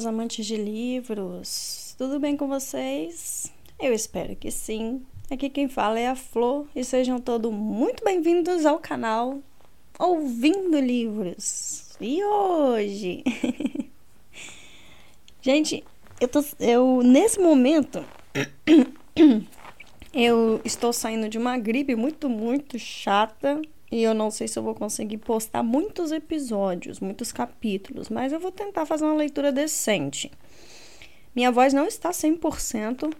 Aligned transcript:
meus 0.00 0.06
amantes 0.06 0.46
de 0.46 0.56
livros! 0.56 1.94
Tudo 1.98 2.18
bem 2.18 2.34
com 2.34 2.48
vocês? 2.48 3.52
Eu 3.78 3.92
espero 3.92 4.34
que 4.34 4.50
sim. 4.50 5.02
Aqui 5.30 5.50
quem 5.50 5.68
fala 5.68 6.00
é 6.00 6.08
a 6.08 6.16
Flor 6.16 6.66
e 6.74 6.82
sejam 6.82 7.20
todos 7.20 7.52
muito 7.52 8.02
bem-vindos 8.02 8.64
ao 8.64 8.78
canal 8.78 9.40
Ouvindo 9.98 10.80
Livros. 10.80 11.90
E 12.00 12.24
hoje, 12.24 13.22
gente, 15.42 15.84
eu, 16.18 16.28
tô, 16.28 16.42
eu 16.58 17.02
nesse 17.02 17.38
momento 17.38 18.02
eu 20.14 20.62
estou 20.64 20.94
saindo 20.94 21.28
de 21.28 21.36
uma 21.36 21.58
gripe 21.58 21.94
muito, 21.94 22.26
muito 22.26 22.78
chata 22.78 23.60
e 23.90 24.02
eu 24.02 24.14
não 24.14 24.30
sei 24.30 24.46
se 24.46 24.58
eu 24.58 24.62
vou 24.62 24.74
conseguir 24.74 25.18
postar 25.18 25.62
muitos 25.62 26.12
episódios, 26.12 27.00
muitos 27.00 27.32
capítulos, 27.32 28.08
mas 28.08 28.32
eu 28.32 28.38
vou 28.38 28.52
tentar 28.52 28.86
fazer 28.86 29.04
uma 29.04 29.14
leitura 29.14 29.50
decente. 29.50 30.30
Minha 31.34 31.50
voz 31.50 31.72
não 31.72 31.86
está 31.86 32.10
100%, 32.10 33.12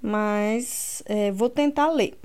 mas 0.00 1.02
é, 1.06 1.32
vou 1.32 1.50
tentar 1.50 1.90
ler. 1.90 2.16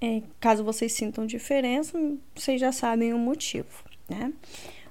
É, 0.00 0.22
caso 0.38 0.62
vocês 0.62 0.92
sintam 0.92 1.26
diferença, 1.26 1.98
vocês 2.34 2.60
já 2.60 2.72
sabem 2.72 3.12
o 3.12 3.18
motivo, 3.18 3.84
né? 4.08 4.32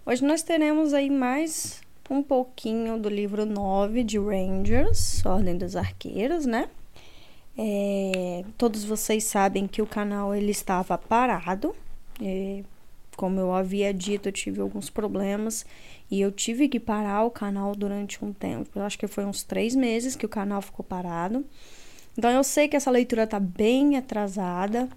Hoje 0.06 0.26
nós 0.26 0.42
teremos 0.42 0.94
aí 0.94 1.10
mais 1.10 1.82
um 2.10 2.24
pouquinho 2.24 2.98
do 2.98 3.10
livro 3.10 3.46
9 3.46 4.04
de 4.04 4.18
Rangers, 4.18 5.26
Ordem 5.26 5.58
dos 5.58 5.76
Arqueiros, 5.76 6.46
né? 6.46 6.70
É, 7.58 8.44
todos 8.58 8.84
vocês 8.84 9.24
sabem 9.24 9.68
que 9.68 9.82
o 9.82 9.88
canal 9.88 10.36
ele 10.36 10.52
estava 10.52 10.98
parado. 10.98 11.76
É, 12.22 12.64
como 13.16 13.40
eu 13.40 13.54
havia 13.54 13.94
dito, 13.94 14.30
eu 14.30 14.32
tive 14.32 14.62
alguns 14.62 14.90
problemas 14.90 15.66
e 16.10 16.22
eu 16.22 16.32
tive 16.32 16.70
que 16.70 16.80
parar 16.80 17.24
o 17.24 17.32
canal 17.32 17.76
durante 17.76 18.24
um 18.24 18.32
tempo. 18.32 18.70
Eu 18.76 18.84
acho 18.84 18.98
que 18.98 19.08
foi 19.08 19.26
uns 19.26 19.42
três 19.44 19.76
meses 19.76 20.16
que 20.16 20.26
o 20.26 20.30
canal 20.30 20.62
ficou 20.62 20.86
parado. 20.86 21.44
Então 22.16 22.30
eu 22.30 22.44
sei 22.44 22.68
que 22.68 22.76
essa 22.76 22.92
leitura 22.92 23.24
está 23.24 23.40
bem 23.40 23.98
atrasada. 23.98 24.88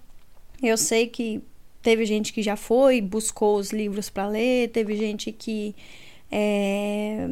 Eu 0.61 0.77
sei 0.77 1.07
que 1.07 1.41
teve 1.81 2.05
gente 2.05 2.31
que 2.31 2.43
já 2.43 2.55
foi, 2.55 3.01
buscou 3.01 3.57
os 3.57 3.71
livros 3.71 4.09
para 4.09 4.27
ler, 4.27 4.69
teve 4.69 4.95
gente 4.95 5.31
que 5.31 5.75
é, 6.31 7.27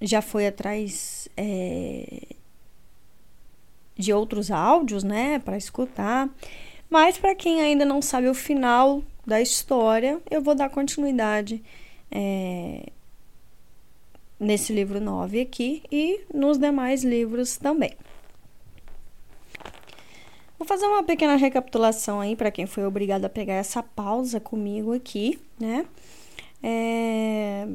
já 0.00 0.22
foi 0.22 0.46
atrás 0.46 1.28
é, 1.36 2.24
de 4.02 4.12
outros 4.12 4.50
áudios, 4.50 5.02
né, 5.04 5.38
para 5.38 5.56
escutar. 5.56 6.28
Mas 6.90 7.16
para 7.16 7.34
quem 7.34 7.62
ainda 7.62 7.84
não 7.84 8.02
sabe 8.02 8.28
o 8.28 8.34
final 8.34 9.02
da 9.26 9.40
história, 9.40 10.20
eu 10.30 10.42
vou 10.42 10.54
dar 10.54 10.68
continuidade 10.68 11.62
é, 12.10 12.86
nesse 14.38 14.72
livro 14.72 15.00
9 15.00 15.40
aqui 15.40 15.82
e 15.90 16.20
nos 16.34 16.58
demais 16.58 17.02
livros 17.02 17.56
também. 17.56 17.92
Vou 20.58 20.66
fazer 20.66 20.86
uma 20.86 21.02
pequena 21.02 21.34
recapitulação 21.36 22.20
aí 22.20 22.36
para 22.36 22.50
quem 22.50 22.66
foi 22.66 22.84
obrigado 22.84 23.24
a 23.24 23.28
pegar 23.28 23.54
essa 23.54 23.82
pausa 23.82 24.38
comigo 24.38 24.92
aqui, 24.92 25.40
né? 25.58 25.86
É, 26.62 27.66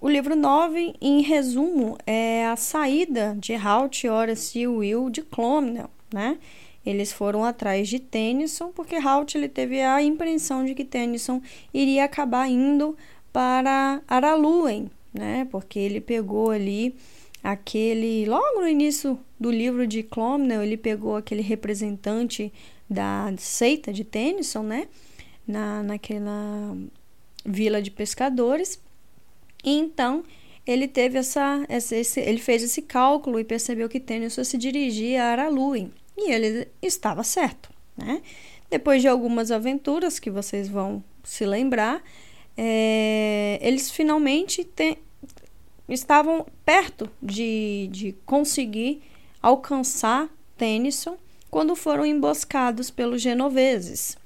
o 0.00 0.08
livro 0.08 0.36
9, 0.36 0.94
em 1.00 1.22
resumo, 1.22 1.98
é 2.06 2.46
a 2.46 2.54
saída 2.54 3.36
de 3.40 3.54
Halt, 3.54 4.06
Horace 4.06 4.60
e 4.60 4.68
Will 4.68 5.10
de 5.10 5.22
Clomnel, 5.22 5.90
né? 6.12 6.38
Eles 6.86 7.12
foram 7.12 7.44
atrás 7.44 7.88
de 7.88 7.98
Tennyson 7.98 8.70
porque 8.72 8.94
Halt 8.94 9.34
ele 9.34 9.48
teve 9.48 9.82
a 9.82 10.00
impressão 10.00 10.64
de 10.64 10.74
que 10.74 10.84
Tennyson 10.84 11.42
iria 11.74 12.04
acabar 12.04 12.48
indo 12.48 12.96
para 13.32 14.00
Araluen, 14.06 14.88
né? 15.12 15.48
Porque 15.50 15.80
ele 15.80 16.00
pegou 16.00 16.52
ali 16.52 16.94
aquele 17.42 18.24
logo 18.24 18.60
no 18.60 18.68
início 18.68 19.18
do 19.38 19.50
livro 19.50 19.84
de 19.84 20.04
Clomnel, 20.04 20.62
ele 20.62 20.76
pegou 20.76 21.16
aquele 21.16 21.42
representante 21.42 22.52
da 22.88 23.32
seita 23.36 23.92
de 23.92 24.04
Tennyson, 24.04 24.62
né? 24.62 24.86
Na, 25.46 25.82
naquela 25.82 26.76
vila 27.44 27.82
de 27.82 27.90
pescadores 27.90 28.80
então 29.64 30.24
ele 30.66 30.86
teve 30.86 31.18
essa, 31.18 31.64
esse, 31.68 32.20
ele 32.20 32.38
fez 32.38 32.62
esse 32.62 32.82
cálculo 32.82 33.40
e 33.40 33.44
percebeu 33.44 33.88
que 33.88 33.98
Tennyson 33.98 34.44
se 34.44 34.58
dirigia 34.58 35.24
a 35.24 35.32
Araluin 35.32 35.90
e 36.16 36.30
ele 36.30 36.68
estava 36.82 37.22
certo, 37.22 37.70
né? 37.96 38.20
Depois 38.70 39.00
de 39.00 39.08
algumas 39.08 39.50
aventuras 39.50 40.18
que 40.18 40.30
vocês 40.30 40.68
vão 40.68 41.02
se 41.24 41.46
lembrar, 41.46 42.02
é, 42.54 43.58
eles 43.62 43.90
finalmente 43.90 44.62
te, 44.62 44.98
estavam 45.88 46.46
perto 46.66 47.08
de, 47.22 47.88
de 47.90 48.12
conseguir 48.26 49.00
alcançar 49.40 50.28
Tennyson 50.56 51.16
quando 51.50 51.74
foram 51.74 52.04
emboscados 52.04 52.90
pelos 52.90 53.22
genoveses. 53.22 54.18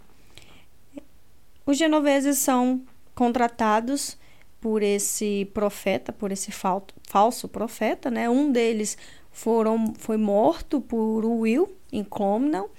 Os 1.64 1.78
genoveses 1.78 2.38
são 2.38 2.82
contratados 3.14 4.16
por 4.62 4.80
esse 4.80 5.50
profeta, 5.52 6.12
por 6.12 6.30
esse 6.30 6.52
falso 6.52 7.48
profeta, 7.48 8.08
né? 8.08 8.30
Um 8.30 8.52
deles 8.52 8.96
foram, 9.32 9.92
foi 9.98 10.16
morto 10.16 10.80
por 10.80 11.24
Will 11.26 11.68
em 11.92 12.04
Clomnel. 12.04 12.70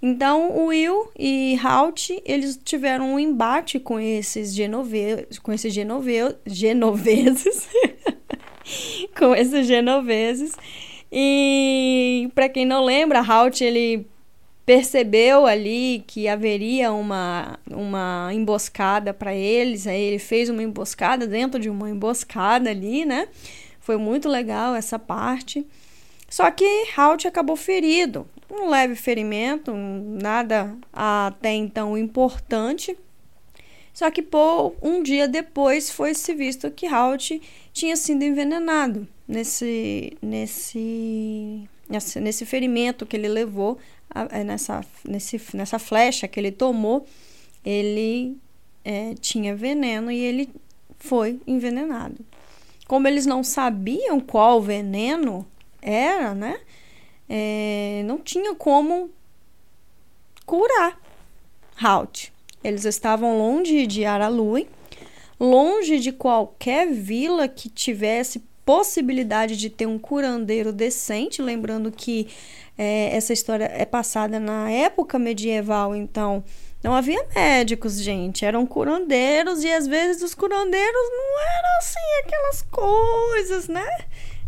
Então, 0.00 0.66
Will 0.66 1.10
e 1.18 1.58
Halt, 1.60 2.22
eles 2.24 2.60
tiveram 2.62 3.14
um 3.14 3.18
embate 3.18 3.80
com 3.80 3.98
esses 3.98 4.54
genoveses, 4.54 5.40
com 5.40 5.52
esses 5.52 5.74
genove, 5.74 6.36
genoveses, 6.46 7.68
com 9.18 9.34
esses 9.34 9.66
genoveses. 9.66 10.52
E 11.10 12.30
para 12.36 12.48
quem 12.48 12.64
não 12.64 12.84
lembra, 12.84 13.20
Halt 13.20 13.62
ele 13.62 14.06
percebeu 14.66 15.46
ali 15.46 16.02
que 16.08 16.26
haveria 16.26 16.92
uma, 16.92 17.56
uma 17.70 18.30
emboscada 18.34 19.14
para 19.14 19.32
eles, 19.32 19.86
aí 19.86 20.02
ele 20.02 20.18
fez 20.18 20.50
uma 20.50 20.62
emboscada 20.62 21.24
dentro 21.24 21.60
de 21.60 21.70
uma 21.70 21.88
emboscada 21.88 22.68
ali, 22.68 23.04
né? 23.04 23.28
Foi 23.78 23.96
muito 23.96 24.28
legal 24.28 24.74
essa 24.74 24.98
parte. 24.98 25.64
Só 26.28 26.50
que 26.50 26.64
Halt 26.96 27.24
acabou 27.26 27.54
ferido, 27.54 28.26
um 28.50 28.68
leve 28.68 28.96
ferimento, 28.96 29.72
nada 29.72 30.76
até 30.92 31.52
então 31.52 31.96
importante. 31.96 32.98
Só 33.94 34.10
que 34.10 34.20
por 34.20 34.74
um 34.82 35.00
dia 35.00 35.28
depois 35.28 35.88
foi 35.88 36.12
se 36.12 36.34
visto 36.34 36.68
que 36.72 36.86
Halt 36.86 37.40
tinha 37.72 37.96
sido 37.96 38.24
envenenado 38.24 39.06
nesse, 39.28 40.16
nesse, 40.20 41.68
nesse, 41.88 42.20
nesse 42.20 42.44
ferimento 42.44 43.06
que 43.06 43.16
ele 43.16 43.28
levou 43.28 43.78
nessa, 44.44 44.84
nesse, 45.06 45.40
nessa 45.54 45.78
flecha 45.78 46.26
que 46.28 46.38
ele 46.40 46.52
tomou, 46.52 47.06
ele 47.64 48.36
é, 48.84 49.14
tinha 49.14 49.54
veneno 49.54 50.10
e 50.10 50.18
ele 50.18 50.48
foi 50.98 51.40
envenenado. 51.46 52.24
Como 52.86 53.08
eles 53.08 53.26
não 53.26 53.42
sabiam 53.42 54.20
qual 54.20 54.62
veneno 54.62 55.46
era, 55.82 56.34
né? 56.34 56.60
É, 57.28 58.02
não 58.04 58.18
tinha 58.18 58.54
como 58.54 59.10
curar 60.44 61.00
Halt. 61.80 62.32
Eles 62.62 62.84
estavam 62.84 63.36
longe 63.36 63.86
de 63.86 64.04
Aralui, 64.04 64.68
longe 65.38 65.98
de 65.98 66.12
qualquer 66.12 66.90
vila 66.90 67.46
que 67.48 67.68
tivesse 67.68 68.42
possibilidade 68.66 69.56
de 69.56 69.70
ter 69.70 69.86
um 69.86 69.96
curandeiro 69.96 70.72
decente, 70.72 71.40
lembrando 71.40 71.92
que 71.92 72.28
é, 72.76 73.16
essa 73.16 73.32
história 73.32 73.64
é 73.72 73.86
passada 73.86 74.40
na 74.40 74.68
época 74.68 75.20
medieval, 75.20 75.94
então 75.94 76.42
não 76.82 76.92
havia 76.92 77.24
médicos, 77.34 78.02
gente, 78.02 78.44
eram 78.44 78.66
curandeiros 78.66 79.62
e 79.62 79.72
às 79.72 79.86
vezes 79.86 80.20
os 80.20 80.34
curandeiros 80.34 81.10
não 81.10 81.40
eram 81.40 81.78
assim 81.78 82.24
aquelas 82.24 82.62
coisas, 82.62 83.68
né? 83.68 83.86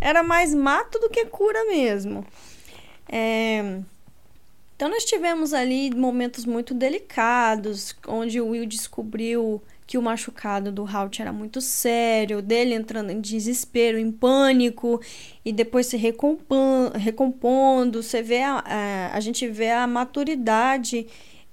Era 0.00 0.22
mais 0.22 0.52
mato 0.52 0.98
do 0.98 1.08
que 1.08 1.24
cura 1.26 1.64
mesmo. 1.66 2.26
É... 3.08 3.78
Então 4.74 4.88
nós 4.88 5.04
tivemos 5.04 5.54
ali 5.54 5.94
momentos 5.94 6.44
muito 6.44 6.74
delicados, 6.74 7.96
onde 8.06 8.40
o 8.40 8.48
Will 8.48 8.66
descobriu 8.66 9.62
que 9.88 9.96
o 9.96 10.02
machucado 10.02 10.70
do 10.70 10.86
Halt 10.86 11.18
era 11.18 11.32
muito 11.32 11.62
sério, 11.62 12.42
dele 12.42 12.74
entrando 12.74 13.10
em 13.10 13.22
desespero, 13.22 13.98
em 13.98 14.12
pânico 14.12 15.00
e 15.42 15.50
depois 15.50 15.86
se 15.86 15.96
recompondo. 15.96 18.02
Você 18.02 18.22
vê 18.22 18.42
a, 18.42 18.62
a, 18.66 19.16
a 19.16 19.20
gente 19.20 19.48
vê 19.48 19.70
a 19.70 19.86
maturidade 19.86 21.06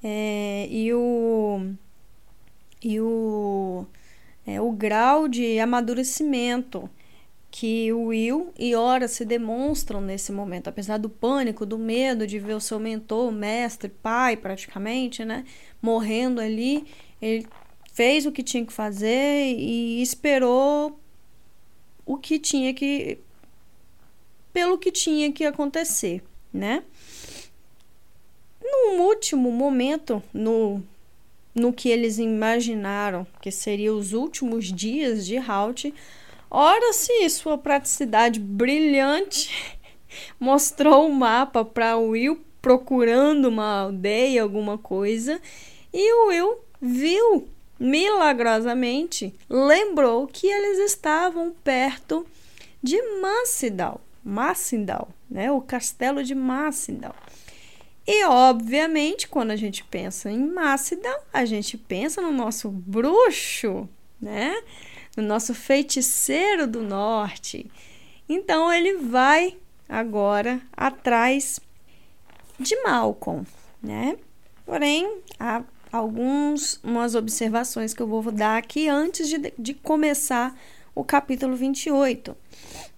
é, 0.04 0.68
e 0.70 0.94
o 0.94 1.62
e 2.84 3.00
o, 3.00 3.86
é, 4.46 4.60
o 4.60 4.70
grau 4.74 5.30
de 5.30 5.58
amadurecimento 5.58 6.90
que 7.50 7.94
o 7.94 8.08
Will 8.08 8.52
e 8.60 8.76
Ora 8.76 9.08
se 9.08 9.24
demonstram 9.24 10.02
nesse 10.02 10.34
momento, 10.34 10.68
apesar 10.68 10.98
do 10.98 11.10
pânico, 11.10 11.66
do 11.66 11.78
medo 11.78 12.28
de 12.28 12.38
ver 12.38 12.54
o 12.54 12.60
seu 12.60 12.82
mentor, 12.82 13.32
mestre, 13.32 13.88
pai, 13.88 14.36
praticamente, 14.36 15.24
né, 15.24 15.46
morrendo 15.82 16.42
ali, 16.42 16.86
ele 17.22 17.48
fez 17.96 18.26
o 18.26 18.32
que 18.32 18.44
tinha 18.44 18.66
que 18.66 18.74
fazer 18.74 19.56
e 19.58 20.02
esperou 20.02 21.00
o 22.06 22.18
que 22.18 22.38
tinha 22.38 22.74
que 22.74 23.18
pelo 24.52 24.78
que 24.78 24.92
tinha 24.92 25.32
que 25.32 25.46
acontecer, 25.46 26.22
né? 26.54 26.84
Num 28.62 29.02
último 29.02 29.50
momento, 29.50 30.22
no 30.34 30.84
no 31.54 31.72
que 31.72 31.88
eles 31.88 32.18
imaginaram 32.20 33.26
que 33.40 33.50
seriam 33.50 33.98
os 33.98 34.12
últimos 34.12 34.74
dias 34.74 35.26
de 35.26 35.38
Halt, 35.38 35.94
ora-se 36.52 37.30
sua 37.30 37.58
praticidade 37.58 38.42
brilhante 38.42 39.50
mostrou 40.38 41.06
o 41.06 41.08
um 41.08 41.14
mapa 41.14 41.64
para 41.64 41.96
Will 41.96 42.44
procurando 42.62 43.46
uma 43.46 43.84
aldeia, 43.84 44.44
alguma 44.44 44.78
coisa, 44.78 45.42
e 45.94 46.14
o 46.14 46.28
Will 46.28 46.58
viu 46.82 47.55
milagrosamente, 47.80 49.34
lembrou 49.50 50.28
que 50.28 50.48
eles 50.48 50.80
estavam 50.92 51.54
perto 51.64 52.26
de 52.82 53.02
Massidal, 53.20 54.02
Massindal, 54.24 55.10
né? 55.30 55.52
O 55.52 55.62
castelo 55.62 56.24
de 56.24 56.36
Massindal. 56.36 57.16
E, 58.08 58.24
obviamente, 58.26 59.28
quando 59.28 59.52
a 59.52 59.56
gente 59.56 59.84
pensa 59.84 60.30
em 60.30 60.40
Mácida, 60.40 61.10
a 61.34 61.44
gente 61.44 61.78
pensa 61.78 62.22
no 62.22 62.32
nosso 62.32 62.70
bruxo, 62.70 63.90
né? 64.22 64.56
No 65.18 65.24
nosso 65.24 65.56
feiticeiro 65.56 66.68
do 66.68 66.82
norte. 66.82 67.70
Então, 68.30 68.72
ele 68.72 68.98
vai 68.98 69.58
agora 69.90 70.62
atrás 70.78 71.60
de 72.60 72.76
Malcolm, 72.84 73.46
né? 73.82 74.18
Porém, 74.66 75.22
há 75.40 75.64
algumas 75.96 76.80
umas 76.84 77.16
observações 77.16 77.94
que 77.94 78.02
eu 78.02 78.08
vou 78.08 78.32
dar 78.32 78.58
aqui 78.58 78.88
antes 78.88 79.30
de, 79.30 79.54
de 79.58 79.74
começar 79.74 80.58
o 80.94 81.04
capítulo 81.04 81.56
28. 81.56 82.36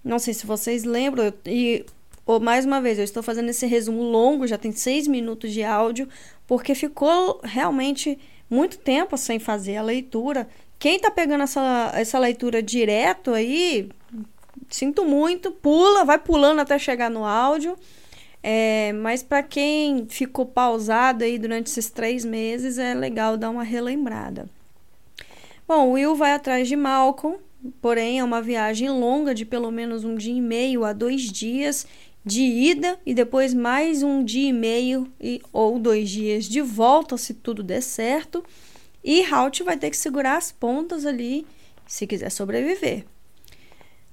Não 0.04 0.20
sei 0.20 0.34
se 0.34 0.46
vocês 0.46 0.84
lembram, 0.84 1.34
e 1.46 1.86
ou, 2.28 2.42
mais 2.42 2.66
uma 2.66 2.82
vez, 2.82 2.98
eu 2.98 3.06
estou 3.06 3.24
fazendo 3.24 3.50
esse 3.50 3.66
resumo 3.66 4.04
longo, 4.04 4.46
já 4.46 4.58
tem 4.58 4.74
seis 4.74 5.08
minutos 5.08 5.54
de 5.54 5.64
áudio, 5.64 6.10
porque 6.46 6.76
ficou 6.76 7.40
realmente 7.42 8.20
muito 8.50 8.78
tempo 8.78 9.18
sem 9.18 9.40
fazer 9.40 9.78
a 9.78 9.82
leitura. 9.82 10.46
Quem 10.78 10.98
está 10.98 11.10
pegando 11.10 11.46
essa, 11.46 11.92
essa 11.96 12.20
leitura 12.20 12.62
direto 12.62 13.32
aí, 13.32 13.90
sinto 14.70 15.06
muito, 15.06 15.52
pula, 15.52 16.04
vai 16.04 16.20
pulando 16.20 16.60
até 16.60 16.78
chegar 16.78 17.10
no 17.10 17.24
áudio. 17.24 17.78
É, 18.42 18.94
mas 18.94 19.24
para 19.24 19.44
quem 19.44 20.06
ficou 20.08 20.46
pausado 20.46 21.24
aí 21.24 21.38
durante 21.38 21.68
esses 21.68 21.90
três 21.90 22.24
meses, 22.24 22.78
é 22.78 22.94
legal 22.94 23.38
dar 23.38 23.50
uma 23.50 23.64
relembrada. 23.64 24.48
Bom, 25.68 25.92
Will 25.92 26.16
vai 26.16 26.32
atrás 26.32 26.68
de 26.68 26.76
Malcolm, 26.76 27.38
porém 27.82 28.20
é 28.20 28.24
uma 28.24 28.42
viagem 28.42 28.90
longa 28.90 29.36
de 29.36 29.44
pelo 29.44 29.70
menos 29.72 30.06
um 30.06 30.16
dia 30.16 30.34
e 30.34 30.42
meio 30.42 30.86
a 30.86 30.94
dois 30.94 31.24
dias 31.24 31.86
de 32.24 32.42
ida 32.42 33.00
e 33.06 33.14
depois 33.14 33.54
mais 33.54 34.04
um 34.04 34.24
dia 34.24 34.50
e 34.50 34.54
meio 34.54 35.12
e, 35.20 35.42
ou 35.52 35.80
dois 35.80 36.10
dias 36.10 36.46
de 36.46 36.62
volta, 36.62 37.18
se 37.18 37.34
tudo 37.34 37.64
der 37.64 37.82
certo. 37.82 38.44
E 39.04 39.24
Halt 39.24 39.62
vai 39.64 39.78
ter 39.78 39.90
que 39.90 39.98
segurar 39.98 40.38
as 40.38 40.52
pontas 40.52 41.06
ali 41.06 41.46
se 41.86 42.06
quiser 42.06 42.30
sobreviver. 42.30 43.06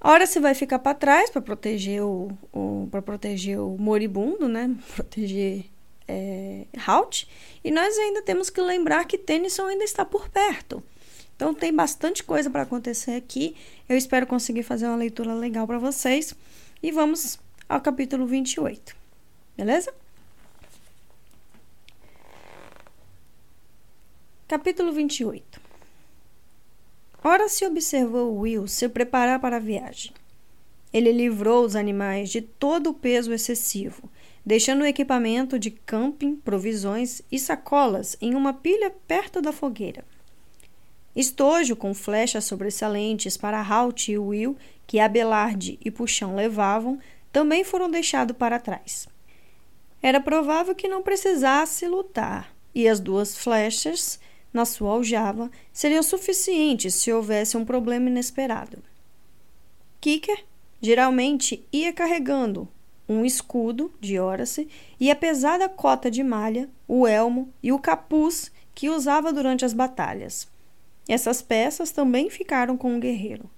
Ora 0.07 0.27
se 0.27 0.39
vai 0.39 0.55
ficar 0.55 0.81
para 0.81 0.93
trás 0.95 1.31
para 1.31 1.41
proteger 1.41 2.03
o, 2.03 2.31
o 2.53 2.87
para 2.91 3.01
proteger 3.01 3.59
o 3.59 3.79
moribundo, 3.79 4.47
né? 4.47 4.77
Proteger 4.95 5.65
é, 6.07 6.67
Halt. 6.87 7.27
E 7.65 7.71
nós 7.71 7.97
ainda 7.97 8.21
temos 8.21 8.51
que 8.51 8.61
lembrar 8.61 9.07
que 9.07 9.17
Tennyson 9.17 9.65
ainda 9.65 9.83
está 9.83 10.05
por 10.05 10.29
perto. 10.29 10.83
Então 11.35 11.55
tem 11.55 11.73
bastante 11.75 12.23
coisa 12.23 12.51
para 12.51 12.63
acontecer 12.63 13.13
aqui. 13.13 13.57
Eu 13.89 13.97
espero 13.97 14.27
conseguir 14.27 14.63
fazer 14.63 14.87
uma 14.87 14.97
leitura 14.97 15.33
legal 15.33 15.67
para 15.67 15.79
vocês. 15.79 16.35
E 16.83 16.93
vamos 16.93 17.39
ao 17.67 17.81
capítulo 17.81 18.27
28. 18.27 18.95
Beleza? 19.57 19.91
Capítulo 24.47 24.93
28 24.93 25.54
Ora 27.27 27.49
se 27.49 27.65
observou 27.65 28.37
Will 28.37 28.69
se 28.69 28.87
preparar 28.87 29.41
para 29.41 29.57
a 29.57 29.61
viagem. 29.61 30.13
Ele 30.93 31.11
livrou 31.11 31.65
os 31.65 31.75
animais 31.75 32.29
de 32.29 32.43
todo 32.43 32.91
o 32.91 32.95
peso 32.95 33.33
excessivo, 33.33 34.11
deixando 34.45 34.83
o 34.83 34.87
equipamento 34.87 35.59
de 35.59 35.71
camping, 35.71 36.37
provisões 36.37 37.23
e 37.33 37.39
sacolas 37.39 38.15
em 38.21 38.35
uma 38.35 38.53
pilha 38.53 38.93
perto 39.09 39.41
da 39.41 39.53
fogueira. 39.53 40.05
Estojo 41.17 41.75
com 41.75 41.95
flechas 41.95 42.45
sobressalentes 42.45 43.39
para 43.39 43.67
Halt 43.67 44.09
e 44.09 44.19
Will, 44.19 44.55
que 44.87 45.01
Abelard 45.01 45.79
e 45.83 45.91
Puxão 45.91 46.37
levavam, 46.37 46.99
também 47.33 47.65
foram 47.65 47.91
deixados 47.91 48.37
para 48.37 48.59
trás. 48.59 49.09
Era 50.03 50.21
provável 50.21 50.75
que 50.75 50.89
não 50.89 51.03
precisasse 51.03 51.89
lutar, 51.89 52.55
e 52.75 52.87
as 52.87 53.01
duas 53.01 53.35
flechas 53.35 54.21
na 54.55 54.65
sua 54.65 54.93
aljava 54.93 55.51
seriam 55.73 56.03
suficientes 56.03 56.95
se 56.95 57.13
houvesse 57.13 57.57
um 57.57 57.65
problema 57.65 58.09
inesperado. 58.09 58.79
Kicker 60.01 60.45
geralmente 60.81 61.67
ia 61.73 61.93
carregando 61.93 62.69
um 63.09 63.25
escudo 63.25 63.93
de 64.01 64.19
Horace 64.19 64.69
e 64.99 65.11
a 65.11 65.17
pesada 65.17 65.69
cota 65.69 66.11
de 66.11 66.23
malha, 66.23 66.71
o 66.87 67.07
elmo 67.07 67.53
e 67.63 67.73
o 67.73 67.79
capuz 67.79 68.51
que 68.75 68.89
usava 68.89 69.33
durante 69.33 69.65
as 69.65 69.75
batalhas. 69.75 70.49
Essas 71.09 71.43
peças 71.43 71.91
também 71.91 72.31
ficaram 72.31 72.77
com 72.77 72.97
o 72.97 73.01
guerreiro. 73.01 73.51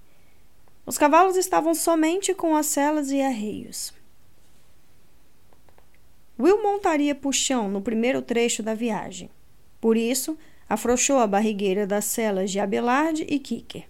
Os 0.85 0.99
cavalos 0.99 1.37
estavam 1.37 1.75
somente 1.75 2.35
com 2.35 2.57
as 2.57 2.67
celas 2.67 3.11
e 3.11 3.21
arreios. 3.21 3.93
Will 6.39 6.63
montaria 6.63 7.15
puxão 7.15 7.69
no 7.69 7.81
primeiro 7.81 8.21
trecho 8.21 8.63
da 8.63 8.75
viagem. 8.75 9.31
Por 9.81 9.97
isso, 9.97 10.37
afrouxou 10.69 11.19
a 11.19 11.27
barrigueira 11.27 11.87
das 11.87 12.05
celas 12.07 12.51
de 12.51 12.59
Abelard 12.59 13.25
e 13.29 13.39
Kicker. 13.39 13.89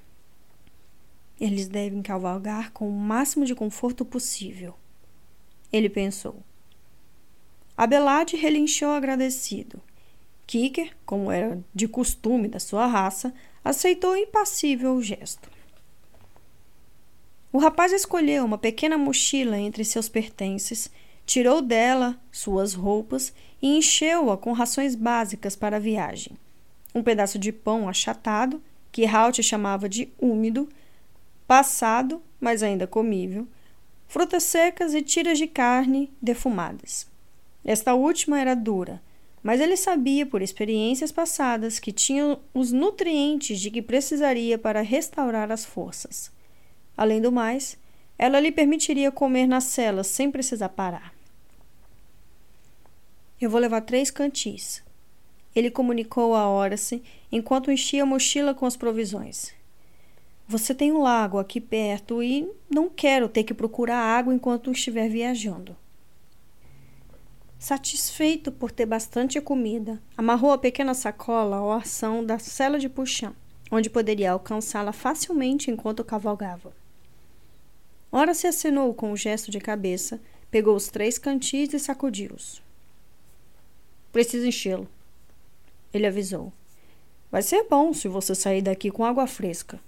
Eles 1.41 1.69
devem 1.69 2.03
cavalgar 2.03 2.73
com 2.73 2.89
o 2.89 2.93
máximo 2.93 3.45
de 3.45 3.55
conforto 3.55 4.05
possível. 4.05 4.75
Ele 5.73 5.89
pensou. 5.89 6.43
Abelard 7.77 8.35
relinchou 8.37 8.91
agradecido. 8.91 9.83
Kicker, 10.47 10.97
como 11.05 11.31
era 11.31 11.63
de 11.75 11.87
costume 11.87 12.49
da 12.49 12.59
sua 12.61 12.87
raça, 12.87 13.35
aceitou 13.63 14.17
impassível 14.17 14.95
o 14.95 15.03
gesto. 15.03 15.51
O 17.53 17.59
rapaz 17.59 17.93
escolheu 17.93 18.45
uma 18.45 18.59
pequena 18.59 18.97
mochila 18.97 19.59
entre 19.59 19.85
seus 19.85 20.09
pertences, 20.09 20.91
tirou 21.25 21.61
dela 21.61 22.19
suas 22.31 22.75
roupas 22.75 23.33
e 23.61 23.77
encheu-a 23.77 24.37
com 24.37 24.53
rações 24.53 24.95
básicas 24.95 25.57
para 25.57 25.77
a 25.77 25.81
viagem. 25.81 26.37
Um 26.97 27.03
pedaço 27.03 27.39
de 27.39 27.53
pão 27.53 27.91
achatado, 27.91 28.63
que 28.91 29.05
Halt 29.05 29.43
chamava 29.43 29.87
de 29.87 30.09
úmido, 30.19 30.67
passado, 31.47 32.23
mas 32.41 32.63
ainda 32.63 32.87
comível, 32.87 33.47
frutas 34.09 34.45
secas 34.45 34.95
e 34.95 35.03
tiras 35.03 35.37
de 35.37 35.47
carne 35.47 36.11
defumadas. 36.23 37.07
Esta 37.63 37.93
última 37.93 38.41
era 38.41 38.55
dura, 38.55 39.03
mas 39.43 39.61
ele 39.61 39.77
sabia 39.77 40.25
por 40.25 40.41
experiências 40.41 41.13
passadas 41.13 41.79
que 41.79 41.93
tinha 41.93 42.39
os 42.55 42.73
nutrientes 42.73 43.61
de 43.61 43.71
que 43.71 43.83
precisaria 43.83 44.57
para 44.57 44.81
restaurar 44.81 45.53
as 45.53 45.67
forças. 45.67 46.33
Além 46.97 47.21
do 47.21 47.31
mais, 47.31 47.77
ela 48.17 48.41
lhe 48.41 48.51
permitiria 48.51 49.13
comer 49.13 49.47
na 49.47 49.61
cela 49.61 50.03
sem 50.03 50.31
precisar 50.31 50.71
parar. 50.71 51.13
Eu 53.39 53.51
vou 53.51 53.61
levar 53.61 53.83
três 53.83 54.11
cantis. 54.11 54.83
Ele 55.57 55.71
comunicou 55.71 56.35
a 56.35 56.47
Horace 56.47 57.03
enquanto 57.33 57.73
enchia 57.73 58.03
a 58.03 58.07
mochila 58.07 58.55
com 58.55 58.67
as 58.67 58.77
provisões. 58.77 59.55
Você 60.47 60.75
tem 60.75 60.93
um 60.93 61.01
lago 61.01 61.39
aqui 61.39 61.63
perto 61.63 62.23
e 62.23 62.47
não 62.69 62.91
quero 62.91 63.27
ter 63.27 63.43
que 63.43 63.55
procurar 63.55 63.97
água 63.97 64.35
enquanto 64.35 64.71
estiver 64.71 65.09
viajando. 65.09 65.75
Satisfeito 67.59 68.53
por 68.53 68.71
ter 68.71 68.85
bastante 68.85 69.41
comida, 69.41 70.01
amarrou 70.15 70.53
a 70.53 70.59
pequena 70.59 70.93
sacola 70.93 71.57
ao 71.57 71.73
arção 71.73 72.23
da 72.23 72.39
cela 72.39 72.79
de 72.79 72.91
puxão, 72.91 73.35
onde 73.73 73.89
poderia 73.89 74.33
alcançá-la 74.33 74.93
facilmente 74.93 75.71
enquanto 75.71 76.05
cavalgava. 76.05 76.77
Ora 78.13 78.35
se 78.35 78.47
assinou 78.47 78.93
com 78.93 79.11
um 79.11 79.17
gesto 79.17 79.51
de 79.51 79.59
cabeça, 79.59 80.21
pegou 80.51 80.77
os 80.77 80.89
três 80.89 81.19
cantis 81.19 81.73
e 81.73 81.79
sacudiu-os. 81.79 82.63
Preciso 84.13 84.47
enchê-lo. 84.47 84.87
Ele 85.97 86.07
avisou. 86.07 86.53
Vai 87.31 87.43
ser 87.43 87.65
bom 87.65 87.93
se 87.93 88.07
você 88.07 88.35
sair 88.35 88.63
daqui 88.63 88.91
com 88.91 89.05
água 89.05 89.27
fresca. 89.27 89.81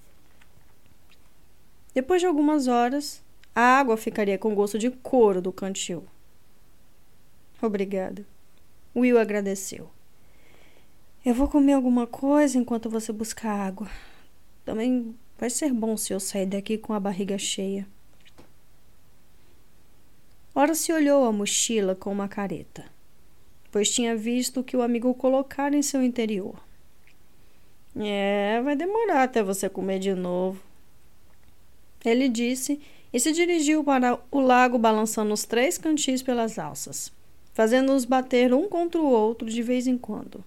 Depois 1.94 2.20
de 2.20 2.26
algumas 2.26 2.66
horas, 2.66 3.22
a 3.54 3.60
água 3.60 3.96
ficaria 3.96 4.38
com 4.38 4.54
gosto 4.54 4.78
de 4.78 4.90
couro 4.90 5.40
do 5.40 5.52
cantil. 5.52 6.04
Obrigada. 7.60 8.26
Will 8.94 9.18
agradeceu. 9.18 9.88
Eu 11.24 11.34
vou 11.34 11.48
comer 11.48 11.74
alguma 11.74 12.06
coisa 12.06 12.58
enquanto 12.58 12.90
você 12.90 13.12
busca 13.12 13.48
água. 13.48 13.88
Também 14.64 15.14
Vai 15.38 15.50
ser 15.50 15.72
bom 15.72 15.96
se 15.96 16.12
eu 16.12 16.18
sair 16.18 16.46
daqui 16.46 16.76
com 16.76 16.92
a 16.92 16.98
barriga 16.98 17.38
cheia. 17.38 17.86
Ora 20.52 20.74
se 20.74 20.92
olhou 20.92 21.24
a 21.24 21.30
mochila 21.30 21.94
com 21.94 22.10
uma 22.10 22.26
careta, 22.26 22.84
pois 23.70 23.90
tinha 23.90 24.16
visto 24.16 24.60
o 24.60 24.64
que 24.64 24.76
o 24.76 24.82
amigo 24.82 25.12
colocara 25.14 25.76
em 25.76 25.82
seu 25.82 26.02
interior. 26.02 26.54
É, 27.96 28.60
vai 28.62 28.76
demorar 28.76 29.24
até 29.24 29.42
você 29.42 29.68
comer 29.68 29.98
de 29.98 30.14
novo. 30.14 30.62
Ele 32.04 32.28
disse 32.28 32.80
e 33.12 33.18
se 33.18 33.32
dirigiu 33.32 33.82
para 33.82 34.18
o 34.30 34.40
lago 34.40 34.78
balançando 34.78 35.32
os 35.32 35.44
três 35.44 35.78
cantis 35.78 36.22
pelas 36.22 36.58
alças, 36.58 37.12
fazendo-os 37.52 38.04
bater 38.04 38.52
um 38.52 38.68
contra 38.68 39.00
o 39.00 39.06
outro 39.06 39.48
de 39.48 39.62
vez 39.62 39.86
em 39.86 39.98
quando. 39.98 40.44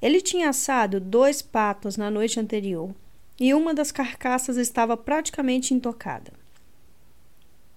Ele 0.00 0.20
tinha 0.20 0.48
assado 0.48 1.00
dois 1.00 1.42
patos 1.42 1.96
na 1.96 2.10
noite 2.10 2.38
anterior 2.38 2.94
e 3.38 3.52
uma 3.54 3.74
das 3.74 3.92
carcaças 3.92 4.56
estava 4.56 4.96
praticamente 4.96 5.74
intocada. 5.74 6.32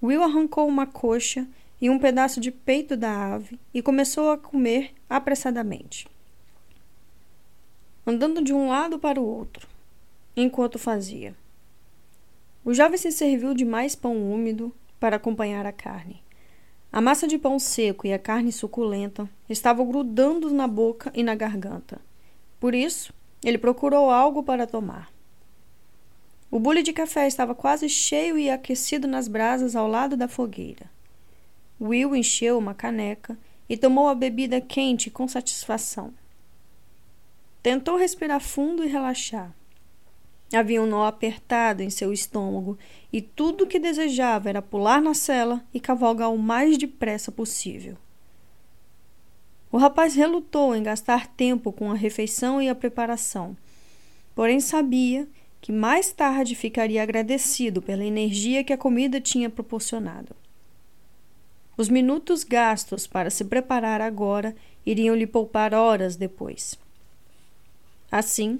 Will 0.01 0.24
arrancou 0.24 0.68
uma 0.68 0.88
coxa 0.88 1.48
e 1.82 1.90
um 1.90 1.98
pedaço 1.98 2.40
de 2.40 2.52
peito 2.52 2.96
da 2.96 3.34
ave 3.34 3.60
e 3.74 3.82
começou 3.82 4.32
a 4.32 4.38
comer 4.38 4.94
apressadamente, 5.10 6.08
andando 8.06 8.44
de 8.44 8.54
um 8.54 8.70
lado 8.70 9.00
para 9.00 9.20
o 9.20 9.26
outro, 9.26 9.68
enquanto 10.38 10.78
fazia. 10.78 11.36
O 12.64 12.74
jovem 12.74 12.98
se 12.98 13.12
serviu 13.12 13.56
de 13.56 13.66
mais 13.66 13.96
pão 13.96 14.16
úmido 14.32 14.72
para 15.00 15.16
acompanhar 15.16 15.66
a 15.66 15.72
carne. 15.72 16.22
A 16.94 17.02
massa 17.02 17.28
de 17.28 17.40
pão 17.40 17.58
seco 17.58 18.06
e 18.06 18.14
a 18.14 18.20
carne 18.20 18.52
suculenta 18.52 19.28
estavam 19.50 19.88
grudando 19.88 20.52
na 20.52 20.68
boca 20.68 21.12
e 21.16 21.24
na 21.24 21.34
garganta. 21.34 22.00
Por 22.60 22.76
isso, 22.76 23.12
ele 23.44 23.58
procurou 23.58 24.12
algo 24.12 24.44
para 24.44 24.68
tomar. 24.68 25.10
O 26.52 26.60
bule 26.60 26.84
de 26.84 26.94
café 26.94 27.28
estava 27.28 27.56
quase 27.56 27.90
cheio 27.90 28.38
e 28.38 28.50
aquecido 28.50 29.08
nas 29.08 29.28
brasas 29.28 29.76
ao 29.76 29.88
lado 29.88 30.16
da 30.16 30.28
fogueira. 30.28 30.86
Will 31.82 32.16
encheu 32.16 32.60
uma 32.60 32.76
caneca 32.76 33.36
e 33.68 33.76
tomou 33.76 34.08
a 34.08 34.14
bebida 34.14 34.62
quente 34.62 35.10
com 35.10 35.28
satisfação. 35.28 36.14
Tentou 37.64 37.98
respirar 37.98 38.40
fundo 38.40 38.84
e 38.84 38.88
relaxar. 38.88 39.52
Havia 40.54 40.82
um 40.82 40.86
nó 40.86 41.06
apertado 41.06 41.82
em 41.82 41.90
seu 41.90 42.14
estômago 42.14 42.78
e 43.12 43.22
tudo 43.22 43.64
o 43.64 43.68
que 43.68 43.80
desejava 43.80 44.50
era 44.50 44.62
pular 44.62 45.02
na 45.02 45.14
cela 45.14 45.64
e 45.74 45.80
cavalgar 45.80 46.32
o 46.32 46.38
mais 46.38 46.78
depressa 46.78 47.32
possível. 47.32 47.98
O 49.72 49.78
rapaz 49.78 50.14
relutou 50.14 50.76
em 50.76 50.84
gastar 50.84 51.28
tempo 51.28 51.72
com 51.72 51.90
a 51.90 51.96
refeição 51.96 52.62
e 52.62 52.68
a 52.68 52.76
preparação, 52.76 53.56
porém 54.36 54.60
sabia 54.60 55.28
que 55.62 55.72
mais 55.72 56.12
tarde 56.12 56.56
ficaria 56.56 57.02
agradecido 57.02 57.82
pela 57.82 58.04
energia 58.04 58.64
que 58.64 58.74
a 58.74 58.78
comida 58.78 59.22
tinha 59.22 59.50
proporcionado. 59.50 60.36
Os 61.82 61.90
minutos 61.90 62.44
gastos 62.44 63.08
para 63.08 63.32
se 63.32 63.44
preparar 63.44 64.02
agora 64.02 64.56
iriam 64.86 65.16
lhe 65.16 65.26
poupar 65.26 65.74
horas 65.74 66.16
depois. 66.16 66.78
Assim, 68.12 68.60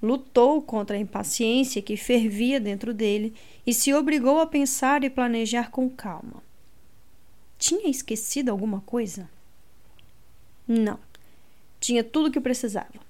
lutou 0.00 0.62
contra 0.62 0.96
a 0.96 1.00
impaciência 1.00 1.82
que 1.82 1.96
fervia 1.96 2.60
dentro 2.60 2.94
dele 2.94 3.34
e 3.66 3.74
se 3.74 3.92
obrigou 3.92 4.38
a 4.38 4.46
pensar 4.46 5.02
e 5.02 5.10
planejar 5.10 5.72
com 5.72 5.90
calma. 5.90 6.44
Tinha 7.58 7.90
esquecido 7.90 8.52
alguma 8.52 8.80
coisa? 8.82 9.28
Não. 10.64 11.00
Tinha 11.80 12.04
tudo 12.04 12.28
o 12.28 12.30
que 12.30 12.40
precisava. 12.40 13.00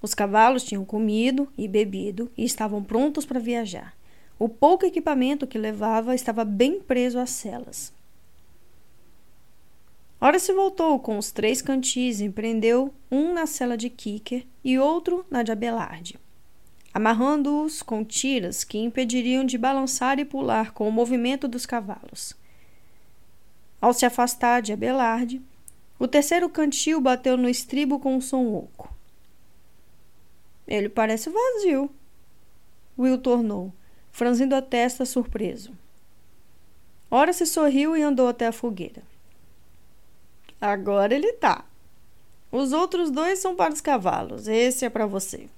Os 0.00 0.14
cavalos 0.14 0.62
tinham 0.62 0.84
comido 0.84 1.48
e 1.58 1.66
bebido 1.66 2.30
e 2.38 2.44
estavam 2.44 2.84
prontos 2.84 3.26
para 3.26 3.40
viajar. 3.40 3.96
O 4.38 4.48
pouco 4.48 4.86
equipamento 4.86 5.44
que 5.44 5.58
levava 5.58 6.14
estava 6.14 6.44
bem 6.44 6.78
preso 6.80 7.18
às 7.18 7.30
celas. 7.30 7.92
Ora 10.24 10.38
se 10.38 10.52
voltou 10.52 11.00
com 11.00 11.18
os 11.18 11.32
três 11.32 11.60
cantis 11.60 12.20
e 12.20 12.30
prendeu 12.30 12.94
um 13.10 13.34
na 13.34 13.44
cela 13.44 13.76
de 13.76 13.90
Kicker 13.90 14.46
e 14.62 14.78
outro 14.78 15.26
na 15.28 15.42
de 15.42 15.50
Abelarde, 15.50 16.16
amarrando-os 16.94 17.82
com 17.82 18.04
tiras 18.04 18.62
que 18.62 18.78
impediriam 18.78 19.44
de 19.44 19.58
balançar 19.58 20.20
e 20.20 20.24
pular 20.24 20.70
com 20.74 20.88
o 20.88 20.92
movimento 20.92 21.48
dos 21.48 21.66
cavalos. 21.66 22.36
Ao 23.80 23.92
se 23.92 24.06
afastar 24.06 24.62
de 24.62 24.72
Abelarde, 24.72 25.42
o 25.98 26.06
terceiro 26.06 26.48
cantil 26.48 27.00
bateu 27.00 27.36
no 27.36 27.48
estribo 27.48 27.98
com 27.98 28.14
um 28.14 28.20
som 28.20 28.46
oco. 28.54 28.94
Ele 30.68 30.88
parece 30.88 31.30
vazio, 31.30 31.90
Will 32.96 33.18
tornou, 33.18 33.72
franzindo 34.12 34.54
a 34.54 34.62
testa 34.62 35.04
surpreso. 35.04 35.72
Ora 37.10 37.32
se 37.32 37.44
sorriu 37.44 37.96
e 37.96 38.02
andou 38.02 38.28
até 38.28 38.46
a 38.46 38.52
fogueira. 38.52 39.10
Agora 40.62 41.12
ele 41.12 41.32
tá. 41.32 41.64
Os 42.52 42.72
outros 42.72 43.10
dois 43.10 43.40
são 43.40 43.56
para 43.56 43.74
os 43.74 43.80
cavalos, 43.80 44.46
esse 44.46 44.84
é 44.84 44.88
para 44.88 45.06
você. 45.06 45.48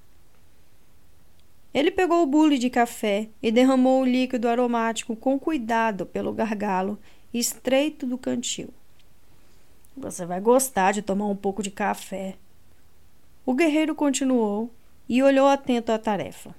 Ele 1.75 1.91
pegou 1.91 2.23
o 2.23 2.27
bule 2.27 2.57
de 2.57 2.71
café 2.71 3.29
e 3.43 3.53
derramou 3.53 4.01
o 4.01 4.07
líquido 4.07 4.49
aromático 4.49 5.15
com 5.15 5.39
cuidado 5.39 6.07
pelo 6.07 6.33
gargalo 6.33 6.99
estreito 7.35 8.07
do 8.07 8.17
cantil. 8.17 8.71
Você 9.95 10.25
vai 10.25 10.41
gostar 10.41 10.93
de 10.93 11.03
tomar 11.03 11.27
um 11.27 11.37
pouco 11.37 11.63
de 11.63 11.71
café. 11.71 12.37
O 13.45 13.53
guerreiro 13.53 13.95
continuou 13.95 14.71
e 15.07 15.23
olhou 15.23 15.47
atento 15.47 15.93
à 15.93 15.99
tarefa. 15.99 16.55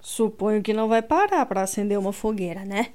Suponho 0.00 0.62
que 0.62 0.72
não 0.72 0.86
vai 0.86 1.02
parar 1.02 1.44
para 1.46 1.62
acender 1.62 1.98
uma 1.98 2.12
fogueira, 2.12 2.64
né? 2.64 2.92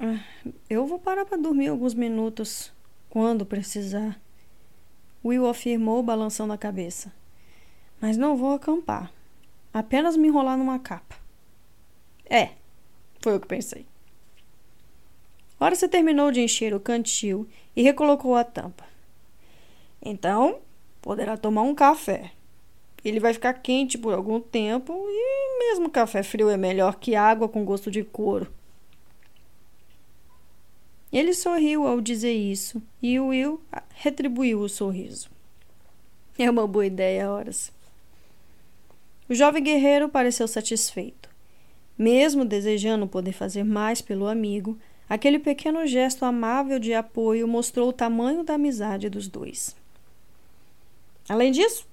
Ah, 0.00 0.22
eu 0.70 0.86
vou 0.86 0.98
parar 0.98 1.24
para 1.24 1.36
dormir 1.36 1.68
alguns 1.68 1.92
minutos, 1.92 2.72
quando 3.10 3.44
precisar. 3.44 4.20
Will 5.24 5.48
afirmou, 5.48 6.02
balançando 6.04 6.52
a 6.52 6.58
cabeça. 6.58 7.12
Mas 8.00 8.16
não 8.16 8.36
vou 8.36 8.52
acampar. 8.52 9.12
Apenas 9.74 10.16
me 10.16 10.28
enrolar 10.28 10.56
numa 10.56 10.78
capa. 10.78 11.16
É, 12.30 12.50
foi 13.20 13.36
o 13.36 13.40
que 13.40 13.48
pensei. 13.48 13.86
Ora 15.58 15.74
você 15.74 15.88
terminou 15.88 16.30
de 16.30 16.40
encher 16.40 16.72
o 16.72 16.78
cantil 16.78 17.48
e 17.74 17.82
recolocou 17.82 18.36
a 18.36 18.44
tampa. 18.44 18.84
Então, 20.00 20.60
poderá 21.02 21.36
tomar 21.36 21.62
um 21.62 21.74
café. 21.74 22.30
Ele 23.04 23.18
vai 23.18 23.32
ficar 23.32 23.54
quente 23.54 23.98
por 23.98 24.14
algum 24.14 24.40
tempo 24.40 24.92
e 25.08 25.58
mesmo 25.58 25.90
café 25.90 26.22
frio 26.22 26.48
é 26.48 26.56
melhor 26.56 26.96
que 26.96 27.16
água 27.16 27.48
com 27.48 27.64
gosto 27.64 27.90
de 27.90 28.04
couro. 28.04 28.57
Ele 31.12 31.32
sorriu 31.32 31.86
ao 31.86 32.00
dizer 32.00 32.32
isso 32.32 32.82
e 33.02 33.18
Will 33.18 33.60
retribuiu 33.94 34.60
o 34.60 34.68
sorriso. 34.68 35.30
É 36.38 36.50
uma 36.50 36.66
boa 36.66 36.86
ideia, 36.86 37.30
horas. 37.30 37.72
O 39.28 39.34
jovem 39.34 39.62
guerreiro 39.62 40.08
pareceu 40.08 40.46
satisfeito. 40.46 41.28
Mesmo 41.96 42.44
desejando 42.44 43.08
poder 43.08 43.32
fazer 43.32 43.64
mais 43.64 44.00
pelo 44.00 44.28
amigo, 44.28 44.78
aquele 45.08 45.38
pequeno 45.38 45.86
gesto 45.86 46.24
amável 46.24 46.78
de 46.78 46.94
apoio 46.94 47.48
mostrou 47.48 47.88
o 47.88 47.92
tamanho 47.92 48.44
da 48.44 48.54
amizade 48.54 49.08
dos 49.08 49.26
dois. 49.26 49.74
Além 51.28 51.50
disso, 51.50 51.86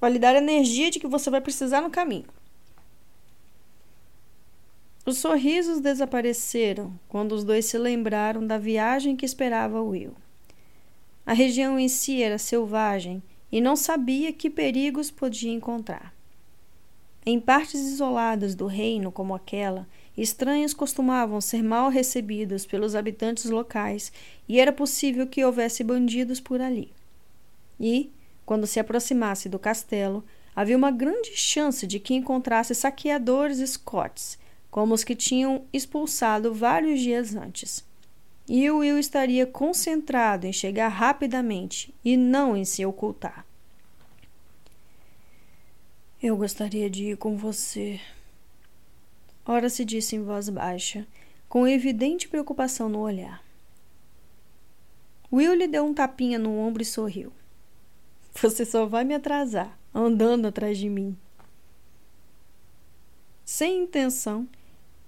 vai 0.00 0.12
lhe 0.12 0.18
dar 0.18 0.36
energia 0.36 0.90
de 0.90 1.00
que 1.00 1.06
você 1.06 1.28
vai 1.28 1.40
precisar 1.40 1.80
no 1.80 1.90
caminho. 1.90 2.26
Os 5.04 5.18
sorrisos 5.18 5.80
desapareceram 5.80 6.96
quando 7.08 7.32
os 7.32 7.42
dois 7.42 7.66
se 7.66 7.76
lembraram 7.76 8.46
da 8.46 8.56
viagem 8.56 9.16
que 9.16 9.26
esperava 9.26 9.82
Will. 9.82 10.14
A 11.26 11.32
região 11.32 11.76
em 11.76 11.88
si 11.88 12.22
era 12.22 12.38
selvagem 12.38 13.20
e 13.50 13.60
não 13.60 13.74
sabia 13.74 14.32
que 14.32 14.48
perigos 14.48 15.10
podia 15.10 15.52
encontrar. 15.52 16.14
Em 17.26 17.40
partes 17.40 17.80
isoladas 17.80 18.54
do 18.54 18.66
reino 18.66 19.10
como 19.10 19.34
aquela, 19.34 19.88
estranhos 20.16 20.72
costumavam 20.72 21.40
ser 21.40 21.64
mal 21.64 21.88
recebidos 21.88 22.64
pelos 22.64 22.94
habitantes 22.94 23.50
locais 23.50 24.12
e 24.48 24.60
era 24.60 24.72
possível 24.72 25.26
que 25.26 25.44
houvesse 25.44 25.82
bandidos 25.82 26.38
por 26.38 26.60
ali. 26.60 26.92
E, 27.78 28.12
quando 28.46 28.68
se 28.68 28.78
aproximasse 28.78 29.48
do 29.48 29.58
castelo, 29.58 30.24
havia 30.54 30.76
uma 30.76 30.92
grande 30.92 31.36
chance 31.36 31.86
de 31.88 31.98
que 31.98 32.14
encontrasse 32.14 32.72
saqueadores 32.72 33.58
scots 33.68 34.40
como 34.72 34.94
os 34.94 35.04
que 35.04 35.14
tinham 35.14 35.66
expulsado 35.70 36.54
vários 36.54 36.98
dias 36.98 37.36
antes. 37.36 37.84
E 38.48 38.68
o 38.70 38.78
Will 38.78 38.98
estaria 38.98 39.46
concentrado 39.46 40.46
em 40.46 40.52
chegar 40.52 40.88
rapidamente 40.88 41.94
e 42.02 42.16
não 42.16 42.56
em 42.56 42.64
se 42.64 42.84
ocultar. 42.86 43.44
Eu 46.22 46.38
gostaria 46.38 46.88
de 46.88 47.10
ir 47.10 47.18
com 47.18 47.36
você. 47.36 48.00
Ora 49.44 49.68
se 49.68 49.84
disse 49.84 50.16
em 50.16 50.22
voz 50.22 50.48
baixa, 50.48 51.06
com 51.50 51.68
evidente 51.68 52.26
preocupação 52.26 52.88
no 52.88 53.00
olhar. 53.00 53.44
Will 55.30 55.52
lhe 55.54 55.68
deu 55.68 55.84
um 55.84 55.92
tapinha 55.92 56.38
no 56.38 56.58
ombro 56.58 56.82
e 56.82 56.86
sorriu. 56.86 57.30
Você 58.40 58.64
só 58.64 58.86
vai 58.86 59.04
me 59.04 59.14
atrasar, 59.14 59.78
andando 59.94 60.48
atrás 60.48 60.78
de 60.78 60.88
mim. 60.88 61.14
Sem 63.44 63.82
intenção, 63.82 64.48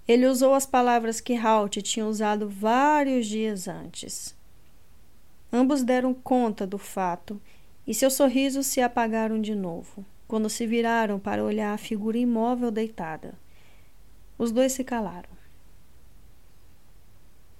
ele 0.07 0.27
usou 0.27 0.53
as 0.53 0.65
palavras 0.65 1.19
que 1.19 1.35
Halt 1.35 1.81
tinha 1.81 2.05
usado 2.05 2.47
vários 2.47 3.25
dias 3.25 3.67
antes. 3.67 4.35
Ambos 5.51 5.83
deram 5.83 6.13
conta 6.13 6.67
do 6.67 6.77
fato 6.77 7.41
e 7.87 7.93
seus 7.93 8.13
sorrisos 8.13 8.67
se 8.67 8.81
apagaram 8.81 9.41
de 9.41 9.55
novo 9.55 10.05
quando 10.27 10.49
se 10.49 10.65
viraram 10.65 11.19
para 11.19 11.43
olhar 11.43 11.73
a 11.73 11.77
figura 11.77 12.17
imóvel 12.17 12.71
deitada. 12.71 13.33
Os 14.37 14.51
dois 14.51 14.73
se 14.73 14.83
calaram. 14.83 15.29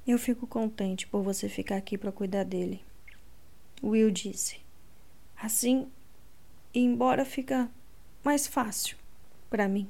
Eu 0.06 0.20
fico 0.20 0.46
contente 0.46 1.08
por 1.08 1.24
você 1.24 1.50
ficar 1.50 1.78
aqui 1.78 1.98
para 1.98 2.12
cuidar 2.12 2.44
dele, 2.44 2.84
Will 3.84 4.12
disse. 4.12 4.60
Assim, 5.36 5.88
embora 6.74 7.26
fica 7.26 7.70
mais 8.24 8.46
fácil 8.46 8.98
para 9.50 9.68
mim. 9.68 9.90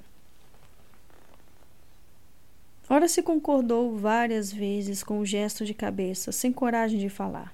Ora 2.87 3.07
se 3.07 3.23
concordou 3.23 3.97
várias 3.97 4.51
vezes 4.51 5.03
com 5.03 5.19
o 5.19 5.25
gesto 5.25 5.65
de 5.65 5.73
cabeça, 5.73 6.31
sem 6.31 6.53
coragem 6.53 6.99
de 6.99 7.09
falar. 7.09 7.53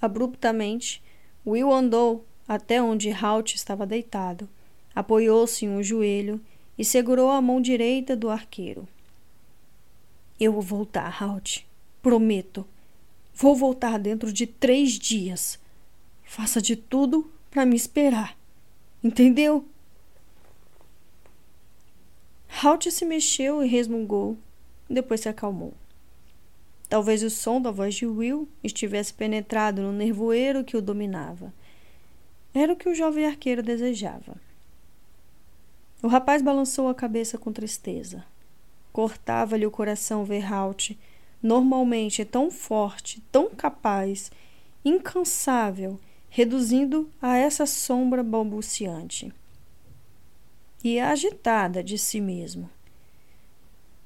Abruptamente, 0.00 1.02
Will 1.46 1.72
andou 1.72 2.26
até 2.46 2.82
onde 2.82 3.10
Halt 3.10 3.54
estava 3.54 3.86
deitado, 3.86 4.48
apoiou-se 4.94 5.64
em 5.64 5.70
um 5.70 5.82
joelho 5.82 6.38
e 6.76 6.84
segurou 6.84 7.30
a 7.30 7.40
mão 7.40 7.60
direita 7.60 8.14
do 8.14 8.28
arqueiro. 8.28 8.86
Eu 10.38 10.52
vou 10.52 10.62
voltar, 10.62 11.22
Halt. 11.22 11.64
Prometo. 12.02 12.66
Vou 13.34 13.56
voltar 13.56 13.98
dentro 13.98 14.30
de 14.32 14.46
três 14.46 14.92
dias. 14.92 15.58
Faça 16.24 16.60
de 16.60 16.76
tudo 16.76 17.30
para 17.50 17.64
me 17.64 17.76
esperar. 17.76 18.36
Entendeu? 19.02 19.64
Halt 22.62 22.88
se 22.88 23.04
mexeu 23.04 23.64
e 23.64 23.66
resmungou, 23.66 24.38
depois 24.88 25.20
se 25.20 25.28
acalmou. 25.28 25.74
Talvez 26.88 27.22
o 27.24 27.28
som 27.28 27.60
da 27.60 27.72
voz 27.72 27.96
de 27.96 28.06
Will 28.06 28.48
estivesse 28.62 29.12
penetrado 29.12 29.82
no 29.82 29.92
nervoeiro 29.92 30.62
que 30.62 30.76
o 30.76 30.80
dominava. 30.80 31.52
Era 32.54 32.72
o 32.72 32.76
que 32.76 32.88
o 32.88 32.94
jovem 32.94 33.26
arqueiro 33.26 33.60
desejava. 33.60 34.36
O 36.00 36.06
rapaz 36.06 36.42
balançou 36.42 36.88
a 36.88 36.94
cabeça 36.94 37.36
com 37.36 37.52
tristeza. 37.52 38.24
Cortava-lhe 38.92 39.66
o 39.66 39.70
coração 39.70 40.24
ver 40.24 40.50
Halt, 40.50 40.96
normalmente 41.42 42.24
tão 42.24 42.52
forte, 42.52 43.20
tão 43.32 43.50
capaz, 43.50 44.30
incansável, 44.84 45.98
reduzindo 46.30 47.10
a 47.20 47.36
essa 47.36 47.66
sombra 47.66 48.22
balbuciante 48.22 49.34
e 50.84 51.00
agitada 51.00 51.82
de 51.82 51.96
si 51.96 52.20
mesmo. 52.20 52.68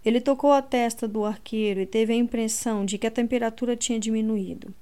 Ele 0.04 0.20
tocou 0.20 0.52
a 0.52 0.62
testa 0.62 1.08
do 1.08 1.24
arqueiro 1.24 1.80
e 1.80 1.86
teve 1.86 2.12
a 2.12 2.16
impressão 2.16 2.84
de 2.86 2.96
que 2.96 3.06
a 3.06 3.10
temperatura 3.10 3.76
tinha 3.76 3.98
diminuído. 3.98 4.72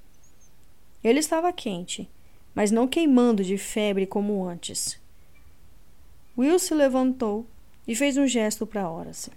Ele 1.03 1.19
estava 1.19 1.51
quente, 1.51 2.07
mas 2.53 2.69
não 2.69 2.87
queimando 2.87 3.43
de 3.43 3.57
febre 3.57 4.05
como 4.05 4.45
antes. 4.45 4.99
Will 6.37 6.59
se 6.59 6.75
levantou 6.75 7.47
e 7.87 7.95
fez 7.95 8.15
um 8.15 8.27
gesto 8.27 8.67
para 8.67 8.87
Horace. 8.87 9.31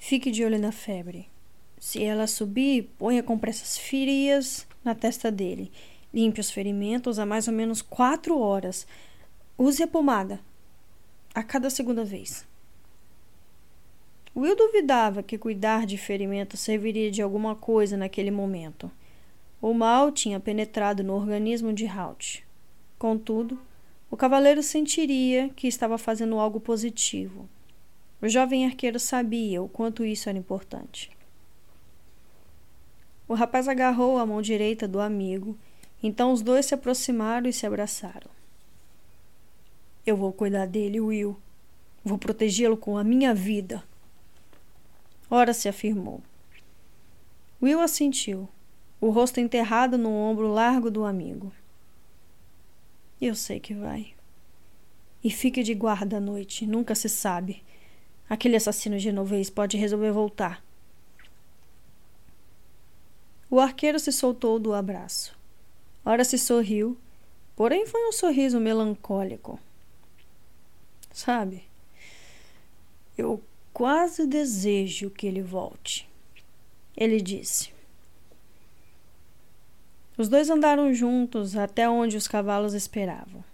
Fique 0.00 0.32
de 0.32 0.44
olho 0.44 0.58
na 0.58 0.72
febre. 0.72 1.28
Se 1.78 2.02
ela 2.02 2.26
subir, 2.26 2.90
ponha 2.98 3.22
compressas 3.22 3.78
frias 3.78 4.66
na 4.84 4.96
testa 4.96 5.30
dele. 5.30 5.70
Limpe 6.12 6.40
os 6.40 6.50
ferimentos 6.50 7.20
a 7.20 7.24
mais 7.24 7.46
ou 7.46 7.54
menos 7.54 7.80
quatro 7.80 8.38
horas 8.38 8.86
Use 9.58 9.82
a 9.82 9.86
pomada 9.86 10.40
a 11.34 11.42
cada 11.42 11.68
segunda 11.68 12.04
vez. 12.04 12.46
Will 14.34 14.56
duvidava 14.56 15.22
que 15.22 15.36
cuidar 15.36 15.84
de 15.84 15.98
ferimento 15.98 16.56
serviria 16.56 17.10
de 17.10 17.20
alguma 17.20 17.54
coisa 17.54 17.96
naquele 17.96 18.30
momento. 18.30 18.90
O 19.60 19.74
mal 19.74 20.10
tinha 20.10 20.40
penetrado 20.40 21.04
no 21.04 21.12
organismo 21.12 21.72
de 21.72 21.86
Halt. 21.86 22.42
Contudo, 22.98 23.60
o 24.10 24.16
cavaleiro 24.16 24.62
sentiria 24.62 25.50
que 25.50 25.68
estava 25.68 25.98
fazendo 25.98 26.38
algo 26.38 26.58
positivo. 26.58 27.46
O 28.22 28.28
jovem 28.28 28.64
arqueiro 28.64 28.98
sabia 28.98 29.62
o 29.62 29.68
quanto 29.68 30.04
isso 30.04 30.30
era 30.30 30.38
importante. 30.38 31.10
O 33.28 33.34
rapaz 33.34 33.68
agarrou 33.68 34.18
a 34.18 34.24
mão 34.24 34.40
direita 34.40 34.88
do 34.88 34.98
amigo, 34.98 35.58
então 36.02 36.32
os 36.32 36.40
dois 36.40 36.66
se 36.66 36.74
aproximaram 36.74 37.48
e 37.48 37.52
se 37.52 37.66
abraçaram. 37.66 38.30
Eu 40.04 40.16
vou 40.16 40.32
cuidar 40.32 40.66
dele, 40.66 41.00
Will. 41.00 41.36
Vou 42.04 42.18
protegê-lo 42.18 42.76
com 42.76 42.98
a 42.98 43.04
minha 43.04 43.32
vida. 43.32 43.84
Ora 45.30 45.54
se 45.54 45.68
afirmou. 45.68 46.20
Will 47.62 47.80
assentiu, 47.80 48.48
o 49.00 49.10
rosto 49.10 49.38
enterrado 49.38 49.96
no 49.96 50.10
ombro 50.10 50.48
largo 50.48 50.90
do 50.90 51.04
amigo. 51.04 51.52
Eu 53.20 53.36
sei 53.36 53.60
que 53.60 53.72
vai. 53.72 54.14
E 55.22 55.30
fique 55.30 55.62
de 55.62 55.74
guarda 55.74 56.16
à 56.16 56.20
noite, 56.20 56.66
nunca 56.66 56.96
se 56.96 57.08
sabe. 57.08 57.62
Aquele 58.28 58.56
assassino 58.56 58.98
genovês 58.98 59.48
pode 59.48 59.76
resolver 59.76 60.10
voltar. 60.10 60.64
O 63.48 63.60
arqueiro 63.60 64.00
se 64.00 64.10
soltou 64.10 64.58
do 64.58 64.72
abraço. 64.72 65.38
Ora 66.04 66.24
se 66.24 66.36
sorriu, 66.36 66.98
porém 67.54 67.86
foi 67.86 68.08
um 68.08 68.12
sorriso 68.12 68.58
melancólico. 68.58 69.60
Sabe? 71.12 71.64
Eu 73.16 73.42
quase 73.72 74.26
desejo 74.26 75.10
que 75.10 75.26
ele 75.26 75.42
volte. 75.42 76.08
Ele 76.96 77.20
disse. 77.20 77.72
Os 80.16 80.28
dois 80.28 80.50
andaram 80.50 80.92
juntos 80.92 81.56
até 81.56 81.88
onde 81.88 82.16
os 82.16 82.28
cavalos 82.28 82.74
esperavam. 82.74 83.44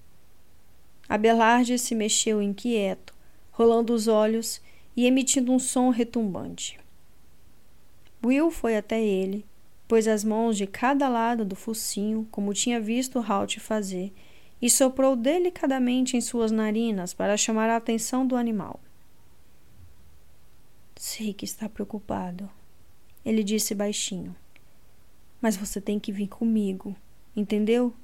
Abelarde 1.09 1.79
se 1.79 1.94
mexeu 1.94 2.42
inquieto, 2.42 3.14
rolando 3.51 3.94
os 3.94 4.09
olhos 4.09 4.61
e 4.97 5.07
emitindo 5.07 5.53
um 5.53 5.59
som 5.59 5.90
retumbante. 5.90 6.79
Will 8.25 8.51
foi 8.51 8.77
até 8.77 9.01
ele, 9.01 9.47
pôs 9.87 10.07
as 10.07 10.25
mãos 10.25 10.57
de 10.57 10.66
cada 10.66 11.09
lado 11.09 11.44
do 11.44 11.57
focinho, 11.57 12.27
como 12.31 12.53
tinha 12.53 12.81
visto 12.81 13.21
Halt 13.21 13.59
fazer, 13.61 14.12
e 14.61 14.68
soprou 14.68 15.14
delicadamente 15.14 16.16
em 16.16 16.21
suas 16.21 16.51
narinas 16.51 17.14
para 17.14 17.37
chamar 17.37 17.71
a 17.71 17.77
atenção 17.77 18.27
do 18.27 18.37
animal. 18.37 18.81
Sei 20.97 21.33
que 21.33 21.44
está 21.44 21.68
preocupado, 21.68 22.51
ele 23.25 23.44
disse 23.44 23.75
baixinho. 23.75 24.35
Mas 25.40 25.57
você 25.57 25.81
tem 25.81 26.01
que 26.01 26.11
vir 26.11 26.27
comigo, 26.27 26.97
entendeu? 27.37 27.94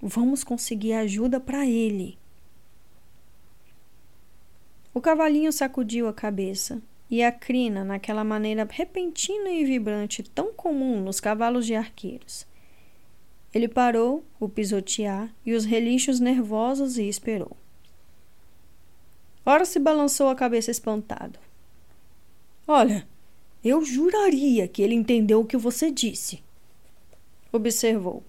Vamos 0.00 0.44
conseguir 0.44 0.92
ajuda 0.92 1.40
para 1.40 1.66
ele. 1.66 2.18
O 4.92 5.00
cavalinho 5.00 5.52
sacudiu 5.52 6.08
a 6.08 6.12
cabeça 6.12 6.82
e 7.10 7.22
a 7.22 7.32
crina 7.32 7.84
naquela 7.84 8.24
maneira 8.24 8.66
repentina 8.70 9.50
e 9.50 9.64
vibrante 9.64 10.22
tão 10.22 10.52
comum 10.52 11.00
nos 11.00 11.20
cavalos 11.20 11.64
de 11.64 11.74
arqueiros. 11.74 12.46
Ele 13.52 13.68
parou 13.68 14.24
o 14.38 14.48
pisotear 14.48 15.32
e 15.44 15.54
os 15.54 15.64
relinchos 15.64 16.20
nervosos 16.20 16.98
e 16.98 17.08
esperou. 17.08 17.56
Ora 19.44 19.64
se 19.64 19.78
balançou 19.78 20.28
a 20.28 20.34
cabeça 20.34 20.70
espantado. 20.70 21.38
Olha, 22.66 23.06
eu 23.64 23.84
juraria 23.84 24.66
que 24.66 24.82
ele 24.82 24.94
entendeu 24.94 25.40
o 25.40 25.46
que 25.46 25.56
você 25.56 25.90
disse. 25.90 26.42
Observou. 27.52 28.22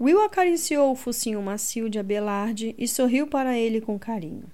Will 0.00 0.22
acariciou 0.22 0.90
o 0.90 0.96
focinho 0.96 1.42
macio 1.42 1.90
de 1.90 1.98
Abelarde 1.98 2.74
e 2.78 2.88
sorriu 2.88 3.26
para 3.26 3.58
ele 3.58 3.82
com 3.82 3.98
carinho. 3.98 4.44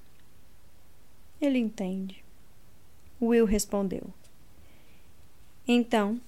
Ele 1.41 1.59
entende. 1.59 2.25
Will 3.23 3.45
respondeu. 3.45 4.13
Então, 5.69 6.21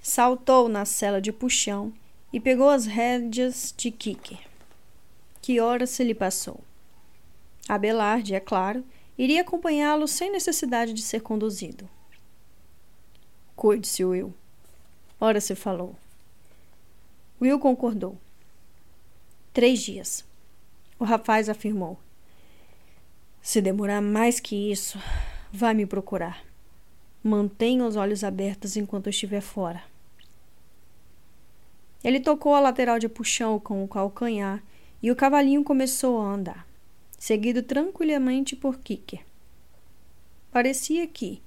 saltou 0.00 0.68
na 0.68 0.84
cela 0.84 1.20
de 1.20 1.30
puxão 1.30 1.92
e 2.34 2.40
pegou 2.40 2.68
as 2.68 2.84
rédeas 2.84 3.72
de 3.76 3.92
Kike. 3.92 4.40
Que 5.40 5.60
hora 5.60 5.86
se 5.86 6.02
lhe 6.02 6.16
passou? 6.16 6.64
Abelarde, 7.68 8.34
é 8.34 8.40
claro, 8.40 8.84
iria 9.16 9.42
acompanhá-lo 9.42 10.08
sem 10.08 10.32
necessidade 10.32 10.92
de 10.92 11.00
ser 11.00 11.20
conduzido. 11.20 11.88
Cuide-se, 13.54 14.04
Will. 14.04 14.34
Ora 15.20 15.40
se 15.40 15.54
falou. 15.54 15.94
Will 17.40 17.60
concordou. 17.60 18.18
Três 19.52 19.80
dias. 19.80 20.24
O 20.98 21.04
rapaz 21.04 21.48
afirmou. 21.48 21.96
Se 23.40 23.60
demorar 23.60 24.00
mais 24.00 24.40
que 24.40 24.72
isso, 24.72 24.98
vá 25.52 25.72
me 25.72 25.86
procurar. 25.86 26.44
Mantenha 27.22 27.86
os 27.86 27.94
olhos 27.94 28.24
abertos 28.24 28.76
enquanto 28.76 29.06
eu 29.06 29.10
estiver 29.10 29.40
fora. 29.40 29.93
Ele 32.04 32.20
tocou 32.20 32.54
a 32.54 32.60
lateral 32.60 32.98
de 32.98 33.08
puxão 33.08 33.58
com 33.58 33.82
o 33.82 33.88
calcanhar 33.88 34.62
e 35.02 35.10
o 35.10 35.16
cavalinho 35.16 35.64
começou 35.64 36.20
a 36.20 36.34
andar, 36.34 36.66
seguido 37.18 37.62
tranquilamente 37.62 38.54
por 38.54 38.78
Kicker. 38.78 39.24
Parecia 40.52 41.06
que, 41.06 41.42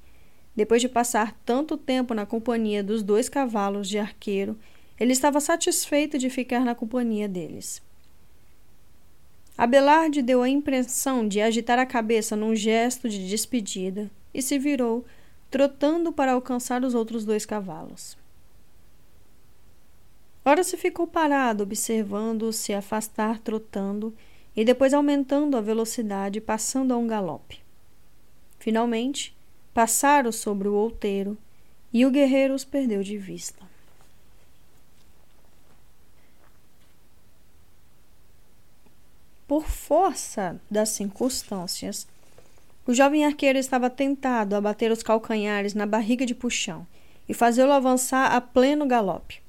depois 0.56 0.82
de 0.82 0.90
passar 0.90 1.38
tanto 1.46 1.78
tempo 1.78 2.16
na 2.16 2.26
companhia 2.26 2.84
dos 2.84 3.04
dois 3.04 3.30
cavalos 3.30 3.88
de 3.88 4.00
arqueiro, 4.00 4.58
ele 5.00 5.14
estava 5.14 5.40
satisfeito 5.40 6.18
de 6.18 6.30
ficar 6.30 6.66
na 6.66 6.74
companhia 6.74 7.30
deles. 7.30 7.82
Abelarde 9.56 10.24
deu 10.24 10.42
a 10.42 10.50
impressão 10.50 11.28
de 11.28 11.40
agitar 11.40 11.78
a 11.78 11.86
cabeça 11.86 12.36
num 12.36 12.56
gesto 12.56 13.08
de 13.08 13.28
despedida 13.30 14.10
e 14.34 14.42
se 14.42 14.58
virou, 14.58 15.06
trotando 15.50 16.12
para 16.12 16.34
alcançar 16.34 16.84
os 16.84 16.96
outros 16.96 17.26
dois 17.26 17.46
cavalos. 17.46 18.18
Ora 20.50 20.64
se 20.64 20.78
ficou 20.78 21.06
parado, 21.06 21.64
observando-o 21.64 22.54
se 22.54 22.74
afastar 22.74 23.38
trotando 23.40 24.16
e 24.56 24.64
depois 24.64 24.94
aumentando 24.94 25.58
a 25.58 25.62
velocidade, 25.62 26.40
passando 26.40 26.94
a 26.94 26.98
um 26.98 27.06
galope. 27.06 27.60
Finalmente, 28.58 29.36
passaram 29.74 30.32
sobre 30.32 30.70
o 30.70 30.74
outeiro 30.74 31.38
e 31.92 32.06
o 32.06 32.10
guerreiro 32.10 32.54
os 32.54 32.64
perdeu 32.64 33.04
de 33.04 33.18
vista. 33.18 33.62
Por 39.46 39.66
força 39.66 40.62
das 40.72 40.88
circunstâncias, 40.92 42.08
o 42.86 42.94
jovem 42.94 43.26
arqueiro 43.26 43.60
estava 43.60 43.90
tentado 43.90 44.56
a 44.56 44.62
bater 44.62 44.94
os 44.94 45.04
calcanhares 45.04 45.74
na 45.74 45.86
barriga 45.86 46.26
de 46.26 46.34
puxão 46.34 46.88
e 47.28 47.34
fazê-lo 47.34 47.74
avançar 47.74 48.34
a 48.34 48.40
pleno 48.40 48.88
galope. 48.88 49.46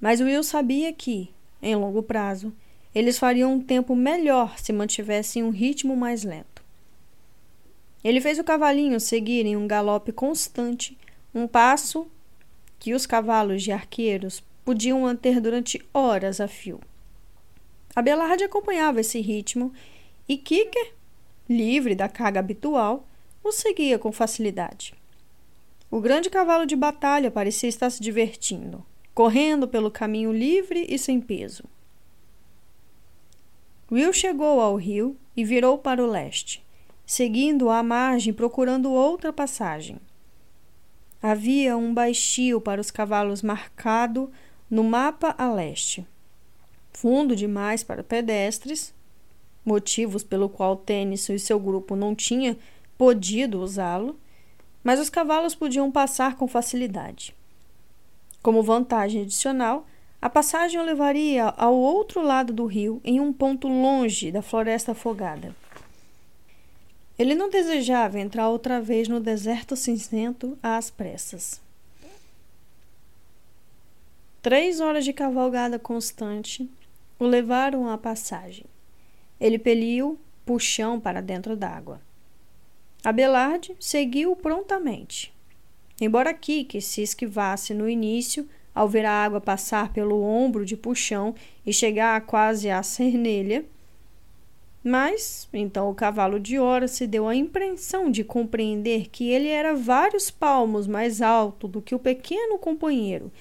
Mas 0.00 0.20
Will 0.20 0.42
sabia 0.42 0.92
que, 0.92 1.30
em 1.62 1.74
longo 1.74 2.02
prazo, 2.02 2.52
eles 2.94 3.18
fariam 3.18 3.54
um 3.54 3.60
tempo 3.60 3.94
melhor 3.94 4.58
se 4.58 4.72
mantivessem 4.72 5.42
um 5.42 5.50
ritmo 5.50 5.96
mais 5.96 6.22
lento. 6.22 6.62
Ele 8.04 8.20
fez 8.20 8.38
o 8.38 8.44
cavalinho 8.44 9.00
seguir 9.00 9.46
em 9.46 9.56
um 9.56 9.66
galope 9.66 10.12
constante, 10.12 10.96
um 11.34 11.46
passo 11.46 12.06
que 12.78 12.94
os 12.94 13.06
cavalos 13.06 13.62
de 13.62 13.72
arqueiros 13.72 14.42
podiam 14.64 15.00
manter 15.00 15.40
durante 15.40 15.84
horas 15.92 16.40
a 16.40 16.48
fio. 16.48 16.80
Abelarde 17.94 18.44
acompanhava 18.44 19.00
esse 19.00 19.20
ritmo 19.20 19.72
e 20.28 20.36
Kicker, 20.36 20.92
livre 21.48 21.94
da 21.94 22.08
carga 22.08 22.40
habitual, 22.40 23.08
o 23.42 23.50
seguia 23.50 23.98
com 23.98 24.12
facilidade. 24.12 24.94
O 25.90 26.00
grande 26.00 26.28
cavalo 26.28 26.66
de 26.66 26.76
batalha 26.76 27.30
parecia 27.30 27.68
estar 27.68 27.88
se 27.90 28.02
divertindo 28.02 28.84
correndo 29.16 29.66
pelo 29.66 29.90
caminho 29.90 30.30
livre 30.30 30.84
e 30.90 30.98
sem 30.98 31.22
peso. 31.22 31.64
Will 33.90 34.12
chegou 34.12 34.60
ao 34.60 34.76
rio 34.76 35.16
e 35.34 35.42
virou 35.42 35.78
para 35.78 36.04
o 36.04 36.06
leste, 36.06 36.62
seguindo 37.06 37.70
a 37.70 37.82
margem 37.82 38.34
procurando 38.34 38.92
outra 38.92 39.32
passagem. 39.32 39.98
Havia 41.22 41.78
um 41.78 41.94
baixio 41.94 42.60
para 42.60 42.78
os 42.78 42.90
cavalos 42.90 43.40
marcado 43.40 44.30
no 44.70 44.84
mapa 44.84 45.34
a 45.38 45.50
leste. 45.50 46.06
Fundo 46.92 47.34
demais 47.34 47.82
para 47.82 48.04
pedestres, 48.04 48.92
motivos 49.64 50.22
pelo 50.22 50.50
qual 50.50 50.76
Tênis 50.76 51.26
e 51.30 51.38
seu 51.38 51.58
grupo 51.58 51.96
não 51.96 52.14
tinham 52.14 52.54
podido 52.98 53.62
usá-lo, 53.62 54.20
mas 54.84 55.00
os 55.00 55.08
cavalos 55.08 55.54
podiam 55.54 55.90
passar 55.90 56.36
com 56.36 56.46
facilidade. 56.46 57.34
Como 58.46 58.62
vantagem 58.62 59.22
adicional, 59.22 59.88
a 60.22 60.30
passagem 60.30 60.78
o 60.78 60.84
levaria 60.84 61.46
ao 61.46 61.74
outro 61.74 62.22
lado 62.22 62.52
do 62.52 62.64
rio, 62.64 63.00
em 63.02 63.18
um 63.18 63.32
ponto 63.32 63.66
longe 63.66 64.30
da 64.30 64.40
floresta 64.40 64.92
afogada. 64.92 65.52
Ele 67.18 67.34
não 67.34 67.50
desejava 67.50 68.20
entrar 68.20 68.48
outra 68.48 68.80
vez 68.80 69.08
no 69.08 69.18
deserto 69.18 69.74
cinzento 69.74 70.56
às 70.62 70.88
pressas. 70.90 71.60
Três 74.40 74.78
horas 74.78 75.04
de 75.04 75.12
cavalgada 75.12 75.76
constante 75.76 76.70
o 77.18 77.24
levaram 77.24 77.88
à 77.88 77.98
passagem. 77.98 78.66
Ele 79.40 79.58
peliu 79.58 80.20
puxão 80.44 81.00
para 81.00 81.20
dentro 81.20 81.56
d'água. 81.56 82.00
Abelarde 83.02 83.74
seguiu 83.80 84.36
prontamente. 84.36 85.34
Embora 86.00 86.34
Kiki 86.34 86.80
se 86.80 87.02
esquivasse 87.02 87.72
no 87.72 87.88
início, 87.88 88.46
ao 88.74 88.88
ver 88.88 89.06
a 89.06 89.10
água 89.10 89.40
passar 89.40 89.92
pelo 89.92 90.22
ombro 90.22 90.64
de 90.64 90.76
puxão 90.76 91.34
e 91.64 91.72
chegar 91.72 92.20
quase 92.22 92.68
à 92.68 92.82
cernelha, 92.84 93.64
mas 94.84 95.48
então 95.52 95.90
o 95.90 95.94
cavalo 95.94 96.38
de 96.38 96.58
Hora 96.58 96.86
se 96.86 97.06
deu 97.06 97.26
a 97.26 97.34
impressão 97.34 98.10
de 98.10 98.22
compreender 98.22 99.08
que 99.08 99.30
ele 99.30 99.48
era 99.48 99.74
vários 99.74 100.30
palmos 100.30 100.86
mais 100.86 101.20
alto 101.20 101.66
do 101.66 101.82
que 101.82 101.94
o 101.94 101.98
pequeno 101.98 102.56
companheiro 102.58 103.32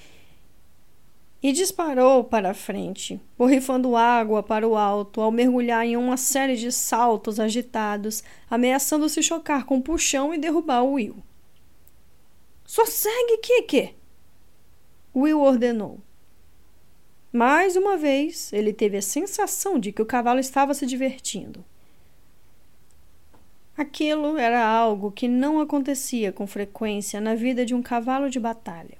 e 1.43 1.51
disparou 1.51 2.23
para 2.23 2.49
a 2.49 2.53
frente, 2.55 3.21
borrifando 3.37 3.95
água 3.95 4.41
para 4.41 4.67
o 4.67 4.75
alto 4.75 5.21
ao 5.21 5.31
mergulhar 5.31 5.85
em 5.85 5.95
uma 5.95 6.17
série 6.17 6.55
de 6.55 6.71
saltos 6.71 7.39
agitados, 7.39 8.23
ameaçando 8.49 9.07
se 9.07 9.21
chocar 9.21 9.65
com 9.65 9.77
o 9.77 9.81
puxão 9.83 10.33
e 10.33 10.39
derrubar 10.39 10.81
o 10.81 10.93
Will. 10.93 11.17
Sossegue, 12.75 13.37
Kiki! 13.37 13.95
Will 15.15 15.39
ordenou. 15.39 16.01
Mais 17.31 17.77
uma 17.77 17.95
vez, 17.95 18.51
ele 18.51 18.73
teve 18.73 18.97
a 18.97 19.01
sensação 19.01 19.79
de 19.79 19.93
que 19.93 20.01
o 20.01 20.05
cavalo 20.05 20.41
estava 20.41 20.73
se 20.73 20.85
divertindo. 20.85 21.63
Aquilo 23.77 24.37
era 24.37 24.61
algo 24.67 25.09
que 25.09 25.25
não 25.25 25.61
acontecia 25.61 26.33
com 26.33 26.45
frequência 26.45 27.21
na 27.21 27.33
vida 27.33 27.65
de 27.65 27.73
um 27.73 27.81
cavalo 27.81 28.29
de 28.29 28.41
batalha. 28.41 28.97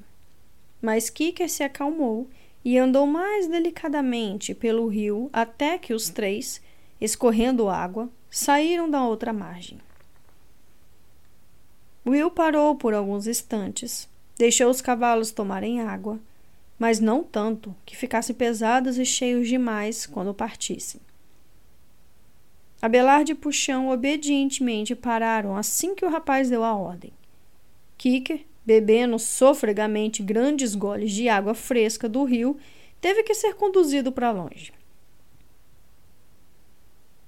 Mas 0.82 1.10
Kicker 1.10 1.50
se 1.50 1.62
acalmou 1.62 2.30
e 2.64 2.78
andou 2.78 3.06
mais 3.06 3.46
delicadamente 3.46 4.56
pelo 4.56 4.88
rio 4.88 5.30
até 5.34 5.78
que 5.78 5.94
os 5.94 6.08
três, 6.08 6.62
escorrendo 7.02 7.68
água, 7.68 8.10
saíram 8.30 8.90
da 8.90 9.06
outra 9.06 9.34
margem. 9.34 9.78
Will 12.06 12.30
parou 12.30 12.76
por 12.76 12.94
alguns 12.94 13.26
instantes, 13.26 14.08
deixou 14.38 14.70
os 14.70 14.80
cavalos 14.80 15.32
tomarem 15.32 15.82
água, 15.82 16.20
mas 16.78 17.00
não 17.00 17.24
tanto 17.24 17.76
que 17.86 17.98
ficassem 17.98 18.36
pesados 18.36 18.98
e 18.98 19.06
cheios 19.06 19.48
demais 19.48 20.06
quando 20.06 20.34
partissem. 20.34 21.02
Abelarde 22.82 23.32
e 23.32 23.36
Puxão 23.36 23.90
obedientemente 23.90 24.96
pararam 24.96 25.56
assim 25.58 25.96
que 25.96 26.06
o 26.06 26.10
rapaz 26.10 26.50
deu 26.50 26.64
a 26.64 26.76
ordem. 26.76 27.12
Kicker, 27.98 28.46
bebendo 28.64 29.18
sofregamente 29.18 30.22
grandes 30.22 30.76
goles 30.76 31.12
de 31.12 31.28
água 31.28 31.56
fresca 31.56 32.08
do 32.08 32.24
rio, 32.24 32.58
teve 33.02 33.24
que 33.24 33.34
ser 33.34 33.56
conduzido 33.56 34.12
para 34.12 34.32
longe. 34.32 34.72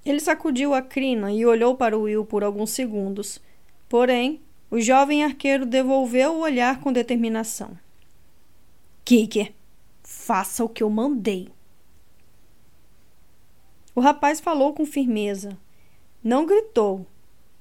Ele 0.04 0.20
sacudiu 0.20 0.74
a 0.74 0.82
crina 0.82 1.32
e 1.32 1.44
olhou 1.44 1.74
para 1.74 1.98
Will 1.98 2.24
por 2.24 2.44
alguns 2.44 2.70
segundos, 2.70 3.40
porém 3.88 4.40
o 4.70 4.80
jovem 4.80 5.24
arqueiro 5.24 5.64
devolveu 5.64 6.34
o 6.34 6.40
olhar 6.40 6.80
com 6.80 6.92
determinação. 6.92 7.78
Kicker, 9.04 9.52
faça 10.02 10.64
o 10.64 10.68
que 10.68 10.82
eu 10.82 10.90
mandei. 10.90 11.48
O 13.94 14.00
rapaz 14.00 14.40
falou 14.40 14.74
com 14.74 14.84
firmeza. 14.84 15.56
Não 16.22 16.44
gritou. 16.44 17.06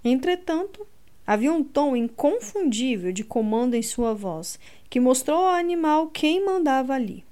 Entretanto, 0.03 0.85
havia 1.25 1.51
um 1.51 1.63
tom 1.63 1.95
inconfundível 1.95 3.11
de 3.11 3.23
comando 3.23 3.75
em 3.75 3.81
sua 3.81 4.13
voz, 4.13 4.59
que 4.89 4.99
mostrou 4.99 5.45
ao 5.45 5.55
animal 5.55 6.07
quem 6.07 6.45
mandava 6.45 6.93
ali. 6.93 7.23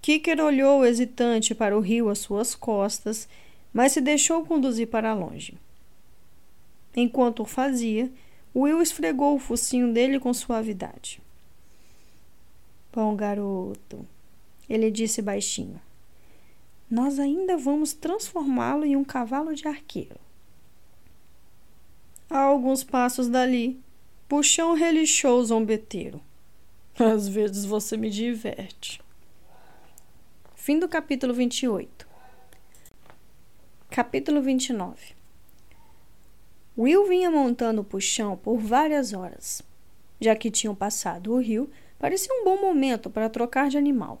Kicker 0.00 0.40
olhou 0.40 0.84
hesitante 0.84 1.54
para 1.54 1.76
o 1.76 1.80
rio 1.80 2.08
às 2.08 2.18
suas 2.18 2.54
costas, 2.54 3.28
mas 3.72 3.92
se 3.92 4.00
deixou 4.00 4.44
conduzir 4.44 4.86
para 4.86 5.14
longe. 5.14 5.58
Enquanto 6.96 7.40
o 7.40 7.46
fazia, 7.46 8.10
Will 8.54 8.80
esfregou 8.80 9.34
o 9.34 9.38
focinho 9.38 9.92
dele 9.92 10.20
com 10.20 10.32
suavidade. 10.32 11.20
Bom 12.92 13.16
garoto, 13.16 14.06
ele 14.68 14.90
disse 14.90 15.20
baixinho. 15.20 15.80
Nós 16.88 17.18
ainda 17.18 17.56
vamos 17.56 17.92
transformá-lo 17.92 18.84
em 18.84 18.94
um 18.94 19.02
cavalo 19.02 19.54
de 19.54 19.66
arqueiro. 19.66 20.20
A 22.30 22.38
alguns 22.38 22.84
passos 22.84 23.28
dali, 23.28 23.80
Puxão 24.28 24.74
relixou 24.74 25.40
o 25.40 25.44
zombeteiro. 25.44 26.20
Às 26.98 27.26
vezes 27.26 27.64
você 27.64 27.96
me 27.96 28.08
diverte. 28.08 29.02
Fim 30.54 30.78
do 30.78 30.88
capítulo 30.88 31.34
28. 31.34 32.06
Capítulo 33.90 34.40
29. 34.40 35.13
Will 36.76 37.06
vinha 37.06 37.30
montando 37.30 37.82
o 37.82 37.84
puxão 37.84 38.36
por 38.36 38.58
várias 38.58 39.12
horas. 39.12 39.62
Já 40.20 40.34
que 40.34 40.50
tinham 40.50 40.74
passado 40.74 41.32
o 41.32 41.38
rio, 41.38 41.70
parecia 41.98 42.34
um 42.34 42.44
bom 42.44 42.60
momento 42.60 43.08
para 43.08 43.30
trocar 43.30 43.68
de 43.68 43.78
animal. 43.78 44.20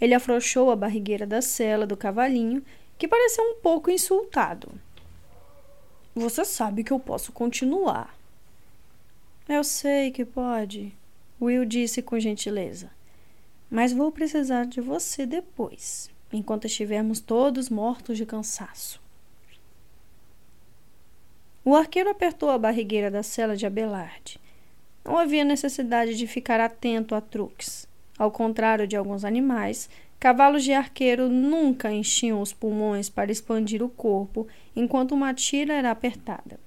Ele 0.00 0.14
afrouxou 0.14 0.70
a 0.70 0.76
barrigueira 0.76 1.26
da 1.26 1.42
cela 1.42 1.86
do 1.86 1.96
cavalinho, 1.96 2.64
que 2.98 3.06
pareceu 3.06 3.44
um 3.44 3.60
pouco 3.60 3.90
insultado. 3.90 4.70
Você 6.14 6.44
sabe 6.46 6.82
que 6.82 6.92
eu 6.92 6.98
posso 6.98 7.30
continuar. 7.30 8.16
Eu 9.46 9.62
sei 9.62 10.10
que 10.10 10.24
pode, 10.24 10.94
Will 11.40 11.66
disse 11.66 12.00
com 12.00 12.18
gentileza. 12.18 12.90
Mas 13.70 13.92
vou 13.92 14.10
precisar 14.10 14.64
de 14.64 14.80
você 14.80 15.26
depois, 15.26 16.08
enquanto 16.32 16.66
estivermos 16.66 17.20
todos 17.20 17.68
mortos 17.68 18.16
de 18.16 18.24
cansaço. 18.24 19.00
O 21.66 21.74
arqueiro 21.74 22.08
apertou 22.08 22.48
a 22.48 22.56
barrigueira 22.56 23.10
da 23.10 23.24
cela 23.24 23.56
de 23.56 23.66
Abelard. 23.66 24.38
Não 25.04 25.18
havia 25.18 25.42
necessidade 25.42 26.14
de 26.14 26.24
ficar 26.24 26.60
atento 26.60 27.12
a 27.12 27.20
truques. 27.20 27.88
Ao 28.16 28.30
contrário 28.30 28.86
de 28.86 28.94
alguns 28.94 29.24
animais, 29.24 29.90
cavalos 30.16 30.62
de 30.62 30.72
arqueiro 30.72 31.28
nunca 31.28 31.90
enchiam 31.90 32.40
os 32.40 32.52
pulmões 32.52 33.10
para 33.10 33.32
expandir 33.32 33.82
o 33.82 33.88
corpo 33.88 34.46
enquanto 34.76 35.10
uma 35.10 35.34
tira 35.34 35.74
era 35.74 35.90
apertada. 35.90 36.60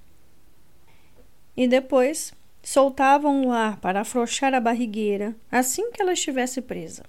E 1.55 1.65
depois 1.65 2.33
soltavam 2.62 3.45
o 3.45 3.53
ar 3.53 3.77
para 3.77 4.01
afrouxar 4.01 4.53
a 4.53 4.59
barrigueira 4.59 5.33
assim 5.49 5.91
que 5.91 6.01
ela 6.01 6.12
estivesse 6.12 6.62
presa. 6.62 7.05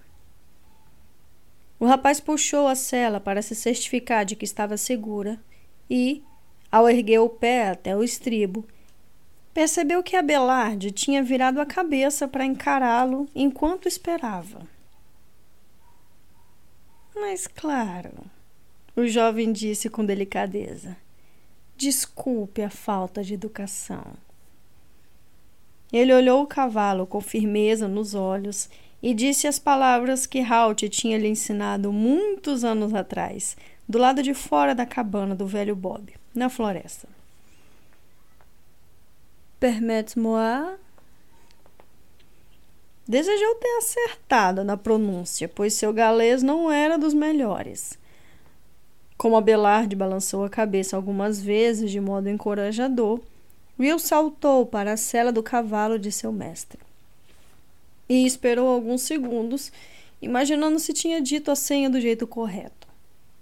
O 1.76 1.87
rapaz 1.87 2.20
puxou 2.20 2.68
a 2.68 2.76
cela 2.76 3.18
para 3.18 3.42
se 3.42 3.57
certificar 3.57 4.24
de 4.24 4.37
que 4.37 4.44
estava 4.44 4.76
segura 4.76 5.40
e, 5.90 6.22
ao 6.70 6.88
erguer 6.88 7.20
o 7.20 7.28
pé 7.28 7.68
até 7.68 7.96
o 7.96 8.02
estribo, 8.02 8.66
percebeu 9.52 10.02
que 10.02 10.16
Abelard 10.16 10.90
tinha 10.92 11.22
virado 11.22 11.61
a 11.61 11.66
cabeça 11.66 12.28
para 12.28 12.44
encará-lo 12.44 13.28
enquanto 13.35 13.88
esperava. 13.88 14.61
Mas 17.14 17.46
claro, 17.46 18.12
o 18.96 19.06
jovem 19.06 19.52
disse 19.52 19.90
com 19.90 20.04
delicadeza. 20.04 20.96
Desculpe 21.76 22.62
a 22.62 22.70
falta 22.70 23.22
de 23.22 23.35
educação. 23.35 24.04
Ele 25.92 26.14
olhou 26.14 26.42
o 26.42 26.46
cavalo 26.46 27.06
com 27.06 27.20
firmeza 27.20 27.88
nos 27.88 28.14
olhos 28.14 28.68
e 29.02 29.12
disse 29.12 29.46
as 29.46 29.59
palavras 29.59 30.26
que 30.26 30.40
Halt 30.40 30.88
tinha 30.88 31.18
lhe 31.18 31.26
ensinado 31.26 31.92
muitos 31.92 32.64
anos 32.64 32.94
atrás, 32.94 33.56
do 33.88 33.98
lado 33.98 34.22
de 34.22 34.35
fora 34.35 34.74
da 34.74 34.87
cabana 34.87 35.35
do 35.35 35.46
velho 35.46 35.74
Bob, 35.74 36.12
na 36.35 36.49
floresta. 36.49 37.09
Permette-moi? 39.59 40.77
Desejou 43.07 43.57
ter 43.57 43.77
acertado 43.79 44.62
na 44.62 44.77
pronúncia, 44.77 45.49
pois 45.49 45.75
seu 45.75 45.93
galês 45.93 46.43
não 46.43 46.71
era 46.71 46.97
dos 46.97 47.12
melhores. 47.12 47.99
Como 49.19 49.37
Abelard 49.37 49.95
balançou 49.97 50.45
a 50.45 50.49
cabeça 50.49 50.97
algumas 50.97 51.43
vezes 51.43 51.90
de 51.90 52.01
modo 52.01 52.31
encorajador, 52.31 53.21
Will 53.79 53.99
saltou 53.99 54.64
para 54.64 54.93
a 54.93 54.97
cela 54.97 55.33
do 55.33 55.43
cavalo 55.43 55.99
de 55.99 56.12
seu 56.12 56.33
mestre. 56.33 56.79
E 58.09 58.25
esperou 58.25 58.69
alguns 58.69 59.03
segundos, 59.03 59.73
imaginando 60.23 60.79
se 60.79 60.93
tinha 60.93 61.21
dito 61.21 61.51
a 61.51 61.57
senha 61.57 61.90
do 61.90 62.01
jeito 62.01 62.27
correto 62.27 62.80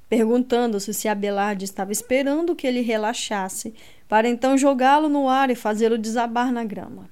perguntando-se 0.08 0.94
se 0.94 1.06
Abelard 1.06 1.62
estava 1.64 1.92
esperando 1.92 2.56
que 2.56 2.66
ele 2.66 2.80
relaxasse, 2.80 3.74
para 4.08 4.28
então 4.28 4.56
jogá-lo 4.56 5.08
no 5.08 5.28
ar 5.28 5.50
e 5.50 5.54
fazê-lo 5.54 5.98
desabar 5.98 6.50
na 6.50 6.64
grama. 6.64 7.10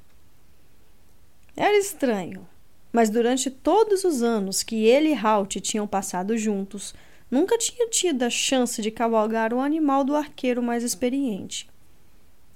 Era 1.54 1.76
estranho, 1.76 2.46
mas 2.92 3.10
durante 3.10 3.50
todos 3.50 4.04
os 4.04 4.22
anos 4.22 4.62
que 4.62 4.84
ele 4.84 5.10
e 5.10 5.14
Halt 5.14 5.60
tinham 5.60 5.86
passado 5.86 6.36
juntos, 6.38 6.94
nunca 7.30 7.58
tinha 7.58 7.88
tido 7.88 8.22
a 8.22 8.30
chance 8.30 8.80
de 8.80 8.90
cavalgar 8.90 9.52
o 9.52 9.60
animal 9.60 10.04
do 10.04 10.16
arqueiro 10.16 10.62
mais 10.62 10.82
experiente. 10.82 11.68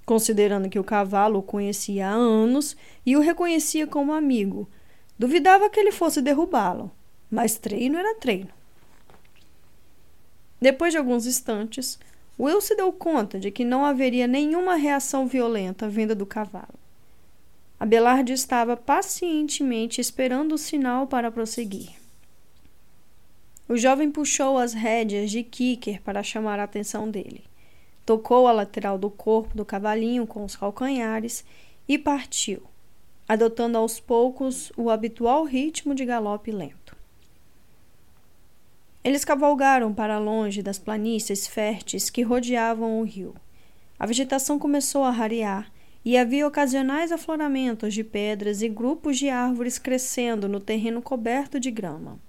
Considerando 0.05 0.69
que 0.69 0.79
o 0.79 0.83
cavalo 0.83 1.39
o 1.39 1.43
conhecia 1.43 2.07
há 2.07 2.11
anos 2.11 2.75
e 3.05 3.15
o 3.15 3.21
reconhecia 3.21 3.85
como 3.85 4.13
amigo, 4.13 4.67
duvidava 5.17 5.69
que 5.69 5.79
ele 5.79 5.91
fosse 5.91 6.21
derrubá-lo, 6.21 6.91
mas 7.29 7.57
treino 7.57 7.97
era 7.97 8.15
treino. 8.15 8.60
Depois 10.61 10.93
de 10.93 10.99
alguns 10.99 11.25
instantes, 11.25 11.97
Will 12.39 12.61
se 12.61 12.75
deu 12.75 12.93
conta 12.93 13.39
de 13.39 13.49
que 13.49 13.65
não 13.65 13.83
haveria 13.83 14.27
nenhuma 14.27 14.75
reação 14.75 15.25
violenta 15.25 15.89
vinda 15.89 16.13
do 16.13 16.25
cavalo. 16.25 16.79
Abelard 17.79 18.31
estava 18.31 18.77
pacientemente 18.77 19.99
esperando 19.99 20.53
o 20.53 20.57
sinal 20.57 21.07
para 21.07 21.31
prosseguir. 21.31 21.89
O 23.67 23.75
jovem 23.75 24.11
puxou 24.11 24.57
as 24.57 24.73
rédeas 24.73 25.31
de 25.31 25.43
Kicker 25.43 26.01
para 26.01 26.21
chamar 26.21 26.59
a 26.59 26.63
atenção 26.63 27.09
dele. 27.09 27.43
Tocou 28.05 28.47
a 28.47 28.51
lateral 28.51 28.99
do 28.99 29.09
corpo 29.09 29.57
do 29.57 29.65
cavalinho 29.65 30.27
com 30.27 30.43
os 30.45 30.55
calcanhares 30.55 31.43
e 31.87 31.97
partiu, 31.97 32.61
adotando 33.27 33.77
aos 33.77 33.99
poucos 33.99 34.71
o 34.77 34.89
habitual 34.89 35.43
ritmo 35.43 35.95
de 35.95 36.05
galope 36.05 36.51
lento. 36.51 36.80
Eles 39.03 39.25
cavalgaram 39.25 39.93
para 39.93 40.19
longe 40.19 40.61
das 40.61 40.77
planícies 40.77 41.47
férteis 41.47 42.09
que 42.09 42.21
rodeavam 42.21 42.99
o 42.99 43.03
rio. 43.03 43.35
A 43.97 44.05
vegetação 44.05 44.59
começou 44.59 45.03
a 45.03 45.11
rarear 45.11 45.71
e 46.03 46.17
havia 46.17 46.47
ocasionais 46.47 47.11
afloramentos 47.11 47.93
de 47.93 48.03
pedras 48.03 48.61
e 48.61 48.69
grupos 48.69 49.17
de 49.17 49.29
árvores 49.29 49.79
crescendo 49.79 50.47
no 50.47 50.59
terreno 50.59 51.01
coberto 51.01 51.59
de 51.59 51.71
grama. 51.71 52.19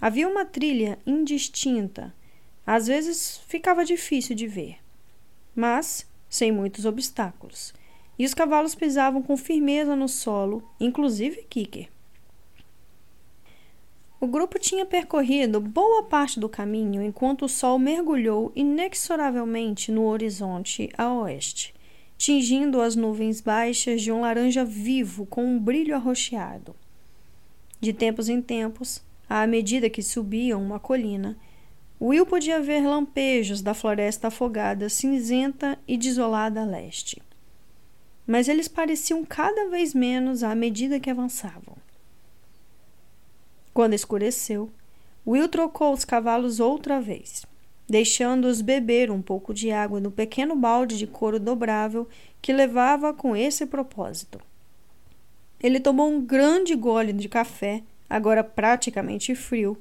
Havia 0.00 0.28
uma 0.28 0.44
trilha 0.44 0.98
indistinta, 1.06 2.14
às 2.66 2.86
vezes 2.86 3.38
ficava 3.46 3.84
difícil 3.84 4.36
de 4.36 4.46
ver, 4.46 4.76
mas 5.54 6.06
sem 6.28 6.52
muitos 6.52 6.84
obstáculos, 6.84 7.72
e 8.18 8.24
os 8.24 8.34
cavalos 8.34 8.74
pisavam 8.74 9.22
com 9.22 9.36
firmeza 9.36 9.96
no 9.96 10.08
solo, 10.08 10.62
inclusive 10.78 11.46
Kicker. 11.48 11.88
O 14.18 14.26
grupo 14.26 14.58
tinha 14.58 14.86
percorrido 14.86 15.60
boa 15.60 16.02
parte 16.02 16.40
do 16.40 16.48
caminho 16.48 17.02
enquanto 17.02 17.44
o 17.44 17.48
sol 17.48 17.78
mergulhou 17.78 18.50
inexoravelmente 18.56 19.92
no 19.92 20.06
horizonte 20.06 20.88
a 20.96 21.12
oeste, 21.12 21.74
tingindo 22.16 22.80
as 22.80 22.96
nuvens 22.96 23.42
baixas 23.42 24.00
de 24.00 24.10
um 24.10 24.22
laranja 24.22 24.64
vivo 24.64 25.26
com 25.26 25.44
um 25.44 25.58
brilho 25.58 25.94
arroxeado. 25.94 26.74
De 27.78 27.92
tempos 27.92 28.30
em 28.30 28.40
tempos, 28.40 29.02
à 29.28 29.46
medida 29.46 29.90
que 29.90 30.02
subiam 30.02 30.62
uma 30.62 30.80
colina, 30.80 31.36
Will 32.00 32.24
podia 32.24 32.60
ver 32.60 32.86
lampejos 32.86 33.60
da 33.60 33.74
floresta 33.74 34.28
afogada, 34.28 34.88
cinzenta 34.88 35.78
e 35.86 35.96
desolada 35.96 36.62
a 36.62 36.64
leste. 36.64 37.22
Mas 38.26 38.48
eles 38.48 38.66
pareciam 38.68 39.24
cada 39.24 39.68
vez 39.68 39.94
menos 39.94 40.42
à 40.42 40.54
medida 40.54 41.00
que 41.00 41.10
avançavam. 41.10 41.76
Quando 43.76 43.92
escureceu, 43.92 44.70
Will 45.26 45.50
trocou 45.50 45.92
os 45.92 46.02
cavalos 46.02 46.60
outra 46.60 46.98
vez, 46.98 47.44
deixando-os 47.86 48.62
beber 48.62 49.10
um 49.10 49.20
pouco 49.20 49.52
de 49.52 49.70
água 49.70 50.00
no 50.00 50.10
pequeno 50.10 50.56
balde 50.56 50.96
de 50.96 51.06
couro 51.06 51.38
dobrável 51.38 52.08
que 52.40 52.54
levava 52.54 53.12
com 53.12 53.36
esse 53.36 53.66
propósito. 53.66 54.40
Ele 55.62 55.78
tomou 55.78 56.10
um 56.10 56.22
grande 56.22 56.74
gole 56.74 57.12
de 57.12 57.28
café, 57.28 57.82
agora 58.08 58.42
praticamente 58.42 59.34
frio, 59.34 59.76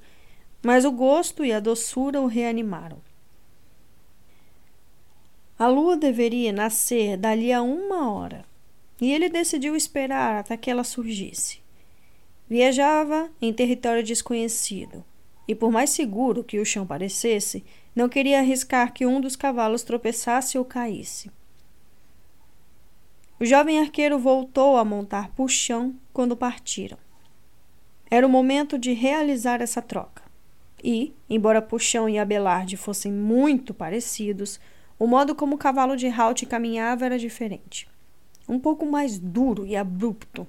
mas 0.61 0.83
o 0.83 0.91
gosto 0.91 1.45
e 1.45 1.53
a 1.53 1.61
doçura 1.61 2.19
o 2.19 2.27
reanimaram. 2.27 2.97
A 5.57 5.69
lua 5.69 5.95
deveria 5.95 6.51
nascer 6.51 7.15
dali 7.15 7.53
a 7.53 7.61
uma 7.61 8.11
hora, 8.11 8.43
e 8.99 9.13
ele 9.13 9.29
decidiu 9.29 9.73
esperar 9.73 10.41
até 10.41 10.57
que 10.57 10.69
ela 10.69 10.83
surgisse. 10.83 11.63
Viajava 12.49 13.29
em 13.41 13.51
território 13.51 14.03
desconhecido, 14.03 15.03
e 15.47 15.55
por 15.55 15.71
mais 15.71 15.89
seguro 15.89 16.43
que 16.43 16.59
o 16.59 16.65
chão 16.65 16.85
parecesse, 16.85 17.63
não 17.95 18.09
queria 18.09 18.39
arriscar 18.39 18.93
que 18.93 19.05
um 19.05 19.19
dos 19.19 19.35
cavalos 19.35 19.83
tropeçasse 19.83 20.57
ou 20.57 20.65
caísse. 20.65 21.31
O 23.39 23.45
jovem 23.45 23.79
arqueiro 23.79 24.17
voltou 24.17 24.77
a 24.77 24.85
montar 24.85 25.29
puxão 25.29 25.95
quando 26.13 26.37
partiram. 26.37 26.97
Era 28.09 28.25
o 28.25 28.29
momento 28.29 28.77
de 28.77 28.93
realizar 28.93 29.61
essa 29.61 29.81
troca. 29.81 30.23
E, 30.83 31.13
embora 31.29 31.61
Puxão 31.61 32.07
e 32.07 32.19
Abelard 32.19 32.77
fossem 32.77 33.11
muito 33.11 33.73
parecidos, 33.73 34.59
o 34.99 35.07
modo 35.07 35.33
como 35.33 35.55
o 35.55 35.57
cavalo 35.57 35.97
de 35.97 36.07
Halt 36.07 36.45
caminhava 36.45 37.05
era 37.05 37.17
diferente. 37.17 37.87
Um 38.47 38.59
pouco 38.59 38.85
mais 38.85 39.17
duro 39.17 39.65
e 39.65 39.75
abrupto, 39.75 40.47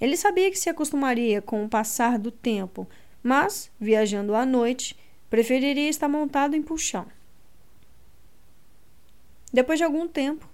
ele 0.00 0.16
sabia 0.16 0.50
que 0.50 0.58
se 0.58 0.68
acostumaria 0.68 1.40
com 1.40 1.64
o 1.64 1.68
passar 1.68 2.18
do 2.18 2.30
tempo, 2.30 2.86
mas, 3.22 3.70
viajando 3.80 4.34
à 4.34 4.44
noite, 4.44 4.96
preferiria 5.30 5.88
estar 5.88 6.08
montado 6.08 6.54
em 6.54 6.62
puxão. 6.62 7.06
Depois 9.52 9.78
de 9.78 9.84
algum 9.84 10.06
tempo, 10.08 10.48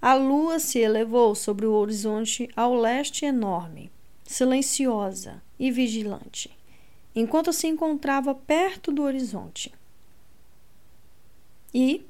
a 0.00 0.14
lua 0.14 0.58
se 0.58 0.78
elevou 0.78 1.34
sobre 1.34 1.66
o 1.66 1.72
horizonte 1.72 2.48
ao 2.56 2.74
leste 2.74 3.24
enorme, 3.24 3.90
silenciosa 4.24 5.42
e 5.58 5.70
vigilante. 5.70 6.50
enquanto 7.14 7.52
se 7.52 7.66
encontrava 7.66 8.34
perto 8.34 8.92
do 8.92 9.02
horizonte. 9.02 9.72
E, 11.74 12.04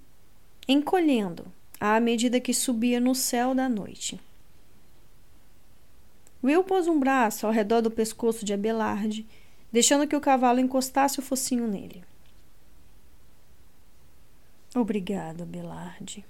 encolhendo 0.69 1.47
à 1.79 1.99
medida 1.99 2.41
que 2.41 2.53
subia 2.53 3.01
no 3.01 3.15
céu 3.15 3.55
da 3.55 3.69
noite. 3.69 4.21
Will 6.43 6.65
pôs 6.65 6.87
um 6.89 6.99
braço 6.99 7.47
ao 7.47 7.53
redor 7.53 7.81
do 7.81 7.91
pescoço 7.91 8.45
de 8.45 8.53
Abelard, 8.53 9.27
deixando 9.71 10.07
que 10.07 10.17
o 10.17 10.21
cavalo 10.21 10.61
encostasse 10.61 11.19
o 11.19 11.23
focinho 11.23 11.67
nele. 11.67 12.03
Obrigado, 14.75 15.43
Abelard. 15.43 16.25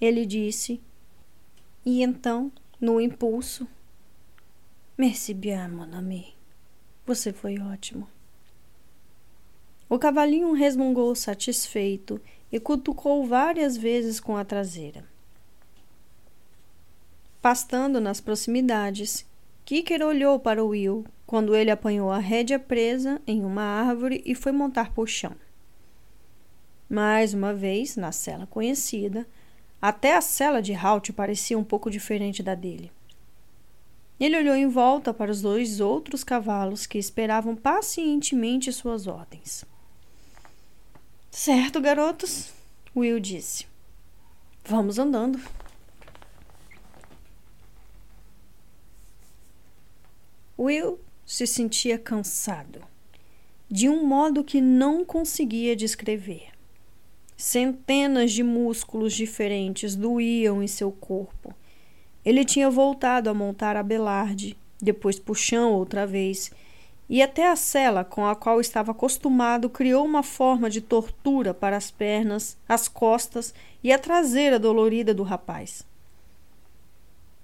Ele 0.00 0.24
disse, 0.24 0.80
e 1.84 2.02
então, 2.02 2.50
no 2.80 3.00
impulso, 3.00 3.68
Merci 5.00 5.32
bien, 5.32 5.66
mon 5.70 5.94
ami. 5.94 6.34
Você 7.06 7.32
foi 7.32 7.58
ótimo. 7.58 8.06
O 9.88 9.98
cavalinho 9.98 10.52
resmungou 10.52 11.14
satisfeito 11.14 12.20
e 12.52 12.60
cutucou 12.60 13.26
várias 13.26 13.78
vezes 13.78 14.20
com 14.20 14.36
a 14.36 14.44
traseira. 14.44 15.09
Pastando 17.42 18.00
nas 18.00 18.20
proximidades, 18.20 19.24
Kicker 19.64 20.02
olhou 20.02 20.38
para 20.38 20.62
Will 20.62 21.04
quando 21.26 21.54
ele 21.54 21.70
apanhou 21.70 22.10
a 22.10 22.18
rédea 22.18 22.58
presa 22.58 23.20
em 23.26 23.44
uma 23.44 23.62
árvore 23.62 24.22
e 24.26 24.34
foi 24.34 24.52
montar 24.52 24.92
por 24.92 25.08
chão. 25.08 25.34
Mais 26.88 27.32
uma 27.32 27.54
vez, 27.54 27.96
na 27.96 28.10
cela 28.10 28.46
conhecida, 28.46 29.26
até 29.80 30.16
a 30.16 30.20
cela 30.20 30.60
de 30.60 30.74
Halt 30.74 31.12
parecia 31.12 31.56
um 31.56 31.64
pouco 31.64 31.90
diferente 31.90 32.42
da 32.42 32.54
dele. 32.54 32.90
Ele 34.18 34.36
olhou 34.36 34.54
em 34.54 34.68
volta 34.68 35.14
para 35.14 35.30
os 35.30 35.40
dois 35.40 35.80
outros 35.80 36.22
cavalos 36.22 36.84
que 36.84 36.98
esperavam 36.98 37.56
pacientemente 37.56 38.70
suas 38.70 39.06
ordens. 39.06 39.64
Certo, 41.30 41.80
garotos, 41.80 42.52
Will 42.94 43.18
disse. 43.18 43.66
Vamos 44.64 44.98
andando. 44.98 45.40
Will 50.60 51.00
se 51.24 51.46
sentia 51.46 51.98
cansado, 51.98 52.82
de 53.70 53.88
um 53.88 54.04
modo 54.04 54.44
que 54.44 54.60
não 54.60 55.04
conseguia 55.04 55.74
descrever. 55.74 56.48
Centenas 57.36 58.32
de 58.32 58.42
músculos 58.42 59.14
diferentes 59.14 59.96
doíam 59.96 60.62
em 60.62 60.66
seu 60.66 60.92
corpo 60.92 61.54
ele 62.24 62.44
tinha 62.44 62.68
voltado 62.70 63.30
a 63.30 63.34
montar 63.34 63.76
a 63.76 63.82
Belarde, 63.82 64.56
depois 64.80 65.18
puxão 65.18 65.72
outra 65.72 66.06
vez, 66.06 66.50
e 67.08 67.22
até 67.22 67.48
a 67.48 67.56
cela 67.56 68.04
com 68.04 68.26
a 68.26 68.36
qual 68.36 68.60
estava 68.60 68.92
acostumado 68.92 69.68
criou 69.68 70.04
uma 70.04 70.22
forma 70.22 70.70
de 70.70 70.80
tortura 70.80 71.52
para 71.52 71.76
as 71.76 71.90
pernas, 71.90 72.56
as 72.68 72.88
costas 72.88 73.54
e 73.82 73.92
a 73.92 73.98
traseira 73.98 74.58
dolorida 74.58 75.12
do 75.12 75.22
rapaz. 75.22 75.84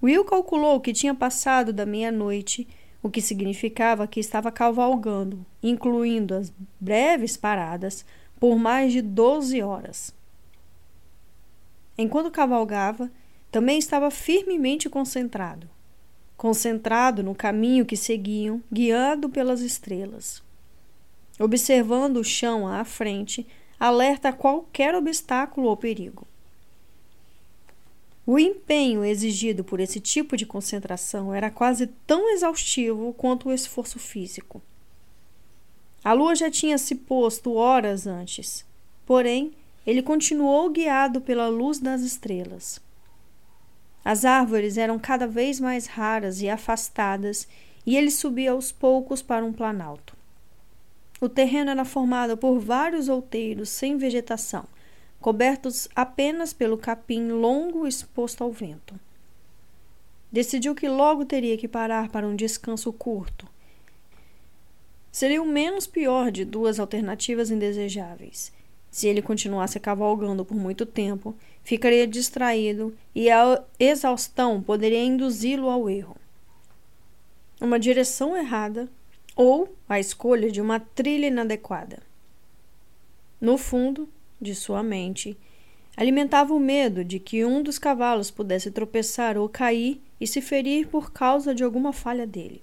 Will 0.02 0.24
calculou 0.24 0.79
que 0.79 0.92
tinha 0.92 1.14
passado 1.14 1.72
da 1.72 1.87
meia-noite, 1.87 2.68
o 3.07 3.11
que 3.11 3.21
significava 3.21 4.07
que 4.09 4.19
estava 4.19 4.51
cavalgando, 4.51 5.47
incluindo 5.62 6.35
as 6.35 6.53
breves 6.81 7.37
paradas, 7.37 8.05
por 8.40 8.57
mais 8.59 8.92
de 8.92 9.01
doze 9.01 9.62
horas. 9.62 10.12
Enquanto 11.97 12.33
cavalgava, 12.33 13.11
também 13.51 13.79
estava 13.79 14.11
firmemente 14.11 14.90
concentrado. 14.90 15.71
Concentrado 16.37 17.23
no 17.23 17.35
caminho 17.35 17.87
que 17.87 17.97
seguiam, 17.97 18.61
guiado 18.71 19.29
pelas 19.31 19.61
estrelas. 19.61 20.42
Observando 21.38 22.16
o 22.16 22.25
chão 22.25 22.66
à 22.66 22.85
frente, 22.85 23.47
alerta 23.79 24.31
a 24.31 24.33
qualquer 24.33 24.97
obstáculo 24.97 25.69
ou 25.69 25.77
perigo. 25.77 26.27
O 28.27 28.41
empenho 28.41 29.05
exigido 29.05 29.62
por 29.62 29.79
esse 29.79 30.01
tipo 30.01 30.37
de 30.37 30.45
concentração 30.45 31.33
era 31.33 31.49
quase 31.49 31.87
tão 31.87 32.29
exaustivo 32.31 33.12
quanto 33.12 33.49
o 33.49 33.53
esforço 33.53 34.01
físico. 34.01 34.61
A 36.03 36.12
lua 36.12 36.35
já 36.35 36.51
tinha 36.51 36.77
se 36.77 36.97
posto 36.97 37.55
horas 37.55 38.05
antes, 38.05 38.67
porém, 39.07 39.53
ele 39.87 40.03
continuou 40.03 40.69
guiado 40.71 41.21
pela 41.21 41.47
luz 41.47 41.79
das 41.79 42.01
estrelas. 42.01 42.81
As 44.05 44.25
árvores 44.25 44.77
eram 44.77 44.99
cada 44.99 45.29
vez 45.29 45.61
mais 45.61 45.87
raras 45.87 46.41
e 46.41 46.49
afastadas, 46.49 47.47
e 47.85 47.97
ele 47.97 48.11
subia 48.11 48.51
aos 48.51 48.73
poucos 48.73 49.23
para 49.23 49.45
um 49.45 49.53
planalto. 49.53 50.17
O 51.21 51.29
terreno 51.29 51.71
era 51.71 51.85
formado 51.85 52.37
por 52.37 52.59
vários 52.59 53.09
outeiros 53.09 53.69
sem 53.69 53.97
vegetação, 53.97 54.65
cobertos 55.20 55.88
apenas 55.94 56.52
pelo 56.52 56.79
capim 56.79 57.29
longo 57.29 57.87
exposto 57.87 58.44
ao 58.44 58.52
vento. 58.52 58.98
Decidiu 60.31 60.74
que 60.74 60.88
logo 60.88 61.24
teria 61.24 61.57
que 61.57 61.68
parar 61.68 62.09
para 62.09 62.26
um 62.26 62.37
descanso 62.37 62.92
curto. 62.92 63.46
Seria 65.11 65.42
o 65.42 65.46
menos 65.46 65.87
pior 65.87 66.31
de 66.31 66.44
duas 66.44 66.79
alternativas 66.79 67.50
indesejáveis. 67.50 68.52
Se 68.90 69.09
ele 69.09 69.22
continuasse 69.22 69.81
cavalgando 69.81 70.44
por 70.44 70.57
muito 70.57 70.85
tempo, 70.85 71.35
ficaria 71.62 72.07
distraído 72.07 72.96
e 73.14 73.31
a 73.31 73.62
exaustão 73.79 74.62
poderia 74.62 75.02
induzi-lo 75.02 75.68
ao 75.68 75.88
erro. 75.88 76.16
Uma 77.61 77.79
direção 77.79 78.37
errada 78.37 78.88
ou 79.35 79.74
a 79.88 79.98
escolha 79.98 80.50
de 80.50 80.61
uma 80.61 80.81
trilha 80.81 81.26
inadequada. 81.26 82.02
No 83.40 83.59
fundo 83.59 84.09
de 84.40 84.55
sua 84.55 84.83
mente, 84.83 85.37
alimentava 85.96 86.53
o 86.53 86.61
medo 86.61 87.05
de 87.05 87.18
que 87.18 87.44
um 87.44 87.62
dos 87.62 87.79
cavalos 87.79 88.31
pudesse 88.31 88.70
tropeçar 88.70 89.37
ou 89.38 89.49
cair 89.49 90.01
e 90.20 90.27
se 90.27 90.40
ferir 90.40 90.88
por 90.88 91.12
causa 91.12 91.55
de 91.55 91.64
alguma 91.64 91.92
falha 91.92 92.27
dele. 92.27 92.62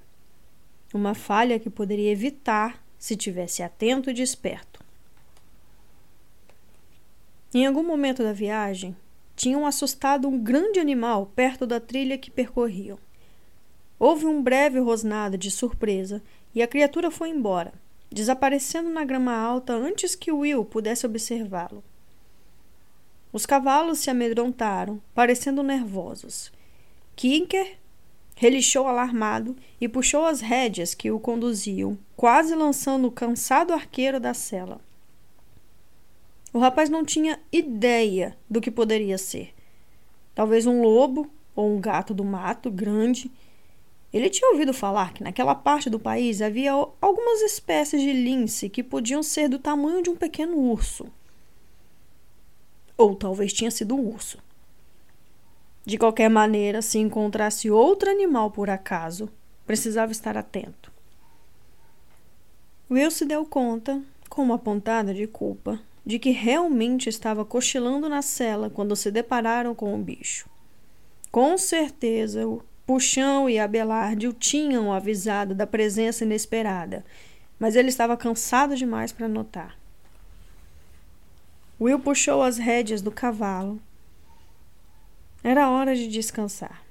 Uma 0.93 1.15
falha 1.15 1.59
que 1.59 1.69
poderia 1.69 2.12
evitar 2.12 2.83
se 2.99 3.15
tivesse 3.15 3.63
atento 3.63 4.09
e 4.09 4.13
desperto. 4.13 4.83
Em 7.53 7.65
algum 7.65 7.83
momento 7.83 8.23
da 8.23 8.33
viagem, 8.33 8.95
tinham 9.36 9.65
assustado 9.65 10.27
um 10.27 10.39
grande 10.39 10.79
animal 10.79 11.31
perto 11.36 11.65
da 11.65 11.79
trilha 11.79 12.17
que 12.17 12.31
percorriam. 12.31 12.97
Houve 13.99 14.25
um 14.25 14.41
breve 14.41 14.79
rosnado 14.79 15.38
de 15.38 15.49
surpresa 15.49 16.21
e 16.53 16.62
a 16.62 16.67
criatura 16.67 17.09
foi 17.09 17.29
embora, 17.29 17.73
desaparecendo 18.13 18.89
na 18.89 19.04
grama 19.04 19.36
alta 19.36 19.73
antes 19.73 20.15
que 20.15 20.32
Will 20.32 20.63
pudesse 20.63 21.06
observá-lo. 21.06 21.84
Os 23.32 23.45
cavalos 23.45 23.99
se 23.99 24.12
amedrontaram, 24.12 25.02
parecendo 25.15 25.63
nervosos. 25.63 26.52
Kinker 27.15 27.78
relixou 28.36 28.88
alarmado 28.88 29.56
e 29.82 29.89
puxou 29.89 30.26
as 30.26 30.39
rédeas 30.39 30.93
que 30.93 31.10
o 31.10 31.19
conduziam, 31.19 31.97
quase 32.15 32.54
lançando 32.54 33.08
o 33.08 33.12
cansado 33.12 33.73
arqueiro 33.73 34.19
da 34.19 34.34
cela. 34.34 34.80
O 36.54 36.60
rapaz 36.60 36.89
não 36.89 37.04
tinha 37.04 37.39
ideia 37.52 38.38
do 38.47 38.62
que 38.62 38.69
poderia 38.69 39.17
ser. 39.17 39.54
Talvez 40.36 40.67
um 40.67 40.84
lobo 40.84 41.28
ou 41.56 41.76
um 41.76 41.82
gato 41.82 42.13
do 42.13 42.23
mato 42.23 42.69
grande. 42.69 43.32
Ele 44.13 44.30
tinha 44.30 44.52
ouvido 44.52 44.73
falar 44.73 45.12
que 45.12 45.23
naquela 45.23 45.56
parte 45.56 45.89
do 45.89 45.99
país 45.99 46.39
havia 46.39 46.71
algumas 46.71 47.41
espécies 47.41 47.99
de 47.99 48.14
lince 48.14 48.70
que 48.70 48.84
podiam 48.84 49.24
ser 49.24 49.49
do 49.49 49.57
tamanho 49.57 50.03
de 50.03 50.09
um 50.11 50.16
pequeno 50.16 50.55
urso. 50.55 51.07
Ou 52.95 53.16
talvez 53.16 53.51
tinha 53.51 53.72
sido 53.72 53.95
um 53.95 54.07
urso. 54.07 54.38
De 55.84 55.97
qualquer 55.97 56.30
maneira, 56.30 56.82
se 56.82 56.99
encontrasse 56.99 57.72
outro 57.72 58.09
animal 58.09 58.51
por 58.51 58.70
acaso, 58.70 59.28
precisava 59.66 60.11
estar 60.11 60.38
atento. 60.38 60.91
Will 62.89 63.09
se 63.09 63.26
deu 63.26 63.43
conta, 63.43 63.99
com 64.30 64.43
uma 64.43 64.59
pontada 64.59 65.11
de 65.11 65.26
culpa, 65.26 65.80
de 66.05 66.20
que 66.20 66.30
realmente 66.30 67.09
estava 67.09 67.43
cochilando 67.43 68.07
na 68.07 68.22
cela 68.22 68.70
quando 68.70 68.95
se 68.95 69.09
depararam 69.09 69.74
com 69.74 69.95
o 69.95 69.97
bicho. 69.97 70.47
Com 71.32 71.57
certeza, 71.57 72.47
Puxão 72.86 73.49
e 73.49 73.57
Abelarde 73.57 74.27
o 74.27 74.34
tinham 74.34 74.91
avisado 74.91 75.55
da 75.55 75.65
presença 75.65 76.25
inesperada, 76.25 77.05
mas 77.57 77.75
ele 77.75 77.88
estava 77.88 78.17
cansado 78.17 78.75
demais 78.75 79.13
para 79.13 79.27
notar. 79.27 79.77
Will 81.79 81.99
puxou 81.99 82.41
as 82.41 82.57
rédeas 82.57 83.01
do 83.01 83.11
cavalo. 83.11 83.81
Era 85.43 85.69
hora 85.69 85.95
de 85.95 86.07
descansar, 86.07 86.84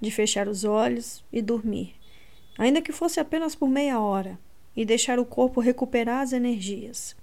de 0.00 0.10
fechar 0.10 0.48
os 0.48 0.64
olhos 0.64 1.24
e 1.32 1.40
dormir, 1.40 1.94
ainda 2.58 2.82
que 2.82 2.92
fosse 2.92 3.20
apenas 3.20 3.54
por 3.54 3.68
meia 3.68 4.00
hora, 4.00 4.38
e 4.76 4.84
deixar 4.84 5.18
o 5.18 5.24
corpo 5.24 5.60
recuperar 5.60 6.22
as 6.22 6.32
energias. 6.32 7.16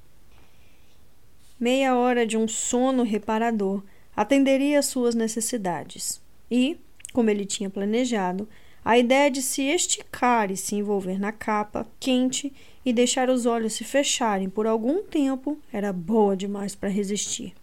Meia 1.59 1.95
hora 1.95 2.25
de 2.25 2.35
um 2.35 2.47
sono 2.47 3.03
reparador 3.03 3.83
atenderia 4.15 4.79
às 4.79 4.87
suas 4.87 5.13
necessidades. 5.13 6.21
E, 6.49 6.77
como 7.13 7.29
ele 7.29 7.45
tinha 7.45 7.69
planejado, 7.69 8.49
A 8.85 8.97
ideia 8.97 9.31
de 9.31 9.41
se 9.41 9.63
esticar 9.63 10.51
e 10.51 10.57
se 10.57 10.75
envolver 10.75 11.17
na 11.17 11.31
capa 11.31 11.87
quente 11.99 12.51
e 12.85 12.91
deixar 12.91 13.29
os 13.29 13.45
olhos 13.45 13.73
se 13.73 13.83
fecharem 13.85 14.49
por 14.49 14.67
algum 14.67 15.03
tempo 15.03 15.57
era 15.71 15.93
boa 15.93 16.35
demais 16.35 16.75
para 16.75 16.89
resistir. 16.89 17.53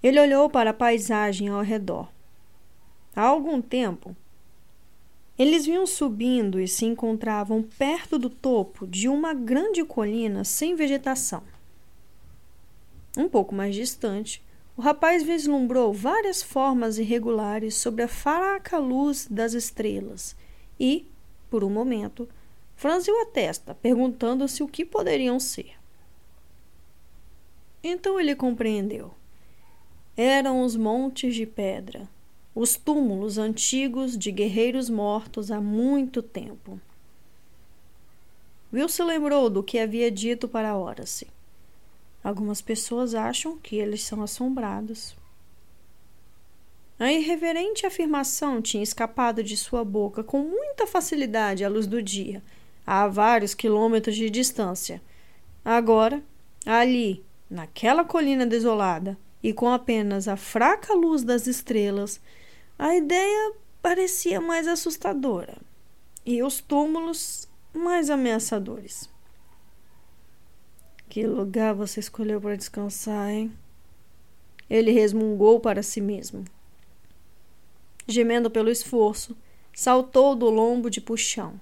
Ele 0.00 0.20
olhou 0.20 0.48
para 0.48 0.70
a 0.70 0.74
paisagem 0.74 1.48
ao 1.48 1.62
redor. 1.62 2.08
Há 3.16 3.22
algum 3.22 3.60
tempo, 3.60 4.14
eles 5.36 5.66
vinham 5.66 5.86
subindo 5.86 6.60
e 6.60 6.68
se 6.68 6.84
encontravam 6.84 7.62
perto 7.62 8.16
do 8.16 8.30
topo 8.30 8.86
de 8.86 9.08
uma 9.08 9.34
grande 9.34 9.84
colina 9.84 10.44
sem 10.44 10.76
vegetação. 10.76 11.42
Um 13.16 13.28
pouco 13.28 13.54
mais 13.54 13.74
distante, 13.74 14.42
o 14.76 14.82
rapaz 14.82 15.22
vislumbrou 15.22 15.92
várias 15.92 16.42
formas 16.42 16.98
irregulares 16.98 17.76
sobre 17.76 18.02
a 18.02 18.08
fraca 18.08 18.78
luz 18.78 19.26
das 19.30 19.52
estrelas 19.52 20.34
e, 20.78 21.06
por 21.48 21.62
um 21.62 21.70
momento, 21.70 22.28
franziu 22.74 23.20
a 23.22 23.26
testa, 23.26 23.74
perguntando-se 23.74 24.62
o 24.62 24.68
que 24.68 24.84
poderiam 24.84 25.38
ser. 25.38 25.76
Então 27.82 28.18
ele 28.18 28.34
compreendeu. 28.34 29.12
Eram 30.16 30.62
os 30.62 30.74
montes 30.74 31.34
de 31.34 31.46
pedra, 31.46 32.08
os 32.54 32.76
túmulos 32.76 33.38
antigos 33.38 34.16
de 34.16 34.32
guerreiros 34.32 34.90
mortos 34.90 35.50
há 35.50 35.60
muito 35.60 36.22
tempo. 36.22 36.80
Will 38.72 38.88
se 38.88 39.02
lembrou 39.04 39.48
do 39.48 39.62
que 39.62 39.78
havia 39.78 40.10
dito 40.10 40.48
para 40.48 40.76
Horace. 40.76 41.28
Algumas 42.24 42.62
pessoas 42.62 43.14
acham 43.14 43.58
que 43.58 43.76
eles 43.76 44.02
são 44.02 44.22
assombrados. 44.22 45.14
A 46.98 47.12
irreverente 47.12 47.84
afirmação 47.84 48.62
tinha 48.62 48.82
escapado 48.82 49.44
de 49.44 49.58
sua 49.58 49.84
boca 49.84 50.24
com 50.24 50.42
muita 50.42 50.86
facilidade 50.86 51.62
à 51.62 51.68
luz 51.68 51.86
do 51.86 52.02
dia, 52.02 52.42
a 52.86 53.06
vários 53.06 53.52
quilômetros 53.52 54.16
de 54.16 54.30
distância. 54.30 55.02
Agora, 55.62 56.22
ali, 56.64 57.22
naquela 57.50 58.04
colina 58.04 58.46
desolada, 58.46 59.18
e 59.42 59.52
com 59.52 59.68
apenas 59.68 60.26
a 60.26 60.36
fraca 60.36 60.94
luz 60.94 61.22
das 61.22 61.46
estrelas, 61.46 62.18
a 62.78 62.96
ideia 62.96 63.52
parecia 63.82 64.40
mais 64.40 64.66
assustadora 64.66 65.58
e 66.24 66.42
os 66.42 66.62
túmulos 66.62 67.46
mais 67.74 68.08
ameaçadores. 68.08 69.10
Que 71.14 71.24
lugar 71.28 71.72
você 71.76 72.00
escolheu 72.00 72.40
para 72.40 72.56
descansar, 72.56 73.30
hein? 73.30 73.52
Ele 74.68 74.90
resmungou 74.90 75.60
para 75.60 75.80
si 75.80 76.00
mesmo. 76.00 76.44
Gemendo 78.04 78.50
pelo 78.50 78.68
esforço, 78.68 79.36
saltou 79.72 80.34
do 80.34 80.50
lombo 80.50 80.90
de 80.90 81.00
puxão. 81.00 81.60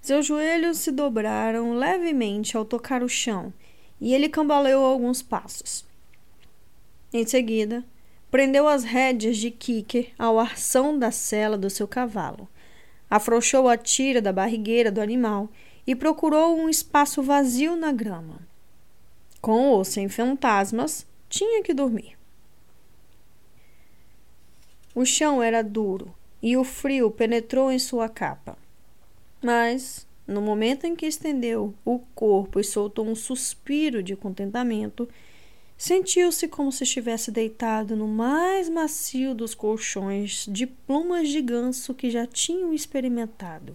Seus 0.00 0.24
joelhos 0.24 0.78
se 0.78 0.90
dobraram 0.90 1.74
levemente 1.74 2.56
ao 2.56 2.64
tocar 2.64 3.02
o 3.02 3.08
chão 3.08 3.52
e 4.00 4.14
ele 4.14 4.30
cambaleou 4.30 4.86
alguns 4.86 5.20
passos. 5.20 5.84
Em 7.12 7.26
seguida, 7.26 7.84
prendeu 8.30 8.66
as 8.66 8.82
rédeas 8.82 9.36
de 9.36 9.50
Kiker 9.50 10.10
ao 10.18 10.38
arção 10.38 10.98
da 10.98 11.10
sela 11.10 11.58
do 11.58 11.68
seu 11.68 11.86
cavalo, 11.86 12.48
afrouxou 13.10 13.68
a 13.68 13.76
tira 13.76 14.22
da 14.22 14.32
barrigueira 14.32 14.90
do 14.90 15.02
animal 15.02 15.50
e 15.86 15.94
procurou 15.94 16.56
um 16.56 16.68
espaço 16.68 17.22
vazio 17.22 17.76
na 17.76 17.92
grama. 17.92 18.40
Com 19.40 19.68
ou 19.68 19.84
sem 19.84 20.08
fantasmas, 20.08 21.06
tinha 21.28 21.62
que 21.62 21.74
dormir. 21.74 22.16
O 24.94 25.04
chão 25.04 25.42
era 25.42 25.62
duro 25.62 26.14
e 26.42 26.56
o 26.56 26.64
frio 26.64 27.10
penetrou 27.10 27.72
em 27.72 27.78
sua 27.78 28.08
capa. 28.08 28.56
Mas, 29.42 30.06
no 30.26 30.40
momento 30.40 30.86
em 30.86 30.94
que 30.94 31.06
estendeu 31.06 31.74
o 31.84 31.98
corpo 32.14 32.60
e 32.60 32.64
soltou 32.64 33.06
um 33.06 33.14
suspiro 33.14 34.02
de 34.02 34.14
contentamento, 34.14 35.08
Sentiu-se 35.82 36.46
como 36.46 36.70
se 36.70 36.84
estivesse 36.84 37.32
deitado 37.32 37.96
no 37.96 38.06
mais 38.06 38.68
macio 38.68 39.34
dos 39.34 39.52
colchões 39.52 40.46
de 40.48 40.64
plumas 40.64 41.28
de 41.28 41.42
ganso 41.42 41.92
que 41.92 42.08
já 42.08 42.24
tinham 42.24 42.72
experimentado. 42.72 43.74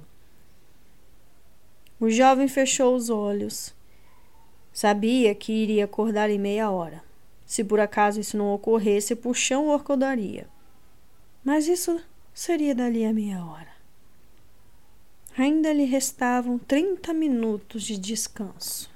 O 1.99 2.09
jovem 2.09 2.47
fechou 2.47 2.95
os 2.95 3.09
olhos. 3.09 3.73
Sabia 4.71 5.33
que 5.33 5.51
iria 5.51 5.85
acordar 5.85 6.29
em 6.29 6.37
meia 6.37 6.69
hora. 6.69 7.03
Se 7.45 7.63
por 7.63 7.79
acaso 7.79 8.19
isso 8.19 8.37
não 8.37 8.53
ocorresse, 8.53 9.15
puxão 9.15 9.69
o 9.69 9.73
acordaria. 9.73 10.47
Mas 11.43 11.67
isso 11.67 11.99
seria 12.33 12.75
dali 12.75 13.03
a 13.03 13.11
meia 13.11 13.43
hora. 13.43 13.75
Ainda 15.35 15.73
lhe 15.73 15.85
restavam 15.85 16.59
trinta 16.59 17.13
minutos 17.13 17.83
de 17.83 17.97
descanso. 17.97 18.89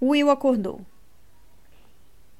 Will 0.00 0.30
acordou. 0.30 0.84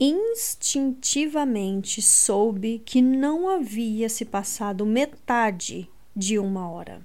Instintivamente 0.00 2.00
soube 2.00 2.80
que 2.86 3.02
não 3.02 3.48
havia 3.48 4.08
se 4.08 4.24
passado 4.24 4.86
metade 4.86 5.90
de 6.14 6.38
uma 6.38 6.70
hora. 6.70 7.04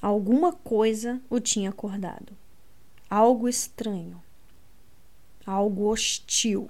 Alguma 0.00 0.52
coisa 0.52 1.20
o 1.28 1.38
tinha 1.38 1.68
acordado. 1.68 2.32
Algo 3.10 3.46
estranho. 3.46 4.22
Algo 5.44 5.90
hostil. 5.90 6.66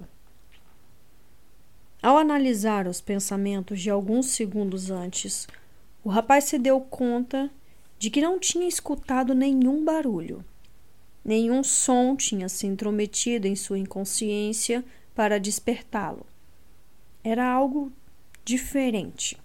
Ao 2.03 2.17
analisar 2.17 2.85
os 2.85 2.99
pensamentos 2.99 3.81
de 3.81 3.89
alguns 3.89 4.25
segundos 4.27 4.91
antes, 4.91 5.47
o 6.03 6.09
rapaz 6.09 6.43
se 6.43 6.59
deu 6.59 6.81
conta 6.81 7.49
de 7.97 8.09
que 8.09 8.21
não 8.21 8.37
tinha 8.37 8.67
escutado 8.67 9.33
nenhum 9.33 9.85
barulho. 9.85 10.43
Nenhum 11.23 11.63
som 11.63 12.15
tinha 12.15 12.47
se 12.47 12.67
intrometido 12.67 13.47
em 13.47 13.55
sua 13.55 13.79
inconsciência 13.79 14.85
para 15.17 15.39
despertá-lo. 15.39 16.27
Era 17.23 17.51
algo 17.51 17.91
diferente. 18.45 19.35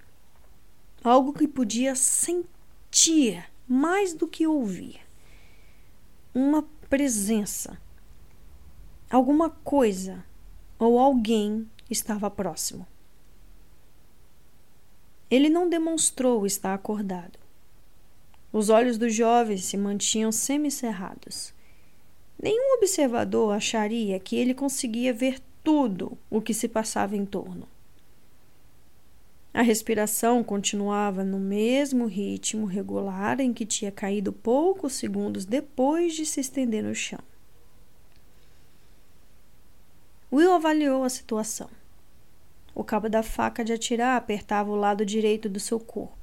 Algo 1.03 1.33
que 1.33 1.49
podia 1.49 1.95
sentir 1.95 3.43
mais 3.66 4.12
do 4.12 4.29
que 4.29 4.47
ouvir. 4.47 5.01
Uma 6.35 6.62
presença. 6.91 7.81
Alguma 9.11 9.49
coisa 9.49 10.23
ou 10.79 10.99
alguém 10.99 11.66
estava 11.89 12.31
próximo. 12.31 12.87
Ele 15.31 15.49
não 15.49 15.70
demonstrou 15.70 16.45
estar 16.45 16.75
acordado. 16.75 17.39
Os 18.53 18.68
olhos 18.68 18.99
do 18.99 19.09
jovem 19.09 19.57
se 19.57 19.79
mantinham 19.79 20.31
semicerrados. 20.31 21.55
Nenhum 22.39 22.75
observador 22.75 23.55
acharia 23.55 24.20
que 24.20 24.37
ele 24.37 24.53
conseguia 24.53 25.14
ver 25.14 25.41
tudo 25.63 26.19
o 26.31 26.41
que 26.41 26.53
se 26.53 26.69
passava 26.69 27.17
em 27.17 27.25
torno. 27.25 27.69
A 29.55 29.61
respiração 29.61 30.43
continuava 30.43 31.23
no 31.23 31.39
mesmo 31.39 32.07
ritmo 32.07 32.65
regular 32.65 33.39
em 33.39 33.53
que 33.53 33.67
tinha 33.67 33.93
caído 33.93 34.33
poucos 34.33 34.95
segundos 34.95 35.45
depois 35.45 36.15
de 36.15 36.25
se 36.25 36.41
estender 36.41 36.83
no 36.83 36.95
chão. 36.95 37.21
Will 40.33 40.55
avaliou 40.55 41.05
a 41.05 41.11
situação. 41.11 41.69
O 42.75 42.83
cabo 42.83 43.11
da 43.11 43.23
faca 43.23 43.63
de 43.63 43.75
atirar 43.75 44.17
apertava 44.17 44.71
o 44.71 44.77
lado 44.77 45.05
direito 45.05 45.47
do 45.51 45.61
seu 45.61 45.79
corpo. 45.79 46.17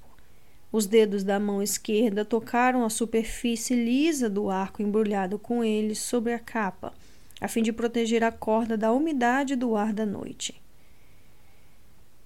Os 0.72 0.88
dedos 0.88 1.24
da 1.24 1.40
mão 1.40 1.62
esquerda 1.62 2.26
tocaram 2.26 2.84
a 2.84 2.90
superfície 2.90 3.76
lisa 3.76 4.28
do 4.28 4.50
arco 4.50 4.82
embrulhado 4.82 5.38
com 5.38 5.64
ele 5.64 5.94
sobre 5.94 6.34
a 6.34 6.40
capa, 6.40 6.92
a 7.40 7.48
fim 7.48 7.62
de 7.62 7.72
proteger 7.72 8.24
a 8.24 8.32
corda 8.32 8.78
da 8.78 8.92
umidade 8.92 9.56
do 9.56 9.76
ar 9.76 9.94
da 9.94 10.06
noite. 10.06 10.62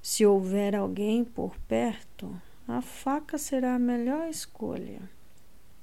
Se 0.01 0.25
houver 0.25 0.75
alguém 0.75 1.23
por 1.23 1.57
perto, 1.67 2.35
a 2.67 2.81
faca 2.81 3.37
será 3.37 3.75
a 3.75 3.79
melhor 3.79 4.27
escolha. 4.27 5.01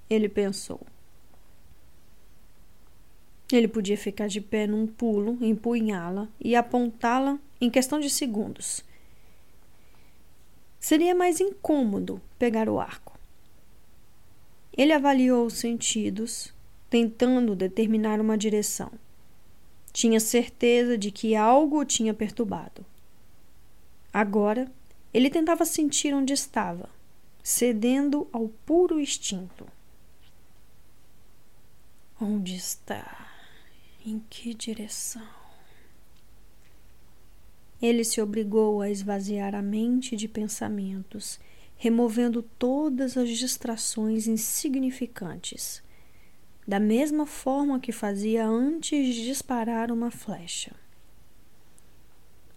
Ele 0.08 0.28
pensou. 0.28 0.80
Ele 3.52 3.68
podia 3.68 3.96
ficar 3.96 4.28
de 4.28 4.40
pé 4.40 4.66
num 4.66 4.86
pulo, 4.86 5.38
empunhá-la 5.40 6.28
e 6.40 6.54
apontá-la 6.54 7.38
em 7.60 7.70
questão 7.70 7.98
de 7.98 8.08
segundos 8.10 8.84
Seria 10.80 11.14
mais 11.14 11.40
incômodo 11.40 12.22
pegar 12.38 12.66
o 12.66 12.80
arco. 12.80 13.18
Ele 14.74 14.94
avaliou 14.94 15.44
os 15.44 15.54
sentidos, 15.54 16.54
tentando 16.88 17.54
determinar 17.54 18.18
uma 18.18 18.38
direção. 18.38 18.90
Tinha 19.92 20.20
certeza 20.20 20.96
de 20.96 21.10
que 21.10 21.34
algo 21.34 21.80
o 21.80 21.84
tinha 21.84 22.14
perturbado. 22.14 22.84
Agora, 24.12 24.70
ele 25.12 25.30
tentava 25.30 25.64
sentir 25.64 26.14
onde 26.14 26.32
estava, 26.32 26.88
cedendo 27.42 28.28
ao 28.32 28.48
puro 28.48 29.00
instinto. 29.00 29.66
Onde 32.20 32.54
está? 32.54 33.28
Em 34.04 34.22
que 34.30 34.54
direção? 34.54 35.40
Ele 37.80 38.04
se 38.04 38.20
obrigou 38.20 38.82
a 38.82 38.90
esvaziar 38.90 39.54
a 39.54 39.62
mente 39.62 40.14
de 40.14 40.28
pensamentos, 40.28 41.40
removendo 41.76 42.42
todas 42.42 43.16
as 43.16 43.28
distrações 43.30 44.26
insignificantes, 44.26 45.82
da 46.66 46.78
mesma 46.78 47.26
forma 47.26 47.80
que 47.80 47.92
fazia 47.92 48.46
antes 48.46 49.14
de 49.14 49.24
disparar 49.24 49.90
uma 49.90 50.10
flecha. 50.10 50.72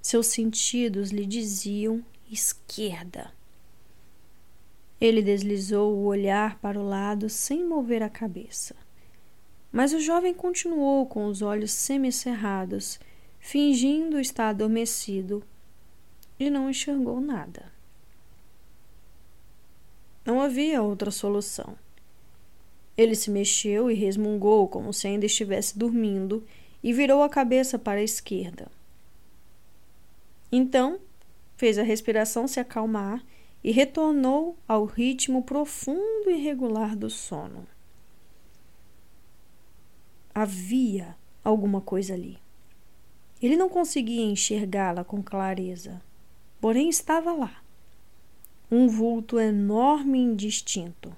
Seus 0.02 0.28
sentidos 0.28 1.12
lhe 1.12 1.26
diziam 1.26 2.04
esquerda. 2.30 3.32
Ele 5.00 5.22
deslizou 5.22 5.94
o 5.94 6.06
olhar 6.06 6.60
para 6.60 6.80
o 6.80 6.88
lado 6.88 7.30
sem 7.30 7.66
mover 7.66 8.04
a 8.04 8.10
cabeça. 8.10 8.76
Mas 9.72 9.94
o 9.94 10.00
jovem 10.00 10.34
continuou 10.34 11.08
com 11.08 11.26
os 11.26 11.42
olhos 11.42 11.72
semicerrados, 11.72 13.00
fingindo 13.40 14.20
estar 14.20 14.50
adormecido, 14.50 15.44
e 16.40 16.50
não 16.50 16.70
enxergou 16.70 17.20
nada. 17.20 17.72
Não 20.26 20.40
havia 20.40 20.82
outra 20.82 21.12
solução. 21.12 21.76
Ele 22.96 23.16
se 23.16 23.32
mexeu 23.32 23.90
e 23.90 23.96
resmungou 23.96 24.68
como 24.68 24.94
se 24.94 25.08
ainda 25.08 25.26
estivesse 25.26 25.78
dormindo 25.78 26.46
e 26.84 26.94
virou 26.94 27.24
a 27.24 27.30
cabeça 27.30 27.80
para 27.80 28.00
a 28.00 28.04
esquerda. 28.04 28.72
Então, 30.52 31.00
fez 31.58 31.80
a 31.80 31.84
respiração 31.84 32.48
se 32.48 32.60
acalmar 32.60 33.24
e 33.64 33.72
retornou 33.72 34.58
ao 34.68 34.86
ritmo 34.86 35.42
profundo 35.42 36.30
e 36.30 36.36
regular 36.36 36.96
do 36.96 37.10
sono. 37.10 37.66
Havia 40.36 41.16
alguma 41.44 41.80
coisa 41.80 42.14
ali. 42.14 42.38
Ele 43.42 43.56
não 43.56 43.70
conseguia 43.70 44.26
enxergá-la 44.26 45.04
com 45.04 45.22
clareza, 45.24 46.02
porém 46.60 46.90
estava 46.90 47.34
lá. 47.34 47.64
Um 48.70 48.88
vulto 48.88 49.40
enorme 49.40 50.20
e 50.20 50.24
indistinto. 50.24 51.16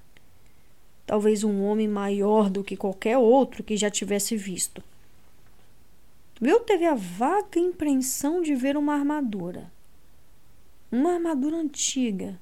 Talvez 1.05 1.43
um 1.43 1.63
homem 1.63 1.87
maior 1.87 2.49
do 2.49 2.63
que 2.63 2.75
qualquer 2.75 3.17
outro 3.17 3.63
que 3.63 3.77
já 3.77 3.89
tivesse 3.89 4.35
visto 4.35 4.83
Will 6.41 6.59
teve 6.59 6.85
a 6.85 6.93
vaga 6.93 7.57
impressão 7.57 8.41
de 8.41 8.53
ver 8.55 8.75
uma 8.75 8.93
armadura. 8.93 9.71
Uma 10.91 11.13
armadura 11.13 11.55
antiga, 11.55 12.37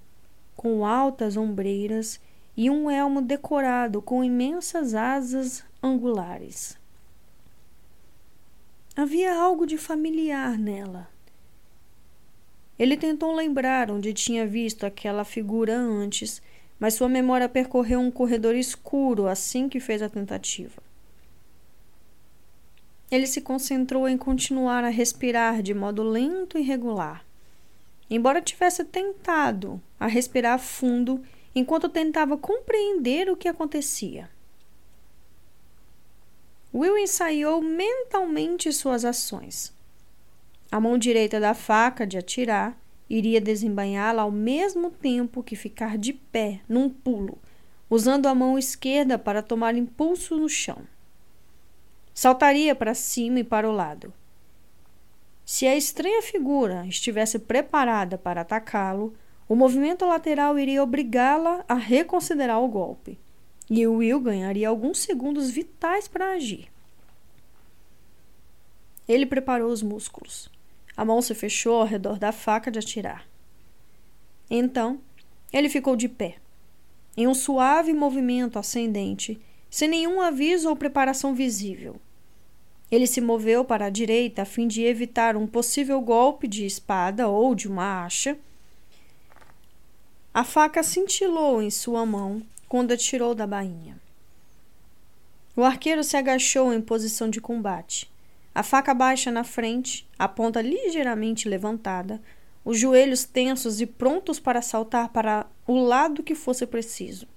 com 0.56 0.84
altas 0.84 1.38
ombreiras 1.38 2.20
e 2.58 2.72
um 2.72 2.90
elmo 2.90 3.22
decorado 3.22 4.02
com 4.02 4.24
imensas 4.24 4.96
asas 4.96 5.64
angulares. 5.82 6.76
Havia 8.96 9.36
algo 9.36 9.66
de 9.66 9.78
familiar 9.78 10.58
nela. 10.58 11.08
Ele 12.80 12.98
tentou 12.98 13.32
lembrar 13.32 13.92
onde 13.92 14.12
tinha 14.12 14.46
visto 14.48 14.86
aquela 14.86 15.24
figura 15.24 15.78
antes, 15.78 16.42
mas 16.84 16.96
sua 16.96 17.08
memória 17.08 17.48
percorreu 17.48 18.02
um 18.02 18.12
corredor 18.12 18.54
escuro 18.56 19.30
assim 19.30 19.70
que 19.70 19.80
fez 19.80 20.02
a 20.02 20.10
tentativa. 20.10 20.84
Ele 23.10 23.26
se 23.26 23.40
concentrou 23.40 24.06
em 24.06 24.18
continuar 24.18 24.84
a 24.84 24.90
respirar 24.90 25.62
de 25.62 25.74
modo 25.74 26.04
lento 26.04 26.58
e 26.58 26.62
regular. 26.62 27.26
Embora 28.10 28.42
tivesse 28.42 28.84
tentado 28.84 29.82
a 29.98 30.08
respirar 30.08 30.60
fundo 30.60 31.24
enquanto 31.56 31.88
tentava 31.88 32.36
compreender 32.36 33.30
o 33.30 33.38
que 33.38 33.48
acontecia. 33.48 34.30
Will 36.74 36.98
ensaiou 36.98 37.62
mentalmente 37.62 38.74
suas 38.74 39.06
ações. 39.06 39.74
A 40.70 40.82
mão 40.82 40.98
direita 40.98 41.40
da 41.40 41.54
faca 41.54 42.06
de 42.06 42.18
atirar 42.18 42.78
iria 43.16 43.40
desembainhá-la 43.40 44.24
ao 44.24 44.32
mesmo 44.32 44.90
tempo 44.90 45.44
que 45.44 45.56
ficar 45.56 46.00
de 46.00 46.14
pé 46.14 46.62
num 46.68 46.90
pulo, 46.90 47.38
usando 47.88 48.26
a 48.26 48.34
mão 48.34 48.58
esquerda 48.58 49.20
para 49.20 49.44
tomar 49.44 49.76
impulso 49.76 50.36
no 50.36 50.50
chão. 50.50 50.80
Saltaria 52.12 52.74
para 52.74 52.96
cima 52.96 53.42
e 53.42 53.44
para 53.44 53.70
o 53.70 53.72
lado. 53.72 54.12
Se 55.46 55.68
a 55.68 55.76
estranha 55.76 56.24
figura 56.24 56.88
estivesse 56.88 57.38
preparada 57.38 58.18
para 58.18 58.42
atacá-lo, 58.42 59.14
o 59.48 59.56
movimento 59.56 60.06
lateral 60.06 60.58
iria 60.58 60.82
obrigá-la 60.82 61.64
a 61.68 61.76
reconsiderar 61.76 62.60
o 62.64 62.68
golpe, 62.68 63.20
e 63.70 63.86
Will 63.86 64.20
ganharia 64.20 64.70
alguns 64.70 65.00
segundos 65.00 65.52
vitais 65.52 66.08
para 66.08 66.34
agir. 66.34 66.68
Ele 69.08 69.26
preparou 69.26 69.72
os 69.72 69.84
músculos. 69.84 70.53
A 70.96 71.04
mão 71.04 71.22
se 71.22 71.34
fechou 71.34 71.82
ao 71.82 71.86
redor 71.86 72.20
da 72.20 72.32
faca 72.32 72.70
de 72.70 72.80
atirar. 72.80 73.28
Então, 74.50 75.00
ele 75.52 75.70
ficou 75.70 75.96
de 75.96 76.08
pé, 76.08 76.38
em 77.16 77.28
um 77.28 77.34
suave 77.34 77.94
movimento 77.94 78.60
ascendente 78.60 79.40
sem 79.74 79.90
nenhum 79.90 80.22
aviso 80.22 80.70
ou 80.70 80.76
preparação 80.76 81.34
visível. 81.34 81.96
Ele 82.92 83.08
se 83.08 83.20
moveu 83.20 83.66
para 83.66 83.86
a 83.86 83.90
direita 83.90 84.44
a 84.44 84.46
fim 84.46 84.68
de 84.68 84.84
evitar 84.84 85.36
um 85.36 85.48
possível 85.48 86.00
golpe 86.00 86.48
de 86.48 86.64
espada 86.64 87.28
ou 87.28 87.56
de 87.56 87.68
uma 87.68 88.06
acha. 88.06 88.38
A 90.32 90.44
faca 90.44 90.84
cintilou 90.84 91.60
em 91.60 91.72
sua 91.72 92.06
mão 92.06 92.44
quando 92.70 92.92
a 92.92 92.98
tirou 92.98 93.34
da 93.34 93.48
bainha. 93.48 94.00
O 95.56 95.64
arqueiro 95.64 96.04
se 96.04 96.18
agachou 96.18 96.72
em 96.72 96.80
posição 96.80 97.28
de 97.28 97.42
combate. 97.42 98.13
A 98.54 98.62
faca 98.62 98.94
baixa 98.94 99.32
na 99.32 99.44
frente, 99.44 100.08
a 100.18 100.28
ponta 100.28 100.62
ligeiramente 100.62 101.50
levantada, 101.50 102.22
os 102.64 102.80
joelhos 102.80 103.24
tensos 103.24 103.82
e 103.82 103.86
prontos 103.86 104.40
para 104.40 104.62
saltar 104.62 105.10
para 105.10 105.48
o 105.68 105.80
lado 105.80 106.24
que 106.24 106.36
fosse 106.36 106.66
preciso. 106.66 107.28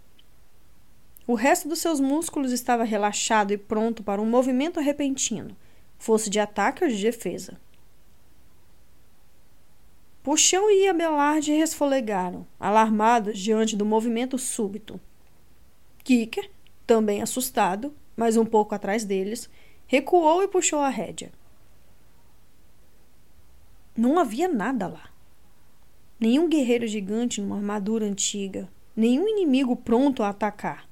O 1.27 1.35
resto 1.35 1.69
dos 1.69 1.81
seus 1.81 1.99
músculos 1.99 2.53
estava 2.53 2.85
relaxado 2.85 3.53
e 3.53 3.59
pronto 3.59 4.03
para 4.03 4.21
um 4.21 4.27
movimento 4.27 4.79
repentino, 4.79 5.57
fosse 5.99 6.31
de 6.31 6.39
ataque 6.39 6.85
ou 6.85 6.91
de 6.91 7.01
defesa. 7.01 7.59
Puxão 10.23 10.71
e 10.71 10.89
Abelard 10.89 11.51
resfolegaram, 11.53 12.47
alarmados 12.61 13.39
diante 13.39 13.77
do 13.77 13.85
movimento 13.85 14.37
súbito. 14.39 15.01
Kicker, 16.05 16.51
também 16.87 17.23
assustado, 17.23 17.95
mas 18.17 18.37
um 18.37 18.45
pouco 18.45 18.75
atrás 18.75 19.05
deles, 19.05 19.49
recuou 19.87 20.43
e 20.43 20.49
puxou 20.49 20.80
a 20.80 20.89
rédea. 20.89 21.32
Não 23.97 24.18
havia 24.18 24.49
nada 24.49 24.87
lá. 24.89 25.11
Nenhum 26.18 26.49
guerreiro 26.49 26.87
gigante 26.87 27.41
numa 27.41 27.57
armadura 27.57 28.05
antiga, 28.05 28.68
nenhum 28.95 29.28
inimigo 29.28 29.76
pronto 29.76 30.22
a 30.22 30.30
atacar. 30.30 30.89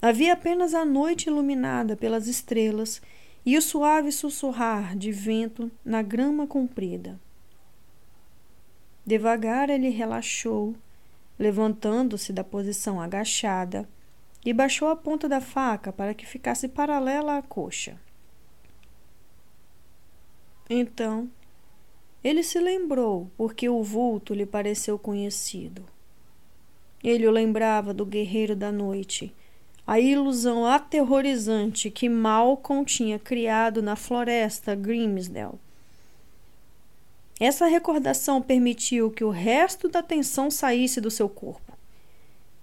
Havia 0.00 0.34
apenas 0.34 0.74
a 0.74 0.84
noite 0.84 1.28
iluminada 1.28 1.96
pelas 1.96 2.26
estrelas 2.26 3.00
e 3.44 3.56
o 3.56 3.62
suave 3.62 4.10
sussurrar 4.12 4.96
de 4.96 5.12
vento 5.12 5.70
na 5.84 6.02
grama 6.02 6.46
comprida. 6.46 7.18
Devagar 9.04 9.70
ele 9.70 9.88
relaxou, 9.88 10.74
levantando-se 11.38 12.32
da 12.32 12.42
posição 12.42 13.00
agachada, 13.00 13.88
e 14.46 14.52
baixou 14.52 14.88
a 14.88 14.94
ponta 14.94 15.28
da 15.28 15.40
faca 15.40 15.92
para 15.92 16.14
que 16.14 16.24
ficasse 16.24 16.68
paralela 16.68 17.36
à 17.36 17.42
coxa. 17.42 18.00
Então, 20.70 21.28
ele 22.22 22.44
se 22.44 22.60
lembrou 22.60 23.28
porque 23.36 23.68
o 23.68 23.82
vulto 23.82 24.32
lhe 24.32 24.46
pareceu 24.46 24.96
conhecido. 24.98 25.84
Ele 27.02 27.26
o 27.26 27.30
lembrava 27.30 27.92
do 27.92 28.06
guerreiro 28.06 28.54
da 28.54 28.70
noite 28.70 29.34
a 29.84 30.00
ilusão 30.00 30.66
aterrorizante 30.66 31.90
que 31.90 32.08
Malcolm 32.08 32.84
tinha 32.84 33.18
criado 33.20 33.80
na 33.80 33.94
floresta 33.94 34.74
Grimsdale. 34.74 35.60
Essa 37.38 37.66
recordação 37.66 38.42
permitiu 38.42 39.10
que 39.10 39.22
o 39.22 39.30
resto 39.30 39.88
da 39.88 40.02
tensão 40.02 40.50
saísse 40.50 41.00
do 41.00 41.10
seu 41.10 41.28
corpo. 41.28 41.75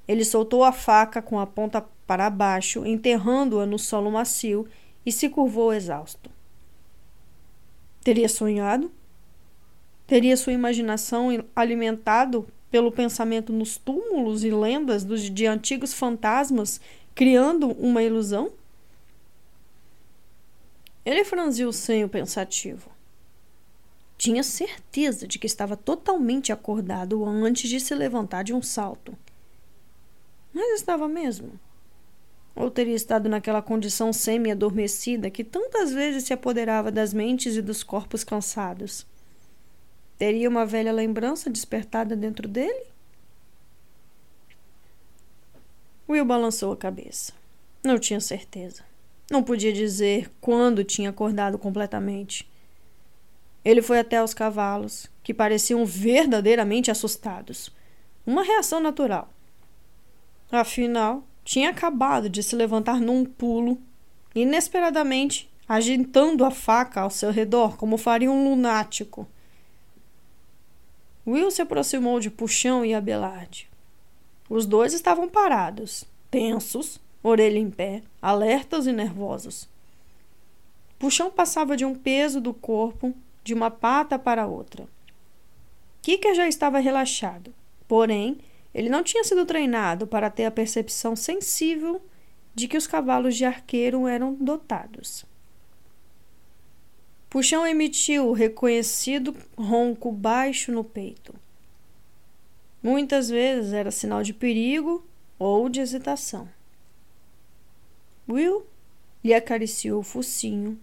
Ele 0.07 0.25
soltou 0.25 0.63
a 0.63 0.71
faca 0.71 1.21
com 1.21 1.39
a 1.39 1.47
ponta 1.47 1.81
para 2.05 2.29
baixo, 2.29 2.85
enterrando-a 2.85 3.65
no 3.65 3.79
solo 3.79 4.11
macio, 4.11 4.67
e 5.05 5.11
se 5.11 5.29
curvou 5.29 5.73
exausto. 5.73 6.29
Teria 8.03 8.27
sonhado? 8.27 8.91
Teria 10.05 10.35
sua 10.35 10.53
imaginação 10.53 11.29
alimentado 11.55 12.47
pelo 12.69 12.91
pensamento 12.91 13.53
nos 13.53 13.77
túmulos 13.77 14.43
e 14.43 14.49
lendas 14.49 15.03
dos, 15.03 15.29
de 15.29 15.45
antigos 15.45 15.93
fantasmas 15.93 16.81
criando 17.15 17.69
uma 17.71 18.03
ilusão? 18.03 18.51
Ele 21.05 21.23
franziu 21.23 21.69
o 21.69 21.73
senho 21.73 22.09
pensativo. 22.09 22.89
Tinha 24.17 24.43
certeza 24.43 25.27
de 25.27 25.37
que 25.37 25.47
estava 25.47 25.75
totalmente 25.75 26.51
acordado 26.51 27.25
antes 27.25 27.69
de 27.69 27.79
se 27.79 27.93
levantar 27.93 28.43
de 28.43 28.53
um 28.53 28.61
salto. 28.61 29.15
Mas 30.53 30.79
estava 30.79 31.07
mesmo. 31.07 31.59
Ou 32.55 32.69
teria 32.69 32.95
estado 32.95 33.27
naquela 33.27 33.61
condição 33.61 34.13
semi-adormecida 34.13 35.31
que 35.31 35.43
tantas 35.43 35.91
vezes 35.91 36.25
se 36.25 36.33
apoderava 36.33 36.91
das 36.91 37.13
mentes 37.13 37.55
e 37.55 37.61
dos 37.61 37.83
corpos 37.83 38.23
cansados? 38.23 39.05
Teria 40.17 40.47
uma 40.47 40.65
velha 40.65 40.93
lembrança 40.93 41.49
despertada 41.49 42.15
dentro 42.15 42.47
dele? 42.47 42.85
Will 46.07 46.23
balançou 46.23 46.71
a 46.71 46.77
cabeça. 46.77 47.33
Não 47.83 47.97
tinha 47.97 48.19
certeza. 48.19 48.83
Não 49.31 49.41
podia 49.41 49.73
dizer 49.73 50.29
quando 50.39 50.83
tinha 50.83 51.09
acordado 51.09 51.57
completamente. 51.57 52.47
Ele 53.65 53.81
foi 53.81 53.99
até 53.99 54.21
os 54.21 54.33
cavalos, 54.33 55.09
que 55.23 55.33
pareciam 55.33 55.85
verdadeiramente 55.85 56.91
assustados. 56.91 57.71
Uma 58.25 58.43
reação 58.43 58.79
natural. 58.79 59.33
Afinal, 60.55 61.23
tinha 61.43 61.71
acabado 61.71 62.29
de 62.29 62.43
se 62.43 62.55
levantar 62.55 63.01
num 63.01 63.25
pulo, 63.25 63.81
inesperadamente, 64.35 65.49
agitando 65.67 66.45
a 66.45 66.51
faca 66.51 67.01
ao 67.01 67.09
seu 67.09 67.31
redor 67.31 67.75
como 67.75 67.97
faria 67.97 68.29
um 68.29 68.51
lunático. 68.51 69.27
Will 71.25 71.49
se 71.49 71.63
aproximou 71.63 72.19
de 72.19 72.29
Puxão 72.29 72.85
e 72.85 72.93
Abelard. 72.93 73.67
Os 74.47 74.67
dois 74.67 74.93
estavam 74.93 75.27
parados, 75.27 76.05
tensos, 76.29 76.99
orelha 77.23 77.57
em 77.57 77.71
pé, 77.71 78.03
alertas 78.21 78.85
e 78.85 78.91
nervosos. 78.91 79.67
Puxão 80.99 81.31
passava 81.31 81.75
de 81.75 81.83
um 81.83 81.95
peso 81.95 82.39
do 82.39 82.53
corpo 82.53 83.11
de 83.43 83.55
uma 83.55 83.71
pata 83.71 84.19
para 84.19 84.45
outra. 84.45 84.87
Kika 86.03 86.35
já 86.35 86.47
estava 86.47 86.77
relaxado, 86.77 87.51
porém, 87.87 88.37
ele 88.73 88.89
não 88.89 89.03
tinha 89.03 89.23
sido 89.23 89.45
treinado 89.45 90.07
para 90.07 90.29
ter 90.29 90.45
a 90.45 90.51
percepção 90.51 91.15
sensível 91.15 92.01
de 92.55 92.67
que 92.67 92.77
os 92.77 92.87
cavalos 92.87 93.35
de 93.35 93.45
arqueiro 93.45 94.07
eram 94.07 94.33
dotados. 94.33 95.25
Puxão 97.29 97.65
emitiu 97.65 98.27
o 98.27 98.33
reconhecido 98.33 99.35
ronco 99.57 100.11
baixo 100.11 100.71
no 100.71 100.83
peito. 100.83 101.33
Muitas 102.81 103.29
vezes 103.29 103.73
era 103.73 103.89
sinal 103.89 104.21
de 104.21 104.33
perigo 104.33 105.03
ou 105.39 105.67
de 105.67 105.79
hesitação. 105.79 106.47
Will 108.29 108.65
lhe 109.23 109.33
acariciou 109.33 109.99
o 109.99 110.03
focinho, 110.03 110.79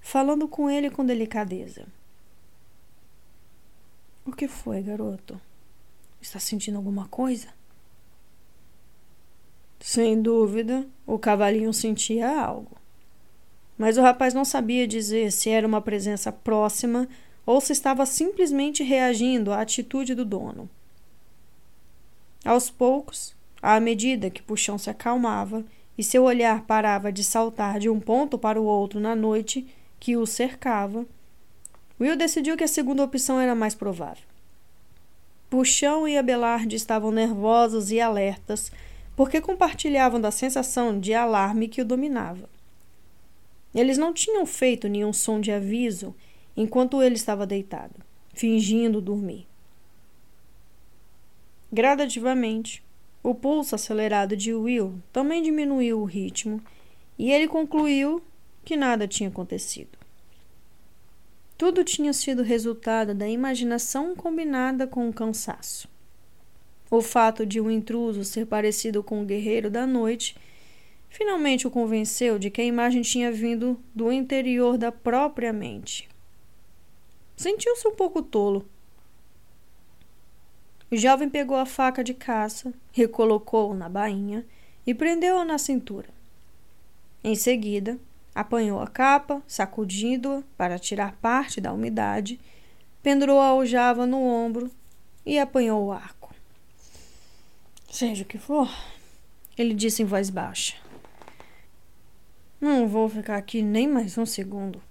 falando 0.00 0.46
com 0.46 0.68
ele 0.68 0.90
com 0.90 1.06
delicadeza. 1.06 1.86
O 4.26 4.32
que 4.32 4.48
foi, 4.48 4.82
garoto? 4.82 5.40
Está 6.24 6.40
sentindo 6.40 6.78
alguma 6.78 7.06
coisa? 7.06 7.48
Sem 9.78 10.22
dúvida, 10.22 10.86
o 11.06 11.18
cavalinho 11.18 11.70
sentia 11.70 12.40
algo. 12.40 12.78
Mas 13.76 13.98
o 13.98 14.00
rapaz 14.00 14.32
não 14.32 14.42
sabia 14.42 14.88
dizer 14.88 15.30
se 15.30 15.50
era 15.50 15.66
uma 15.66 15.82
presença 15.82 16.32
próxima 16.32 17.06
ou 17.44 17.60
se 17.60 17.72
estava 17.72 18.06
simplesmente 18.06 18.82
reagindo 18.82 19.52
à 19.52 19.60
atitude 19.60 20.14
do 20.14 20.24
dono. 20.24 20.68
Aos 22.42 22.70
poucos, 22.70 23.36
à 23.60 23.78
medida 23.78 24.30
que 24.30 24.42
Puxão 24.42 24.78
se 24.78 24.88
acalmava 24.88 25.62
e 25.96 26.02
seu 26.02 26.24
olhar 26.24 26.62
parava 26.62 27.12
de 27.12 27.22
saltar 27.22 27.78
de 27.78 27.90
um 27.90 28.00
ponto 28.00 28.38
para 28.38 28.58
o 28.58 28.64
outro 28.64 28.98
na 28.98 29.14
noite 29.14 29.66
que 30.00 30.16
o 30.16 30.24
cercava, 30.24 31.04
Will 32.00 32.16
decidiu 32.16 32.56
que 32.56 32.64
a 32.64 32.68
segunda 32.68 33.04
opção 33.04 33.38
era 33.38 33.54
mais 33.54 33.74
provável. 33.74 34.33
Puxão 35.54 36.08
e 36.08 36.18
Abelard 36.18 36.74
estavam 36.74 37.12
nervosos 37.12 37.92
e 37.92 38.00
alertas 38.00 38.72
porque 39.14 39.40
compartilhavam 39.40 40.20
da 40.20 40.32
sensação 40.32 40.98
de 40.98 41.14
alarme 41.14 41.68
que 41.68 41.80
o 41.80 41.84
dominava. 41.84 42.50
Eles 43.72 43.96
não 43.96 44.12
tinham 44.12 44.44
feito 44.44 44.88
nenhum 44.88 45.12
som 45.12 45.40
de 45.40 45.52
aviso 45.52 46.12
enquanto 46.56 47.00
ele 47.00 47.14
estava 47.14 47.46
deitado, 47.46 47.94
fingindo 48.32 49.00
dormir. 49.00 49.46
Gradativamente, 51.72 52.82
o 53.22 53.32
pulso 53.32 53.76
acelerado 53.76 54.36
de 54.36 54.52
Will 54.52 55.00
também 55.12 55.40
diminuiu 55.40 56.00
o 56.00 56.04
ritmo 56.04 56.60
e 57.16 57.30
ele 57.30 57.46
concluiu 57.46 58.20
que 58.64 58.76
nada 58.76 59.06
tinha 59.06 59.28
acontecido. 59.28 60.03
Tudo 61.56 61.84
tinha 61.84 62.12
sido 62.12 62.42
resultado 62.42 63.14
da 63.14 63.28
imaginação 63.28 64.14
combinada 64.14 64.86
com 64.86 65.08
o 65.08 65.12
cansaço. 65.12 65.88
O 66.90 67.00
fato 67.00 67.46
de 67.46 67.60
um 67.60 67.70
intruso 67.70 68.24
ser 68.24 68.46
parecido 68.46 69.02
com 69.02 69.22
o 69.22 69.24
guerreiro 69.24 69.70
da 69.70 69.86
noite 69.86 70.36
finalmente 71.08 71.66
o 71.66 71.70
convenceu 71.70 72.38
de 72.38 72.50
que 72.50 72.60
a 72.60 72.64
imagem 72.64 73.02
tinha 73.02 73.30
vindo 73.30 73.78
do 73.94 74.10
interior 74.10 74.76
da 74.76 74.90
própria 74.90 75.52
mente. 75.52 76.08
Sentiu-se 77.36 77.86
um 77.86 77.94
pouco 77.94 78.20
tolo 78.20 78.68
o 80.94 80.96
jovem 80.96 81.28
pegou 81.28 81.56
a 81.56 81.66
faca 81.66 82.04
de 82.04 82.14
caça, 82.14 82.72
recolocou-o 82.92 83.74
na 83.74 83.88
bainha 83.88 84.46
e 84.86 84.94
prendeu-a 84.94 85.44
na 85.44 85.58
cintura. 85.58 86.08
Em 87.24 87.34
seguida, 87.34 87.98
apanhou 88.34 88.80
a 88.80 88.86
capa, 88.86 89.42
sacudindo-a 89.46 90.42
para 90.56 90.78
tirar 90.78 91.16
parte 91.16 91.60
da 91.60 91.72
umidade, 91.72 92.40
pendurou 93.02 93.38
a 93.40 93.48
aljava 93.48 94.06
no 94.06 94.22
ombro 94.22 94.70
e 95.24 95.38
apanhou 95.38 95.86
o 95.86 95.92
arco. 95.92 96.34
Seja 97.90 98.24
o 98.24 98.26
que 98.26 98.38
for, 98.38 98.68
ele 99.56 99.72
disse 99.72 100.02
em 100.02 100.06
voz 100.06 100.30
baixa. 100.30 100.74
Não 102.60 102.88
vou 102.88 103.08
ficar 103.08 103.36
aqui 103.36 103.62
nem 103.62 103.86
mais 103.86 104.18
um 104.18 104.26
segundo. 104.26 104.82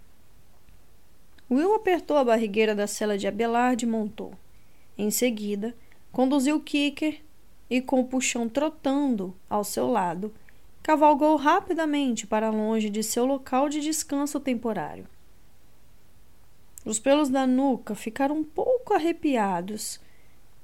Will 1.50 1.74
apertou 1.74 2.18
a 2.18 2.24
barrigueira 2.24 2.74
da 2.74 2.88
cela 2.88 3.18
de 3.18 3.28
Abelard 3.28 3.84
e 3.84 3.88
montou. 3.88 4.34
Em 4.98 5.12
seguida, 5.12 5.76
conduziu 6.12 6.60
Kicker 6.60 7.22
e, 7.70 7.82
com 7.82 8.00
o 8.00 8.06
puxão 8.06 8.48
trotando 8.48 9.36
ao 9.50 9.64
seu 9.64 9.88
lado, 9.88 10.34
cavalgou 10.84 11.38
rapidamente 11.38 12.28
para 12.28 12.50
longe 12.50 12.90
de 12.90 13.02
seu 13.02 13.26
local 13.26 13.70
de 13.70 13.80
descanso 13.80 14.38
temporário. 14.38 15.08
Os 16.84 17.00
pelos 17.00 17.30
da 17.30 17.48
nuca 17.48 17.96
ficaram 17.96 18.40
um 18.40 18.44
pouco 18.44 18.94
arrepiados, 18.94 20.02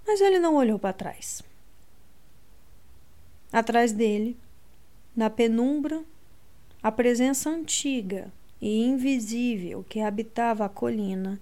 mas 0.06 0.20
ele 0.20 0.38
não 0.38 0.56
olhou 0.56 0.78
para 0.78 0.92
trás. 0.92 1.42
Atrás 3.52 3.94
dele, 3.94 4.38
na 5.16 5.30
penumbra, 5.30 6.04
a 6.84 6.92
presença 6.92 7.50
antiga 7.50 8.32
e 8.62 8.84
invisível 8.84 9.86
que 9.88 10.02
habitava 10.02 10.66
a 10.66 10.70
colina 10.70 11.40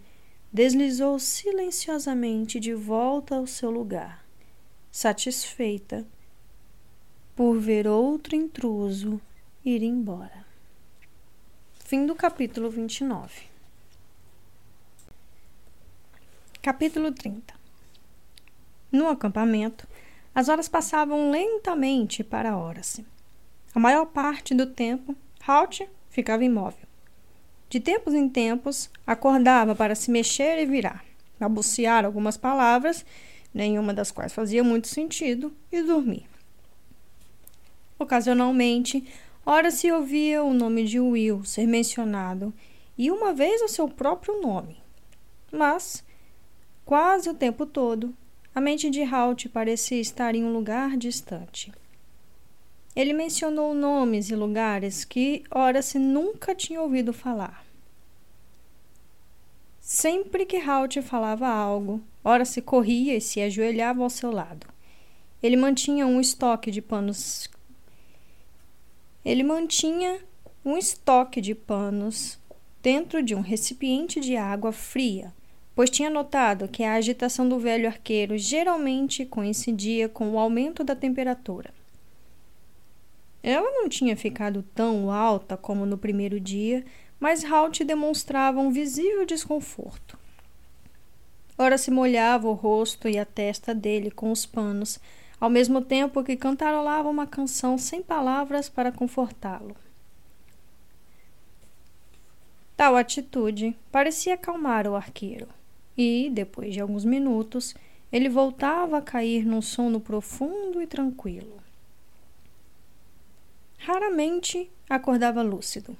deslizou 0.53 1.17
silenciosamente 1.17 2.59
de 2.59 2.73
volta 2.75 3.35
ao 3.35 3.47
seu 3.47 3.71
lugar, 3.71 4.23
satisfeita 4.91 6.05
por 7.37 7.59
ver 7.59 7.87
outro 7.87 8.35
intruso 8.35 9.21
ir 9.63 9.83
embora. 9.83 10.43
Fim 11.85 12.07
do 12.07 12.15
capítulo 12.15 12.67
29. 12.67 13.31
Capítulo 16.63 17.11
30 17.11 17.53
No 18.91 19.07
acampamento, 19.07 19.87
as 20.33 20.49
horas 20.49 20.67
passavam 20.67 21.29
lentamente 21.29 22.23
para 22.23 22.57
Horace. 22.57 23.05
A 23.75 23.79
maior 23.79 24.07
parte 24.07 24.55
do 24.55 24.65
tempo, 24.65 25.15
Halt 25.47 25.87
ficava 26.09 26.43
imóvel 26.43 26.87
de 27.69 27.79
tempos 27.79 28.15
em 28.15 28.27
tempos, 28.27 28.89
acordava 29.05 29.75
para 29.75 29.93
se 29.93 30.09
mexer 30.09 30.57
e 30.57 30.65
virar, 30.65 31.05
balbuciar 31.39 32.03
algumas 32.03 32.35
palavras, 32.35 33.05
nenhuma 33.53 33.93
das 33.93 34.09
quais 34.09 34.33
fazia 34.33 34.63
muito 34.63 34.87
sentido, 34.87 35.53
e 35.71 35.83
dormir. 35.83 36.36
Ocasionalmente, 37.99 39.03
ora 39.45 39.71
se 39.71 39.91
ouvia 39.91 40.43
o 40.43 40.53
nome 40.53 40.83
de 40.83 40.99
Will 40.99 41.43
ser 41.43 41.65
mencionado 41.65 42.53
e 42.97 43.09
uma 43.09 43.33
vez 43.33 43.61
o 43.61 43.67
seu 43.67 43.87
próprio 43.87 44.41
nome. 44.41 44.77
Mas, 45.51 46.03
quase 46.85 47.29
o 47.29 47.33
tempo 47.33 47.65
todo, 47.65 48.13
a 48.53 48.61
mente 48.61 48.89
de 48.89 49.03
Halt 49.03 49.49
parecia 49.49 49.99
estar 49.99 50.35
em 50.35 50.43
um 50.43 50.51
lugar 50.51 50.97
distante. 50.97 51.71
Ele 52.95 53.13
mencionou 53.13 53.75
nomes 53.75 54.29
e 54.29 54.35
lugares 54.35 55.05
que 55.05 55.43
ora 55.51 55.81
se 55.83 55.99
nunca 55.99 56.55
tinha 56.55 56.81
ouvido 56.81 57.13
falar. 57.13 57.63
Sempre 59.79 60.45
que 60.45 60.57
Halt 60.57 61.01
falava 61.01 61.47
algo, 61.47 62.01
ora 62.23 62.43
se 62.43 62.61
corria 62.61 63.15
e 63.15 63.21
se 63.21 63.39
ajoelhava 63.39 64.03
ao 64.03 64.09
seu 64.09 64.31
lado. 64.31 64.67
Ele 65.41 65.55
mantinha 65.55 66.07
um 66.07 66.19
estoque 66.19 66.71
de 66.71 66.81
panos. 66.81 67.49
Ele 69.23 69.43
mantinha 69.43 70.19
um 70.63 70.77
estoque 70.77 71.41
de 71.41 71.53
panos 71.53 72.39
dentro 72.81 73.21
de 73.21 73.35
um 73.35 73.41
recipiente 73.41 74.19
de 74.19 74.35
água 74.35 74.71
fria, 74.71 75.33
pois 75.75 75.89
tinha 75.89 76.09
notado 76.09 76.67
que 76.67 76.83
a 76.83 76.93
agitação 76.93 77.47
do 77.47 77.59
velho 77.59 77.87
arqueiro 77.87 78.37
geralmente 78.37 79.25
coincidia 79.25 80.09
com 80.09 80.31
o 80.31 80.39
aumento 80.39 80.83
da 80.83 80.95
temperatura. 80.95 81.73
Ela 83.43 83.71
não 83.71 83.87
tinha 83.87 84.17
ficado 84.17 84.63
tão 84.75 85.11
alta 85.11 85.55
como 85.55 85.85
no 85.85 85.97
primeiro 85.97 86.39
dia, 86.39 86.83
mas 87.19 87.45
Halt 87.45 87.83
demonstrava 87.83 88.59
um 88.59 88.71
visível 88.71 89.25
desconforto. 89.25 90.17
Ora 91.57 91.77
se 91.77 91.89
molhava 91.89 92.47
o 92.47 92.53
rosto 92.53 93.07
e 93.09 93.17
a 93.17 93.25
testa 93.25 93.73
dele 93.73 94.11
com 94.11 94.31
os 94.31 94.45
panos, 94.45 94.99
ao 95.39 95.49
mesmo 95.49 95.81
tempo 95.81 96.23
que 96.23 96.35
cantarolava 96.35 97.09
uma 97.09 97.27
canção 97.27 97.77
sem 97.77 98.01
palavras 98.01 98.69
para 98.69 98.91
confortá-lo. 98.91 99.75
Tal 102.75 102.95
atitude 102.95 103.75
parecia 103.91 104.35
acalmar 104.35 104.87
o 104.87 104.95
arqueiro, 104.95 105.47
e, 105.97 106.29
depois 106.31 106.73
de 106.73 106.79
alguns 106.79 107.03
minutos, 107.03 107.75
ele 108.11 108.29
voltava 108.29 108.97
a 108.97 109.01
cair 109.01 109.45
num 109.45 109.61
sono 109.61 109.99
profundo 109.99 110.81
e 110.81 110.87
tranquilo. 110.87 111.57
Raramente 113.79 114.69
acordava 114.89 115.41
lúcido. 115.41 115.97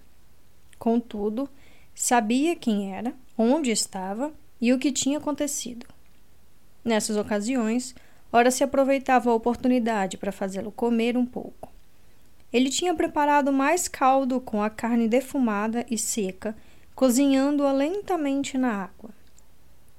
Contudo, 0.78 1.50
sabia 1.96 2.56
quem 2.56 2.94
era, 2.94 3.14
onde 3.38 3.72
estava 3.72 4.32
e 4.62 4.72
o 4.72 4.80
que 4.80 4.92
tinha 4.92 5.18
acontecido. 5.18 5.86
Nessas 6.84 7.18
ocasiões, 7.18 7.96
ora 8.32 8.52
se 8.52 8.64
aproveitava 8.64 9.30
a 9.30 9.34
oportunidade 9.34 10.18
para 10.18 10.32
fazê-lo 10.32 10.72
comer 10.72 11.18
um 11.18 11.26
pouco. 11.26 11.72
Ele 12.52 12.70
tinha 12.70 12.94
preparado 12.94 13.52
mais 13.52 13.88
caldo 13.88 14.40
com 14.40 14.64
a 14.64 14.70
carne 14.70 15.08
defumada 15.08 15.86
e 15.90 15.98
seca, 15.98 16.56
cozinhando-a 16.96 17.72
lentamente 17.72 18.58
na 18.58 18.84
água. 18.84 19.12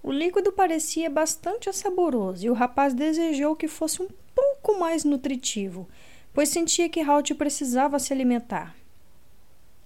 O 0.02 0.10
líquido 0.10 0.52
parecia 0.52 1.10
bastante 1.10 1.72
saboroso 1.72 2.46
e 2.46 2.50
o 2.50 2.54
rapaz 2.54 2.94
desejou 2.94 3.54
que 3.54 3.68
fosse 3.68 4.00
um 4.02 4.08
pouco 4.34 4.78
mais 4.78 5.04
nutritivo, 5.04 5.88
pois 6.32 6.48
sentia 6.48 6.88
que 6.88 7.00
Halt 7.00 7.34
precisava 7.34 7.98
se 7.98 8.12
alimentar. 8.12 8.74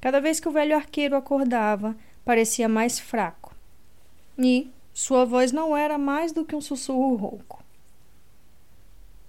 Cada 0.00 0.20
vez 0.20 0.38
que 0.38 0.48
o 0.48 0.52
velho 0.52 0.76
arqueiro 0.76 1.16
acordava, 1.16 1.96
parecia 2.24 2.68
mais 2.68 2.98
fraco. 2.98 3.54
E 4.38 4.70
sua 4.92 5.24
voz 5.24 5.52
não 5.52 5.76
era 5.76 5.96
mais 5.96 6.32
do 6.32 6.44
que 6.44 6.54
um 6.54 6.60
sussurro 6.60 7.14
rouco. 7.16 7.61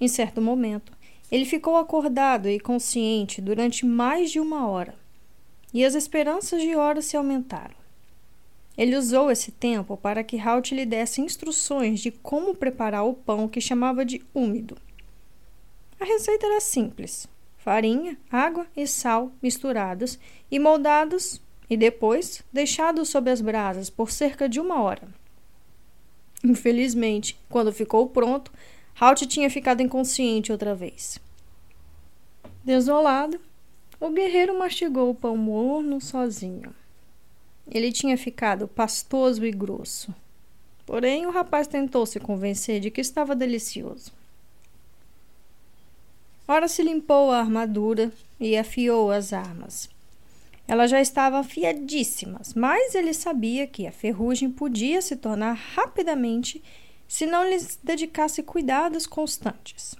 Em 0.04 0.08
certo 0.10 0.42
momento, 0.42 0.92
ele 1.32 1.46
ficou 1.46 1.78
acordado 1.78 2.50
e 2.50 2.60
consciente 2.60 3.40
durante 3.40 3.86
mais 3.86 4.30
de 4.30 4.38
uma 4.38 4.68
hora, 4.68 4.96
e 5.74 5.86
as 5.86 5.96
esperanças 5.96 6.62
de 6.62 6.76
hora 6.76 7.02
se 7.02 7.16
aumentaram. 7.16 7.74
Ele 8.78 8.98
usou 8.98 9.32
esse 9.32 9.50
tempo 9.50 9.96
para 9.96 10.22
que 10.22 10.38
Halt 10.38 10.74
lhe 10.76 10.86
desse 10.86 11.22
instruções 11.22 12.02
de 12.02 12.12
como 12.12 12.54
preparar 12.54 13.06
o 13.06 13.14
pão 13.14 13.48
que 13.48 13.62
chamava 13.62 14.04
de 14.04 14.22
úmido. 14.36 14.76
A 15.98 16.04
receita 16.04 16.48
era 16.48 16.60
simples: 16.60 17.26
farinha, 17.56 18.18
água 18.30 18.68
e 18.76 18.86
sal 18.86 19.32
misturados 19.42 20.20
e 20.52 20.60
moldados 20.60 21.42
e 21.70 21.78
depois 21.78 22.44
deixados 22.52 23.08
sob 23.08 23.32
as 23.32 23.40
brasas 23.40 23.90
por 23.90 24.12
cerca 24.12 24.50
de 24.50 24.60
uma 24.60 24.82
hora. 24.82 25.08
Infelizmente, 26.44 27.40
quando 27.50 27.72
ficou 27.72 28.10
pronto, 28.10 28.52
Halt 29.00 29.26
tinha 29.28 29.50
ficado 29.50 29.82
inconsciente 29.82 30.52
outra 30.52 30.76
vez. 30.76 31.20
Desolado, 32.64 33.40
o 34.00 34.10
guerreiro 34.10 34.58
mastigou 34.58 35.10
o 35.10 35.16
pão 35.16 35.36
morno 35.36 36.00
sozinho. 36.00 36.74
Ele 37.70 37.92
tinha 37.92 38.18
ficado 38.18 38.68
pastoso 38.68 39.46
e 39.46 39.52
grosso. 39.52 40.14
Porém, 40.86 41.26
o 41.26 41.32
rapaz 41.32 41.68
tentou 41.68 42.06
se 42.06 42.20
convencer 42.20 42.80
de 42.80 42.92
que 42.92 43.02
estava 43.02 43.36
delicioso. 43.36 44.12
Ora 46.48 46.68
se 46.68 46.84
limpou 46.84 47.32
a 47.32 47.40
armadura 47.40 48.12
e 48.40 48.58
afiou 48.58 49.10
as 49.10 49.32
armas. 49.32 49.90
Elas 50.68 50.92
já 50.92 51.02
estavam 51.02 51.40
afiadíssimas, 51.40 52.54
mas 52.54 52.96
ele 52.96 53.14
sabia 53.14 53.66
que 53.66 53.88
a 53.88 53.92
ferrugem 53.92 54.50
podia 54.50 55.02
se 55.02 55.16
tornar 55.16 55.54
rapidamente 55.54 56.62
se 57.14 57.28
não 57.28 57.48
lhes 57.48 57.78
dedicasse 57.84 58.42
cuidados 58.42 59.06
constantes. 59.06 59.94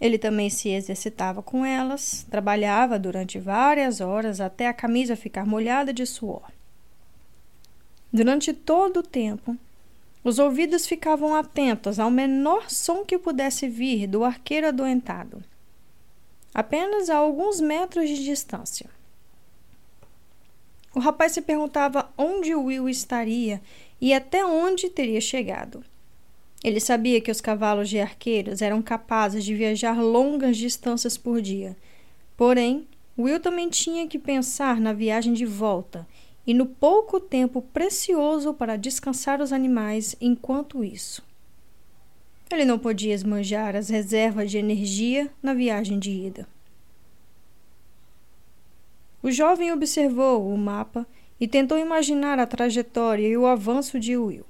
Ele 0.00 0.16
também 0.16 0.48
se 0.48 0.68
exercitava 0.68 1.42
com 1.42 1.66
elas, 1.66 2.24
trabalhava 2.30 2.96
durante 2.96 3.40
várias 3.40 4.00
horas 4.00 4.40
até 4.40 4.68
a 4.68 4.72
camisa 4.72 5.16
ficar 5.16 5.44
molhada 5.44 5.92
de 5.92 6.06
suor. 6.06 6.48
Durante 8.12 8.52
todo 8.52 8.98
o 8.98 9.02
tempo, 9.02 9.56
os 10.22 10.38
ouvidos 10.38 10.86
ficavam 10.86 11.34
atentos 11.34 11.98
ao 11.98 12.08
menor 12.08 12.70
som 12.70 13.04
que 13.04 13.18
pudesse 13.18 13.68
vir 13.68 14.06
do 14.06 14.22
arqueiro 14.22 14.68
adoentado, 14.68 15.42
apenas 16.54 17.10
a 17.10 17.16
alguns 17.16 17.60
metros 17.60 18.08
de 18.08 18.22
distância. 18.22 18.88
O 20.94 21.00
rapaz 21.00 21.32
se 21.32 21.42
perguntava 21.42 22.12
onde 22.16 22.54
Will 22.54 22.88
estaria 22.88 23.60
e 24.00 24.14
até 24.14 24.46
onde 24.46 24.88
teria 24.88 25.20
chegado. 25.20 25.84
Ele 26.62 26.78
sabia 26.78 27.20
que 27.20 27.30
os 27.30 27.40
cavalos 27.40 27.88
de 27.88 27.98
arqueiros 27.98 28.62
eram 28.62 28.80
capazes 28.80 29.44
de 29.44 29.54
viajar 29.54 30.00
longas 30.00 30.56
distâncias 30.56 31.16
por 31.16 31.40
dia. 31.40 31.76
Porém, 32.36 32.86
Will 33.18 33.40
também 33.40 33.68
tinha 33.68 34.06
que 34.06 34.18
pensar 34.18 34.80
na 34.80 34.92
viagem 34.92 35.32
de 35.32 35.44
volta 35.44 36.06
e 36.46 36.54
no 36.54 36.66
pouco 36.66 37.20
tempo 37.20 37.60
precioso 37.60 38.54
para 38.54 38.76
descansar 38.76 39.40
os 39.40 39.52
animais 39.52 40.16
enquanto 40.20 40.84
isso. 40.84 41.22
Ele 42.50 42.64
não 42.64 42.78
podia 42.78 43.14
esmanjar 43.14 43.74
as 43.74 43.88
reservas 43.88 44.50
de 44.50 44.58
energia 44.58 45.30
na 45.42 45.54
viagem 45.54 45.98
de 45.98 46.10
ida. 46.10 46.46
O 49.22 49.30
jovem 49.30 49.72
observou 49.72 50.52
o 50.52 50.58
mapa 50.58 51.06
e 51.40 51.48
tentou 51.48 51.78
imaginar 51.78 52.38
a 52.38 52.46
trajetória 52.46 53.26
e 53.26 53.36
o 53.36 53.46
avanço 53.46 53.98
de 53.98 54.16
Will. 54.16 54.44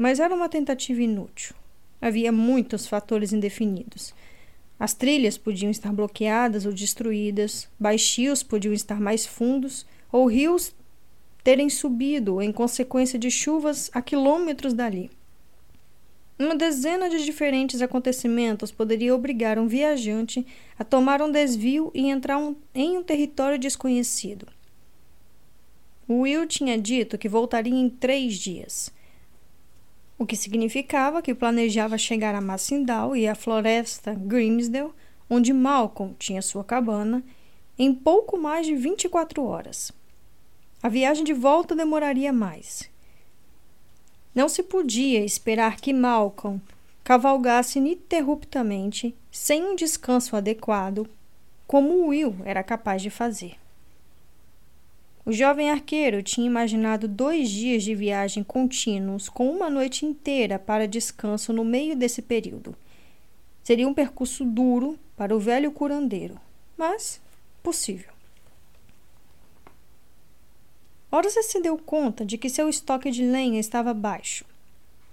Mas 0.00 0.18
era 0.18 0.34
uma 0.34 0.48
tentativa 0.48 1.02
inútil. 1.02 1.54
Havia 2.00 2.32
muitos 2.32 2.86
fatores 2.86 3.34
indefinidos. 3.34 4.14
As 4.78 4.94
trilhas 4.94 5.36
podiam 5.36 5.70
estar 5.70 5.92
bloqueadas 5.92 6.64
ou 6.64 6.72
destruídas, 6.72 7.68
baixios 7.78 8.42
podiam 8.42 8.72
estar 8.72 8.98
mais 8.98 9.26
fundos, 9.26 9.84
ou 10.10 10.24
rios 10.24 10.74
terem 11.44 11.68
subido 11.68 12.40
em 12.40 12.50
consequência 12.50 13.18
de 13.18 13.30
chuvas 13.30 13.90
a 13.92 14.00
quilômetros 14.00 14.72
dali. 14.72 15.10
Uma 16.38 16.56
dezena 16.56 17.10
de 17.10 17.22
diferentes 17.22 17.82
acontecimentos 17.82 18.72
poderia 18.72 19.14
obrigar 19.14 19.58
um 19.58 19.66
viajante 19.66 20.46
a 20.78 20.82
tomar 20.82 21.20
um 21.20 21.30
desvio 21.30 21.90
e 21.92 22.08
entrar 22.08 22.38
um, 22.38 22.56
em 22.74 22.96
um 22.96 23.02
território 23.02 23.58
desconhecido. 23.58 24.46
Will 26.08 26.46
tinha 26.46 26.78
dito 26.78 27.18
que 27.18 27.28
voltaria 27.28 27.74
em 27.74 27.90
três 27.90 28.38
dias, 28.38 28.90
o 30.20 30.26
que 30.26 30.36
significava 30.36 31.22
que 31.22 31.34
planejava 31.34 31.96
chegar 31.96 32.34
a 32.34 32.42
Massindal 32.42 33.16
e 33.16 33.26
à 33.26 33.34
floresta 33.34 34.12
Grimsdale, 34.12 34.90
onde 35.30 35.50
Malcolm 35.50 36.14
tinha 36.18 36.42
sua 36.42 36.62
cabana, 36.62 37.24
em 37.78 37.94
pouco 37.94 38.36
mais 38.36 38.66
de 38.66 38.76
24 38.76 39.42
horas. 39.42 39.90
A 40.82 40.90
viagem 40.90 41.24
de 41.24 41.32
volta 41.32 41.74
demoraria 41.74 42.34
mais. 42.34 42.90
Não 44.34 44.46
se 44.46 44.62
podia 44.62 45.24
esperar 45.24 45.76
que 45.76 45.90
Malcolm 45.90 46.60
cavalgasse 47.02 47.78
ininterruptamente, 47.78 49.16
sem 49.32 49.64
um 49.64 49.74
descanso 49.74 50.36
adequado, 50.36 51.08
como 51.66 52.08
Will 52.08 52.36
era 52.44 52.62
capaz 52.62 53.00
de 53.00 53.08
fazer. 53.08 53.56
O 55.30 55.32
jovem 55.32 55.70
arqueiro 55.70 56.24
tinha 56.24 56.44
imaginado 56.44 57.06
dois 57.06 57.48
dias 57.48 57.84
de 57.84 57.94
viagem 57.94 58.42
contínuos, 58.42 59.28
com 59.28 59.48
uma 59.48 59.70
noite 59.70 60.04
inteira 60.04 60.58
para 60.58 60.88
descanso 60.88 61.52
no 61.52 61.64
meio 61.64 61.94
desse 61.94 62.20
período. 62.20 62.74
Seria 63.62 63.86
um 63.86 63.94
percurso 63.94 64.44
duro 64.44 64.98
para 65.16 65.32
o 65.32 65.38
velho 65.38 65.70
curandeiro, 65.70 66.36
mas 66.76 67.20
possível. 67.62 68.12
Orsa 71.12 71.44
se 71.44 71.60
deu 71.60 71.78
conta 71.78 72.24
de 72.24 72.36
que 72.36 72.50
seu 72.50 72.68
estoque 72.68 73.08
de 73.12 73.22
lenha 73.22 73.60
estava 73.60 73.94
baixo. 73.94 74.44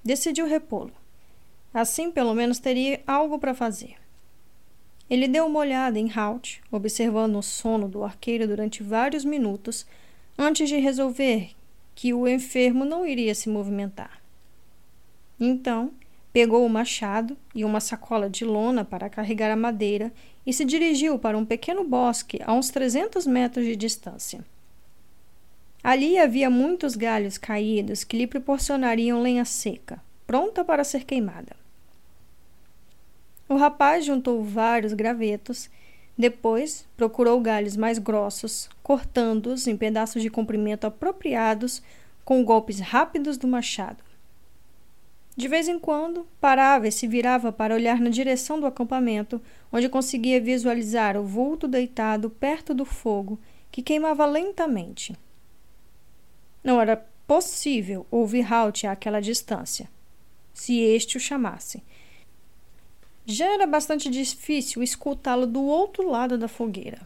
Decidiu 0.03 0.47
repô-lo. 0.47 0.93
Assim, 1.71 2.09
pelo 2.09 2.33
menos, 2.33 2.57
teria 2.57 3.01
algo 3.05 3.37
para 3.37 3.53
fazer. 3.53 3.97
Ele 5.07 5.27
deu 5.27 5.45
uma 5.45 5.59
olhada 5.59 5.99
em 5.99 6.11
Halt, 6.11 6.59
observando 6.71 7.35
o 7.35 7.43
sono 7.43 7.87
do 7.87 8.03
arqueiro 8.03 8.47
durante 8.47 8.81
vários 8.81 9.23
minutos, 9.23 9.85
antes 10.37 10.69
de 10.69 10.77
resolver 10.77 11.51
que 11.95 12.13
o 12.13 12.27
enfermo 12.27 12.85
não 12.85 13.05
iria 13.05 13.33
se 13.33 13.49
movimentar. 13.49 14.21
Então, 15.39 15.91
pegou 16.31 16.65
o 16.65 16.69
machado 16.69 17.35
e 17.55 17.65
uma 17.65 17.79
sacola 17.79 18.29
de 18.29 18.45
lona 18.45 18.85
para 18.85 19.09
carregar 19.09 19.49
a 19.49 19.55
madeira 19.55 20.13
e 20.45 20.53
se 20.53 20.63
dirigiu 20.63 21.17
para 21.17 21.37
um 21.37 21.45
pequeno 21.45 21.83
bosque 21.83 22.39
a 22.45 22.53
uns 22.53 22.69
300 22.69 23.25
metros 23.25 23.65
de 23.65 23.75
distância. 23.75 24.45
Ali 25.83 26.17
havia 26.19 26.49
muitos 26.49 26.95
galhos 26.95 27.37
caídos 27.37 28.03
que 28.03 28.17
lhe 28.17 28.27
proporcionariam 28.27 29.21
lenha 29.21 29.45
seca, 29.45 29.99
pronta 30.25 30.63
para 30.63 30.83
ser 30.83 31.05
queimada. 31.05 31.55
O 33.49 33.55
rapaz 33.55 34.05
juntou 34.05 34.43
vários 34.43 34.93
gravetos, 34.93 35.69
Depois, 36.17 36.87
procurou 36.97 37.39
galhos 37.39 37.77
mais 37.77 37.99
grossos, 37.99 38.69
cortando-os 38.81 39.67
em 39.67 39.77
pedaços 39.77 40.21
de 40.21 40.29
comprimento 40.29 40.87
apropriados 40.87 41.83
com 42.25 42.43
golpes 42.43 42.79
rápidos 42.79 43.37
do 43.37 43.47
machado. 43.47 44.03
De 45.35 45.47
vez 45.47 45.67
em 45.67 45.77
quando, 45.77 46.27
parava 46.41 46.87
e 46.87 46.91
se 46.91 47.07
virava 47.07 47.51
para 47.51 47.75
olhar 47.75 47.99
na 48.01 48.09
direção 48.09 48.59
do 48.59 48.65
acampamento, 48.65 49.39
onde 49.71 49.87
conseguia 49.87 50.41
visualizar 50.41 51.15
o 51.15 51.23
vulto 51.23 51.67
deitado 51.67 52.31
perto 52.31 52.73
do 52.73 52.83
fogo 52.83 53.39
que 53.71 53.83
queimava 53.83 54.25
lentamente. 54.25 55.15
Não 56.63 56.81
era 56.81 56.97
possível 57.27 58.07
ouvir 58.09 58.51
Halt 58.51 58.85
àquela 58.85 59.21
distância, 59.21 59.87
se 60.51 60.79
este 60.79 61.17
o 61.17 61.19
chamasse. 61.19 61.83
Já 63.29 63.45
era 63.45 63.67
bastante 63.67 64.09
difícil 64.09 64.81
escutá-lo 64.81 65.45
do 65.45 65.61
outro 65.61 66.09
lado 66.09 66.37
da 66.37 66.47
fogueira. 66.47 67.01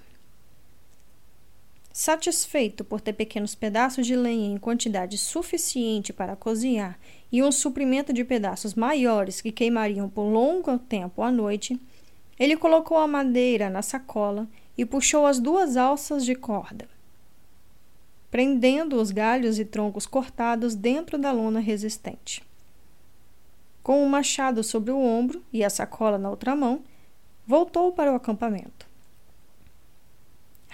Satisfeito 1.91 2.83
por 2.83 3.01
ter 3.01 3.13
pequenos 3.13 3.55
pedaços 3.55 4.05
de 4.05 4.15
lenha 4.15 4.53
em 4.53 4.59
quantidade 4.59 5.17
suficiente 5.17 6.13
para 6.13 6.35
cozinhar 6.35 6.99
e 7.31 7.41
um 7.41 7.51
suprimento 7.51 8.13
de 8.13 8.23
pedaços 8.23 8.75
maiores 8.75 9.41
que 9.41 9.51
queimariam 9.51 10.07
por 10.07 10.29
longo 10.29 10.77
tempo 10.77 11.23
à 11.23 11.31
noite, 11.31 11.81
ele 12.37 12.55
colocou 12.55 12.97
a 12.97 13.07
madeira 13.07 13.67
na 13.67 13.81
sacola 13.81 14.47
e 14.77 14.85
puxou 14.85 15.25
as 15.25 15.39
duas 15.39 15.75
alças 15.75 16.23
de 16.23 16.35
corda, 16.35 16.87
prendendo 18.29 19.01
os 19.01 19.09
galhos 19.09 19.57
e 19.57 19.65
troncos 19.65 20.05
cortados 20.05 20.75
dentro 20.75 21.17
da 21.17 21.31
lona 21.31 21.59
resistente. 21.59 22.43
Com 23.83 24.03
o 24.03 24.09
machado 24.09 24.63
sobre 24.63 24.91
o 24.91 24.99
ombro 24.99 25.43
e 25.51 25.63
a 25.63 25.69
sacola 25.69 26.17
na 26.17 26.29
outra 26.29 26.55
mão, 26.55 26.83
voltou 27.45 27.91
para 27.91 28.11
o 28.11 28.15
acampamento. 28.15 28.85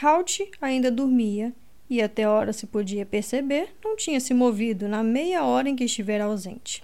Halt 0.01 0.49
ainda 0.61 0.91
dormia 0.91 1.53
e 1.89 2.01
até 2.01 2.27
hora 2.27 2.51
se 2.51 2.67
podia 2.67 3.05
perceber 3.05 3.73
não 3.83 3.95
tinha 3.95 4.19
se 4.19 4.33
movido 4.33 4.87
na 4.87 5.01
meia 5.01 5.43
hora 5.43 5.69
em 5.69 5.75
que 5.75 5.85
estivera 5.85 6.25
ausente. 6.25 6.83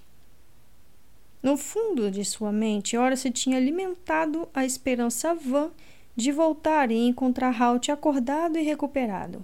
No 1.41 1.57
fundo 1.57 2.09
de 2.09 2.23
sua 2.23 2.53
mente, 2.53 2.95
ora 2.95 3.17
se 3.17 3.29
tinha 3.29 3.57
alimentado 3.57 4.47
a 4.53 4.65
esperança 4.65 5.35
vã 5.35 5.69
de 6.15 6.31
voltar 6.31 6.89
e 6.89 6.95
encontrar 6.95 7.61
Halt 7.61 7.89
acordado 7.89 8.57
e 8.57 8.61
recuperado, 8.61 9.43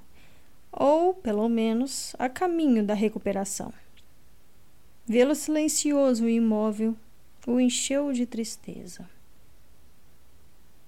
ou, 0.72 1.14
pelo 1.14 1.50
menos, 1.50 2.16
a 2.18 2.30
caminho 2.30 2.86
da 2.86 2.94
recuperação. 2.94 3.74
Vê-lo 5.10 5.36
silencioso 5.36 6.30
e 6.30 6.36
imóvel 6.36 6.96
o 7.46 7.60
encheu 7.60 8.14
de 8.14 8.26
tristeza. 8.26 9.10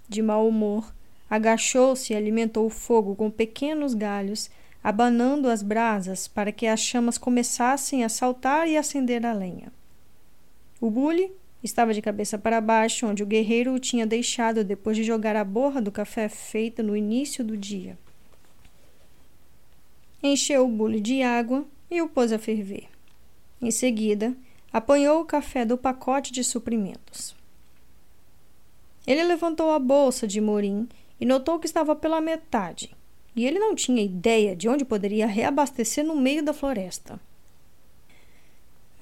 De 0.07 0.21
mau 0.21 0.47
humor, 0.47 0.93
Agachou-se 1.31 2.11
e 2.11 2.15
alimentou 2.17 2.65
o 2.65 2.69
fogo 2.69 3.15
com 3.15 3.31
pequenos 3.31 3.93
galhos, 3.93 4.51
abanando 4.83 5.47
as 5.47 5.63
brasas 5.63 6.27
para 6.27 6.51
que 6.51 6.67
as 6.67 6.81
chamas 6.81 7.17
começassem 7.17 8.03
a 8.03 8.09
saltar 8.09 8.67
e 8.67 8.75
acender 8.75 9.25
a 9.25 9.31
lenha. 9.31 9.71
O 10.81 10.89
bule 10.89 11.31
estava 11.63 11.93
de 11.93 12.01
cabeça 12.01 12.37
para 12.37 12.59
baixo, 12.59 13.07
onde 13.07 13.23
o 13.23 13.25
guerreiro 13.25 13.73
o 13.73 13.79
tinha 13.79 14.05
deixado 14.05 14.61
depois 14.61 14.97
de 14.97 15.05
jogar 15.05 15.37
a 15.37 15.45
borra 15.45 15.81
do 15.81 15.89
café 15.89 16.27
feita 16.27 16.83
no 16.83 16.97
início 16.97 17.45
do 17.45 17.55
dia. 17.55 17.97
Encheu 20.21 20.65
o 20.65 20.67
bule 20.67 20.99
de 20.99 21.21
água 21.21 21.65
e 21.89 22.01
o 22.01 22.09
pôs 22.09 22.33
a 22.33 22.37
ferver. 22.37 22.90
Em 23.61 23.69
seguida, 23.69 24.35
apanhou 24.73 25.21
o 25.21 25.25
café 25.25 25.63
do 25.63 25.77
pacote 25.77 26.31
de 26.31 26.43
suprimentos. 26.43 27.35
Ele 29.05 29.23
levantou 29.23 29.71
a 29.71 29.79
bolsa 29.79 30.27
de 30.27 30.41
morim 30.41 30.87
e 31.19 31.25
notou 31.25 31.59
que 31.59 31.67
estava 31.67 31.95
pela 31.95 32.21
metade, 32.21 32.95
e 33.35 33.45
ele 33.45 33.59
não 33.59 33.75
tinha 33.75 34.01
ideia 34.01 34.55
de 34.55 34.67
onde 34.67 34.83
poderia 34.83 35.27
reabastecer 35.27 36.03
no 36.03 36.15
meio 36.15 36.43
da 36.43 36.53
floresta. 36.53 37.19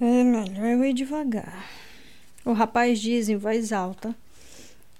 É 0.01 0.23
melhor 0.23 0.65
eu 0.65 0.83
ir 0.83 0.93
devagar. 0.93 1.65
O 2.45 2.53
rapaz 2.53 2.99
diz 2.99 3.27
em 3.27 3.35
voz 3.35 3.73
alta. 3.73 4.15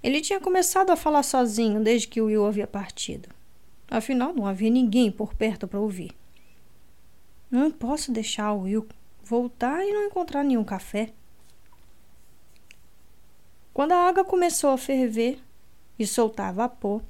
Ele 0.04 0.22
tinha 0.22 0.40
começado 0.40 0.90
a 0.90 0.96
falar 0.96 1.24
sozinho 1.24 1.82
desde 1.82 2.08
que 2.08 2.22
Will 2.22 2.46
havia 2.46 2.68
partido. 2.68 3.30
Afinal, 3.90 4.34
não 4.34 4.46
havia 4.46 4.70
ninguém 4.70 5.12
por 5.12 5.34
perto 5.34 5.68
para 5.68 5.80
ouvir. 5.80 6.12
Não 7.50 7.72
posso 7.72 8.12
deixar 8.12 8.54
o 8.54 8.64
Will 8.64 8.88
voltar 9.30 9.86
e 9.86 9.94
não 9.94 10.08
encontrar 10.08 10.44
nenhum 10.44 10.64
café. 10.64 11.14
Quando 13.72 13.92
a 13.92 14.08
água 14.08 14.26
começou 14.26 14.72
a 14.72 14.78
ferver, 14.78 15.40
e 16.00 16.08
soltar 16.08 16.54
vapor, 16.54 17.02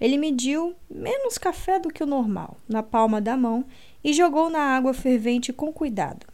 ele 0.00 0.16
mediu 0.16 0.74
menos 0.88 1.36
café 1.36 1.78
do 1.78 1.90
que 1.90 2.02
o 2.02 2.06
normal 2.06 2.56
na 2.68 2.82
palma 2.82 3.20
da 3.20 3.36
mão 3.36 3.64
e 4.02 4.12
jogou 4.12 4.48
na 4.48 4.60
água 4.60 4.94
fervente 4.94 5.52
com 5.52 5.72
cuidado. 5.72 6.26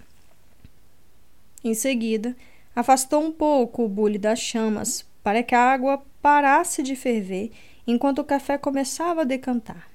Em 1.64 1.74
seguida, 1.74 2.36
afastou 2.76 3.22
um 3.22 3.32
pouco 3.32 3.84
o 3.84 3.88
bule 3.88 4.18
das 4.18 4.38
chamas 4.38 5.05
para 5.22 5.43
que 5.43 5.55
a 5.55 5.72
água 5.72 6.03
parasse 6.20 6.82
de 6.82 6.95
ferver 6.95 7.51
enquanto 7.86 8.20
o 8.20 8.24
café 8.24 8.59
começava 8.59 9.22
a 9.22 9.24
decantar. 9.24 9.88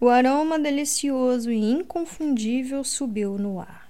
O 0.00 0.08
aroma 0.08 0.58
delicioso 0.58 1.50
e 1.50 1.58
inconfundível 1.58 2.82
subiu 2.84 3.38
no 3.38 3.60
ar. 3.60 3.87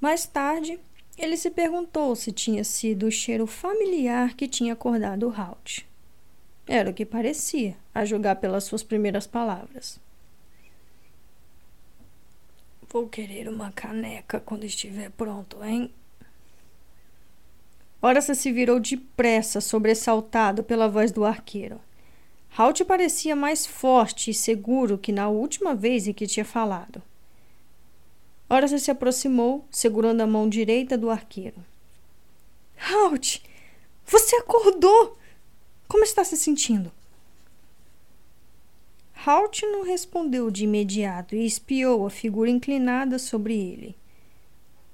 Mais 0.00 0.26
tarde, 0.26 0.80
ele 1.18 1.36
se 1.36 1.50
perguntou 1.50 2.16
se 2.16 2.32
tinha 2.32 2.64
sido 2.64 3.06
o 3.06 3.10
cheiro 3.10 3.46
familiar 3.46 4.34
que 4.34 4.48
tinha 4.48 4.72
acordado 4.72 5.32
Halt. 5.36 5.86
Era 6.66 6.90
o 6.90 6.94
que 6.94 7.04
parecia, 7.04 7.76
a 7.94 8.04
julgar 8.04 8.36
pelas 8.36 8.64
suas 8.64 8.82
primeiras 8.82 9.26
palavras. 9.26 10.00
Vou 12.88 13.08
querer 13.08 13.48
uma 13.48 13.70
caneca 13.70 14.40
quando 14.40 14.64
estiver 14.64 15.10
pronto, 15.10 15.62
hein? 15.62 15.92
Horace 18.02 18.34
se 18.34 18.50
virou 18.50 18.80
depressa, 18.80 19.60
sobressaltado 19.60 20.64
pela 20.64 20.88
voz 20.88 21.12
do 21.12 21.24
arqueiro. 21.24 21.80
Halt 22.56 22.84
parecia 22.84 23.36
mais 23.36 23.66
forte 23.66 24.30
e 24.30 24.34
seguro 24.34 24.96
que 24.96 25.12
na 25.12 25.28
última 25.28 25.74
vez 25.74 26.08
em 26.08 26.12
que 26.12 26.26
tinha 26.26 26.44
falado. 26.44 27.02
Horace 28.50 28.80
se 28.80 28.90
aproximou, 28.90 29.64
segurando 29.70 30.22
a 30.22 30.26
mão 30.26 30.48
direita 30.48 30.98
do 30.98 31.08
arqueiro. 31.08 31.64
Halt! 32.76 33.40
Você 34.04 34.34
acordou! 34.34 35.16
Como 35.86 36.02
está 36.02 36.24
se 36.24 36.36
sentindo? 36.36 36.90
Halt 39.24 39.62
não 39.62 39.84
respondeu 39.84 40.50
de 40.50 40.64
imediato 40.64 41.36
e 41.36 41.46
espiou 41.46 42.04
a 42.04 42.10
figura 42.10 42.50
inclinada 42.50 43.20
sobre 43.20 43.54
ele. 43.54 43.96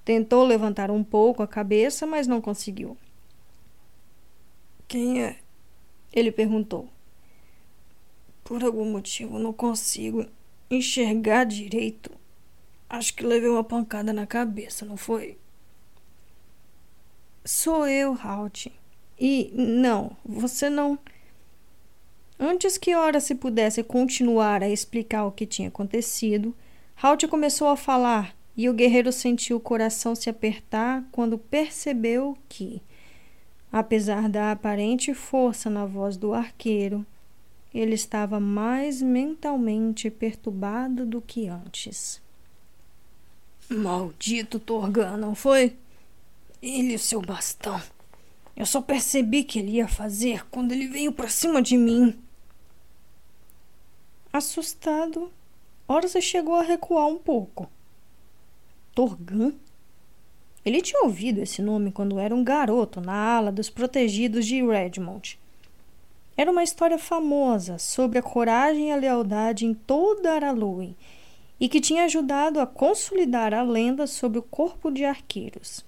Tentou 0.04 0.44
levantar 0.44 0.90
um 0.90 1.02
pouco 1.02 1.42
a 1.42 1.48
cabeça, 1.48 2.06
mas 2.06 2.26
não 2.26 2.42
conseguiu. 2.42 2.96
Quem 4.86 5.22
é? 5.22 5.38
Ele 6.12 6.30
perguntou. 6.30 6.88
Por 8.44 8.62
algum 8.62 8.84
motivo 8.84 9.38
não 9.38 9.52
consigo 9.52 10.26
enxergar 10.70 11.44
direito. 11.44 12.15
Acho 12.88 13.14
que 13.14 13.24
levei 13.24 13.48
uma 13.48 13.64
pancada 13.64 14.12
na 14.12 14.26
cabeça, 14.26 14.84
não 14.84 14.96
foi? 14.96 15.36
Sou 17.44 17.86
eu, 17.86 18.16
Halt. 18.22 18.72
E 19.18 19.50
não, 19.54 20.16
você 20.24 20.68
não. 20.68 20.98
Antes 22.38 22.76
que 22.76 22.94
Ora 22.94 23.18
se 23.18 23.34
pudesse 23.34 23.82
continuar 23.82 24.62
a 24.62 24.68
explicar 24.68 25.24
o 25.24 25.32
que 25.32 25.46
tinha 25.46 25.68
acontecido, 25.68 26.54
Halt 27.02 27.26
começou 27.26 27.68
a 27.68 27.76
falar 27.76 28.36
e 28.56 28.68
o 28.68 28.74
guerreiro 28.74 29.12
sentiu 29.12 29.56
o 29.56 29.60
coração 29.60 30.14
se 30.14 30.30
apertar 30.30 31.04
quando 31.12 31.38
percebeu 31.38 32.36
que, 32.48 32.82
apesar 33.70 34.28
da 34.28 34.52
aparente 34.52 35.12
força 35.12 35.68
na 35.68 35.84
voz 35.84 36.16
do 36.16 36.32
arqueiro, 36.32 37.04
ele 37.74 37.94
estava 37.94 38.40
mais 38.40 39.02
mentalmente 39.02 40.10
perturbado 40.10 41.04
do 41.04 41.20
que 41.20 41.48
antes. 41.48 42.22
Maldito 43.68 44.60
Torgan, 44.60 45.16
não 45.16 45.34
foi? 45.34 45.76
Ele 46.62 46.92
e 46.92 46.94
o 46.94 46.98
seu 46.98 47.20
bastão. 47.20 47.80
Eu 48.56 48.64
só 48.64 48.80
percebi 48.80 49.42
que 49.44 49.58
ele 49.58 49.72
ia 49.72 49.88
fazer 49.88 50.46
quando 50.50 50.72
ele 50.72 50.86
veio 50.86 51.12
para 51.12 51.28
cima 51.28 51.60
de 51.60 51.76
mim. 51.76 52.16
Assustado, 54.32 55.32
Orsa 55.88 56.20
chegou 56.20 56.54
a 56.54 56.62
recuar 56.62 57.06
um 57.06 57.18
pouco. 57.18 57.68
Torgan? 58.94 59.52
Ele 60.64 60.80
tinha 60.80 61.02
ouvido 61.02 61.40
esse 61.40 61.60
nome 61.60 61.92
quando 61.92 62.18
era 62.18 62.34
um 62.34 62.42
garoto 62.42 63.00
na 63.00 63.14
ala 63.14 63.52
dos 63.52 63.68
protegidos 63.68 64.46
de 64.46 64.64
Redmond. 64.64 65.38
Era 66.36 66.50
uma 66.50 66.62
história 66.62 66.98
famosa 66.98 67.78
sobre 67.78 68.18
a 68.18 68.22
coragem 68.22 68.88
e 68.88 68.92
a 68.92 68.96
lealdade 68.96 69.64
em 69.66 69.74
toda 69.74 70.32
Araluen 70.32 70.96
e 71.58 71.68
que 71.68 71.80
tinha 71.80 72.04
ajudado 72.04 72.60
a 72.60 72.66
consolidar 72.66 73.54
a 73.54 73.62
lenda 73.62 74.06
sobre 74.06 74.38
o 74.38 74.42
corpo 74.42 74.90
de 74.90 75.04
arqueiros. 75.04 75.84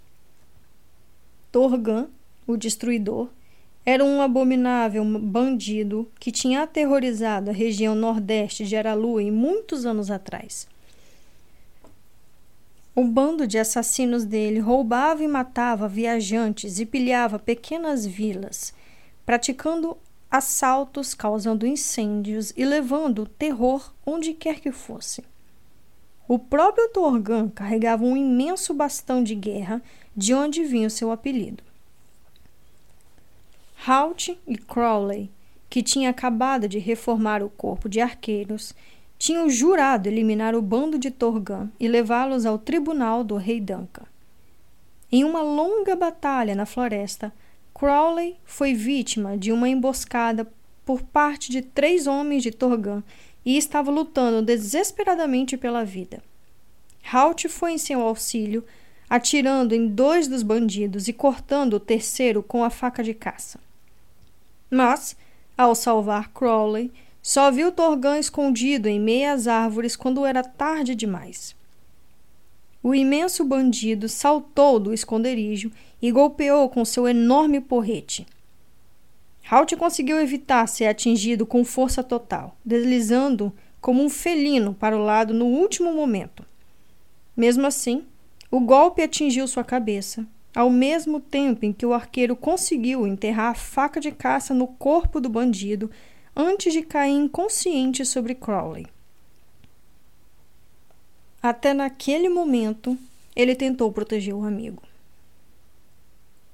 Torgan, 1.53 2.09
o 2.47 2.57
destruidor, 2.57 3.29
era 3.85 4.05
um 4.05 4.21
abominável 4.21 5.05
bandido 5.05 6.11
que 6.21 6.31
tinha 6.31 6.63
aterrorizado 6.63 7.51
a 7.51 7.55
região 7.55 7.95
nordeste 7.95 8.67
de 8.67 8.77
Aralu 8.77 9.21
em 9.21 9.31
muitos 9.31 9.87
anos 9.87 10.11
atrás. 10.11 10.69
O 12.95 13.05
bando 13.05 13.47
de 13.47 13.59
assassinos 13.59 14.25
dele 14.25 14.59
roubava 14.59 15.23
e 15.23 15.29
matava 15.29 15.89
viajantes 15.89 16.81
e 16.81 16.85
pilhava 16.85 17.39
pequenas 17.39 18.05
vilas, 18.05 18.75
praticando 19.25 19.97
assaltos, 20.31 21.15
causando 21.15 21.67
incêndios 21.67 22.53
e 22.57 22.65
levando 22.65 23.25
terror 23.25 23.95
onde 24.05 24.35
quer 24.35 24.61
que 24.61 24.73
fosse. 24.73 25.23
O 26.29 26.39
próprio 26.39 26.91
Torgan 26.91 27.49
carregava 27.49 28.05
um 28.05 28.15
imenso 28.15 28.75
bastão 28.75 29.25
de 29.25 29.35
guerra, 29.35 29.83
de 30.15 30.35
onde 30.35 30.63
vinha 30.63 30.87
o 30.87 30.91
seu 30.91 31.11
apelido. 31.11 31.65
Halt 33.87 34.39
e 34.47 34.59
Crowley, 34.59 35.31
que 35.71 35.83
tinha 35.83 36.11
acabado 36.11 36.69
de 36.69 36.79
reformar 36.79 37.43
o 37.43 37.49
corpo 37.49 37.89
de 37.89 37.99
arqueiros, 37.99 38.75
tinham 39.19 39.49
jurado 39.49 40.07
eliminar 40.07 40.55
o 40.55 40.61
bando 40.61 40.99
de 40.99 41.11
Torgan 41.11 41.71
e 41.81 41.89
levá-los 41.89 42.45
ao 42.45 42.59
tribunal 42.59 43.25
do 43.25 43.37
rei 43.37 43.59
Duncan. 43.59 44.05
Em 45.11 45.25
uma 45.25 45.41
longa 45.41 45.97
batalha 45.97 46.55
na 46.55 46.67
floresta, 46.67 47.33
Crowley 47.73 48.37
foi 48.45 48.75
vítima 48.75 49.39
de 49.39 49.51
uma 49.51 49.69
emboscada 49.69 50.47
por 50.85 51.03
parte 51.03 51.51
de 51.51 51.63
três 51.63 52.07
homens 52.07 52.43
de 52.43 52.51
Torgan 52.51 53.03
e 53.49 53.57
estava 53.57 53.91
lutando 53.91 54.43
desesperadamente 54.43 55.57
pela 55.57 55.83
vida. 55.83 56.23
Halt 57.11 57.49
foi 57.49 57.73
em 57.73 57.79
seu 57.79 58.03
auxílio, 58.03 58.63
atirando 59.09 59.75
em 59.75 59.89
dois 59.89 60.29
dos 60.29 60.43
bandidos 60.43 61.09
e 61.09 61.15
cortando 61.15 61.73
o 61.73 61.81
terceiro 61.81 62.43
com 62.43 62.63
a 62.63 62.69
faca 62.69 63.03
de 63.03 63.15
caça. 63.15 63.59
Mas, 64.71 65.17
ao 65.57 65.75
salvar 65.75 66.31
Crowley, 66.35 66.93
só 67.23 67.51
viu 67.51 67.73
Torgan 67.73 68.19
escondido 68.19 68.87
em 68.87 69.01
meias 69.01 69.49
árvores 69.49 69.97
quando 69.97 70.27
era 70.27 70.45
tarde 70.45 70.95
demais. 70.95 71.57
O 72.83 72.95
imenso 72.95 73.43
bandido 73.47 74.11
saltou 74.11 74.79
do 74.79 74.93
esconderijo 74.93 75.73
e 76.03 76.13
golpeou 76.13 76.69
com 76.69 76.85
seu 76.85 77.09
enorme 77.09 77.63
porrete. 77.63 78.27
Halt 79.51 79.75
conseguiu 79.77 80.21
evitar 80.21 80.67
ser 80.67 80.87
atingido 80.87 81.47
com 81.47 81.65
força 81.65 82.03
total, 82.03 82.55
deslizando 82.63 83.51
como 83.81 84.05
um 84.05 84.11
felino 84.11 84.75
para 84.75 84.97
o 84.97 85.03
lado 85.03 85.33
no 85.33 85.47
último 85.47 85.93
momento. 85.93 86.45
Mesmo 87.35 87.67
assim, 87.67 88.05
o 88.51 88.61
golpe 88.61 89.01
atingiu 89.01 89.49
sua 89.49 89.65
cabeça, 89.65 90.27
ao 90.55 90.69
mesmo 90.69 91.19
tempo 91.19 91.65
em 91.65 91.73
que 91.73 91.87
o 91.87 91.95
arqueiro 91.95 92.37
conseguiu 92.37 93.07
enterrar 93.07 93.53
a 93.53 93.55
faca 93.55 93.99
de 94.01 94.11
caça 94.11 94.53
no 94.53 94.67
corpo 94.67 95.19
do 95.19 95.31
bandido 95.31 95.91
antes 96.37 96.73
de 96.73 96.83
cair 96.83 97.13
inconsciente 97.13 98.05
sobre 98.05 98.35
Crowley. 98.35 98.87
Até 101.43 101.73
naquele 101.73 102.29
momento, 102.29 102.99
ele 103.35 103.55
tentou 103.55 103.91
proteger 103.93 104.35
o 104.35 104.45
amigo. 104.45 104.83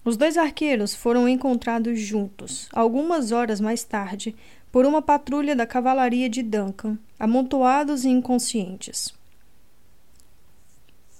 Os 0.05 0.19
dois 0.19 0.37
arqueiros 0.37 0.95
foram 0.95 1.27
encontrados 1.27 1.99
juntos, 1.99 2.69
algumas 2.73 3.33
horas 3.33 3.59
mais 3.59 3.85
tarde, 3.85 4.37
por 4.71 4.85
uma 4.85 5.01
patrulha 5.01 5.57
da 5.57 5.67
cavalaria 5.67 6.29
de 6.29 6.43
Duncan, 6.43 6.99
amontoados 7.19 8.05
e 8.05 8.09
inconscientes. 8.09 9.15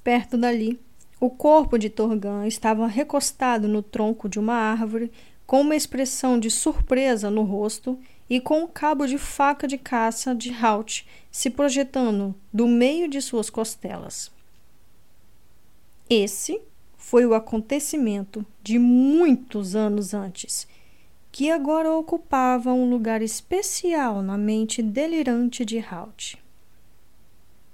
Perto 0.03 0.37
dali, 0.37 0.79
o 1.19 1.31
corpo 1.31 1.79
de 1.79 1.89
Torgan 1.89 2.47
estava 2.47 2.87
recostado 2.87 3.67
no 3.67 3.81
tronco 3.81 4.29
de 4.29 4.39
uma 4.39 4.55
árvore, 4.55 5.11
com 5.47 5.63
uma 5.63 5.77
expressão 5.77 6.39
de 6.39 6.51
surpresa 6.51 7.31
no 7.31 7.43
rosto 7.43 7.99
e 8.29 8.41
com 8.41 8.65
um 8.65 8.67
cabo 8.67 9.07
de 9.07 9.17
faca 9.17 9.67
de 9.67 9.79
caça 9.79 10.35
de 10.35 10.53
Halt 10.53 11.07
se 11.31 11.49
projetando 11.49 12.35
do 12.53 12.67
meio 12.67 13.09
de 13.09 13.23
suas 13.23 13.49
costelas. 13.49 14.31
Esse 16.11 16.61
foi 16.97 17.25
o 17.25 17.35
acontecimento 17.35 18.45
de 18.65 18.79
muitos 18.79 19.77
anos 19.77 20.15
antes, 20.15 20.67
que 21.31 21.51
agora 21.51 21.93
ocupava 21.93 22.73
um 22.73 22.89
lugar 22.89 23.21
especial 23.21 24.23
na 24.23 24.39
mente 24.39 24.83
delirante 24.83 25.67
de 25.67 25.79
Halt. 25.81 26.39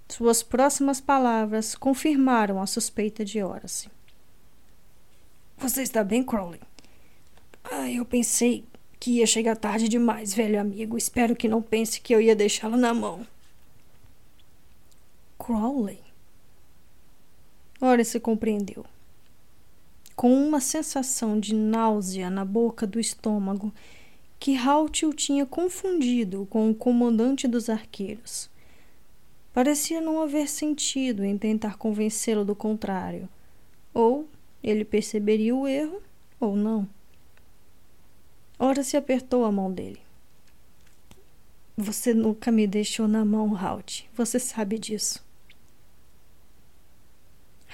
Suas 0.08 0.42
próximas 0.42 1.00
palavras 1.00 1.76
confirmaram 1.76 2.60
a 2.60 2.66
suspeita 2.66 3.24
de 3.24 3.40
Horace. 3.40 3.88
Você 5.58 5.82
está 5.82 6.02
bem, 6.02 6.24
Crowley? 6.24 6.60
Ah, 7.62 7.88
eu 7.88 8.04
pensei 8.04 8.64
que 8.98 9.18
ia 9.18 9.26
chegar 9.28 9.56
tarde 9.56 9.88
demais, 9.88 10.34
velho 10.34 10.60
amigo. 10.60 10.98
Espero 10.98 11.36
que 11.36 11.46
não 11.46 11.62
pense 11.62 12.00
que 12.00 12.12
eu 12.12 12.20
ia 12.20 12.34
deixá-lo 12.34 12.76
na 12.76 12.92
mão. 12.92 13.24
Crowley? 15.38 16.00
Ora 17.80 18.02
se 18.02 18.18
compreendeu. 18.18 18.84
Com 20.20 20.34
uma 20.34 20.60
sensação 20.60 21.40
de 21.40 21.54
náusea 21.54 22.28
na 22.28 22.44
boca 22.44 22.86
do 22.86 23.00
estômago, 23.00 23.72
que 24.38 24.54
Halt 24.54 25.02
o 25.06 25.14
tinha 25.14 25.46
confundido 25.46 26.46
com 26.50 26.70
o 26.70 26.74
comandante 26.74 27.48
dos 27.48 27.70
arqueiros. 27.70 28.50
Parecia 29.50 29.98
não 29.98 30.20
haver 30.20 30.46
sentido 30.46 31.24
em 31.24 31.38
tentar 31.38 31.78
convencê-lo 31.78 32.44
do 32.44 32.54
contrário. 32.54 33.30
Ou 33.94 34.28
ele 34.62 34.84
perceberia 34.84 35.56
o 35.56 35.66
erro, 35.66 36.02
ou 36.38 36.54
não. 36.54 36.86
Ora 38.58 38.84
se 38.84 38.98
apertou 38.98 39.46
a 39.46 39.50
mão 39.50 39.72
dele. 39.72 40.02
Você 41.78 42.12
nunca 42.12 42.52
me 42.52 42.66
deixou 42.66 43.08
na 43.08 43.24
mão, 43.24 43.56
Halt. 43.56 44.04
Você 44.14 44.38
sabe 44.38 44.78
disso. 44.78 45.29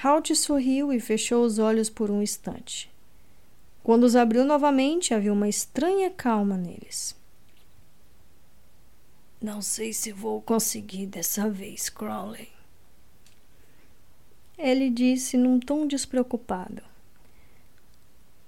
Halt 0.02 0.34
sorriu 0.34 0.92
e 0.92 1.00
fechou 1.00 1.44
os 1.44 1.58
olhos 1.58 1.88
por 1.88 2.10
um 2.10 2.22
instante. 2.22 2.90
Quando 3.82 4.04
os 4.04 4.14
abriu 4.16 4.44
novamente, 4.44 5.14
havia 5.14 5.32
uma 5.32 5.48
estranha 5.48 6.10
calma 6.10 6.56
neles. 6.56 7.14
Não 9.40 9.62
sei 9.62 9.92
se 9.92 10.12
vou 10.12 10.42
conseguir 10.42 11.06
dessa 11.06 11.48
vez, 11.48 11.88
Crowley. 11.88 12.48
Ele 14.58 14.90
disse 14.90 15.36
num 15.36 15.60
tom 15.60 15.86
despreocupado. 15.86 16.82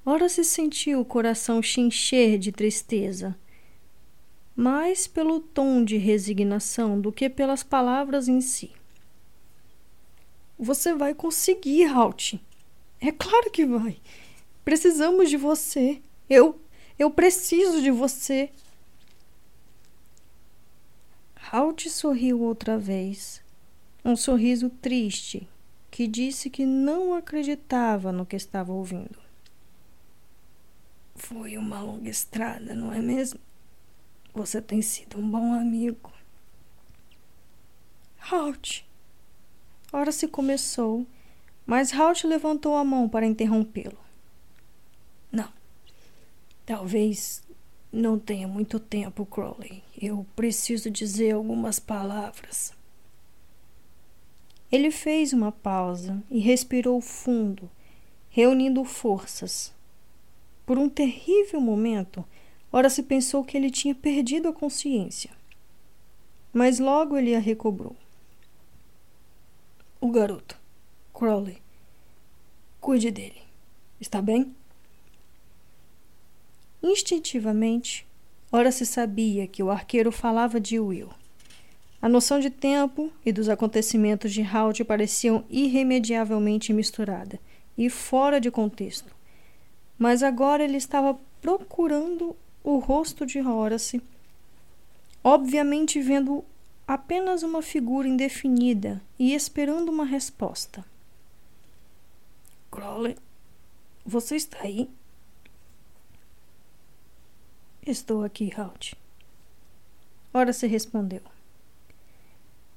Ora 0.05 0.29
se 0.29 0.43
sentiu 0.43 1.01
o 1.01 1.05
coração 1.05 1.63
chincher 1.63 2.39
de 2.39 2.51
tristeza, 2.51 3.37
mais 4.57 5.07
pelo 5.07 5.39
tom 5.39 5.85
de 5.85 5.99
resignação 5.99 7.01
do 7.01 7.13
que 7.13 7.29
pelas 7.29 7.63
palavras 7.63 8.27
em 8.27 8.41
si. 8.41 8.78
Você 10.59 10.95
vai 10.95 11.15
conseguir, 11.15 11.85
Halt. 11.85 12.41
É 13.01 13.13
claro 13.13 13.51
que 13.51 13.65
vai. 13.65 13.99
Precisamos 14.65 15.31
de 15.31 15.37
você. 15.37 16.03
Eu, 16.29 16.61
eu 16.99 17.11
preciso 17.11 17.81
de 17.81 17.91
você. 17.91 18.51
Halt 21.51 21.89
sorriu 21.89 22.41
outra 22.43 22.77
vez, 22.77 23.41
um 24.05 24.15
sorriso 24.15 24.69
triste 24.69 25.49
que 25.91 26.07
disse 26.07 26.51
que 26.51 26.67
não 26.67 27.15
acreditava 27.15 28.13
no 28.13 28.27
que 28.27 28.37
estava 28.37 28.73
ouvindo. 28.73 29.19
Foi 31.15 31.57
uma 31.57 31.81
longa 31.81 32.11
estrada, 32.11 32.75
não 32.75 32.93
é 32.93 33.01
mesmo? 33.01 33.41
Você 34.35 34.61
tem 34.61 34.83
sido 34.83 35.19
um 35.19 35.31
bom 35.31 35.55
amigo. 35.55 36.13
Halt! 38.31 38.88
Ora 39.93 40.13
se 40.13 40.29
começou, 40.29 41.07
mas 41.67 41.93
Halt 41.93 42.25
levantou 42.25 42.77
a 42.77 42.85
mão 42.85 43.09
para 43.09 43.27
interrompê-lo. 43.27 43.99
Não. 45.33 45.49
Talvez 46.67 47.43
não 47.93 48.19
tenha 48.19 48.47
muito 48.47 48.79
tempo, 48.79 49.25
Crowley. 49.25 49.83
Eu 50.01 50.27
preciso 50.37 50.91
dizer 50.91 51.33
algumas 51.33 51.79
palavras. 51.79 52.73
Ele 54.71 54.91
fez 54.91 55.33
uma 55.33 55.51
pausa 55.51 56.23
e 56.31 56.39
respirou 56.39 57.01
fundo, 57.01 57.71
reunindo 58.29 58.85
forças 58.85 59.73
por 60.69 60.77
um 60.77 60.87
terrível 60.87 61.63
momento, 61.63 62.23
ora 62.71 62.91
se 62.91 63.03
pensou 63.03 63.43
que 63.43 63.57
ele 63.57 63.71
tinha 63.71 63.95
perdido 63.95 64.49
a 64.49 64.53
consciência. 64.53 65.31
Mas 66.53 66.79
logo 66.79 67.17
ele 67.17 67.35
a 67.35 67.39
recobrou. 67.39 67.97
O 70.01 70.11
garoto, 70.11 70.57
Crowley, 71.13 71.59
cuide 72.81 73.11
dele. 73.11 73.43
Está 74.01 74.23
bem? 74.23 74.55
Instintivamente, 76.83 78.07
ora 78.53 78.71
se 78.71 78.87
sabia 78.87 79.47
que 79.47 79.63
o 79.63 79.71
arqueiro 79.71 80.13
falava 80.13 80.61
de 80.61 80.79
Will. 80.79 81.11
A 82.01 82.09
noção 82.09 82.39
de 82.39 82.51
tempo 82.51 83.13
e 83.27 83.33
dos 83.33 83.49
acontecimentos 83.49 84.33
de 84.33 84.43
Halt 84.43 84.85
pareciam 84.85 85.45
irremediavelmente 85.51 86.73
misturada 86.73 87.41
e 87.77 87.91
fora 87.91 88.41
de 88.41 88.51
contexto 88.51 89.19
mas 89.99 90.23
agora 90.23 90.63
ele 90.63 90.77
estava 90.77 91.19
procurando 91.43 92.37
o 92.63 92.79
rosto 92.79 93.27
de 93.27 93.41
Horace, 93.41 94.01
obviamente 95.25 96.01
vendo 96.01 96.45
apenas 96.89 97.43
uma 97.43 97.61
figura 97.61 98.09
indefinida 98.09 99.03
e 99.19 99.35
esperando 99.35 99.91
uma 99.91 100.07
resposta. 100.07 100.83
Crowley, 102.71 103.15
você 104.07 104.37
está 104.37 104.63
aí? 104.63 104.89
Estou 107.87 108.25
aqui, 108.25 108.51
Halt. 108.57 108.95
Horace 110.33 110.67
respondeu. 110.67 111.21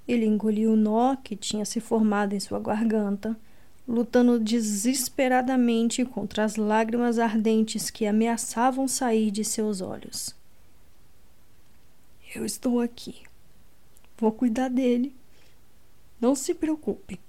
Ele 0.05 0.26
engoliu 0.26 0.74
o 0.74 0.76
nó 0.76 1.16
que 1.16 1.38
tinha 1.38 1.64
se 1.64 1.80
formado 1.80 2.34
em 2.34 2.39
sua 2.39 2.59
garganta, 2.59 3.39
lutando 3.88 4.38
desesperadamente 4.38 6.03
contra 6.03 6.43
as 6.43 6.57
lágrimas 6.57 7.18
ardentes 7.18 7.89
que 7.89 8.05
ameaçavam 8.05 8.89
sair 8.89 9.32
de 9.32 9.45
seus 9.45 9.80
olhos. 9.80 10.36
Eu 12.36 12.45
estou 12.45 12.82
aqui. 12.82 13.30
Vou 14.22 14.32
cuidar 14.32 14.69
dele. 14.69 15.15
Não 16.19 16.36
se 16.36 16.53
preocupe. 16.53 17.19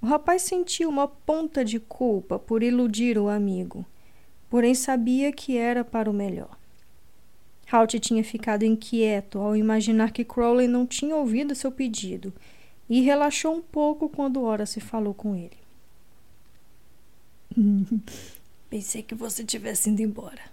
O 0.00 0.06
rapaz 0.06 0.40
sentiu 0.40 0.88
uma 0.88 1.06
ponta 1.06 1.62
de 1.62 1.78
culpa 1.78 2.38
por 2.38 2.62
iludir 2.62 3.18
o 3.18 3.28
amigo, 3.28 3.84
porém 4.48 4.74
sabia 4.74 5.30
que 5.30 5.58
era 5.58 5.84
para 5.84 6.10
o 6.10 6.14
melhor. 6.14 6.56
Halt 7.70 8.00
tinha 8.00 8.24
ficado 8.24 8.62
inquieto 8.62 9.40
ao 9.40 9.54
imaginar 9.54 10.10
que 10.10 10.24
Crowley 10.24 10.66
não 10.66 10.86
tinha 10.86 11.14
ouvido 11.14 11.54
seu 11.54 11.70
pedido 11.70 12.32
e 12.88 13.02
relaxou 13.02 13.54
um 13.54 13.60
pouco 13.60 14.08
quando 14.08 14.40
Horace 14.40 14.80
falou 14.80 15.12
com 15.12 15.36
ele. 15.36 15.58
Pensei 18.70 19.02
que 19.02 19.14
você 19.14 19.44
tivesse 19.44 19.90
ido 19.90 20.00
embora. 20.00 20.50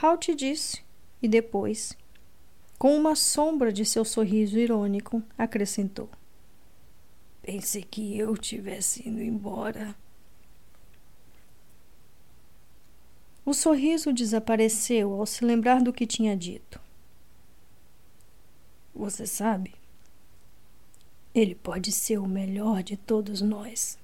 Halt 0.00 0.28
disse, 0.36 0.84
e 1.20 1.26
depois, 1.26 1.96
com 2.78 2.96
uma 2.96 3.14
sombra 3.14 3.72
de 3.72 3.84
seu 3.84 4.04
sorriso 4.04 4.58
irônico, 4.58 5.22
acrescentou: 5.36 6.08
Pensei 7.42 7.82
que 7.82 8.18
eu 8.18 8.36
tivesse 8.36 9.08
ido 9.08 9.22
embora. 9.22 9.94
O 13.44 13.52
sorriso 13.52 14.12
desapareceu 14.12 15.12
ao 15.12 15.26
se 15.26 15.44
lembrar 15.44 15.82
do 15.82 15.92
que 15.92 16.06
tinha 16.06 16.34
dito. 16.34 16.80
Você 18.94 19.26
sabe, 19.26 19.74
ele 21.34 21.54
pode 21.54 21.92
ser 21.92 22.18
o 22.18 22.26
melhor 22.26 22.82
de 22.82 22.96
todos 22.96 23.42
nós. 23.42 23.98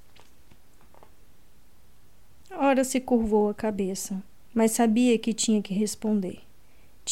Ora 2.50 2.82
se 2.84 3.00
curvou 3.00 3.48
a 3.48 3.54
cabeça, 3.54 4.22
mas 4.52 4.72
sabia 4.72 5.16
que 5.18 5.32
tinha 5.32 5.62
que 5.62 5.72
responder. 5.72 6.49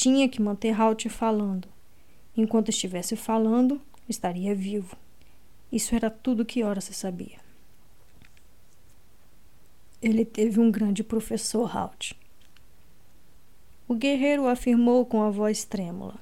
Tinha 0.00 0.28
que 0.28 0.40
manter 0.40 0.80
Halt 0.80 1.08
falando. 1.08 1.66
Enquanto 2.36 2.68
estivesse 2.68 3.16
falando, 3.16 3.82
estaria 4.08 4.54
vivo. 4.54 4.96
Isso 5.72 5.92
era 5.92 6.08
tudo 6.08 6.44
que 6.44 6.62
Ora 6.62 6.80
se 6.80 6.94
sabia. 6.94 7.40
Ele 10.00 10.24
teve 10.24 10.60
um 10.60 10.70
grande 10.70 11.02
professor, 11.02 11.76
Halt. 11.76 12.16
O 13.88 13.94
guerreiro 13.96 14.46
afirmou 14.46 15.04
com 15.04 15.20
a 15.20 15.30
voz 15.30 15.64
trêmula. 15.64 16.14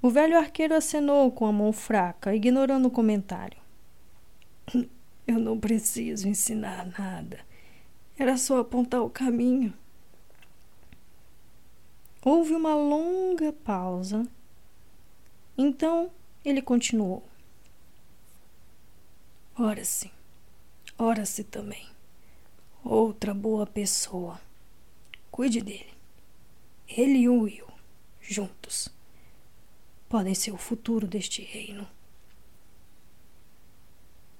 O 0.00 0.08
velho 0.08 0.38
arqueiro 0.38 0.76
acenou 0.76 1.32
com 1.32 1.46
a 1.46 1.52
mão 1.52 1.72
fraca, 1.72 2.32
ignorando 2.32 2.86
o 2.86 2.92
comentário. 2.92 3.58
Eu 5.26 5.40
não 5.40 5.58
preciso 5.58 6.28
ensinar 6.28 6.86
nada. 6.96 7.40
Era 8.16 8.36
só 8.36 8.60
apontar 8.60 9.02
o 9.02 9.10
caminho. 9.10 9.74
Houve 12.22 12.54
uma 12.54 12.74
longa 12.74 13.52
pausa. 13.52 14.26
Então 15.56 16.10
ele 16.44 16.62
continuou. 16.62 17.22
Ora-se, 19.58 20.10
ora-se 20.96 21.44
também. 21.44 21.88
Outra 22.84 23.34
boa 23.34 23.66
pessoa. 23.66 24.40
Cuide 25.30 25.60
dele. 25.60 25.92
Ele 26.88 27.18
e 27.18 27.28
o 27.28 27.42
Will, 27.42 27.66
juntos, 28.20 28.88
podem 30.08 30.34
ser 30.34 30.52
o 30.52 30.56
futuro 30.56 31.06
deste 31.06 31.42
reino. 31.42 31.86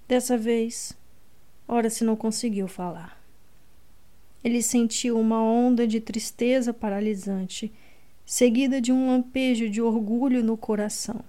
Dessa 0.06 0.38
vez, 0.38 0.96
Ora-se 1.70 2.02
não 2.02 2.16
conseguiu 2.16 2.66
falar. 2.66 3.17
Ele 4.49 4.62
sentiu 4.62 5.20
uma 5.20 5.42
onda 5.42 5.86
de 5.86 6.01
tristeza 6.01 6.72
paralisante, 6.72 7.70
seguida 8.24 8.80
de 8.80 8.90
um 8.90 9.09
lampejo 9.09 9.68
de 9.68 9.82
orgulho 9.82 10.42
no 10.42 10.57
coração. 10.57 11.22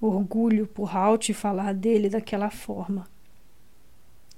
Orgulho 0.00 0.64
por 0.68 0.96
Halt 0.96 1.32
falar 1.32 1.74
dele 1.74 2.08
daquela 2.08 2.48
forma. 2.48 3.10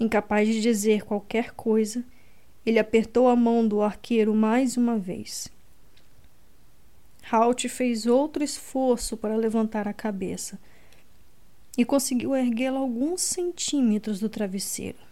Incapaz 0.01 0.49
de 0.49 0.63
dizer 0.63 1.05
qualquer 1.05 1.53
coisa, 1.53 2.03
ele 2.65 2.79
apertou 2.79 3.29
a 3.29 3.37
mão 3.37 3.69
do 3.69 3.83
arqueiro 3.83 4.35
mais 4.35 4.79
uma 4.79 4.99
vez. 4.99 5.53
Halt 7.31 7.69
fez 7.69 8.07
outro 8.07 8.43
esforço 8.43 9.19
para 9.19 9.37
levantar 9.37 9.87
a 9.87 9.93
cabeça 9.93 10.59
e 11.77 11.85
conseguiu 11.85 12.35
erguê-la 12.35 12.79
alguns 12.79 13.21
centímetros 13.21 14.19
do 14.19 14.31
travesseiro. 14.31 15.12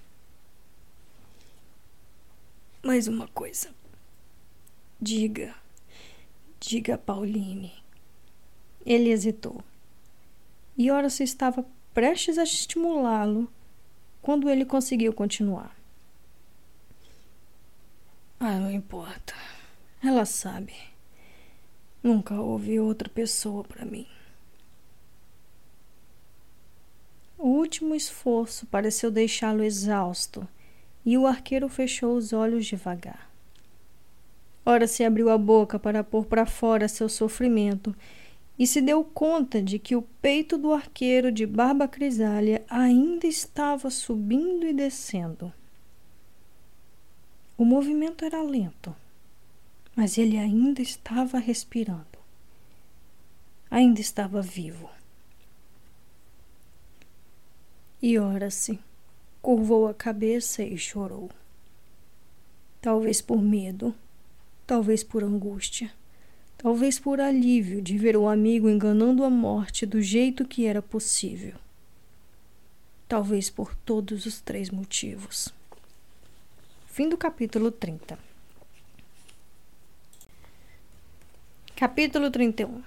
Mais 2.82 3.06
uma 3.06 3.28
coisa. 3.28 3.68
Diga. 4.98 5.54
Diga 6.58 6.94
a 6.94 6.98
Pauline. 6.98 7.72
Ele 8.86 9.10
hesitou. 9.10 9.62
E 10.78 10.90
Horace 10.90 11.22
estava 11.22 11.66
prestes 11.92 12.38
a 12.38 12.42
estimulá-lo 12.42 13.52
quando 14.22 14.48
ele 14.48 14.64
conseguiu 14.64 15.12
continuar. 15.12 15.76
Ah, 18.38 18.58
não 18.58 18.70
importa. 18.70 19.34
Ela 20.02 20.24
sabe. 20.24 20.74
Nunca 22.02 22.40
houve 22.40 22.80
outra 22.80 23.10
pessoa 23.10 23.62
para 23.62 23.84
mim. 23.84 24.06
O 27.36 27.48
último 27.48 27.94
esforço 27.94 28.66
pareceu 28.66 29.10
deixá-lo 29.10 29.62
exausto 29.62 30.48
e 31.04 31.16
o 31.16 31.26
arqueiro 31.26 31.68
fechou 31.68 32.16
os 32.16 32.32
olhos 32.32 32.66
devagar. 32.66 33.30
Ora 34.64 34.86
se 34.86 35.02
abriu 35.02 35.30
a 35.30 35.38
boca 35.38 35.78
para 35.78 36.04
pôr 36.04 36.26
para 36.26 36.46
fora 36.46 36.88
seu 36.88 37.08
sofrimento 37.08 37.94
e 38.58 38.66
se 38.66 38.82
deu 38.82 39.02
conta 39.02 39.62
de 39.62 39.78
que 39.78 39.96
o 39.96 40.02
peito 40.02 40.58
do 40.58 40.72
arqueiro 40.72 41.32
de 41.32 41.46
barba 41.46 41.86
grisalha 41.86 42.62
ainda 42.68 43.26
estava 43.26 43.88
subindo 43.90 44.66
e 44.66 44.72
descendo. 44.74 45.52
O 47.56 47.64
movimento 47.64 48.24
era 48.24 48.42
lento, 48.42 48.94
mas 49.96 50.18
ele 50.18 50.36
ainda 50.36 50.82
estava 50.82 51.38
respirando. 51.38 52.04
Ainda 53.70 54.00
estava 54.00 54.42
vivo. 54.42 54.90
E 58.02 58.18
ora-se 58.18 58.78
curvou 59.42 59.88
a 59.88 59.94
cabeça 59.94 60.62
e 60.62 60.76
chorou. 60.76 61.30
Talvez 62.80 63.20
por 63.20 63.40
medo, 63.40 63.94
talvez 64.66 65.02
por 65.02 65.22
angústia, 65.22 65.92
talvez 66.56 66.98
por 66.98 67.20
alívio 67.20 67.82
de 67.82 67.96
ver 67.96 68.16
o 68.16 68.28
amigo 68.28 68.68
enganando 68.68 69.24
a 69.24 69.30
morte 69.30 69.86
do 69.86 70.00
jeito 70.00 70.46
que 70.46 70.66
era 70.66 70.82
possível. 70.82 71.54
Talvez 73.08 73.50
por 73.50 73.74
todos 73.74 74.26
os 74.26 74.40
três 74.40 74.70
motivos. 74.70 75.48
Fim 76.86 77.08
do 77.08 77.16
capítulo 77.16 77.70
30. 77.70 78.18
Capítulo 81.74 82.30
31 82.30 82.82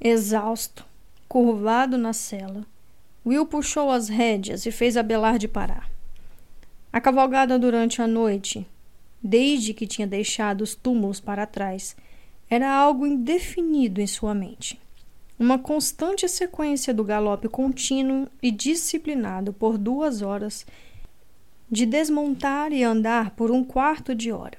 Exausto, 0.00 0.84
curvado 1.28 1.98
na 1.98 2.12
cela, 2.12 2.64
Will 3.28 3.44
puxou 3.44 3.90
as 3.90 4.08
rédeas 4.08 4.64
e 4.64 4.70
fez 4.70 4.96
Abelard 4.96 5.46
parar. 5.48 5.90
A 6.90 6.98
cavalgada 6.98 7.58
durante 7.58 8.00
a 8.00 8.06
noite, 8.06 8.66
desde 9.22 9.74
que 9.74 9.86
tinha 9.86 10.06
deixado 10.06 10.62
os 10.62 10.74
túmulos 10.74 11.20
para 11.20 11.44
trás, 11.44 11.94
era 12.48 12.72
algo 12.72 13.06
indefinido 13.06 14.00
em 14.00 14.06
sua 14.06 14.34
mente. 14.34 14.80
Uma 15.38 15.58
constante 15.58 16.26
sequência 16.26 16.94
do 16.94 17.04
galope 17.04 17.50
contínuo 17.50 18.28
e 18.42 18.50
disciplinado 18.50 19.52
por 19.52 19.76
duas 19.76 20.22
horas, 20.22 20.64
de 21.70 21.84
desmontar 21.84 22.72
e 22.72 22.82
andar 22.82 23.32
por 23.32 23.50
um 23.50 23.62
quarto 23.62 24.14
de 24.14 24.32
hora. 24.32 24.56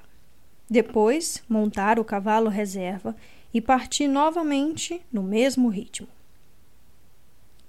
Depois, 0.70 1.42
montar 1.48 1.98
o 1.98 2.04
cavalo 2.04 2.48
reserva 2.48 3.16
e 3.52 3.60
partir 3.60 4.06
novamente 4.06 5.02
no 5.12 5.24
mesmo 5.24 5.68
ritmo. 5.68 6.06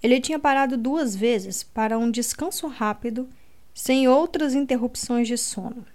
Ele 0.01 0.19
tinha 0.19 0.39
parado 0.39 0.77
duas 0.77 1.15
vezes 1.15 1.63
para 1.63 1.97
um 1.97 2.09
descanso 2.09 2.67
rápido 2.67 3.29
sem 3.73 4.07
outras 4.07 4.53
interrupções 4.53 5.27
de 5.27 5.37
sono. 5.37 5.85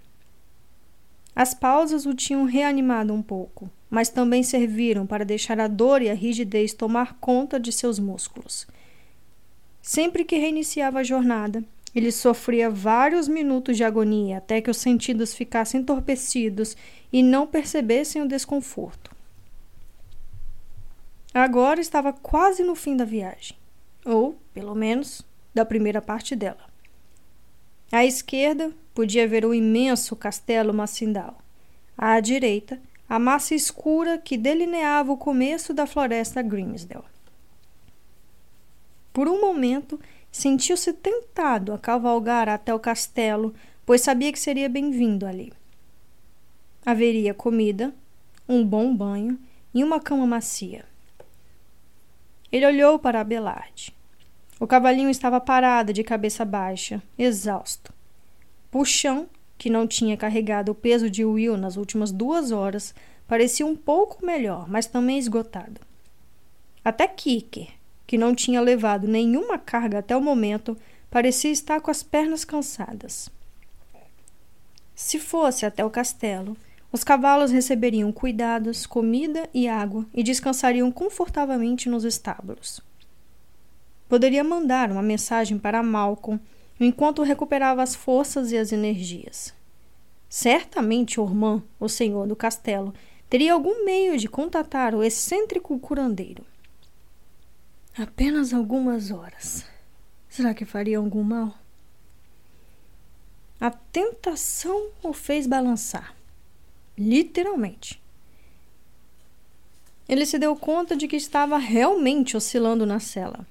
As 1.35 1.53
pausas 1.53 2.05
o 2.05 2.15
tinham 2.15 2.45
reanimado 2.45 3.13
um 3.13 3.21
pouco, 3.21 3.69
mas 3.89 4.09
também 4.09 4.41
serviram 4.41 5.05
para 5.05 5.25
deixar 5.25 5.59
a 5.59 5.67
dor 5.67 6.01
e 6.01 6.09
a 6.09 6.13
rigidez 6.13 6.73
tomar 6.73 7.17
conta 7.19 7.59
de 7.59 7.71
seus 7.71 7.99
músculos. 7.99 8.65
Sempre 9.81 10.25
que 10.25 10.37
reiniciava 10.37 10.99
a 10.99 11.03
jornada, 11.03 11.63
ele 11.93 12.11
sofria 12.11 12.69
vários 12.69 13.27
minutos 13.27 13.75
de 13.75 13.83
agonia 13.83 14.37
até 14.37 14.61
que 14.61 14.69
os 14.69 14.77
sentidos 14.77 15.33
ficassem 15.33 15.81
entorpecidos 15.81 16.77
e 17.11 17.23
não 17.23 17.47
percebessem 17.47 18.21
o 18.21 18.27
desconforto. 18.27 19.15
Agora 21.33 21.79
estava 21.79 22.13
quase 22.13 22.63
no 22.63 22.75
fim 22.75 22.95
da 22.95 23.05
viagem, 23.05 23.56
ou, 24.07 24.39
pelo 24.53 24.73
menos, 24.73 25.21
da 25.53 25.65
primeira 25.65 26.01
parte 26.01 26.35
dela. 26.35 26.65
À 27.91 28.05
esquerda, 28.05 28.71
podia 28.93 29.27
ver 29.27 29.45
o 29.45 29.53
imenso 29.53 30.15
castelo 30.15 30.73
Macindal. 30.73 31.37
À 31.97 32.19
direita, 32.19 32.79
a 33.07 33.19
massa 33.19 33.55
escura 33.55 34.17
que 34.17 34.37
delineava 34.37 35.11
o 35.11 35.17
começo 35.17 35.73
da 35.73 35.85
floresta 35.85 36.41
Grimsdale. 36.41 37.03
Por 39.13 39.27
um 39.27 39.41
momento, 39.41 39.99
sentiu-se 40.31 40.93
tentado 40.93 41.73
a 41.73 41.79
cavalgar 41.79 42.47
até 42.49 42.73
o 42.73 42.79
castelo, 42.79 43.53
pois 43.85 44.01
sabia 44.01 44.31
que 44.31 44.39
seria 44.39 44.69
bem-vindo 44.69 45.25
ali. 45.25 45.51
Haveria 46.85 47.33
comida, 47.33 47.93
um 48.47 48.65
bom 48.65 48.95
banho 48.95 49.39
e 49.73 49.83
uma 49.83 49.99
cama 49.99 50.27
macia. 50.27 50.85
Ele 52.51 52.65
olhou 52.65 52.99
para 52.99 53.21
Abelard. 53.21 53.96
O 54.59 54.65
cavalinho 54.65 55.09
estava 55.09 55.39
parado 55.39 55.93
de 55.93 56.03
cabeça 56.03 56.43
baixa, 56.43 57.01
exausto. 57.17 57.93
Puxão 58.71 59.27
que 59.57 59.69
não 59.69 59.87
tinha 59.87 60.15
carregado 60.15 60.71
o 60.71 60.75
peso 60.75 61.09
de 61.09 61.25
Will 61.25 61.57
nas 61.57 61.77
últimas 61.77 62.11
duas 62.11 62.51
horas, 62.51 62.93
parecia 63.27 63.65
um 63.65 63.75
pouco 63.75 64.25
melhor, 64.25 64.69
mas 64.69 64.85
também 64.85 65.17
esgotado. 65.17 65.81
Até 66.83 67.07
Kicker, 67.07 67.67
que 68.05 68.17
não 68.17 68.35
tinha 68.35 68.61
levado 68.61 69.07
nenhuma 69.07 69.57
carga 69.57 69.99
até 69.99 70.15
o 70.15 70.21
momento, 70.21 70.77
parecia 71.09 71.51
estar 71.51 71.81
com 71.81 71.91
as 71.91 72.03
pernas 72.03 72.45
cansadas. 72.45 73.29
Se 74.95 75.19
fosse 75.19 75.65
até 75.65 75.83
o 75.83 75.89
castelo, 75.89 76.55
os 76.91 77.03
cavalos 77.03 77.51
receberiam 77.51 78.11
cuidados, 78.11 78.85
comida 78.85 79.49
e 79.53 79.67
água 79.67 80.05
e 80.13 80.23
descansariam 80.23 80.91
confortavelmente 80.91 81.89
nos 81.89 82.03
estábulos. 82.05 82.81
Poderia 84.07 84.43
mandar 84.43 84.91
uma 84.91 85.01
mensagem 85.01 85.57
para 85.57 85.83
Malcolm 85.83 86.39
enquanto 86.79 87.23
recuperava 87.23 87.83
as 87.83 87.95
forças 87.95 88.51
e 88.51 88.57
as 88.57 88.71
energias. 88.71 89.53
Certamente 90.29 91.19
Ormã, 91.19 91.63
o 91.79 91.89
senhor 91.89 92.27
do 92.27 92.35
castelo, 92.35 92.93
teria 93.29 93.53
algum 93.53 93.85
meio 93.85 94.17
de 94.17 94.27
contatar 94.27 94.93
o 94.95 95.03
excêntrico 95.03 95.77
curandeiro. 95.79 96.45
Apenas 97.97 98.53
algumas 98.53 99.11
horas. 99.11 99.65
Será 100.29 100.53
que 100.53 100.65
faria 100.65 100.99
algum 100.99 101.23
mal? 101.23 101.55
A 103.59 103.71
tentação 103.71 104.89
o 105.01 105.13
fez 105.13 105.47
balançar. 105.47 106.15
Literalmente. 106.95 108.01
Ele 110.07 110.25
se 110.25 110.37
deu 110.37 110.55
conta 110.55 110.95
de 110.95 111.07
que 111.07 111.15
estava 111.15 111.57
realmente 111.57 112.37
oscilando 112.37 112.85
na 112.85 112.99
cela. 112.99 113.45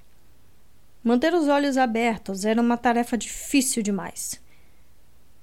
Manter 1.07 1.33
os 1.33 1.47
olhos 1.47 1.77
abertos 1.77 2.43
era 2.43 2.61
uma 2.61 2.75
tarefa 2.75 3.17
difícil 3.17 3.81
demais. 3.81 4.41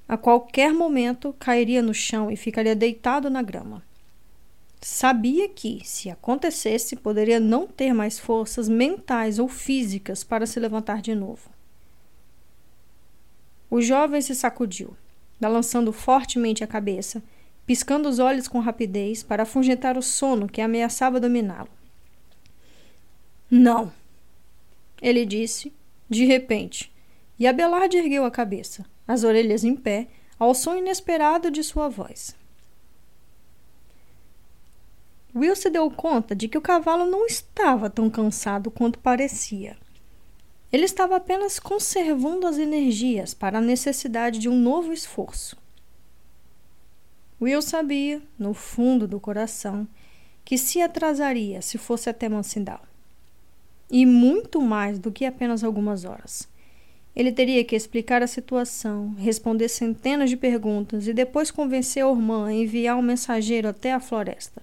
A 0.07 0.15
qualquer 0.15 0.75
momento 0.75 1.35
cairia 1.39 1.81
no 1.81 1.95
chão 1.95 2.31
e 2.31 2.37
ficaria 2.37 2.77
deitado 2.77 3.31
na 3.31 3.41
grama. 3.41 3.83
Sabia 4.83 5.49
que, 5.49 5.81
se 5.83 6.11
acontecesse, 6.11 6.95
poderia 6.97 7.41
não 7.41 7.67
ter 7.67 7.95
mais 7.95 8.19
forças 8.19 8.69
mentais 8.69 9.39
ou 9.39 9.49
físicas 9.49 10.23
para 10.23 10.47
se 10.47 10.61
levantar 10.61 11.01
de 11.01 11.15
novo. 11.15 11.49
O 13.71 13.81
jovem 13.81 14.21
se 14.21 14.35
sacudiu, 14.35 14.95
balançando 15.41 15.95
fortemente 15.95 16.63
a 16.63 16.67
cabeça, 16.67 17.23
piscando 17.65 18.07
os 18.07 18.19
olhos 18.19 18.49
com 18.49 18.61
rapidez 18.61 19.23
para 19.23 19.45
afugentar 19.45 19.97
o 19.97 20.03
sono 20.03 20.47
que 20.47 20.61
ameaçava 20.61 21.19
dominá-lo. 21.19 21.71
Não! 23.51 24.04
Ele 25.05 25.27
disse, 25.27 25.71
de 26.09 26.25
repente, 26.25 26.91
e 27.39 27.47
Abelard 27.47 27.95
ergueu 27.95 28.25
a 28.25 28.31
cabeça, 28.31 28.87
as 29.07 29.23
orelhas 29.23 29.63
em 29.63 29.77
pé, 29.77 30.09
ao 30.39 30.55
som 30.55 30.75
inesperado 30.75 31.51
de 31.51 31.63
sua 31.63 31.91
voz. 31.91 32.35
Will 35.35 35.55
se 35.55 35.69
deu 35.69 35.91
conta 35.91 36.35
de 36.35 36.49
que 36.49 36.57
o 36.57 36.63
cavalo 36.63 37.05
não 37.05 37.27
estava 37.27 37.91
tão 37.91 38.09
cansado 38.09 38.71
quanto 38.71 38.99
parecia. 38.99 39.77
Ele 40.73 40.87
estava 40.87 41.17
apenas 41.17 41.59
conservando 41.59 42.47
as 42.47 42.57
energias 42.57 43.35
para 43.35 43.59
a 43.59 43.61
necessidade 43.61 44.39
de 44.39 44.49
um 44.49 44.59
novo 44.59 44.91
esforço. 44.91 45.55
Will 47.39 47.61
sabia, 47.61 48.23
no 48.39 48.55
fundo 48.55 49.07
do 49.07 49.21
coração, 49.21 49.87
que 50.47 50.57
se 50.57 50.81
atrasaria 50.81 51.61
se 51.61 51.77
fosse 51.77 52.09
até 52.09 52.27
Mansindal 52.27 52.81
e 53.91 54.05
muito 54.07 54.61
mais 54.61 54.99
do 54.99 55.13
que 55.13 55.25
apenas 55.25 55.63
algumas 55.63 56.05
horas. 56.05 56.49
Ele 57.15 57.31
teria 57.31 57.65
que 57.65 57.77
explicar 57.77 58.23
a 58.23 58.27
situação, 58.27 59.15
responder 59.19 59.69
centenas 59.69 60.31
de 60.31 60.37
perguntas 60.37 61.07
e 61.07 61.13
depois 61.13 61.51
convencer 61.51 62.05
Ormã 62.05 62.49
a 62.49 62.53
enviar 62.53 62.97
um 62.97 63.03
mensageiro 63.03 63.69
até 63.69 63.93
a 63.93 64.01
floresta. 64.01 64.61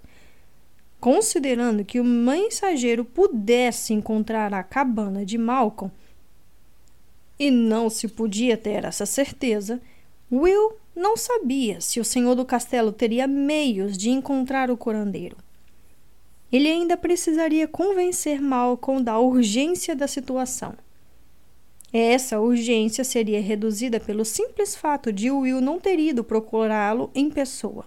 Considerando 1.00 1.86
que 1.86 2.00
o 2.00 2.04
mensageiro 2.04 3.06
pudesse 3.06 3.94
encontrar 3.94 4.54
a 4.54 4.64
cabana 4.64 5.26
de 5.26 5.38
Malcolm, 5.38 5.92
e 7.40 7.50
não 7.50 7.90
se 7.90 8.08
podia 8.08 8.56
ter 8.56 8.86
essa 8.86 9.04
certeza, 9.04 9.82
Will 10.32 10.74
não 10.96 11.18
sabia 11.18 11.82
se 11.82 12.00
o 12.00 12.06
senhor 12.06 12.36
do 12.36 12.46
castelo 12.46 12.92
teria 12.92 13.26
meios 13.26 13.98
de 13.98 14.12
encontrar 14.12 14.70
o 14.70 14.78
curandeiro. 14.78 15.38
Ele 16.52 16.70
ainda 16.70 16.98
precisaria 16.98 17.68
convencer 17.68 18.42
Malcolm 18.42 19.04
da 19.04 19.18
urgência 19.18 19.96
da 19.96 20.08
situação. 20.08 20.74
Essa 21.94 22.40
urgência 22.40 23.04
seria 23.04 23.42
reduzida 23.42 24.00
pelo 24.00 24.24
simples 24.24 24.76
fato 24.76 25.12
de 25.12 25.30
Will 25.30 25.62
não 25.62 25.80
ter 25.80 26.00
ido 26.00 26.24
procurá-lo 26.24 27.12
em 27.14 27.30
pessoa. 27.30 27.86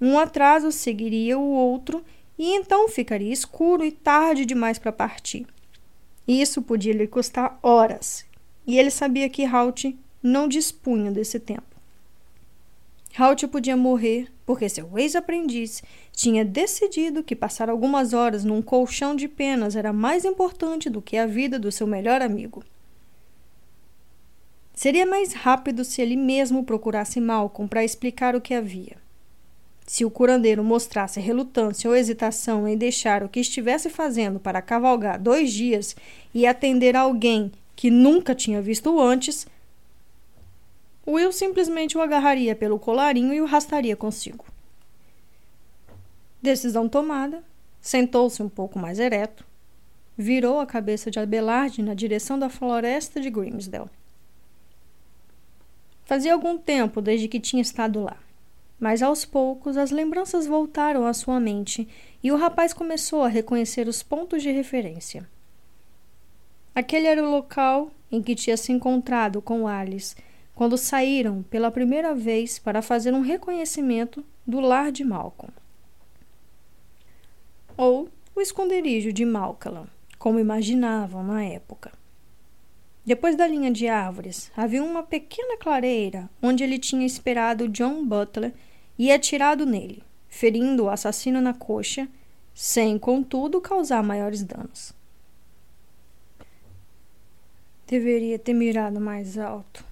Um 0.00 0.18
atraso 0.18 0.72
seguiria 0.72 1.38
o 1.38 1.50
outro 1.50 2.04
e 2.38 2.54
então 2.54 2.88
ficaria 2.88 3.32
escuro 3.32 3.84
e 3.84 3.92
tarde 3.92 4.46
demais 4.46 4.78
para 4.78 4.92
partir. 4.92 5.46
Isso 6.26 6.62
podia 6.62 6.94
lhe 6.94 7.06
custar 7.06 7.58
horas, 7.62 8.24
e 8.66 8.78
ele 8.78 8.90
sabia 8.90 9.28
que 9.28 9.44
Halt 9.44 9.94
não 10.22 10.48
dispunha 10.48 11.10
desse 11.10 11.40
tempo. 11.40 11.69
Halt 13.16 13.46
podia 13.48 13.76
morrer 13.76 14.28
porque 14.46 14.68
seu 14.68 14.98
ex-aprendiz 14.98 15.82
tinha 16.12 16.44
decidido 16.44 17.22
que 17.22 17.36
passar 17.36 17.68
algumas 17.68 18.12
horas 18.12 18.44
num 18.44 18.62
colchão 18.62 19.14
de 19.14 19.28
penas 19.28 19.76
era 19.76 19.92
mais 19.92 20.24
importante 20.24 20.88
do 20.88 21.02
que 21.02 21.16
a 21.16 21.26
vida 21.26 21.58
do 21.58 21.72
seu 21.72 21.86
melhor 21.86 22.22
amigo. 22.22 22.62
Seria 24.74 25.04
mais 25.04 25.34
rápido 25.34 25.84
se 25.84 26.00
ele 26.00 26.16
mesmo 26.16 26.64
procurasse 26.64 27.20
Malcolm 27.20 27.68
para 27.68 27.84
explicar 27.84 28.34
o 28.34 28.40
que 28.40 28.54
havia. 28.54 28.96
Se 29.86 30.04
o 30.04 30.10
curandeiro 30.10 30.62
mostrasse 30.62 31.20
relutância 31.20 31.90
ou 31.90 31.96
hesitação 31.96 32.66
em 32.66 32.76
deixar 32.76 33.22
o 33.22 33.28
que 33.28 33.40
estivesse 33.40 33.90
fazendo 33.90 34.38
para 34.38 34.62
cavalgar 34.62 35.20
dois 35.20 35.52
dias 35.52 35.96
e 36.32 36.46
atender 36.46 36.96
alguém 36.96 37.50
que 37.74 37.90
nunca 37.90 38.34
tinha 38.34 38.62
visto 38.62 39.00
antes, 39.00 39.46
Will 41.06 41.32
simplesmente 41.32 41.96
o 41.96 42.02
agarraria 42.02 42.54
pelo 42.54 42.78
colarinho 42.78 43.32
e 43.32 43.40
o 43.40 43.44
arrastaria 43.44 43.96
consigo. 43.96 44.44
Decisão 46.42 46.88
tomada, 46.88 47.42
sentou-se 47.80 48.42
um 48.42 48.48
pouco 48.48 48.78
mais 48.78 48.98
ereto, 48.98 49.44
virou 50.16 50.60
a 50.60 50.66
cabeça 50.66 51.10
de 51.10 51.18
Abelard 51.18 51.82
na 51.82 51.94
direção 51.94 52.38
da 52.38 52.48
floresta 52.48 53.20
de 53.20 53.30
Grimsdale. 53.30 53.90
Fazia 56.04 56.34
algum 56.34 56.58
tempo 56.58 57.00
desde 57.00 57.28
que 57.28 57.40
tinha 57.40 57.62
estado 57.62 58.02
lá, 58.02 58.16
mas 58.78 59.02
aos 59.02 59.24
poucos 59.24 59.76
as 59.76 59.90
lembranças 59.90 60.46
voltaram 60.46 61.06
à 61.06 61.12
sua 61.12 61.38
mente 61.38 61.88
e 62.22 62.32
o 62.32 62.36
rapaz 62.36 62.72
começou 62.72 63.22
a 63.22 63.28
reconhecer 63.28 63.86
os 63.86 64.02
pontos 64.02 64.42
de 64.42 64.50
referência. 64.50 65.28
Aquele 66.74 67.06
era 67.06 67.22
o 67.22 67.30
local 67.30 67.90
em 68.10 68.22
que 68.22 68.34
tinha 68.34 68.56
se 68.56 68.72
encontrado 68.72 69.40
com 69.40 69.68
Alice 69.68 70.16
quando 70.60 70.76
saíram 70.76 71.42
pela 71.44 71.70
primeira 71.70 72.14
vez 72.14 72.58
para 72.58 72.82
fazer 72.82 73.14
um 73.14 73.22
reconhecimento 73.22 74.22
do 74.46 74.60
lar 74.60 74.92
de 74.92 75.02
Malcolm. 75.02 75.54
Ou 77.78 78.10
o 78.36 78.42
esconderijo 78.42 79.10
de 79.10 79.24
Malcolm, 79.24 79.86
como 80.18 80.38
imaginavam 80.38 81.24
na 81.24 81.42
época. 81.42 81.90
Depois 83.06 83.36
da 83.36 83.46
linha 83.46 83.70
de 83.70 83.88
árvores, 83.88 84.52
havia 84.54 84.84
uma 84.84 85.02
pequena 85.02 85.56
clareira 85.56 86.28
onde 86.42 86.62
ele 86.62 86.78
tinha 86.78 87.06
esperado 87.06 87.66
John 87.66 88.04
Butler 88.04 88.52
e 88.98 89.10
atirado 89.10 89.64
nele, 89.64 90.04
ferindo 90.28 90.84
o 90.84 90.90
assassino 90.90 91.40
na 91.40 91.54
coxa, 91.54 92.06
sem, 92.52 92.98
contudo, 92.98 93.62
causar 93.62 94.02
maiores 94.02 94.44
danos. 94.44 94.92
Deveria 97.86 98.38
ter 98.38 98.52
mirado 98.52 99.00
mais 99.00 99.38
alto. 99.38 99.88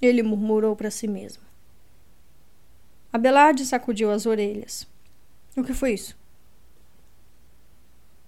Ele 0.00 0.22
murmurou 0.22 0.76
para 0.76 0.90
si 0.90 1.08
mesmo. 1.08 1.42
Abelarde 3.12 3.64
sacudiu 3.64 4.10
as 4.10 4.26
orelhas. 4.26 4.86
O 5.56 5.64
que 5.64 5.74
foi 5.74 5.94
isso? 5.94 6.16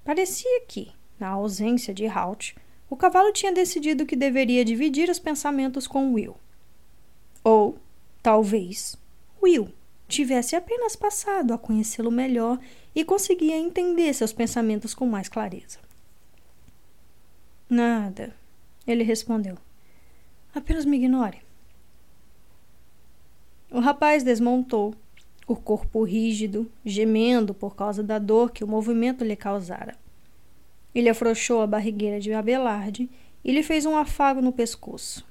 Parecia 0.05 0.63
que, 0.67 0.93
na 1.19 1.29
ausência 1.29 1.95
de 1.95 2.07
Halt, 2.07 2.57
o 2.89 2.97
cavalo 2.97 3.33
tinha 3.33 3.53
decidido 3.53 4.07
que 4.07 4.17
deveria 4.17 4.65
dividir 4.65 5.09
os 5.09 5.19
pensamentos 5.19 5.87
com 5.87 6.13
Will. 6.15 6.37
Ou, 7.45 7.79
talvez, 8.23 8.97
Will 9.41 9.73
tivesse 10.09 10.57
apenas 10.57 10.97
passado 10.97 11.55
a 11.55 11.59
conhecê-lo 11.59 12.11
melhor 12.11 12.59
e 12.95 13.05
conseguia 13.05 13.57
entender 13.57 14.13
seus 14.13 14.33
pensamentos 14.33 14.93
com 14.95 15.07
mais 15.07 15.29
clareza. 15.29 15.79
Nada, 17.69 18.35
ele 18.85 19.05
respondeu. 19.05 19.57
Apenas 20.53 20.85
me 20.85 20.97
ignore. 20.97 21.41
O 23.71 23.79
rapaz 23.79 24.25
desmontou, 24.25 24.95
o 25.47 25.55
corpo 25.55 26.03
rígido, 26.03 26.71
gemendo 26.85 27.55
por 27.55 27.77
causa 27.77 28.03
da 28.03 28.19
dor 28.19 28.51
que 28.51 28.65
o 28.65 28.69
movimento 28.69 29.25
lhe 29.25 29.37
causara. 29.37 29.97
Ele 30.95 31.09
afrouxou 31.09 31.63
a 31.63 31.67
barrigueira 31.67 32.21
de 32.21 32.33
Abelarde 32.33 33.09
e 33.45 33.53
lhe 33.53 33.63
fez 33.63 33.87
um 33.87 33.97
afago 33.97 34.41
no 34.41 34.53
pescoço. 34.53 35.25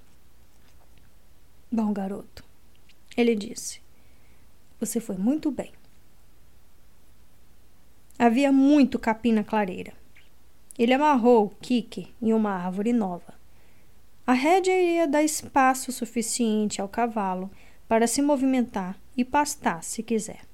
Bom 1.72 1.92
garoto, 1.92 2.44
ele 3.16 3.36
disse. 3.36 3.82
Você 4.80 5.02
foi 5.02 5.18
muito 5.18 5.52
bem. 5.52 5.72
Havia 8.18 8.52
muito 8.52 8.98
capim 8.98 9.34
na 9.34 9.44
clareira. 9.44 9.94
Ele 10.78 10.94
amarrou 10.94 11.46
o 11.46 11.50
Kike 11.50 12.14
em 12.22 12.34
uma 12.34 12.52
árvore 12.52 12.94
nova. 12.94 13.34
A 14.26 14.34
rédea 14.34 14.82
iria 14.82 15.08
dar 15.08 15.24
espaço 15.24 15.92
suficiente 15.92 16.80
ao 16.80 16.88
cavalo 16.88 17.52
para 17.90 18.06
se 18.06 18.22
movimentar 18.22 18.96
e 19.18 19.26
pastar 19.26 19.84
se 19.84 20.04
quiser. 20.04 20.46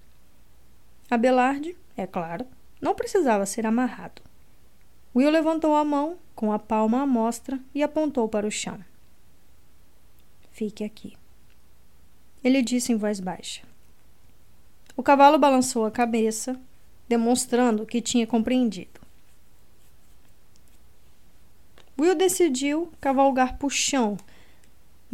Abelarde, 1.12 1.76
é 1.98 2.07
claro, 2.07 2.48
não 2.82 2.95
precisava 2.95 3.45
ser 3.45 3.66
amarrado. 3.66 4.22
Will 5.14 5.30
levantou 5.30 5.76
a 5.76 5.84
mão, 5.84 6.18
com 6.34 6.53
a 6.53 6.57
palma 6.57 7.02
à 7.02 7.06
mostra, 7.06 7.60
e 7.74 7.84
apontou 7.84 8.30
para 8.30 8.48
o 8.48 8.52
chão. 8.52 8.80
Fique 10.53 10.86
aqui. 10.86 11.18
Ele 12.41 12.62
disse 12.62 12.94
em 12.94 12.95
voz 12.95 13.20
baixa. 13.20 13.64
O 14.95 15.03
cavalo 15.03 15.38
balançou 15.38 15.86
a 15.86 15.91
cabeça, 15.91 16.57
demonstrando 17.07 17.86
que 17.86 18.02
tinha 18.02 18.26
compreendido. 18.26 19.02
Will 21.99 22.16
decidiu 22.16 22.91
cavalgar 23.02 23.57
por 23.57 23.72
chão 23.72 24.18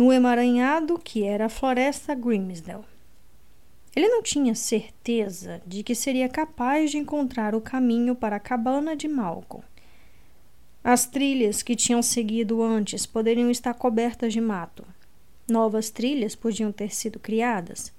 no 0.01 0.11
emaranhado 0.11 0.97
que 0.97 1.23
era 1.23 1.45
a 1.45 1.49
floresta 1.49 2.15
Grimsdale. 2.15 2.85
Ele 3.95 4.07
não 4.07 4.23
tinha 4.23 4.55
certeza 4.55 5.61
de 5.63 5.83
que 5.83 5.93
seria 5.93 6.27
capaz 6.27 6.89
de 6.89 6.97
encontrar 6.97 7.53
o 7.53 7.61
caminho 7.61 8.15
para 8.15 8.37
a 8.37 8.39
cabana 8.39 8.95
de 8.95 9.07
Malcolm. 9.07 9.63
As 10.83 11.05
trilhas 11.05 11.61
que 11.61 11.75
tinham 11.75 12.01
seguido 12.01 12.63
antes 12.63 13.05
poderiam 13.05 13.51
estar 13.51 13.75
cobertas 13.75 14.33
de 14.33 14.41
mato. 14.41 14.83
Novas 15.47 15.91
trilhas 15.91 16.35
podiam 16.35 16.71
ter 16.71 16.91
sido 16.91 17.19
criadas. 17.19 17.93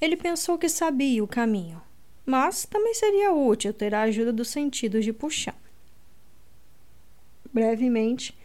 Ele 0.00 0.16
pensou 0.16 0.58
que 0.58 0.68
sabia 0.68 1.22
o 1.22 1.28
caminho, 1.28 1.80
mas 2.26 2.66
também 2.66 2.92
seria 2.92 3.32
útil 3.32 3.72
ter 3.72 3.94
a 3.94 4.02
ajuda 4.02 4.32
dos 4.32 4.48
sentidos 4.48 5.04
de 5.04 5.12
puxão. 5.12 5.54
Brevemente, 7.52 8.36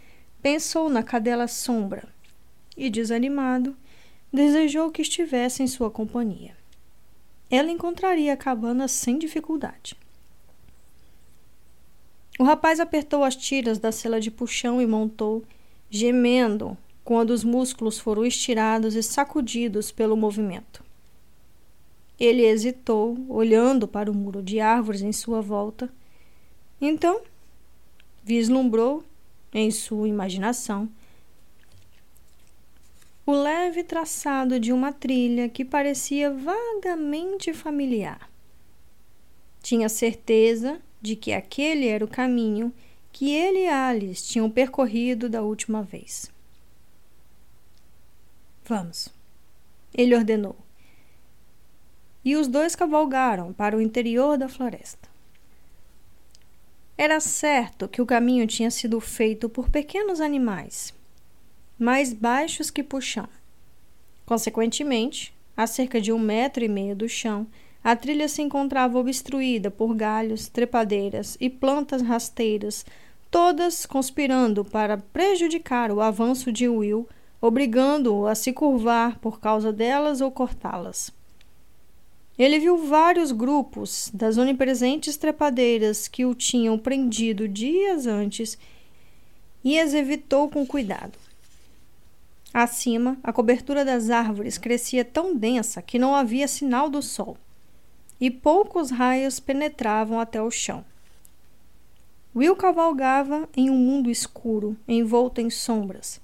Pensou 0.44 0.90
na 0.90 1.02
cadela 1.02 1.48
sombra 1.48 2.10
e, 2.76 2.90
desanimado, 2.90 3.78
desejou 4.32 4.92
que 4.92 5.02
estivesse 5.02 5.64
em 5.64 5.68
sua 5.68 5.90
companhia. 5.90 6.54
Ela 7.50 7.72
encontraria 7.72 8.34
a 8.34 8.38
cabana 8.38 8.90
sem 8.90 9.18
dificuldade. 9.18 9.96
O 12.38 12.44
rapaz 12.44 12.82
apertou 12.82 13.24
as 13.24 13.38
tiras 13.38 13.80
da 13.80 13.90
cela 13.90 14.20
de 14.20 14.30
puxão 14.30 14.82
e 14.82 14.86
montou, 14.86 15.46
gemendo 15.90 16.78
quando 17.06 17.30
os 17.30 17.46
músculos 17.46 17.98
foram 17.98 18.26
estirados 18.26 18.96
e 18.96 19.04
sacudidos 19.04 19.94
pelo 19.94 20.18
movimento. 20.18 20.84
Ele 22.20 22.46
hesitou, 22.46 23.18
olhando 23.30 23.88
para 23.88 24.12
o 24.12 24.14
muro 24.14 24.44
de 24.44 24.60
árvores 24.60 25.04
em 25.04 25.14
sua 25.14 25.40
volta. 25.40 25.90
Então, 26.82 27.22
vislumbrou 28.26 29.06
em 29.54 29.72
sua 29.72 30.08
imaginação 30.08 30.90
o 33.26 33.32
leve 33.32 33.84
traçado 33.84 34.60
de 34.60 34.74
uma 34.74 34.92
trilha 34.92 35.48
que 35.48 35.64
parecia 35.64 36.30
vagamente 36.30 37.54
familiar. 37.54 38.30
Tinha 39.62 39.88
certeza 39.88 40.82
de 41.02 41.16
que 41.16 41.32
aquele 41.32 41.88
era 41.88 42.04
o 42.04 42.08
caminho 42.08 42.74
que 43.14 43.32
ele 43.32 43.60
e 43.60 43.68
Alice 43.68 44.28
tinham 44.28 44.50
percorrido 44.50 45.30
da 45.30 45.42
última 45.42 45.82
vez. 45.82 46.30
Vamos, 48.66 49.08
ele 49.94 50.16
ordenou. 50.16 50.58
E 52.26 52.36
os 52.36 52.48
dois 52.48 52.76
cavalgaram 52.76 53.54
para 53.54 53.78
o 53.78 53.82
interior 53.82 54.38
da 54.38 54.50
floresta. 54.50 55.13
Era 56.98 57.20
certo 57.20 57.88
que 57.88 58.02
o 58.02 58.06
caminho 58.06 58.46
tinha 58.46 58.70
sido 58.70 59.00
feito 59.00 59.50
por 59.50 59.70
pequenos 59.70 60.22
animais, 60.22 60.94
mais 61.78 62.14
baixos 62.14 62.70
que 62.70 62.84
puxão. 62.84 63.28
Consequentemente, 64.28 65.34
a 65.58 65.66
cerca 65.66 66.00
de 66.00 66.14
um 66.14 66.20
metro 66.20 66.64
e 66.64 66.68
meio 66.68 66.96
do 66.96 67.10
chão, 67.10 67.48
a 67.84 67.96
trilha 67.96 68.28
se 68.28 68.44
encontrava 68.44 69.00
obstruída 69.00 69.72
por 69.72 69.96
galhos, 69.96 70.48
trepadeiras 70.48 71.36
e 71.42 71.50
plantas 71.50 72.02
rasteiras, 72.04 72.86
todas 73.30 73.88
conspirando 73.88 74.64
para 74.64 74.98
prejudicar 74.98 75.92
o 75.92 76.00
avanço 76.00 76.52
de 76.52 76.70
Will, 76.70 77.10
obrigando-o 77.42 78.28
a 78.28 78.36
se 78.36 78.54
curvar 78.54 79.18
por 79.18 79.40
causa 79.40 79.74
delas 79.74 80.22
ou 80.22 80.32
cortá-las. 80.32 81.12
Ele 82.38 82.60
viu 82.60 82.78
vários 82.78 83.32
grupos 83.32 84.10
das 84.14 84.38
onipresentes 84.38 85.18
trepadeiras 85.18 86.08
que 86.08 86.26
o 86.26 86.34
tinham 86.34 86.80
prendido 86.80 87.48
dias 87.48 88.08
antes 88.08 88.58
e 89.64 89.80
as 89.80 89.94
evitou 89.94 90.50
com 90.50 90.66
cuidado. 90.66 91.18
Acima, 92.54 93.18
a 93.24 93.32
cobertura 93.32 93.86
das 93.86 94.10
árvores 94.10 94.58
crescia 94.58 95.06
tão 95.06 95.36
densa 95.36 95.82
que 95.82 95.98
não 95.98 96.16
havia 96.16 96.48
sinal 96.48 96.90
do 96.90 97.02
sol, 97.02 97.38
e 98.20 98.30
poucos 98.30 98.92
raios 98.92 99.40
penetravam 99.40 100.20
até 100.20 100.42
o 100.42 100.52
chão. 100.52 100.86
Will 102.36 102.56
cavalgava 102.56 103.48
em 103.56 103.70
um 103.70 103.78
mundo 103.78 104.10
escuro, 104.10 104.76
envolto 104.88 105.40
em 105.40 105.50
sombras, 105.50 106.20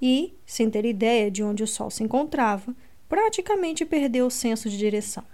e, 0.00 0.34
sem 0.46 0.70
ter 0.70 0.84
ideia 0.84 1.30
de 1.30 1.42
onde 1.42 1.62
o 1.62 1.66
sol 1.66 1.90
se 1.90 2.02
encontrava, 2.02 2.74
praticamente 3.08 3.84
perdeu 3.84 4.26
o 4.26 4.30
senso 4.30 4.68
de 4.68 4.76
direção. 4.76 5.24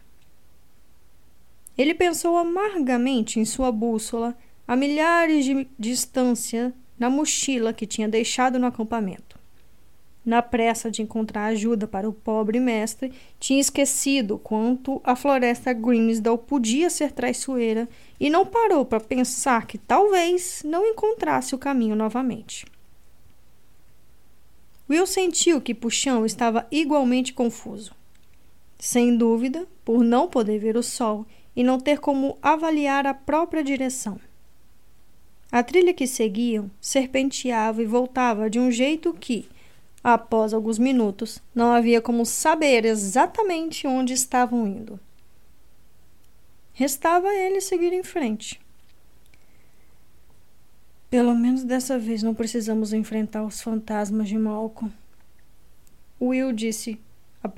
Ele 1.77 1.95
pensou 1.95 2.37
amargamente 2.37 3.41
em 3.41 3.45
sua 3.45 3.73
bússola, 3.73 4.37
a 4.67 4.77
milhares 4.77 5.45
de 5.45 5.67
distância, 5.79 6.73
na 6.99 7.09
mochila 7.09 7.73
que 7.73 7.87
tinha 7.87 8.09
deixado 8.09 8.59
no 8.59 8.67
acampamento. 8.67 9.41
Na 10.25 10.43
pressa 10.43 10.91
de 10.91 11.01
encontrar 11.01 11.47
ajuda 11.47 11.89
para 11.89 12.09
o 12.09 12.13
pobre 12.13 12.61
mestre, 12.61 13.11
tinha 13.39 13.59
esquecido 13.59 14.39
quanto 14.39 15.01
a 15.03 15.17
floresta 15.17 15.73
Grimsdale 15.73 16.37
podia 16.37 16.91
ser 16.91 17.13
traiçoeira 17.13 17.89
e 18.19 18.29
não 18.29 18.45
parou 18.45 18.85
para 18.85 19.01
pensar 19.01 19.67
que 19.67 19.79
talvez 19.79 20.63
não 20.65 20.87
encontrasse 20.87 21.55
o 21.55 21.59
caminho 21.59 21.97
novamente. 21.97 22.67
Will 24.91 25.07
sentiu 25.07 25.61
que 25.61 25.75
Puxão 25.75 26.27
estava 26.27 26.67
igualmente 26.71 27.33
confuso. 27.33 27.95
Sem 28.79 29.17
dúvida, 29.17 29.67
por 29.85 30.05
não 30.05 30.29
poder 30.29 30.59
ver 30.59 30.77
o 30.77 30.83
sol 30.83 31.25
e 31.55 31.63
não 31.63 31.79
ter 31.79 31.99
como 31.99 32.39
avaliar 32.41 33.07
a 33.07 33.15
própria 33.15 33.63
direção. 33.63 34.19
A 35.53 35.63
trilha 35.63 35.93
que 35.93 36.07
seguiam 36.07 36.71
serpenteava 36.81 37.83
e 37.83 37.87
voltava 37.87 38.49
de 38.49 38.61
um 38.61 38.71
jeito 38.71 39.13
que, 39.13 39.49
após 40.03 40.55
alguns 40.55 40.79
minutos, 40.79 41.43
não 41.55 41.73
havia 41.73 42.01
como 42.01 42.25
saber 42.25 42.85
exatamente 42.85 43.87
onde 43.87 44.13
estavam 44.13 44.67
indo. 44.67 45.01
Restava 46.73 47.35
ele 47.35 47.61
seguir 47.61 47.93
em 47.93 48.03
frente. 48.03 48.61
Pelo 51.11 51.35
menos 51.35 51.65
dessa 51.65 51.99
vez 51.99 52.23
não 52.23 52.33
precisamos 52.33 52.93
enfrentar 52.93 53.43
os 53.43 53.61
fantasmas 53.61 54.29
de 54.29 54.39
Malcolm. 54.39 54.93
Will 56.21 56.53
disse 56.53 57.01
a. 57.43 57.51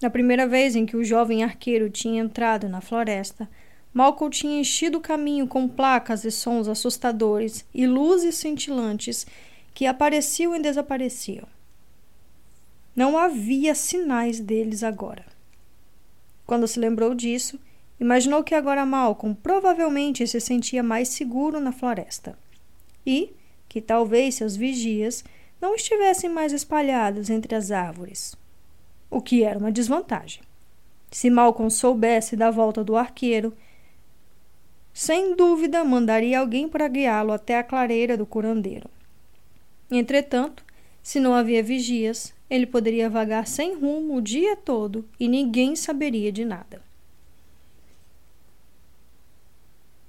Na 0.00 0.10
primeira 0.10 0.46
vez 0.46 0.76
em 0.76 0.84
que 0.84 0.96
o 0.96 1.04
jovem 1.04 1.42
arqueiro 1.42 1.88
tinha 1.88 2.22
entrado 2.22 2.68
na 2.68 2.80
floresta, 2.80 3.48
Malcolm 3.92 4.30
tinha 4.30 4.60
enchido 4.60 4.98
o 4.98 5.00
caminho 5.00 5.46
com 5.46 5.66
placas 5.66 6.24
e 6.24 6.30
sons 6.30 6.68
assustadores 6.68 7.64
e 7.72 7.86
luzes 7.86 8.34
cintilantes 8.34 9.26
que 9.72 9.86
apareciam 9.86 10.54
e 10.54 10.60
desapareciam. 10.60 11.46
Não 12.94 13.16
havia 13.16 13.74
sinais 13.74 14.38
deles 14.38 14.82
agora. 14.82 15.24
Quando 16.46 16.68
se 16.68 16.78
lembrou 16.78 17.14
disso, 17.14 17.58
imaginou 17.98 18.44
que 18.44 18.54
agora 18.54 18.84
Malcolm 18.84 19.34
provavelmente 19.34 20.26
se 20.26 20.40
sentia 20.40 20.82
mais 20.82 21.08
seguro 21.08 21.58
na 21.58 21.72
floresta 21.72 22.38
e 23.04 23.34
que 23.68 23.80
talvez 23.80 24.34
seus 24.34 24.56
vigias 24.56 25.24
não 25.60 25.74
estivessem 25.74 26.28
mais 26.28 26.52
espalhados 26.52 27.30
entre 27.30 27.54
as 27.54 27.70
árvores, 27.70 28.36
o 29.16 29.22
que 29.22 29.42
era 29.42 29.58
uma 29.58 29.72
desvantagem. 29.72 30.42
Se 31.10 31.30
Malcolm 31.30 31.70
soubesse 31.70 32.36
da 32.36 32.50
volta 32.50 32.84
do 32.84 32.96
arqueiro, 32.96 33.56
sem 34.92 35.34
dúvida 35.34 35.82
mandaria 35.84 36.38
alguém 36.38 36.68
para 36.68 36.86
guiá-lo 36.86 37.32
até 37.32 37.58
a 37.58 37.64
clareira 37.64 38.16
do 38.16 38.26
curandeiro. 38.26 38.90
Entretanto, 39.90 40.62
se 41.02 41.18
não 41.18 41.32
havia 41.32 41.62
vigias, 41.62 42.34
ele 42.50 42.66
poderia 42.66 43.08
vagar 43.08 43.46
sem 43.46 43.74
rumo 43.74 44.16
o 44.16 44.20
dia 44.20 44.54
todo 44.54 45.08
e 45.18 45.28
ninguém 45.28 45.74
saberia 45.74 46.30
de 46.30 46.44
nada. 46.44 46.82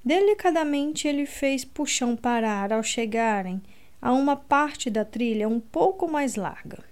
Delicadamente 0.03 1.07
ele 1.07 1.25
fez 1.25 1.63
Puxão 1.63 2.15
parar 2.15 2.73
ao 2.73 2.83
chegarem 2.83 3.61
a 4.01 4.11
uma 4.11 4.35
parte 4.35 4.89
da 4.89 5.05
trilha 5.05 5.47
um 5.47 5.59
pouco 5.59 6.09
mais 6.09 6.35
larga. 6.35 6.86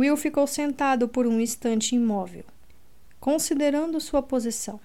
Will 0.00 0.16
ficou 0.16 0.46
sentado 0.46 1.06
por 1.06 1.26
um 1.26 1.38
instante 1.38 1.94
imóvel, 1.94 2.44
considerando 3.20 4.00
sua 4.00 4.22
posição. 4.22 4.80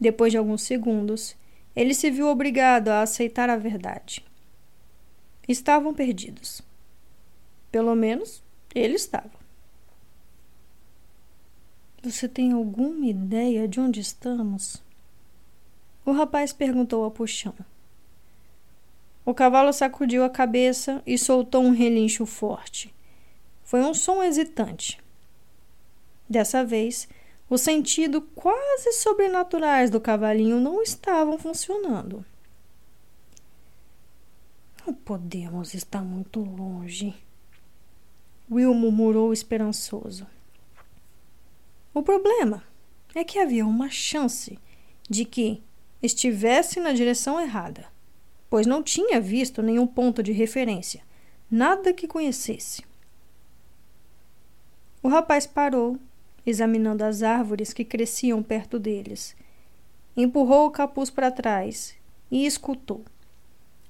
Depois 0.00 0.32
de 0.32 0.38
alguns 0.38 0.62
segundos, 0.62 1.36
ele 1.76 1.92
se 1.92 2.10
viu 2.10 2.28
obrigado 2.28 2.88
a 2.88 3.02
aceitar 3.02 3.50
a 3.50 3.58
verdade. 3.58 4.24
Estavam 5.46 5.92
perdidos. 5.92 6.62
Pelo 7.70 7.94
menos 7.94 8.42
ele 8.74 8.94
estava. 8.94 9.42
Você 12.02 12.26
tem 12.26 12.52
alguma 12.52 13.04
ideia 13.04 13.68
de 13.68 13.78
onde 13.78 14.00
estamos? 14.00 14.82
O 16.06 16.12
rapaz 16.12 16.54
perguntou 16.54 17.04
a 17.04 17.10
puxão. 17.10 17.54
O 19.26 19.34
cavalo 19.34 19.74
sacudiu 19.74 20.24
a 20.24 20.30
cabeça 20.30 21.02
e 21.06 21.18
soltou 21.18 21.62
um 21.62 21.72
relincho 21.72 22.24
forte. 22.24 22.92
Foi 23.72 23.80
um 23.80 23.94
som 23.94 24.22
hesitante. 24.22 25.00
Dessa 26.28 26.62
vez, 26.62 27.08
os 27.48 27.62
sentidos 27.62 28.22
quase 28.34 28.92
sobrenaturais 28.92 29.88
do 29.88 29.98
cavalinho 29.98 30.60
não 30.60 30.82
estavam 30.82 31.38
funcionando. 31.38 32.22
Não 34.86 34.92
podemos 34.92 35.72
estar 35.72 36.02
muito 36.02 36.40
longe. 36.40 37.14
Will 38.50 38.74
murmurou 38.74 39.32
esperançoso. 39.32 40.26
O 41.94 42.02
problema 42.02 42.62
é 43.14 43.24
que 43.24 43.38
havia 43.38 43.64
uma 43.64 43.88
chance 43.88 44.58
de 45.08 45.24
que 45.24 45.62
estivesse 46.02 46.78
na 46.78 46.92
direção 46.92 47.40
errada, 47.40 47.86
pois 48.50 48.66
não 48.66 48.82
tinha 48.82 49.18
visto 49.18 49.62
nenhum 49.62 49.86
ponto 49.86 50.22
de 50.22 50.30
referência, 50.30 51.02
nada 51.50 51.94
que 51.94 52.06
conhecesse. 52.06 52.91
O 55.02 55.08
rapaz 55.08 55.46
parou 55.46 55.98
examinando 56.46 57.04
as 57.04 57.22
árvores 57.22 57.72
que 57.72 57.84
cresciam 57.84 58.42
perto 58.42 58.78
deles. 58.78 59.36
Empurrou 60.16 60.66
o 60.66 60.70
capuz 60.70 61.10
para 61.10 61.30
trás 61.30 61.94
e 62.30 62.46
escutou, 62.46 63.04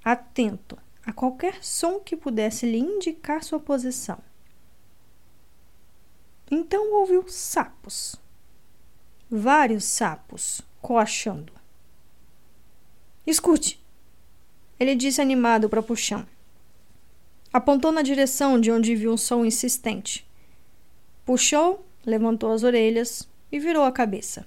atento 0.04 0.78
a 1.04 1.12
qualquer 1.12 1.62
som 1.62 1.98
que 1.98 2.16
pudesse 2.16 2.64
lhe 2.64 2.78
indicar 2.78 3.42
sua 3.42 3.58
posição. 3.58 4.18
Então 6.50 6.94
ouviu 6.94 7.24
sapos. 7.28 8.16
Vários 9.30 9.84
sapos 9.84 10.60
coachando. 10.80 11.52
Escute! 13.26 13.82
Ele 14.78 14.94
disse 14.94 15.20
animado 15.20 15.68
para 15.68 15.82
Puxão. 15.82 16.26
Apontou 17.52 17.92
na 17.92 18.02
direção 18.02 18.60
de 18.60 18.70
onde 18.70 18.94
viu 18.94 19.12
um 19.12 19.16
som 19.16 19.44
insistente. 19.44 20.26
Puxou 21.24 21.84
levantou 22.04 22.52
as 22.52 22.62
orelhas 22.62 23.28
e 23.50 23.58
virou 23.58 23.84
a 23.84 23.92
cabeça. 23.92 24.46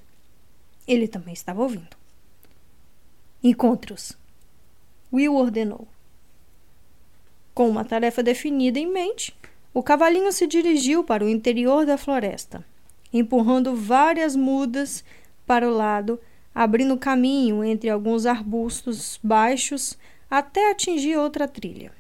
Ele 0.88 1.08
também 1.08 1.34
estava 1.34 1.62
ouvindo. 1.62 1.96
Encontre-os. 3.44 4.18
Will 5.12 5.36
ordenou. 5.36 5.88
Com 7.54 7.70
uma 7.70 7.86
tarefa 7.86 8.22
definida 8.22 8.78
em 8.80 8.92
mente, 8.92 9.36
o 9.74 9.82
cavalinho 9.82 10.32
se 10.32 10.46
dirigiu 10.46 11.04
para 11.04 11.24
o 11.24 11.30
interior 11.30 11.86
da 11.86 11.98
floresta, 11.98 12.66
empurrando 13.14 13.76
várias 13.76 14.36
mudas 14.36 15.04
para 15.46 15.68
o 15.68 15.74
lado, 15.74 16.20
abrindo 16.54 16.98
caminho 16.98 17.64
entre 17.64 17.90
alguns 17.90 18.26
arbustos 18.26 19.20
baixos 19.24 19.98
até 20.30 20.72
atingir 20.72 21.18
outra 21.18 21.48
trilha. 21.48 21.92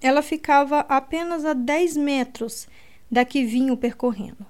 Ela 0.00 0.22
ficava 0.22 0.80
apenas 0.80 1.44
a 1.44 1.52
10 1.52 1.96
metros 1.96 2.66
da 3.10 3.24
que 3.24 3.44
vinham 3.44 3.76
percorrendo. 3.76 4.46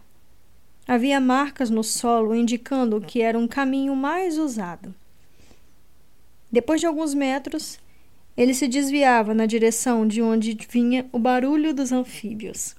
Havia 0.87 1.21
marcas 1.21 1.71
no 1.71 1.83
solo 1.83 2.35
indicando 2.35 3.01
que 3.01 3.21
era 3.21 3.39
um 3.39 3.49
caminho 3.49 3.95
mais 3.95 4.39
usado. 4.39 4.95
Depois 6.51 6.81
de 6.81 6.87
alguns 6.87 7.15
metros, 7.15 7.79
ele 8.37 8.55
se 8.55 8.67
desviava 8.67 9.35
na 9.35 9.47
direção 9.47 10.07
de 10.07 10.23
onde 10.23 10.57
vinha 10.69 11.09
o 11.13 11.19
barulho 11.19 11.73
dos 11.73 11.93
anfíbios. 11.93 12.75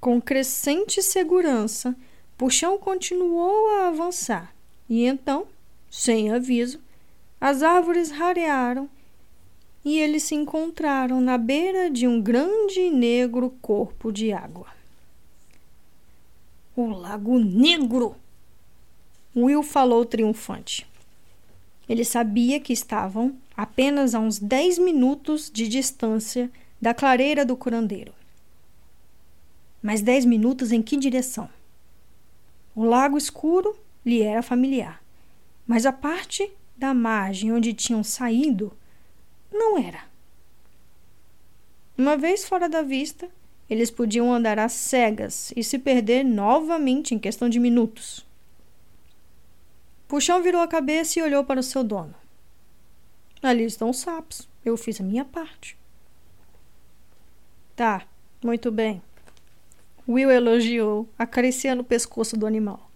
Com 0.00 0.20
crescente 0.20 1.02
segurança, 1.02 1.96
Puxão 2.36 2.78
continuou 2.78 3.70
a 3.70 3.88
avançar 3.88 4.54
e 4.88 5.04
então, 5.06 5.46
sem 5.90 6.30
aviso, 6.30 6.80
as 7.40 7.62
árvores 7.62 8.10
rarearam 8.10 8.88
e 9.84 9.98
eles 9.98 10.22
se 10.22 10.34
encontraram 10.34 11.20
na 11.20 11.36
beira 11.36 11.90
de 11.90 12.08
um 12.08 12.20
grande 12.20 12.80
e 12.80 12.90
negro 12.90 13.50
corpo 13.60 14.10
de 14.10 14.32
água. 14.32 14.66
O 16.74 16.86
Lago 16.86 17.38
Negro! 17.38 18.16
Will 19.36 19.62
falou 19.62 20.04
triunfante. 20.04 20.86
Ele 21.88 22.04
sabia 22.04 22.58
que 22.58 22.72
estavam 22.72 23.36
apenas 23.56 24.14
a 24.14 24.20
uns 24.20 24.38
dez 24.38 24.78
minutos 24.78 25.50
de 25.52 25.68
distância 25.68 26.50
da 26.80 26.94
clareira 26.94 27.44
do 27.44 27.56
curandeiro. 27.56 28.12
Mas 29.82 30.00
dez 30.00 30.24
minutos 30.24 30.72
em 30.72 30.80
que 30.80 30.96
direção? 30.96 31.48
O 32.74 32.84
lago 32.84 33.18
escuro 33.18 33.76
lhe 34.04 34.22
era 34.22 34.42
familiar, 34.42 35.02
mas 35.66 35.84
a 35.84 35.92
parte 35.92 36.50
da 36.76 36.94
margem 36.94 37.52
onde 37.52 37.74
tinham 37.74 38.02
saído 38.02 38.72
não 39.54 39.78
era. 39.78 40.02
Uma 41.96 42.16
vez 42.16 42.44
fora 42.44 42.68
da 42.68 42.82
vista, 42.82 43.30
eles 43.70 43.90
podiam 43.90 44.32
andar 44.32 44.58
às 44.58 44.72
cegas 44.72 45.52
e 45.56 45.62
se 45.62 45.78
perder 45.78 46.24
novamente 46.24 47.14
em 47.14 47.18
questão 47.18 47.48
de 47.48 47.60
minutos. 47.60 48.26
Puxão 50.08 50.42
virou 50.42 50.60
a 50.60 50.68
cabeça 50.68 51.18
e 51.18 51.22
olhou 51.22 51.44
para 51.44 51.60
o 51.60 51.62
seu 51.62 51.82
dono. 51.82 52.14
Ali 53.42 53.64
estão 53.64 53.90
os 53.90 53.98
sapos. 53.98 54.48
Eu 54.64 54.76
fiz 54.76 55.00
a 55.00 55.04
minha 55.04 55.24
parte. 55.24 55.78
Tá, 57.76 58.06
muito 58.42 58.70
bem. 58.70 59.02
Will 60.08 60.30
elogiou, 60.30 61.08
acariciando 61.18 61.82
o 61.82 61.86
pescoço 61.86 62.36
do 62.36 62.46
animal. 62.46 62.90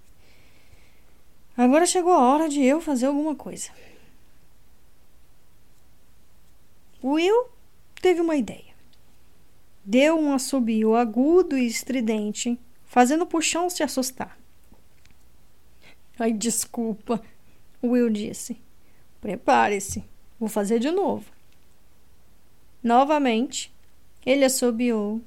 Agora 1.56 1.86
chegou 1.86 2.12
a 2.12 2.20
hora 2.20 2.48
de 2.48 2.62
eu 2.62 2.80
fazer 2.80 3.06
alguma 3.06 3.34
coisa. 3.34 3.70
Will 7.02 7.46
teve 8.00 8.20
uma 8.20 8.36
ideia. 8.36 8.74
Deu 9.84 10.18
um 10.18 10.32
assobio 10.32 10.94
agudo 10.94 11.56
e 11.56 11.66
estridente, 11.66 12.58
fazendo 12.84 13.22
o 13.22 13.26
puxão 13.26 13.70
se 13.70 13.82
assustar. 13.82 14.38
Ai, 16.18 16.32
desculpa, 16.32 17.22
Will 17.82 18.10
disse. 18.10 18.60
Prepare-se, 19.20 20.04
vou 20.38 20.48
fazer 20.48 20.78
de 20.78 20.90
novo. 20.90 21.30
Novamente, 22.82 23.72
ele 24.26 24.44
assobiou, 24.44 25.20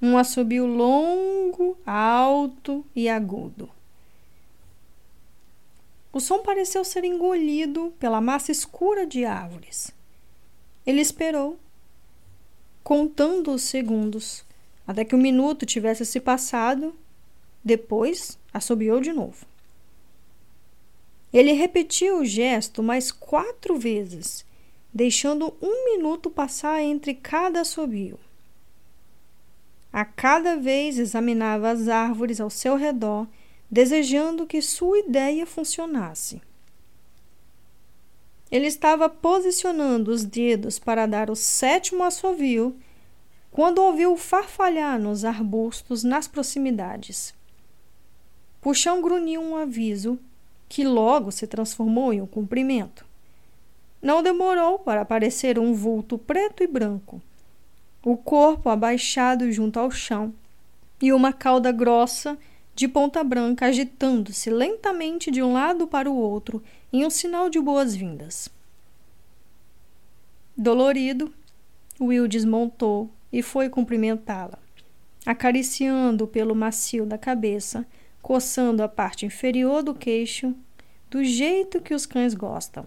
um 0.00 0.18
assobio 0.18 0.66
longo, 0.66 1.78
alto 1.86 2.84
e 2.94 3.08
agudo. 3.08 3.70
o 6.12 6.20
som 6.20 6.42
pareceu 6.42 6.84
ser 6.84 7.04
engolido 7.04 7.94
pela 7.98 8.20
massa 8.20 8.52
escura 8.52 9.06
de 9.06 9.24
árvores. 9.24 9.92
Ele 10.86 11.00
esperou, 11.00 11.58
contando 12.82 13.52
os 13.52 13.62
segundos, 13.62 14.44
até 14.86 15.04
que 15.04 15.14
o 15.14 15.18
minuto 15.18 15.64
tivesse 15.64 16.04
se 16.04 16.20
passado. 16.20 16.94
Depois, 17.64 18.36
assobiou 18.52 19.00
de 19.00 19.12
novo. 19.12 19.46
Ele 21.32 21.52
repetiu 21.52 22.18
o 22.18 22.24
gesto 22.24 22.82
mais 22.82 23.10
quatro 23.10 23.78
vezes, 23.78 24.44
deixando 24.92 25.54
um 25.62 25.84
minuto 25.84 26.28
passar 26.28 26.82
entre 26.82 27.14
cada 27.14 27.60
assobio. 27.60 28.18
A 29.92 30.04
cada 30.04 30.56
vez 30.56 30.98
examinava 30.98 31.70
as 31.70 31.86
árvores 31.88 32.40
ao 32.40 32.50
seu 32.50 32.76
redor, 32.76 33.26
desejando 33.70 34.46
que 34.46 34.60
sua 34.60 34.98
ideia 34.98 35.46
funcionasse. 35.46 36.42
Ele 38.52 38.66
estava 38.66 39.08
posicionando 39.08 40.10
os 40.10 40.24
dedos 40.24 40.78
para 40.78 41.06
dar 41.06 41.30
o 41.30 41.34
sétimo 41.34 42.04
assovio 42.04 42.76
quando 43.50 43.78
ouviu 43.78 44.14
farfalhar 44.14 45.00
nos 45.00 45.24
arbustos 45.24 46.04
nas 46.04 46.28
proximidades. 46.28 47.34
Puxão 48.60 49.00
grunhiu 49.00 49.40
um 49.40 49.56
aviso 49.56 50.18
que 50.68 50.84
logo 50.84 51.32
se 51.32 51.46
transformou 51.46 52.12
em 52.12 52.20
um 52.20 52.26
cumprimento. 52.26 53.06
Não 54.02 54.22
demorou 54.22 54.78
para 54.78 55.00
aparecer 55.00 55.58
um 55.58 55.72
vulto 55.72 56.18
preto 56.18 56.62
e 56.62 56.66
branco, 56.66 57.22
o 58.04 58.18
corpo 58.18 58.68
abaixado 58.68 59.50
junto 59.50 59.80
ao 59.80 59.90
chão 59.90 60.34
e 61.00 61.10
uma 61.10 61.32
cauda 61.32 61.72
grossa 61.72 62.36
de 62.74 62.88
ponta 62.88 63.22
branca 63.22 63.66
agitando-se 63.66 64.50
lentamente 64.50 65.30
de 65.30 65.42
um 65.42 65.52
lado 65.52 65.86
para 65.86 66.10
o 66.10 66.16
outro 66.16 66.62
em 66.92 67.04
um 67.04 67.10
sinal 67.10 67.48
de 67.48 67.60
boas-vindas. 67.60 68.48
Dolorido, 70.56 71.32
Will 72.00 72.28
desmontou 72.28 73.10
e 73.32 73.42
foi 73.42 73.68
cumprimentá-la, 73.68 74.58
acariciando 75.24 76.26
pelo 76.26 76.54
macio 76.54 77.06
da 77.06 77.18
cabeça 77.18 77.86
coçando 78.22 78.82
a 78.82 78.88
parte 78.88 79.26
inferior 79.26 79.82
do 79.82 79.92
queixo, 79.92 80.54
do 81.10 81.24
jeito 81.24 81.80
que 81.82 81.92
os 81.92 82.06
cães 82.06 82.32
gostam. 82.32 82.86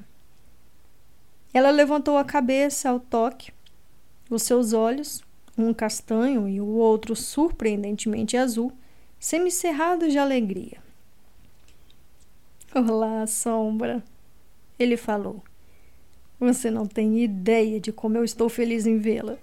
Ela 1.53 1.69
levantou 1.69 2.17
a 2.17 2.23
cabeça 2.23 2.89
ao 2.89 2.99
toque. 2.99 3.51
Os 4.29 4.43
seus 4.43 4.73
olhos, 4.73 5.21
um 5.57 5.73
castanho 5.73 6.47
e 6.47 6.59
o 6.59 6.67
outro 6.67 7.15
surpreendentemente 7.15 8.37
azul, 8.37 8.71
semicerrados 9.26 10.11
de 10.11 10.19
alegria. 10.19 10.77
Olá, 12.76 13.26
sombra, 13.26 14.03
ele 14.77 14.95
falou. 14.95 15.43
Você 16.39 16.69
não 16.69 16.85
tem 16.85 17.23
ideia 17.23 17.80
de 17.80 17.91
como 17.91 18.18
eu 18.18 18.23
estou 18.23 18.49
feliz 18.49 18.85
em 18.85 18.99
vê-la. 18.99 19.35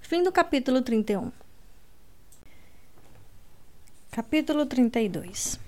Fim 0.00 0.22
do 0.22 0.32
capítulo 0.32 0.80
31. 0.80 1.30
Capítulo 4.12 4.64
32 4.64 5.60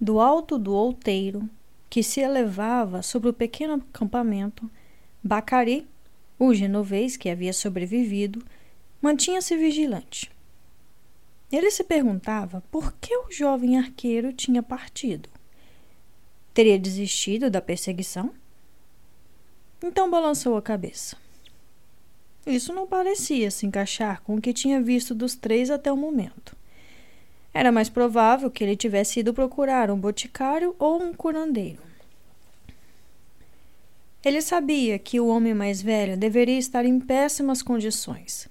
Do 0.00 0.18
alto 0.18 0.58
do 0.58 0.72
outeiro, 0.72 1.46
que 1.90 2.02
se 2.02 2.20
elevava 2.20 3.02
sobre 3.02 3.28
o 3.28 3.34
pequeno 3.34 3.74
acampamento, 3.74 4.70
Bacari, 5.22 5.86
o 6.38 6.54
genovês 6.54 7.18
que 7.18 7.28
havia 7.28 7.52
sobrevivido, 7.52 8.42
mantinha-se 9.02 9.56
vigilante. 9.56 10.30
Ele 11.50 11.70
se 11.70 11.82
perguntava 11.84 12.62
por 12.70 12.94
que 12.94 13.14
o 13.14 13.30
jovem 13.30 13.76
arqueiro 13.76 14.32
tinha 14.32 14.62
partido. 14.62 15.28
Teria 16.54 16.78
desistido 16.78 17.50
da 17.50 17.60
perseguição? 17.60 18.32
Então 19.82 20.08
balançou 20.08 20.56
a 20.56 20.62
cabeça. 20.62 21.16
Isso 22.46 22.72
não 22.72 22.86
parecia 22.86 23.50
se 23.50 23.66
encaixar 23.66 24.22
com 24.22 24.36
o 24.36 24.40
que 24.40 24.52
tinha 24.52 24.80
visto 24.80 25.14
dos 25.14 25.34
três 25.34 25.70
até 25.70 25.92
o 25.92 25.96
momento. 25.96 26.56
Era 27.52 27.70
mais 27.70 27.88
provável 27.88 28.50
que 28.50 28.64
ele 28.64 28.76
tivesse 28.76 29.20
ido 29.20 29.34
procurar 29.34 29.90
um 29.90 29.98
boticário 29.98 30.74
ou 30.78 31.02
um 31.02 31.12
curandeiro. 31.12 31.82
Ele 34.24 34.40
sabia 34.40 34.98
que 34.98 35.18
o 35.18 35.26
homem 35.26 35.52
mais 35.52 35.82
velho 35.82 36.16
deveria 36.16 36.58
estar 36.58 36.84
em 36.84 36.98
péssimas 37.00 37.60
condições. 37.60 38.48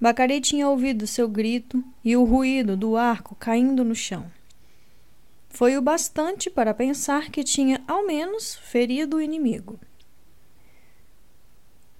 Bacari 0.00 0.40
tinha 0.40 0.68
ouvido 0.68 1.06
seu 1.06 1.28
grito 1.28 1.82
e 2.04 2.16
o 2.16 2.24
ruído 2.24 2.76
do 2.76 2.96
arco 2.96 3.34
caindo 3.34 3.84
no 3.84 3.94
chão. 3.94 4.30
Foi 5.48 5.76
o 5.76 5.82
bastante 5.82 6.50
para 6.50 6.74
pensar 6.74 7.30
que 7.30 7.44
tinha, 7.44 7.82
ao 7.86 8.04
menos, 8.06 8.56
ferido 8.56 9.16
o 9.16 9.20
inimigo. 9.20 9.78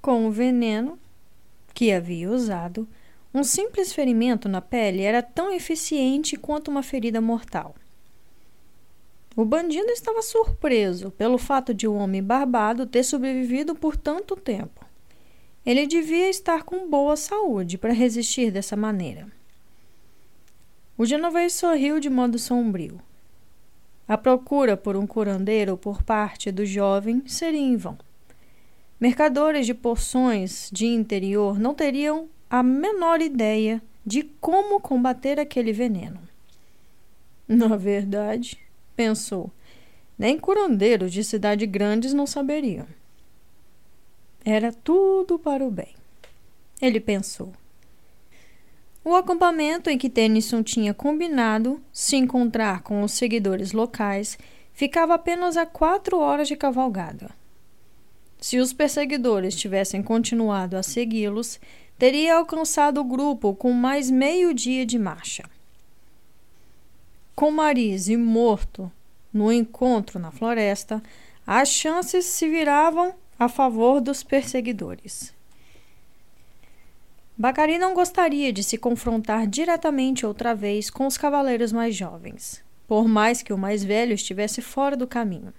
Com 0.03 0.27
o 0.27 0.31
veneno, 0.31 0.99
que 1.73 1.93
havia 1.93 2.31
usado, 2.31 2.87
um 3.33 3.43
simples 3.43 3.93
ferimento 3.93 4.49
na 4.49 4.61
pele 4.61 5.03
era 5.03 5.23
tão 5.23 5.53
eficiente 5.53 6.37
quanto 6.37 6.71
uma 6.71 6.83
ferida 6.83 7.21
mortal. 7.21 7.75
O 9.37 9.45
bandido 9.45 9.91
estava 9.91 10.23
surpreso 10.23 11.11
pelo 11.11 11.39
fato 11.39 11.75
de 11.75 11.89
o 11.89 11.93
um 11.93 11.97
homem 11.97 12.23
barbado 12.23 12.87
ter 12.87 13.03
sobrevivido 13.03 13.75
por 13.75 13.97
tanto 13.97 14.37
tempo. 14.37 14.84
Ele 15.65 15.86
devia 15.86 16.28
estar 16.28 16.62
com 16.62 16.89
boa 16.89 17.16
saúde 17.16 17.78
para 17.78 17.93
resistir 17.93 18.51
dessa 18.51 18.77
maneira. 18.77 19.27
O 20.97 21.07
genovês 21.07 21.55
sorriu 21.55 21.99
de 21.99 22.11
modo 22.11 22.39
sombrio. 22.39 23.01
A 24.07 24.19
procura 24.19 24.77
por 24.77 24.97
um 24.97 25.07
curandeiro 25.07 25.77
por 25.77 26.03
parte 26.03 26.53
do 26.53 26.66
jovem 26.66 27.23
seria 27.27 27.61
em 27.61 27.77
vão. 27.77 27.97
Mercadores 29.01 29.66
de 29.66 29.74
porções 29.74 30.69
de 30.70 30.86
interior 30.86 31.59
não 31.59 31.74
teriam 31.74 32.28
a 32.49 32.62
menor 32.62 33.20
ideia 33.23 33.82
de 34.05 34.23
como 34.41 34.78
combater 34.81 35.41
aquele 35.41 35.73
veneno. 35.73 36.20
Na 37.49 37.77
verdade, 37.77 38.59
pensou, 38.95 39.51
nem 40.19 40.39
curandeiros 40.39 41.12
de 41.12 41.24
cidades 41.24 41.69
grandes 41.69 42.12
não 42.12 42.27
saberiam. 42.27 42.86
Era 44.45 44.73
tudo 44.73 45.39
para 45.39 45.65
o 45.65 45.71
bem. 45.71 45.95
Ele 46.81 47.01
pensou. 47.01 47.53
O 49.03 49.15
acampamento 49.15 49.89
em 49.89 49.97
que 49.97 50.11
Tennyson 50.11 50.62
tinha 50.62 50.93
combinado 50.93 51.81
se 51.91 52.16
encontrar 52.16 52.83
com 52.83 53.03
os 53.03 53.12
seguidores 53.12 53.73
locais 53.73 54.39
ficava 54.73 55.15
apenas 55.15 55.57
a 55.57 55.65
quatro 55.65 56.19
horas 56.19 56.49
de 56.49 56.57
cavalgada. 56.57 57.31
Se 58.39 58.59
os 58.59 58.75
perseguidores 58.75 59.57
tivessem 59.57 60.03
continuado 60.03 60.77
a 60.77 60.83
segui-los, 60.83 61.59
teria 61.99 62.37
alcançado 62.37 63.01
o 63.01 63.05
grupo 63.05 63.55
com 63.55 63.73
mais 63.73 64.11
meio 64.11 64.53
dia 64.53 64.85
de 64.85 64.99
marcha. 64.99 65.45
Com 67.35 67.51
Marise 67.51 68.16
morto 68.16 68.93
no 69.33 69.51
encontro 69.51 70.19
na 70.19 70.31
floresta, 70.31 71.03
as 71.47 71.69
chances 71.69 72.27
se 72.27 72.49
viravam 72.49 73.15
a 73.39 73.48
favor 73.48 74.01
dos 74.01 74.23
perseguidores. 74.23 75.35
Bacari 77.36 77.78
não 77.78 77.94
gostaria 77.94 78.52
de 78.52 78.62
se 78.62 78.78
confrontar 78.78 79.47
diretamente 79.47 80.24
outra 80.24 80.55
vez 80.55 80.89
com 80.89 81.06
os 81.06 81.19
cavaleiros 81.19 81.73
mais 81.73 81.97
jovens, 81.97 82.62
por 82.86 83.09
mais 83.09 83.43
que 83.43 83.52
o 83.52 83.59
mais 83.59 83.82
velho 83.82 84.12
estivesse 84.12 84.62
fora 84.62 84.97
do 84.97 85.06
caminho. 85.06 85.52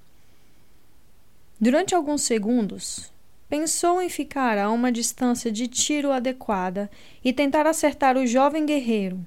Durante 1.60 1.93
alguns 1.93 2.22
segundos, 2.22 3.11
pensou 3.49 4.02
em 4.02 4.10
ficar 4.10 4.57
a 4.57 4.72
uma 4.72 4.91
distância 4.91 5.52
de 5.52 5.68
tiro 5.68 6.11
adequada 6.11 6.89
e 7.23 7.34
tentar 7.34 7.68
acertar 7.68 8.18
o 8.18 8.26
jovem 8.26 8.65
guerreiro. 8.65 9.26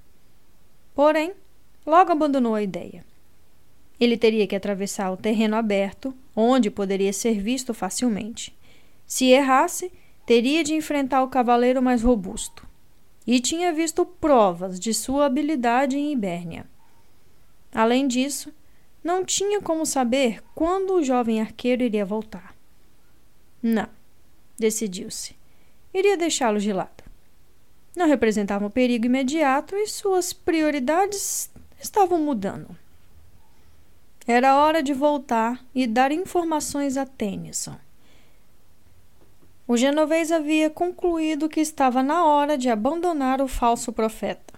Porém, 0.95 1.33
logo 1.87 2.13
abandonou 2.13 2.55
a 2.55 2.63
ideia. 2.63 3.05
Ele 4.01 4.17
teria 4.17 4.47
que 4.47 4.55
atravessar 4.55 5.11
o 5.11 5.17
terreno 5.17 5.57
aberto, 5.57 6.15
onde 6.35 6.71
poderia 6.71 7.13
ser 7.13 7.41
visto 7.41 7.75
facilmente. 7.75 8.57
Se 9.07 9.27
errasse, 9.27 9.91
teria 10.25 10.63
de 10.63 10.75
enfrentar 10.75 11.23
o 11.23 11.29
cavaleiro 11.29 11.83
mais 11.83 12.03
robusto. 12.03 12.67
E 13.27 13.41
tinha 13.41 13.73
visto 13.73 14.07
provas 14.07 14.79
de 14.79 14.95
sua 14.95 15.27
habilidade 15.27 15.97
em 15.97 16.13
Ibérnia. 16.13 16.67
Além 17.73 18.07
disso, 18.07 18.53
não 19.03 19.25
tinha 19.25 19.61
como 19.61 19.85
saber 19.85 20.43
quando 20.55 20.95
o 20.95 21.03
jovem 21.03 21.41
arqueiro 21.41 21.83
iria 21.83 22.05
voltar. 22.05 22.55
Não, 23.63 23.89
decidiu-se. 24.59 25.37
Iria 25.93 26.17
deixá-lo 26.17 26.59
de 26.59 26.73
lado. 26.73 27.05
Não 27.97 28.07
representava 28.07 28.67
um 28.67 28.71
perigo 28.71 29.07
imediato 29.07 29.75
e 29.75 29.87
suas 29.87 30.33
prioridades 30.33 31.51
estavam 31.81 32.19
mudando. 32.21 32.77
Era 34.29 34.57
hora 34.57 34.81
de 34.81 34.93
voltar 34.95 35.65
e 35.75 35.89
dar 35.89 36.13
informações 36.13 36.97
a 36.97 37.05
Tennyson. 37.05 37.77
O 39.67 39.77
genovês 39.77 40.31
havia 40.31 40.71
concluído 40.71 41.49
que 41.49 41.61
estava 41.61 42.03
na 42.03 42.25
hora 42.25 42.57
de 42.57 42.69
abandonar 42.69 43.41
o 43.41 43.49
falso 43.49 43.93
profeta. 43.93 44.55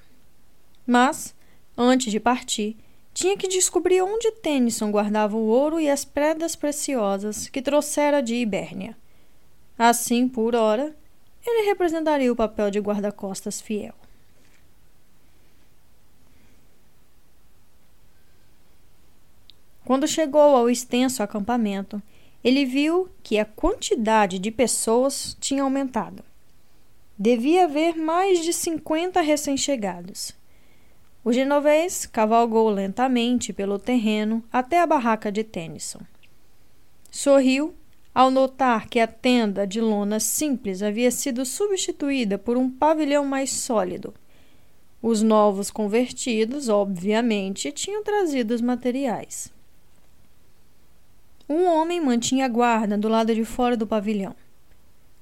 Mas 0.87 1.35
Antes 1.83 2.13
de 2.13 2.21
partir, 2.21 2.77
tinha 3.15 3.39
que 3.39 3.49
descobrir 3.49 4.03
onde 4.03 4.31
Tennyson 4.33 4.91
guardava 4.91 5.35
o 5.35 5.47
ouro 5.47 5.81
e 5.81 5.89
as 5.89 6.05
pedras 6.05 6.55
preciosas 6.55 7.49
que 7.49 7.63
trouxera 7.63 8.23
de 8.23 8.35
Ibérnia. 8.35 8.95
Assim, 9.79 10.29
por 10.29 10.55
hora, 10.55 10.95
ele 11.43 11.67
representaria 11.67 12.31
o 12.31 12.37
papel 12.37 12.71
de 12.71 12.79
guarda-costas 12.79 13.63
fiel. 13.63 13.95
Quando 19.91 20.07
chegou 20.07 20.55
ao 20.55 20.71
extenso 20.71 21.21
acampamento, 21.21 22.01
ele 22.45 22.65
viu 22.65 23.09
que 23.25 23.41
a 23.41 23.45
quantidade 23.45 24.39
de 24.39 24.49
pessoas 24.53 25.37
tinha 25.41 25.65
aumentado. 25.65 26.23
Devia 27.19 27.65
haver 27.65 27.97
mais 27.97 28.39
de 28.39 28.53
50 28.53 29.21
recém-chegados. 29.21 30.33
O 31.25 31.33
genovês 31.33 32.07
cavalgou 32.07 32.69
lentamente 32.71 33.53
pelo 33.53 33.81
terreno 33.81 34.45
até 34.53 34.81
a 34.81 34.87
barraca 34.87 35.33
de 35.33 35.43
Tennyson. 35.43 36.03
Sorriu 37.11 37.75
ao 38.15 38.31
notar 38.31 38.89
que 38.89 39.01
a 39.01 39.09
tenda 39.09 39.67
de 39.67 39.81
lona 39.81 40.21
simples 40.21 40.85
havia 40.85 41.11
sido 41.11 41.45
substituída 41.45 42.39
por 42.39 42.57
um 42.57 42.71
pavilhão 42.71 43.25
mais 43.25 43.51
sólido. 43.51 44.15
Os 45.03 45.21
novos 45.21 45.69
convertidos, 45.69 46.69
obviamente, 46.69 47.73
tinham 47.73 48.05
trazido 48.05 48.55
os 48.55 48.61
materiais. 48.61 49.53
Um 51.51 51.67
homem 51.67 52.01
mantinha 52.01 52.47
guarda 52.47 52.97
do 52.97 53.09
lado 53.09 53.35
de 53.35 53.45
fora 53.45 53.77
do 53.77 53.85
pavilhão. 53.85 54.37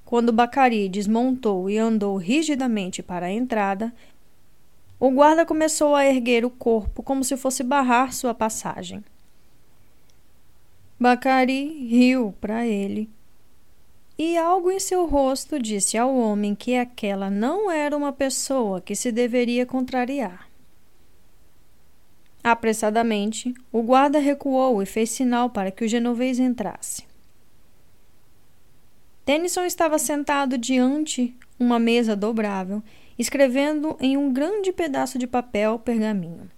Quando 0.05 0.31
Bacari 0.31 0.87
desmontou 0.87 1.67
e 1.67 1.75
andou 1.79 2.17
rigidamente 2.17 3.01
para 3.01 3.25
a 3.25 3.31
entrada, 3.31 3.91
o 4.99 5.09
guarda 5.09 5.43
começou 5.43 5.95
a 5.95 6.05
erguer 6.05 6.45
o 6.45 6.51
corpo 6.51 7.01
como 7.01 7.23
se 7.23 7.35
fosse 7.35 7.63
barrar 7.63 8.13
sua 8.13 8.35
passagem. 8.35 9.03
Bacari 10.99 11.87
riu 11.87 12.35
para 12.39 12.63
ele 12.63 13.09
e 14.15 14.37
algo 14.37 14.69
em 14.69 14.79
seu 14.79 15.07
rosto 15.07 15.59
disse 15.59 15.97
ao 15.97 16.15
homem 16.15 16.53
que 16.53 16.75
aquela 16.75 17.31
não 17.31 17.71
era 17.71 17.97
uma 17.97 18.13
pessoa 18.13 18.79
que 18.79 18.95
se 18.95 19.11
deveria 19.11 19.65
contrariar. 19.65 20.48
Apressadamente, 22.49 23.53
o 23.71 23.83
guarda 23.83 24.17
recuou 24.17 24.81
e 24.81 24.85
fez 24.87 25.11
sinal 25.11 25.51
para 25.51 25.69
que 25.69 25.85
o 25.85 25.87
genovês 25.87 26.39
entrasse. 26.39 27.03
Tennyson 29.23 29.65
estava 29.65 29.99
sentado 29.99 30.57
diante 30.57 31.37
uma 31.59 31.77
mesa 31.77 32.15
dobrável, 32.15 32.81
escrevendo 33.19 33.95
em 33.99 34.17
um 34.17 34.33
grande 34.33 34.71
pedaço 34.71 35.19
de 35.19 35.27
papel 35.27 35.77
pergaminho. 35.77 36.49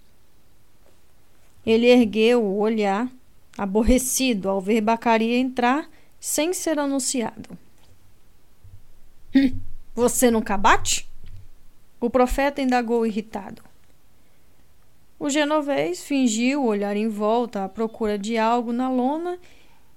Ele 1.66 1.86
ergueu 1.86 2.42
o 2.42 2.58
olhar, 2.58 3.06
aborrecido 3.58 4.48
ao 4.48 4.62
ver 4.62 4.80
Bacaria 4.80 5.36
entrar 5.36 5.90
sem 6.18 6.54
ser 6.54 6.78
anunciado. 6.78 7.50
Hum, 9.36 9.54
você 9.94 10.30
nunca 10.30 10.56
bate? 10.56 11.06
O 12.00 12.08
profeta 12.08 12.62
indagou 12.62 13.04
irritado. 13.04 13.71
O 15.22 15.30
genovês 15.30 16.02
fingiu 16.02 16.64
olhar 16.64 16.96
em 16.96 17.06
volta 17.06 17.62
à 17.62 17.68
procura 17.68 18.18
de 18.18 18.36
algo 18.36 18.72
na 18.72 18.90
lona 18.90 19.38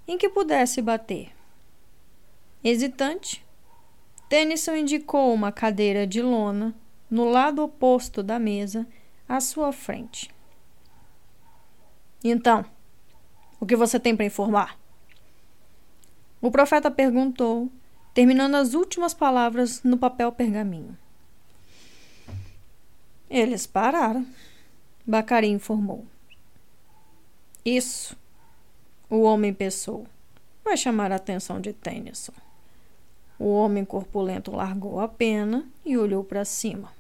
em 0.08 0.20
que 0.20 0.30
pudesse 0.30 0.84
bater. 0.84 1.32
Hesitante, 2.64 3.44
Tennyson 4.30 4.76
indicou 4.76 5.34
uma 5.34 5.52
cadeira 5.52 6.06
de 6.06 6.22
lona 6.22 6.76
no 7.10 7.26
lado 7.28 7.64
oposto 7.64 8.22
da 8.22 8.38
mesa, 8.38 8.86
à 9.28 9.42
sua 9.42 9.72
frente. 9.72 10.30
Então, 12.24 12.64
o 13.60 13.66
que 13.66 13.76
você 13.76 14.00
tem 14.00 14.16
para 14.16 14.28
informar? 14.28 14.78
O 16.40 16.52
profeta 16.52 16.92
perguntou, 16.92 17.68
terminando 18.14 18.54
as 18.54 18.76
últimas 18.76 19.16
palavras 19.16 19.82
no 19.82 19.98
papel 19.98 20.32
pergaminho. 20.32 20.96
Eles 23.28 23.66
pararam. 23.66 24.24
Bacari 25.08 25.50
informou. 25.50 26.06
Isso, 27.64 28.18
o 29.10 29.22
homem 29.22 29.54
pensou, 29.54 30.08
vai 30.64 30.76
chamar 30.76 31.12
a 31.12 31.16
atenção 31.16 31.62
de 31.62 31.74
Tennyson. 31.74 32.34
O 33.38 33.54
homem 33.54 33.86
corpulento 33.86 34.52
largou 34.52 35.00
a 35.00 35.08
pena 35.08 35.68
e 35.86 35.98
olhou 35.98 36.24
para 36.24 36.44
cima. 36.44 36.92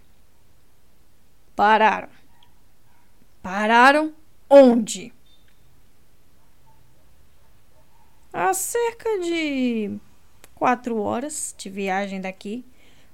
Pararam. 1.55 2.09
Pararam 3.41 4.13
onde? 4.49 5.13
Há 8.31 8.53
cerca 8.53 9.09
de 9.19 9.97
quatro 10.53 10.97
horas 11.01 11.55
de 11.57 11.69
viagem 11.69 12.19
daqui. 12.21 12.65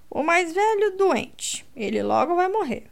O 0.10 0.24
mais 0.24 0.52
velho 0.52 0.98
doente. 0.98 1.66
Ele 1.76 2.02
logo 2.02 2.36
vai 2.36 2.50
morrer. 2.50 2.90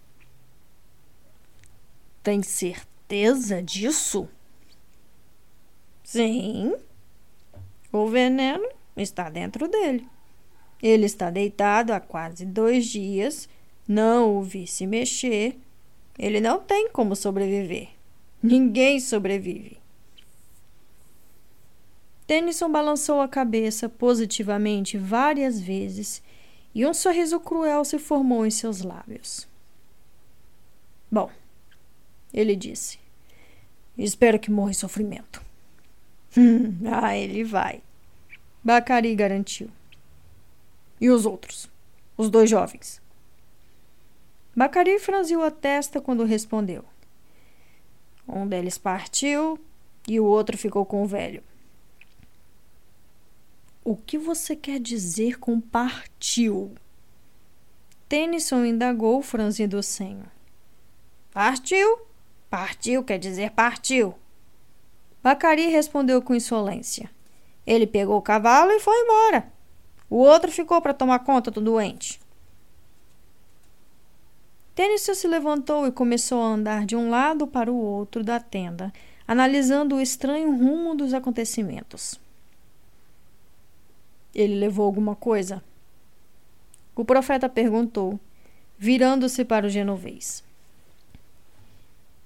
Tem 2.22 2.44
certeza 2.44 3.62
disso? 3.62 4.28
Sim. 6.04 6.76
O 7.92 8.08
veneno 8.08 8.68
está 8.96 9.30
dentro 9.30 9.68
dele. 9.68 10.08
Ele 10.82 11.06
está 11.06 11.30
deitado 11.30 11.92
há 11.92 12.00
quase 12.00 12.46
dois 12.46 12.86
dias, 12.86 13.50
não 13.88 14.38
o 14.38 14.44
vi 14.44 14.66
se 14.66 14.88
mexer. 14.88 15.58
Ele 16.18 16.40
não 16.40 16.60
tem 16.60 16.90
como 16.90 17.16
sobreviver. 17.16 17.90
Ninguém 18.42 19.00
sobrevive. 19.00 19.80
Tennyson 22.26 22.72
balançou 22.72 23.22
a 23.22 23.28
cabeça 23.28 23.90
positivamente 23.90 24.98
várias 24.98 25.60
vezes 25.60 26.22
e 26.76 26.86
um 26.86 26.94
sorriso 26.94 27.40
cruel 27.40 27.84
se 27.84 27.98
formou 27.98 28.46
em 28.46 28.52
seus 28.52 28.82
lábios. 28.82 29.48
Bom, 31.12 31.30
ele 32.34 32.56
disse. 32.56 33.00
Espero 33.98 34.40
que 34.40 34.52
morra 34.52 34.72
em 34.72 34.74
sofrimento. 34.74 35.42
ah, 36.92 37.16
ele 37.18 37.44
vai. 37.44 37.82
Bacari 38.64 39.14
garantiu. 39.16 39.70
E 41.02 41.10
os 41.10 41.26
outros? 41.26 41.70
Os 42.18 42.30
dois 42.30 42.50
jovens? 42.50 43.02
Bacari 44.56 45.00
franziu 45.00 45.42
a 45.42 45.50
testa 45.50 46.02
quando 46.02 46.24
respondeu. 46.24 46.84
Um 48.28 48.48
deles 48.48 48.78
partiu 48.78 49.60
e 50.08 50.20
o 50.20 50.26
outro 50.26 50.58
ficou 50.58 50.86
com 50.86 51.02
o 51.02 51.08
velho. 51.08 51.44
O 53.84 53.96
que 53.96 54.18
você 54.18 54.56
quer 54.56 54.80
dizer 54.80 55.40
com 55.40 55.60
partiu? 55.60 56.76
Tennyson 58.08 58.66
indagou, 58.66 59.22
franzindo 59.22 59.78
o 59.78 59.84
senho. 59.84 60.26
Partiu, 61.32 62.02
Partiu 62.50 63.04
quer 63.04 63.20
dizer 63.20 63.52
partiu. 63.52 64.16
Bacari 65.22 65.68
respondeu 65.68 66.22
com 66.22 66.34
insolência. 66.34 67.10
Ele 67.66 67.86
pegou 67.86 68.18
o 68.18 68.22
cavalo 68.22 68.72
e 68.72 68.80
foi 68.80 68.96
embora. 69.04 69.52
O 70.10 70.18
outro 70.18 70.52
ficou 70.52 70.82
para 70.82 70.94
tomar 70.94 71.20
conta 71.20 71.52
do 71.52 71.62
doente. 71.62 72.20
Tênis 74.74 75.02
se 75.02 75.28
levantou 75.28 75.86
e 75.86 75.92
começou 75.92 76.42
a 76.42 76.48
andar 76.48 76.86
de 76.86 76.96
um 76.96 77.10
lado 77.10 77.46
para 77.46 77.72
o 77.72 77.76
outro 77.76 78.24
da 78.24 78.40
tenda, 78.40 78.92
analisando 79.28 79.96
o 79.96 80.02
estranho 80.02 80.56
rumo 80.56 80.96
dos 80.96 81.14
acontecimentos. 81.14 82.20
Ele 84.34 84.56
levou 84.56 84.86
alguma 84.86 85.16
coisa? 85.16 85.62
O 86.96 87.04
profeta 87.04 87.50
perguntou, 87.50 88.20
virando-se 88.78 89.44
para 89.44 89.68
o 89.68 89.70
genovês. 89.70 90.44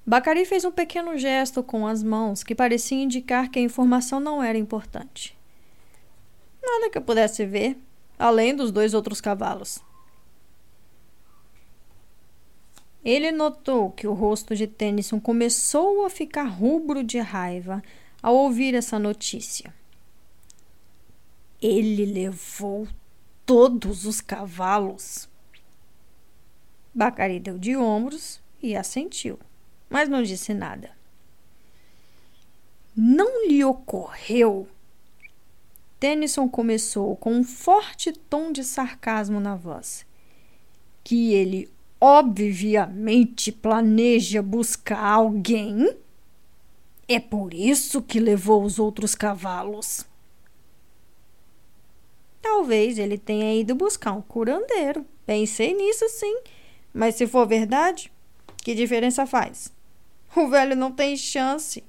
Bacari 0.06 0.44
fez 0.46 0.66
um 0.66 0.72
pequeno 0.72 1.18
gesto 1.18 1.64
com 1.64 1.88
as 1.88 2.04
mãos 2.04 2.44
que 2.44 2.54
parecia 2.54 3.02
indicar 3.02 3.50
que 3.50 3.58
a 3.58 3.62
informação 3.62 4.20
não 4.20 4.44
era 4.44 4.58
importante. 4.58 5.38
Nada 6.62 6.90
que 6.90 6.98
eu 6.98 7.02
pudesse 7.02 7.46
ver, 7.46 7.78
além 8.20 8.54
dos 8.54 8.70
dois 8.70 8.94
outros 8.94 9.22
cavalos. 9.22 9.80
Ele 13.04 13.32
notou 13.32 13.92
que 13.92 14.06
o 14.06 14.14
rosto 14.14 14.54
de 14.56 14.68
Tennyson 14.68 15.22
começou 15.22 16.06
a 16.06 16.10
ficar 16.10 16.44
rubro 16.44 17.02
de 17.02 17.20
raiva 17.20 17.82
ao 18.22 18.36
ouvir 18.36 18.76
essa 18.76 19.00
notícia. 19.00 19.74
Ele 21.62 22.06
levou 22.06 22.88
todos 23.46 24.06
os 24.06 24.20
cavalos. 24.20 25.30
Bacari 26.94 27.40
deu 27.40 27.58
de 27.58 27.76
ombros 27.76 28.42
e 28.62 28.76
assentiu 28.76 29.40
mas 29.94 30.10
não 30.10 30.24
disse 30.24 30.56
nada. 30.56 30.90
Não 32.98 33.48
lhe 33.48 33.64
ocorreu? 33.64 34.68
Tennyson 35.99 36.49
começou 36.49 37.15
com 37.15 37.32
um 37.32 37.44
forte 37.44 38.11
tom 38.11 38.52
de 38.52 38.64
sarcasmo 38.64 39.40
na 39.40 39.56
voz. 39.56 40.03
Que 41.03 41.36
ele 41.36 41.70
obviamente 42.02 43.52
planeja 43.52 44.41
buscar 44.41 44.99
alguém. 44.99 45.95
É 47.07 47.20
por 47.20 47.53
isso 47.53 48.02
que 48.02 48.20
levou 48.20 48.64
os 48.64 48.80
outros 48.80 49.14
cavalos. 49.14 50.07
Talvez 52.41 52.98
ele 52.98 53.20
tenha 53.20 53.53
ido 53.53 53.76
buscar 53.76 54.14
um 54.14 54.24
curandeiro. 54.24 55.06
Pensei 55.24 55.76
nisso 55.76 56.10
sim. 56.10 56.40
Mas 56.91 57.14
se 57.14 57.28
for 57.28 57.48
verdade, 57.48 58.11
que 58.57 58.74
diferença 58.74 59.28
faz? 59.28 59.72
O 60.35 60.47
velho 60.47 60.76
não 60.76 60.91
tem 60.91 61.15
chance. 61.15 61.84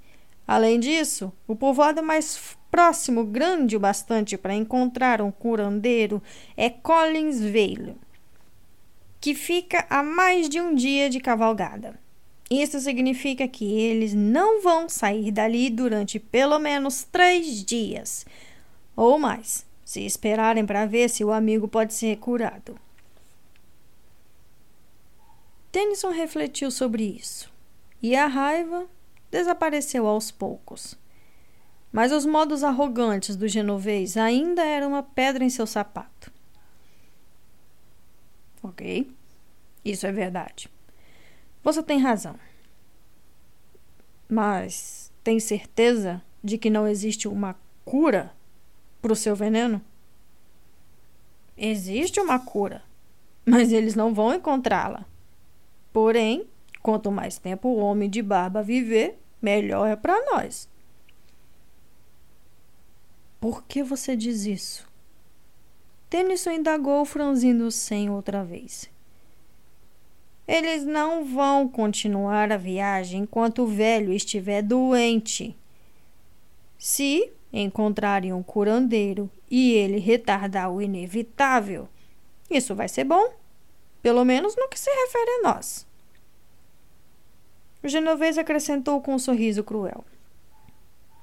Além 0.46 0.78
disso, 0.78 1.32
o 1.48 1.56
povoado 1.56 2.02
mais 2.02 2.56
próximo, 2.70 3.24
grande 3.24 3.76
o 3.76 3.80
bastante 3.80 4.36
para 4.36 4.54
encontrar 4.54 5.22
um 5.22 5.30
curandeiro, 5.30 6.22
é 6.56 6.68
Collinsville, 6.68 7.96
que 9.20 9.34
fica 9.34 9.86
a 9.88 10.02
mais 10.02 10.48
de 10.48 10.60
um 10.60 10.74
dia 10.74 11.08
de 11.08 11.20
cavalgada. 11.20 11.98
Isso 12.50 12.78
significa 12.78 13.48
que 13.48 13.64
eles 13.80 14.12
não 14.12 14.60
vão 14.60 14.86
sair 14.88 15.30
dali 15.30 15.70
durante 15.70 16.18
pelo 16.18 16.58
menos 16.58 17.04
três 17.04 17.64
dias 17.64 18.26
ou 18.94 19.18
mais, 19.18 19.66
se 19.82 20.04
esperarem 20.04 20.66
para 20.66 20.84
ver 20.84 21.08
se 21.08 21.24
o 21.24 21.32
amigo 21.32 21.66
pode 21.66 21.94
ser 21.94 22.16
curado. 22.18 22.76
Tennyson 25.72 26.10
refletiu 26.10 26.70
sobre 26.70 27.02
isso 27.02 27.53
e 28.05 28.14
a 28.14 28.26
raiva 28.26 28.86
desapareceu 29.31 30.06
aos 30.06 30.31
poucos. 30.31 30.94
Mas 31.90 32.12
os 32.12 32.26
modos 32.26 32.62
arrogantes 32.62 33.35
do 33.35 33.48
genovês 33.48 34.18
ainda 34.18 34.62
eram 34.62 34.89
uma 34.89 35.02
pedra 35.02 35.43
em 35.43 35.48
seu 35.48 35.66
sapato. 35.66 36.31
Ok, 38.62 39.10
isso 39.82 40.06
é 40.06 40.12
verdade. 40.12 40.68
Você 41.62 41.82
tem 41.82 41.98
razão. 41.98 42.39
Mas 44.28 45.10
tem 45.22 45.40
certeza 45.40 46.20
de 46.43 46.59
que 46.59 46.68
não 46.68 46.86
existe 46.86 47.26
uma 47.26 47.56
cura 47.86 48.35
para 49.01 49.14
o 49.14 49.16
seu 49.16 49.35
veneno? 49.35 49.81
Existe 51.56 52.20
uma 52.20 52.39
cura, 52.39 52.82
mas 53.47 53.72
eles 53.72 53.94
não 53.94 54.12
vão 54.12 54.35
encontrá-la. 54.35 55.06
Porém, 55.90 56.47
quanto 56.85 57.11
mais 57.11 57.39
tempo 57.39 57.66
o 57.66 57.78
homem 57.78 58.11
de 58.11 58.20
barba 58.20 58.62
viver, 58.62 59.19
melhor 59.40 59.89
é 59.89 59.97
para 59.97 60.23
nós. 60.32 60.69
Por 63.40 63.65
que 63.65 63.82
você 63.82 64.15
diz 64.15 64.44
isso? 64.44 64.86
Tennyson 66.11 66.51
indagou, 66.51 67.02
franzindo 67.06 67.65
o 67.66 67.70
sem 67.70 68.11
outra 68.11 68.44
vez. 68.44 68.90
Eles 70.47 70.85
não 70.85 71.24
vão 71.24 71.66
continuar 71.66 72.52
a 72.52 72.59
viagem 72.59 73.23
enquanto 73.23 73.62
o 73.62 73.66
velho 73.66 74.12
estiver 74.12 74.61
doente. 74.61 75.56
Se 76.77 77.32
encontrarem 77.51 78.35
um 78.35 78.43
curandeiro 78.43 79.31
e 79.51 79.73
ele 79.73 79.98
retardar 79.98 80.70
o 80.70 80.82
inevitável, 80.82 81.89
isso 82.51 82.74
vai 82.74 82.89
ser 82.89 83.05
bom, 83.05 83.32
pelo 84.02 84.23
menos 84.23 84.55
no 84.55 84.69
que 84.69 84.78
se 84.78 84.90
refere 84.90 85.31
a 85.31 85.43
nós. 85.44 85.86
O 87.85 87.89
genovês 87.89 88.39
acrescentou 88.39 88.98
com 89.02 89.15
um 89.15 89.19
sorriso 89.19 89.62
cruel. 89.62 90.02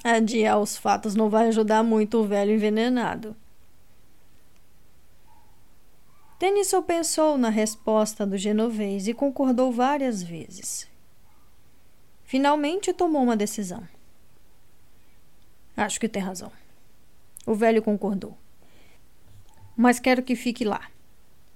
Adiar 0.04 0.60
os 0.60 0.78
fatos 0.78 1.16
não 1.16 1.28
vai 1.28 1.48
ajudar 1.48 1.82
muito 1.82 2.20
o 2.20 2.24
velho 2.24 2.54
envenenado. 2.54 3.36
Tennyson 6.38 6.84
pensou 6.84 7.36
na 7.36 7.50
resposta 7.50 8.28
do 8.28 8.38
genovês 8.38 9.08
e 9.08 9.14
concordou 9.14 9.72
várias 9.72 10.22
vezes. 10.22 10.88
Finalmente 12.26 12.94
tomou 12.94 13.24
uma 13.24 13.36
decisão. 13.36 13.88
Acho 15.76 16.00
que 16.00 16.08
tem 16.08 16.22
razão. 16.22 16.52
O 17.44 17.56
velho 17.56 17.82
concordou. 17.82 18.38
Mas 19.76 20.00
quero 20.00 20.22
que 20.22 20.36
fique 20.36 20.64
lá. 20.64 20.92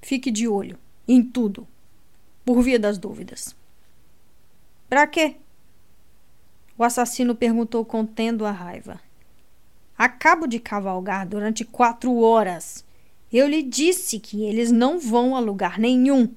Fique 0.02 0.32
de 0.32 0.48
olho 0.48 0.80
em 1.08 1.22
tudo, 1.22 1.68
por 2.44 2.64
via 2.64 2.80
das 2.80 2.98
dúvidas. 2.98 3.56
Para 4.90 5.08
quê? 5.08 5.38
O 6.78 6.84
assassino 6.84 7.34
perguntou 7.36 7.84
contendo 7.86 8.46
a 8.46 8.52
raiva. 8.52 9.00
Acabo 9.98 10.46
de 10.46 10.60
cavalgar 10.60 11.26
durante 11.26 11.64
quatro 11.64 12.20
horas. 12.20 12.84
Eu 13.32 13.48
lhe 13.48 13.64
disse 13.64 14.20
que 14.20 14.46
eles 14.46 14.72
não 14.72 15.00
vão 15.00 15.36
a 15.36 15.40
lugar 15.40 15.80
nenhum. 15.80 16.34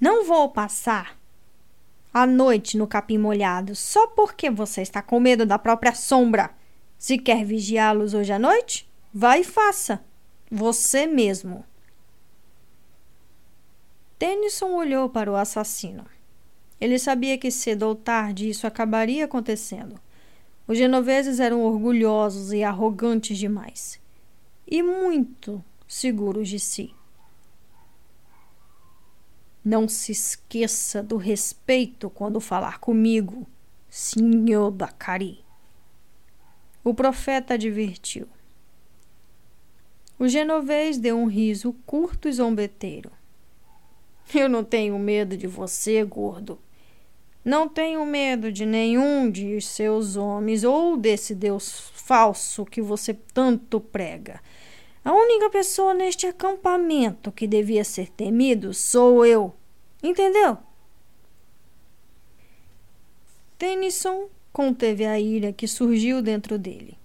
Não 0.00 0.24
vou 0.24 0.48
passar 0.48 1.18
a 2.12 2.26
noite 2.26 2.76
no 2.76 2.86
capim 2.86 3.18
molhado 3.18 3.74
só 3.74 4.06
porque 4.08 4.50
você 4.50 4.82
está 4.82 5.00
com 5.00 5.20
medo 5.20 5.46
da 5.46 5.58
própria 5.58 5.94
sombra. 5.94 6.50
Se 6.98 7.18
quer 7.18 7.44
vigiá-los 7.44 8.14
hoje 8.14 8.32
à 8.32 8.38
noite, 8.38 8.90
vá 9.12 9.38
e 9.38 9.44
faça. 9.44 10.04
Você 10.50 11.06
mesmo. 11.06 11.64
Tennyson 14.18 14.72
olhou 14.72 15.08
para 15.08 15.30
o 15.30 15.36
assassino. 15.36 16.06
Ele 16.82 16.98
sabia 16.98 17.38
que 17.38 17.48
cedo 17.48 17.84
ou 17.84 17.94
tarde 17.94 18.48
isso 18.48 18.66
acabaria 18.66 19.26
acontecendo. 19.26 20.00
Os 20.66 20.76
genoveses 20.76 21.38
eram 21.38 21.62
orgulhosos 21.62 22.52
e 22.52 22.64
arrogantes 22.64 23.38
demais. 23.38 24.00
E 24.66 24.82
muito 24.82 25.64
seguros 25.86 26.48
de 26.48 26.58
si. 26.58 26.92
Não 29.64 29.86
se 29.86 30.10
esqueça 30.10 31.04
do 31.04 31.16
respeito 31.16 32.10
quando 32.10 32.40
falar 32.40 32.80
comigo, 32.80 33.46
senhor 33.88 34.72
Bacari. 34.72 35.44
O 36.82 36.92
profeta 36.92 37.54
advertiu. 37.54 38.26
O 40.18 40.26
genovês 40.26 40.98
deu 40.98 41.16
um 41.16 41.26
riso 41.26 41.76
curto 41.86 42.28
e 42.28 42.32
zombeteiro. 42.32 43.12
Eu 44.34 44.48
não 44.48 44.64
tenho 44.64 44.98
medo 44.98 45.36
de 45.36 45.46
você, 45.46 46.02
gordo. 46.02 46.58
Não 47.44 47.68
tenho 47.68 48.06
medo 48.06 48.52
de 48.52 48.64
nenhum 48.64 49.30
de 49.30 49.60
seus 49.60 50.16
homens 50.16 50.62
ou 50.62 50.96
desse 50.96 51.34
Deus 51.34 51.90
falso 51.94 52.64
que 52.64 52.80
você 52.80 53.14
tanto 53.14 53.80
prega. 53.80 54.40
A 55.04 55.12
única 55.12 55.50
pessoa 55.50 55.92
neste 55.92 56.26
acampamento 56.26 57.32
que 57.32 57.48
devia 57.48 57.82
ser 57.82 58.08
temido 58.10 58.72
sou 58.72 59.26
eu. 59.26 59.52
Entendeu? 60.00 60.58
Tennyson 63.58 64.28
conteve 64.52 65.04
a 65.04 65.18
ira 65.18 65.52
que 65.52 65.66
surgiu 65.66 66.22
dentro 66.22 66.56
dele. 66.56 66.96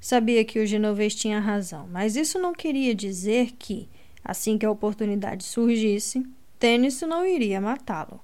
Sabia 0.00 0.44
que 0.44 0.58
o 0.58 0.66
genovês 0.66 1.14
tinha 1.14 1.40
razão, 1.40 1.88
mas 1.90 2.16
isso 2.16 2.38
não 2.38 2.52
queria 2.52 2.94
dizer 2.94 3.52
que, 3.58 3.88
assim 4.24 4.56
que 4.56 4.64
a 4.64 4.70
oportunidade 4.70 5.44
surgisse, 5.44 6.24
Tennyson 6.58 7.06
não 7.06 7.26
iria 7.26 7.60
matá-lo. 7.60 8.20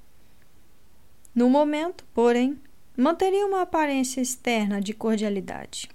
No 1.34 1.48
momento, 1.48 2.04
porém, 2.12 2.60
manteria 2.94 3.46
uma 3.46 3.62
aparência 3.62 4.20
externa 4.20 4.82
de 4.82 4.92
cordialidade. 4.92 5.88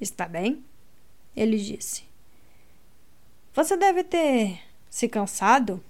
Está 0.00 0.26
bem? 0.26 0.64
Ele 1.36 1.58
disse. 1.58 2.04
Você 3.52 3.76
deve 3.76 4.02
ter 4.02 4.60
se 4.88 5.08
cansado 5.08 5.84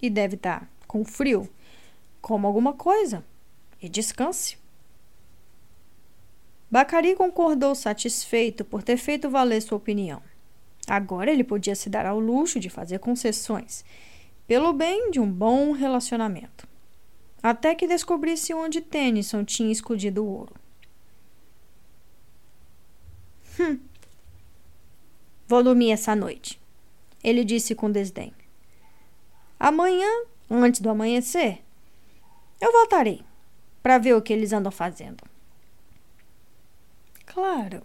e 0.00 0.08
deve 0.08 0.36
estar 0.36 0.70
com 0.86 1.04
frio. 1.04 1.48
Coma 2.22 2.46
alguma 2.46 2.72
coisa 2.72 3.24
e 3.82 3.88
descanse. 3.88 4.56
Bacari 6.70 7.16
concordou 7.16 7.74
satisfeito 7.74 8.64
por 8.64 8.84
ter 8.84 8.98
feito 8.98 9.28
valer 9.28 9.60
sua 9.60 9.78
opinião. 9.78 10.22
Agora 10.86 11.30
ele 11.30 11.42
podia 11.42 11.74
se 11.74 11.90
dar 11.90 12.06
ao 12.06 12.20
luxo 12.20 12.60
de 12.60 12.70
fazer 12.70 13.00
concessões, 13.00 13.84
pelo 14.46 14.72
bem 14.72 15.10
de 15.10 15.18
um 15.18 15.30
bom 15.30 15.72
relacionamento 15.72 16.73
até 17.44 17.74
que 17.74 17.86
descobrisse 17.86 18.54
onde 18.54 18.80
Tennyson 18.80 19.44
tinha 19.44 19.70
escondido 19.70 20.24
o 20.24 20.26
ouro. 20.26 20.54
Hum. 23.60 23.78
Vou 25.46 25.62
dormir 25.62 25.90
essa 25.90 26.16
noite, 26.16 26.58
ele 27.22 27.44
disse 27.44 27.74
com 27.74 27.90
desdém. 27.90 28.32
Amanhã, 29.60 30.08
antes 30.50 30.80
do 30.80 30.88
amanhecer, 30.88 31.62
eu 32.58 32.72
voltarei 32.72 33.22
para 33.82 33.98
ver 33.98 34.14
o 34.14 34.22
que 34.22 34.32
eles 34.32 34.54
andam 34.54 34.72
fazendo. 34.72 35.22
Claro. 37.26 37.82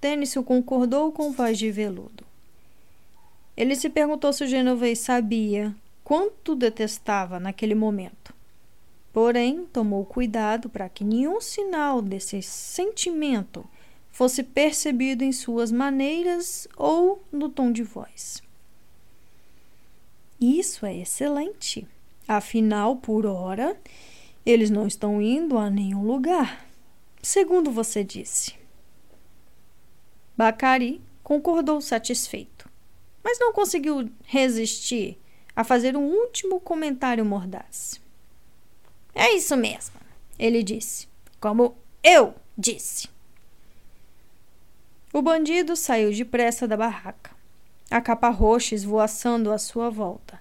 Tennyson 0.00 0.42
concordou 0.42 1.12
com 1.12 1.30
voz 1.30 1.58
de 1.58 1.70
veludo. 1.70 2.24
Ele 3.54 3.76
se 3.76 3.90
perguntou 3.90 4.32
se 4.32 4.44
o 4.44 4.48
genovês 4.48 4.98
sabia 5.00 5.76
quanto 6.10 6.56
detestava 6.56 7.38
naquele 7.38 7.72
momento. 7.72 8.34
Porém, 9.12 9.64
tomou 9.66 10.04
cuidado 10.04 10.68
para 10.68 10.88
que 10.88 11.04
nenhum 11.04 11.40
sinal 11.40 12.02
desse 12.02 12.42
sentimento 12.42 13.64
fosse 14.10 14.42
percebido 14.42 15.22
em 15.22 15.30
suas 15.30 15.70
maneiras 15.70 16.66
ou 16.76 17.22
no 17.30 17.48
tom 17.48 17.70
de 17.70 17.84
voz. 17.84 18.42
Isso 20.40 20.84
é 20.84 20.96
excelente. 20.96 21.86
Afinal, 22.26 22.96
por 22.96 23.24
hora, 23.24 23.80
eles 24.44 24.68
não 24.68 24.88
estão 24.88 25.22
indo 25.22 25.56
a 25.56 25.70
nenhum 25.70 26.04
lugar, 26.04 26.66
segundo 27.22 27.70
você 27.70 28.02
disse. 28.02 28.56
Bacari 30.36 31.00
concordou 31.22 31.80
satisfeito, 31.80 32.68
mas 33.22 33.38
não 33.38 33.52
conseguiu 33.52 34.10
resistir 34.24 35.16
a 35.60 35.64
fazer 35.64 35.94
um 35.94 36.06
último 36.06 36.58
comentário 36.58 37.22
mordaz. 37.22 38.00
É 39.14 39.34
isso 39.34 39.54
mesmo, 39.58 40.00
ele 40.38 40.62
disse, 40.62 41.06
como 41.38 41.76
eu 42.02 42.34
disse. 42.56 43.10
O 45.12 45.20
bandido 45.20 45.76
saiu 45.76 46.10
depressa 46.14 46.66
da 46.66 46.78
barraca, 46.78 47.32
a 47.90 48.00
capa 48.00 48.30
roxa 48.30 48.74
esvoaçando 48.74 49.52
à 49.52 49.58
sua 49.58 49.90
volta. 49.90 50.40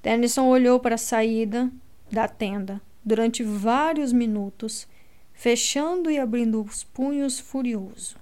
Tennyson 0.00 0.46
olhou 0.46 0.78
para 0.78 0.94
a 0.94 0.98
saída 0.98 1.68
da 2.08 2.28
tenda 2.28 2.80
durante 3.04 3.42
vários 3.42 4.12
minutos, 4.12 4.86
fechando 5.32 6.08
e 6.08 6.20
abrindo 6.20 6.62
os 6.62 6.84
punhos 6.84 7.40
furioso. 7.40 8.16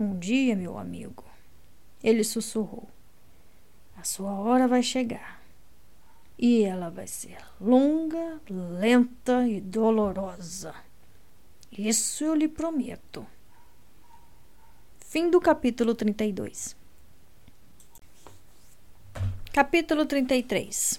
Um 0.00 0.18
dia, 0.18 0.56
meu 0.56 0.78
amigo, 0.78 1.24
ele 2.02 2.24
sussurrou, 2.24 2.88
a 4.02 4.04
sua 4.04 4.32
hora 4.32 4.66
vai 4.66 4.82
chegar. 4.82 5.40
E 6.36 6.64
ela 6.64 6.90
vai 6.90 7.06
ser 7.06 7.38
longa, 7.60 8.40
lenta 8.50 9.46
e 9.46 9.60
dolorosa. 9.60 10.74
Isso 11.70 12.24
eu 12.24 12.34
lhe 12.34 12.48
prometo. 12.48 13.24
Fim 14.98 15.30
do 15.30 15.40
capítulo 15.40 15.94
32. 15.94 16.74
Capítulo 19.52 20.04
33 20.04 20.98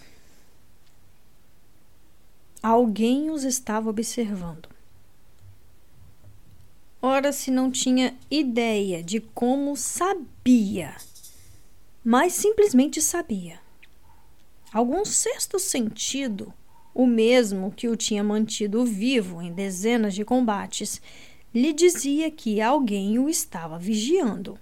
Alguém 2.61 3.29
os 3.29 3.43
estava 3.43 3.89
observando. 3.89 4.69
Ora, 7.01 7.33
se 7.33 7.51
não 7.51 7.69
tinha 7.69 8.17
ideia 8.31 9.03
de 9.03 9.19
como 9.19 9.75
sabia, 9.75 10.95
mas 12.03 12.33
simplesmente 12.33 13.01
sabia. 13.01 13.59
Algum 14.71 15.05
sexto 15.05 15.59
sentido 15.59 16.53
o 16.93 17.07
mesmo 17.07 17.71
que 17.71 17.87
o 17.87 17.95
tinha 17.95 18.23
mantido 18.23 18.85
vivo 18.85 19.41
em 19.41 19.51
dezenas 19.51 20.13
de 20.13 20.23
combates, 20.23 21.01
lhe 21.53 21.73
dizia 21.73 22.29
que 22.29 22.61
alguém 22.61 23.17
o 23.17 23.27
estava 23.27 23.79
vigiando. 23.79 24.59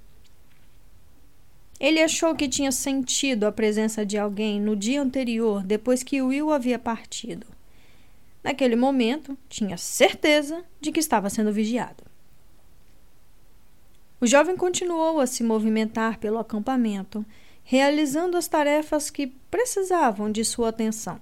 Ele 1.79 2.01
achou 2.01 2.35
que 2.35 2.47
tinha 2.47 2.71
sentido 2.71 3.45
a 3.45 3.51
presença 3.51 4.05
de 4.05 4.17
alguém 4.17 4.61
no 4.61 4.75
dia 4.75 5.01
anterior, 5.01 5.63
depois 5.63 6.03
que 6.03 6.21
Will 6.21 6.51
havia 6.51 6.77
partido. 6.77 7.47
Naquele 8.43 8.75
momento, 8.75 9.37
tinha 9.49 9.77
certeza 9.77 10.63
de 10.79 10.91
que 10.91 10.99
estava 10.99 11.29
sendo 11.29 11.51
vigiado. 11.51 12.03
O 14.21 14.27
jovem 14.27 14.55
continuou 14.55 15.19
a 15.19 15.27
se 15.27 15.43
movimentar 15.43 16.19
pelo 16.19 16.37
acampamento, 16.37 17.25
realizando 17.63 18.37
as 18.37 18.47
tarefas 18.47 19.09
que 19.09 19.27
precisavam 19.49 20.31
de 20.31 20.45
sua 20.45 20.69
atenção 20.69 21.19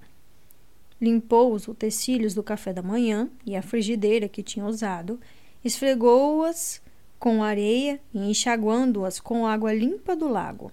limpou 1.00 1.54
os 1.54 1.66
utensílios 1.66 2.34
do 2.34 2.42
café 2.42 2.72
da 2.72 2.82
manhã 2.82 3.28
e 3.46 3.56
a 3.56 3.62
frigideira 3.62 4.28
que 4.28 4.42
tinha 4.42 4.66
usado, 4.66 5.18
esfregou-as 5.64 6.82
com 7.18 7.42
areia 7.42 8.00
e 8.12 8.30
enxaguando-as 8.30 9.18
com 9.18 9.46
água 9.46 9.72
limpa 9.72 10.14
do 10.14 10.28
lago. 10.28 10.70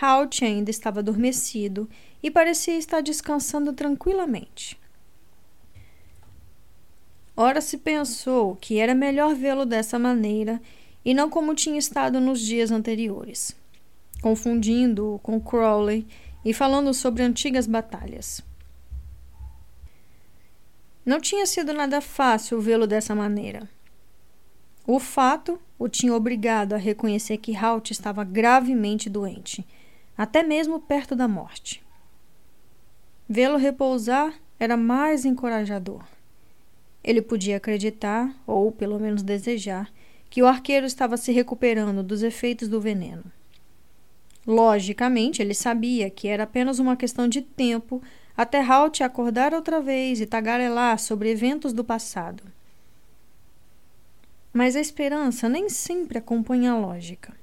Halt 0.00 0.42
ainda 0.42 0.70
estava 0.70 1.00
adormecido 1.00 1.88
e 2.22 2.30
parecia 2.30 2.76
estar 2.76 3.00
descansando 3.00 3.72
tranquilamente. 3.72 4.78
Ora 7.36 7.60
se 7.60 7.78
pensou 7.78 8.56
que 8.56 8.78
era 8.78 8.94
melhor 8.94 9.34
vê-lo 9.34 9.64
dessa 9.64 9.98
maneira 9.98 10.60
e 11.06 11.14
não 11.14 11.30
como 11.30 11.54
tinha 11.54 11.78
estado 11.78 12.18
nos 12.18 12.40
dias 12.40 12.72
anteriores, 12.72 13.54
confundindo-o 14.20 15.20
com 15.20 15.40
Crowley 15.40 16.04
e 16.44 16.52
falando 16.52 16.92
sobre 16.92 17.22
antigas 17.22 17.64
batalhas. 17.64 18.42
Não 21.04 21.20
tinha 21.20 21.46
sido 21.46 21.72
nada 21.72 22.00
fácil 22.00 22.60
vê-lo 22.60 22.88
dessa 22.88 23.14
maneira. 23.14 23.70
O 24.84 24.98
fato 24.98 25.60
o 25.78 25.88
tinha 25.88 26.12
obrigado 26.12 26.72
a 26.72 26.76
reconhecer 26.76 27.36
que 27.36 27.54
Halt 27.54 27.92
estava 27.92 28.24
gravemente 28.24 29.08
doente, 29.08 29.64
até 30.18 30.42
mesmo 30.42 30.80
perto 30.80 31.14
da 31.14 31.28
morte. 31.28 31.84
Vê-lo 33.28 33.58
repousar 33.58 34.34
era 34.58 34.76
mais 34.76 35.24
encorajador. 35.24 36.02
Ele 37.04 37.22
podia 37.22 37.58
acreditar, 37.58 38.34
ou 38.44 38.72
pelo 38.72 38.98
menos 38.98 39.22
desejar, 39.22 39.88
que 40.28 40.42
o 40.42 40.46
arqueiro 40.46 40.86
estava 40.86 41.16
se 41.16 41.32
recuperando 41.32 42.02
dos 42.02 42.22
efeitos 42.22 42.68
do 42.68 42.80
veneno. 42.80 43.24
Logicamente, 44.46 45.42
ele 45.42 45.54
sabia 45.54 46.08
que 46.08 46.28
era 46.28 46.44
apenas 46.44 46.78
uma 46.78 46.96
questão 46.96 47.28
de 47.28 47.42
tempo 47.42 48.00
até 48.36 48.60
Halt 48.60 49.00
acordar 49.02 49.54
outra 49.54 49.80
vez 49.80 50.20
e 50.20 50.26
tagarelar 50.26 50.98
sobre 50.98 51.30
eventos 51.30 51.72
do 51.72 51.82
passado. 51.82 52.44
Mas 54.52 54.76
a 54.76 54.80
esperança 54.80 55.48
nem 55.48 55.68
sempre 55.68 56.18
acompanha 56.18 56.72
a 56.72 56.78
lógica, 56.78 57.34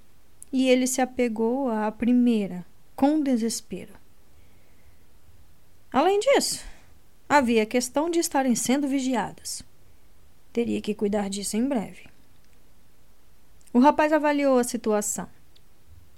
e 0.51 0.69
ele 0.69 0.87
se 0.87 1.01
apegou 1.01 1.69
à 1.69 1.91
primeira, 1.91 2.65
com 2.95 3.21
desespero. 3.21 3.93
Além 5.91 6.19
disso, 6.19 6.63
havia 7.27 7.63
a 7.63 7.67
questão 7.67 8.09
de 8.09 8.19
estarem 8.19 8.55
sendo 8.55 8.87
vigiados. 8.87 9.61
Teria 10.51 10.81
que 10.81 10.95
cuidar 10.95 11.29
disso 11.29 11.57
em 11.57 11.67
breve. 11.67 12.12
O 13.73 13.79
rapaz 13.79 14.13
avaliou 14.13 14.59
a 14.59 14.63
situação. 14.63 15.27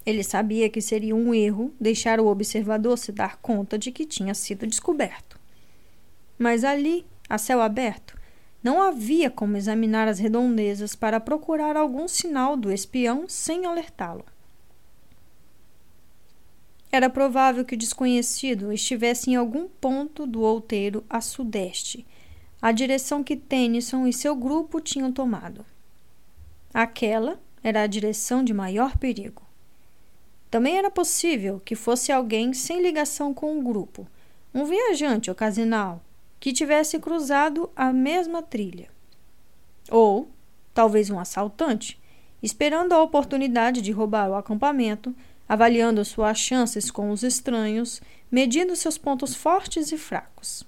Ele 0.06 0.23
sabia 0.23 0.69
que 0.69 0.82
seria 0.82 1.15
um 1.15 1.34
erro 1.34 1.73
deixar 1.80 2.19
o 2.19 2.27
observador 2.27 2.98
se 2.98 3.14
dar 3.14 3.38
conta 3.38 3.77
de 3.77 3.94
que 3.94 4.06
tinha 4.06 4.34
sido 4.34 4.68
descoberto. 4.68 5.40
Mas 6.38 6.65
ali, 6.65 7.06
a 7.30 7.38
céu 7.38 7.61
aberto, 7.61 8.19
não 8.61 8.82
havia 8.82 9.30
como 9.32 9.56
examinar 9.56 10.06
as 10.06 10.19
redondezas 10.19 10.95
para 10.95 11.19
procurar 11.19 11.77
algum 11.77 12.10
sinal 12.10 12.57
do 12.57 12.72
espião 12.72 13.23
sem 13.30 13.65
alertá-lo. 13.65 14.26
Era 16.91 17.10
provável 17.10 17.64
que 17.64 17.76
o 17.76 17.77
desconhecido 17.77 18.72
estivesse 18.73 19.32
em 19.32 19.36
algum 19.36 19.68
ponto 19.68 20.27
do 20.27 20.41
outeiro 20.41 21.06
a 21.10 21.22
sudeste, 21.22 22.06
a 22.61 22.72
direção 22.72 23.23
que 23.23 23.38
Tennyson 23.38 24.06
e 24.06 24.11
seu 24.11 24.36
grupo 24.36 24.82
tinham 24.82 25.11
tomado. 25.11 25.65
Aquela 26.73 27.40
era 27.66 27.82
a 27.82 27.88
direção 27.88 28.44
de 28.44 28.54
maior 28.54 28.96
perigo. 28.96 29.42
Também 30.52 30.78
era 30.78 30.92
possível 30.92 31.60
que 31.66 31.74
fosse 31.74 32.12
alguém 32.12 32.54
sem 32.54 32.80
ligação 32.80 33.34
com 33.34 33.58
o 33.58 33.64
grupo, 33.64 34.08
um 34.54 34.66
viajante 34.66 35.32
ocasional 35.32 36.00
que 36.40 36.54
tivesse 36.54 37.00
cruzado 37.00 37.68
a 37.76 37.92
mesma 37.92 38.44
trilha. 38.44 38.88
Ou, 39.90 40.30
talvez, 40.76 41.10
um 41.10 41.20
assaltante, 41.20 42.00
esperando 42.40 42.94
a 42.94 43.02
oportunidade 43.02 43.82
de 43.82 43.92
roubar 43.92 44.30
o 44.30 44.36
acampamento, 44.36 45.16
avaliando 45.50 46.06
suas 46.06 46.38
chances 46.38 46.92
com 46.92 47.10
os 47.10 47.24
estranhos, 47.24 48.00
medindo 48.30 48.76
seus 48.76 48.96
pontos 48.96 49.34
fortes 49.34 49.92
e 49.92 49.98
fracos. 49.98 50.64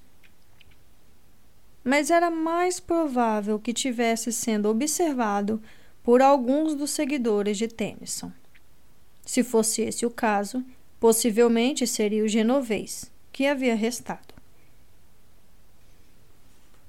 Mas 1.84 2.10
era 2.10 2.32
mais 2.32 2.80
provável 2.80 3.60
que 3.60 3.72
tivesse 3.72 4.32
sendo 4.32 4.68
observado 4.68 5.62
por 6.08 6.22
alguns 6.22 6.74
dos 6.74 6.92
seguidores 6.92 7.58
de 7.58 7.68
Tennyson. 7.68 8.32
Se 9.26 9.44
fosse 9.44 9.82
esse 9.82 10.06
o 10.06 10.10
caso, 10.10 10.64
possivelmente 11.02 11.86
seria 11.86 12.24
o 12.24 12.30
genovês 12.30 13.12
que 13.30 13.46
havia 13.46 13.76
restado. 13.76 14.34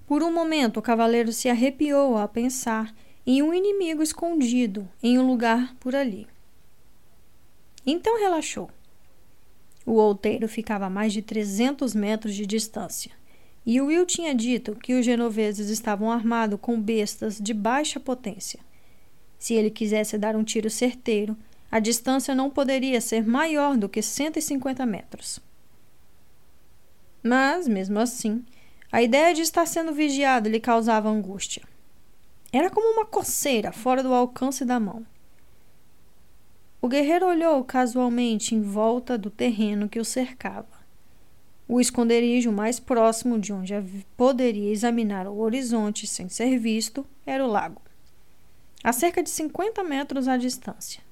Por 0.06 0.22
um 0.22 0.32
momento, 0.32 0.76
o 0.76 0.82
cavaleiro 0.82 1.32
se 1.32 1.48
arrepiou 1.48 2.16
a 2.16 2.28
pensar 2.28 2.94
em 3.26 3.42
um 3.42 3.52
inimigo 3.52 4.04
escondido 4.04 4.88
em 5.02 5.18
um 5.18 5.26
lugar 5.26 5.74
por 5.80 5.96
ali. 5.96 6.28
Então 7.84 8.20
relaxou. 8.20 8.70
O 9.84 9.94
outeiro 9.94 10.46
ficava 10.46 10.86
a 10.86 10.90
mais 10.90 11.12
de 11.12 11.22
300 11.22 11.92
metros 11.92 12.36
de 12.36 12.46
distância, 12.46 13.10
e 13.66 13.80
Will 13.80 14.06
tinha 14.06 14.32
dito 14.32 14.76
que 14.76 14.94
os 14.94 15.04
genoveses 15.04 15.70
estavam 15.70 16.08
armados 16.08 16.60
com 16.62 16.80
bestas 16.80 17.36
de 17.40 17.52
baixa 17.52 17.98
potência. 17.98 18.67
Se 19.38 19.54
ele 19.54 19.70
quisesse 19.70 20.18
dar 20.18 20.34
um 20.34 20.42
tiro 20.44 20.68
certeiro, 20.68 21.36
a 21.70 21.78
distância 21.78 22.34
não 22.34 22.50
poderia 22.50 23.00
ser 23.00 23.26
maior 23.26 23.76
do 23.76 23.88
que 23.88 24.02
150 24.02 24.84
metros. 24.86 25.38
Mas, 27.22 27.68
mesmo 27.68 27.98
assim, 27.98 28.44
a 28.90 29.02
ideia 29.02 29.34
de 29.34 29.42
estar 29.42 29.66
sendo 29.66 29.92
vigiado 29.92 30.48
lhe 30.48 30.58
causava 30.58 31.10
angústia. 31.10 31.62
Era 32.50 32.70
como 32.70 32.94
uma 32.94 33.04
coceira 33.04 33.70
fora 33.70 34.02
do 34.02 34.14
alcance 34.14 34.64
da 34.64 34.80
mão. 34.80 35.06
o 36.80 36.88
guerreiro 36.88 37.26
olhou 37.26 37.62
casualmente 37.64 38.54
em 38.54 38.62
volta 38.62 39.18
do 39.18 39.30
terreno 39.30 39.88
que 39.88 39.98
o 39.98 40.04
cercava. 40.04 40.78
O 41.66 41.80
esconderijo 41.80 42.50
mais 42.50 42.80
próximo 42.80 43.38
de 43.38 43.52
onde 43.52 43.74
poderia 44.16 44.72
examinar 44.72 45.26
o 45.26 45.38
horizonte 45.38 46.06
sem 46.06 46.28
ser 46.28 46.56
visto 46.58 47.04
era 47.26 47.44
o 47.44 47.48
lago, 47.48 47.82
a 48.82 48.92
cerca 48.92 49.22
de 49.22 49.30
50 49.30 49.82
metros 49.82 50.28
à 50.28 50.36
distância. 50.36 51.02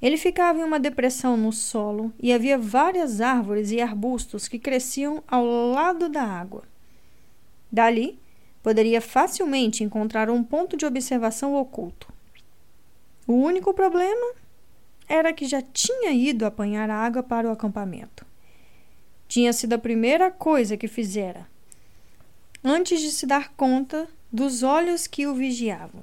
Ele 0.00 0.16
ficava 0.16 0.58
em 0.58 0.64
uma 0.64 0.80
depressão 0.80 1.36
no 1.36 1.52
solo 1.52 2.12
e 2.20 2.32
havia 2.32 2.58
várias 2.58 3.20
árvores 3.20 3.70
e 3.70 3.80
arbustos 3.80 4.48
que 4.48 4.58
cresciam 4.58 5.22
ao 5.28 5.44
lado 5.46 6.08
da 6.08 6.24
água. 6.24 6.64
Dali, 7.70 8.18
poderia 8.62 9.00
facilmente 9.00 9.84
encontrar 9.84 10.28
um 10.28 10.42
ponto 10.42 10.76
de 10.76 10.84
observação 10.84 11.54
oculto. 11.54 12.12
O 13.26 13.34
único 13.34 13.72
problema 13.72 14.34
era 15.08 15.32
que 15.32 15.46
já 15.46 15.62
tinha 15.62 16.10
ido 16.10 16.44
apanhar 16.44 16.90
água 16.90 17.22
para 17.22 17.48
o 17.48 17.52
acampamento. 17.52 18.26
Tinha 19.28 19.52
sido 19.52 19.74
a 19.74 19.78
primeira 19.78 20.30
coisa 20.30 20.76
que 20.76 20.88
fizera, 20.88 21.46
antes 22.62 23.00
de 23.00 23.10
se 23.10 23.26
dar 23.26 23.52
conta 23.54 24.08
dos 24.32 24.62
olhos 24.62 25.06
que 25.06 25.26
o 25.26 25.34
vigiavam. 25.34 26.02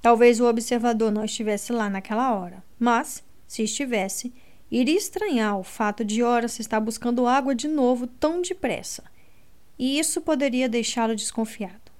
Talvez 0.00 0.40
o 0.40 0.46
observador 0.46 1.10
não 1.10 1.24
estivesse 1.24 1.72
lá 1.72 1.90
naquela 1.90 2.34
hora, 2.34 2.62
mas, 2.78 3.24
se 3.46 3.62
estivesse, 3.62 4.32
iria 4.70 4.96
estranhar 4.96 5.58
o 5.58 5.62
fato 5.62 6.04
de 6.04 6.22
Horace 6.22 6.60
estar 6.60 6.80
buscando 6.80 7.26
água 7.26 7.54
de 7.54 7.68
novo 7.68 8.06
tão 8.06 8.40
depressa, 8.40 9.04
e 9.78 9.98
isso 9.98 10.20
poderia 10.20 10.68
deixá-lo 10.68 11.16
desconfiado. 11.16 11.92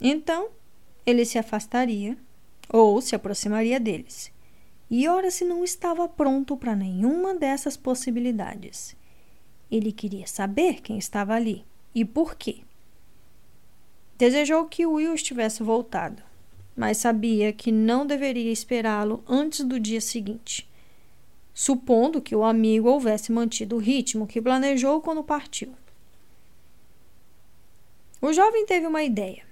Então, 0.00 0.48
ele 1.04 1.24
se 1.24 1.38
afastaria 1.38 2.16
ou 2.68 3.00
se 3.00 3.14
aproximaria 3.14 3.80
deles 3.80 4.32
e 4.90 5.08
ora 5.08 5.30
se 5.30 5.44
não 5.44 5.64
estava 5.64 6.08
pronto 6.08 6.56
para 6.56 6.76
nenhuma 6.76 7.34
dessas 7.34 7.76
possibilidades. 7.76 8.96
Ele 9.70 9.90
queria 9.90 10.26
saber 10.26 10.80
quem 10.80 10.96
estava 10.96 11.34
ali 11.34 11.64
e 11.94 12.04
por 12.04 12.36
quê. 12.36 12.60
Desejou 14.18 14.64
que 14.64 14.86
Will 14.86 15.14
estivesse 15.14 15.62
voltado, 15.62 16.22
mas 16.74 16.96
sabia 16.96 17.52
que 17.52 17.70
não 17.70 18.06
deveria 18.06 18.50
esperá-lo 18.50 19.22
antes 19.28 19.62
do 19.62 19.78
dia 19.78 20.00
seguinte, 20.00 20.66
supondo 21.52 22.22
que 22.22 22.34
o 22.34 22.42
amigo 22.42 22.88
houvesse 22.88 23.30
mantido 23.30 23.76
o 23.76 23.78
ritmo 23.78 24.26
que 24.26 24.40
planejou 24.40 25.02
quando 25.02 25.22
partiu. 25.22 25.74
O 28.22 28.32
jovem 28.32 28.64
teve 28.64 28.86
uma 28.86 29.02
ideia. 29.02 29.44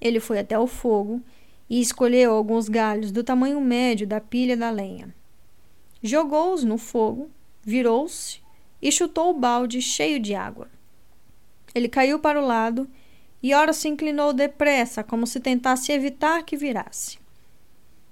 Ele 0.00 0.18
foi 0.18 0.40
até 0.40 0.58
o 0.58 0.66
fogo 0.66 1.22
e 1.70 1.80
escolheu 1.80 2.32
alguns 2.32 2.68
galhos 2.68 3.12
do 3.12 3.22
tamanho 3.22 3.60
médio 3.60 4.08
da 4.08 4.20
pilha 4.20 4.56
da 4.56 4.70
lenha. 4.70 5.14
Jogou-os 6.02 6.64
no 6.64 6.78
fogo, 6.78 7.30
virou-se 7.62 8.40
e 8.82 8.90
chutou 8.90 9.30
o 9.30 9.38
balde 9.38 9.80
cheio 9.80 10.18
de 10.18 10.34
água. 10.34 10.68
Ele 11.72 11.88
caiu 11.88 12.18
para 12.18 12.42
o 12.42 12.46
lado 12.46 12.86
e 12.86 13.03
ora 13.52 13.72
se 13.72 13.88
inclinou 13.88 14.32
depressa, 14.32 15.04
como 15.04 15.26
se 15.26 15.40
tentasse 15.40 15.92
evitar 15.92 16.42
que 16.44 16.56
virasse. 16.56 17.18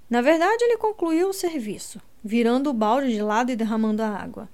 Na 0.09 0.21
verdade, 0.21 0.63
ele 0.63 0.77
concluiu 0.77 1.29
o 1.29 1.33
serviço, 1.33 1.99
virando 2.23 2.69
o 2.69 2.73
balde 2.73 3.11
de 3.11 3.21
lado 3.21 3.51
e 3.51 3.55
derramando 3.55 4.03
a 4.03 4.09
água. 4.09 4.47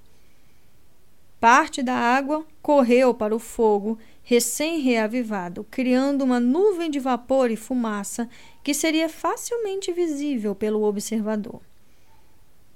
Parte 1.39 1.81
da 1.81 1.95
água 1.95 2.45
correu 2.61 3.13
para 3.13 3.35
o 3.35 3.39
fogo 3.39 3.97
recém-reavivado, 4.23 5.65
criando 5.71 6.23
uma 6.23 6.39
nuvem 6.39 6.89
de 6.89 6.99
vapor 6.99 7.49
e 7.49 7.55
fumaça 7.55 8.29
que 8.63 8.73
seria 8.73 9.09
facilmente 9.09 9.91
visível 9.91 10.53
pelo 10.53 10.83
observador. 10.83 11.61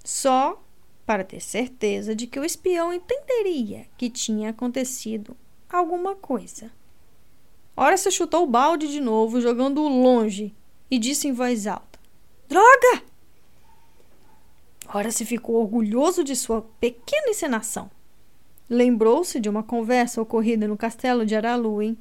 Só 0.04 0.62
para 1.06 1.24
ter 1.24 1.42
certeza 1.42 2.16
de 2.16 2.26
que 2.26 2.40
o 2.40 2.44
espião 2.44 2.92
entenderia 2.92 3.86
que 3.98 4.10
tinha 4.10 4.50
acontecido 4.50 5.38
alguma 5.70 6.16
coisa. 6.16 6.72
Ora 7.76 7.98
se 7.98 8.12
chutou 8.12 8.44
o 8.44 8.48
balde 8.48 8.88
de 8.88 9.00
novo, 9.00 9.42
jogando-o 9.42 9.88
longe, 9.88 10.54
e 10.90 11.00
disse 11.00 11.28
em 11.28 11.34
voz 11.34 11.66
alta: 11.66 12.00
Droga! 12.48 13.04
Ora 14.94 15.10
se 15.10 15.26
ficou 15.26 15.56
orgulhoso 15.56 16.24
de 16.24 16.36
sua 16.36 16.62
pequena 16.80 17.30
encenação. 17.30 17.90
Lembrou-se 18.70 19.40
de 19.40 19.50
uma 19.50 19.64
conversa 19.64 20.22
ocorrida 20.22 20.68
no 20.68 20.78
castelo 20.78 21.26
de 21.26 21.36
Araluin 21.36 21.98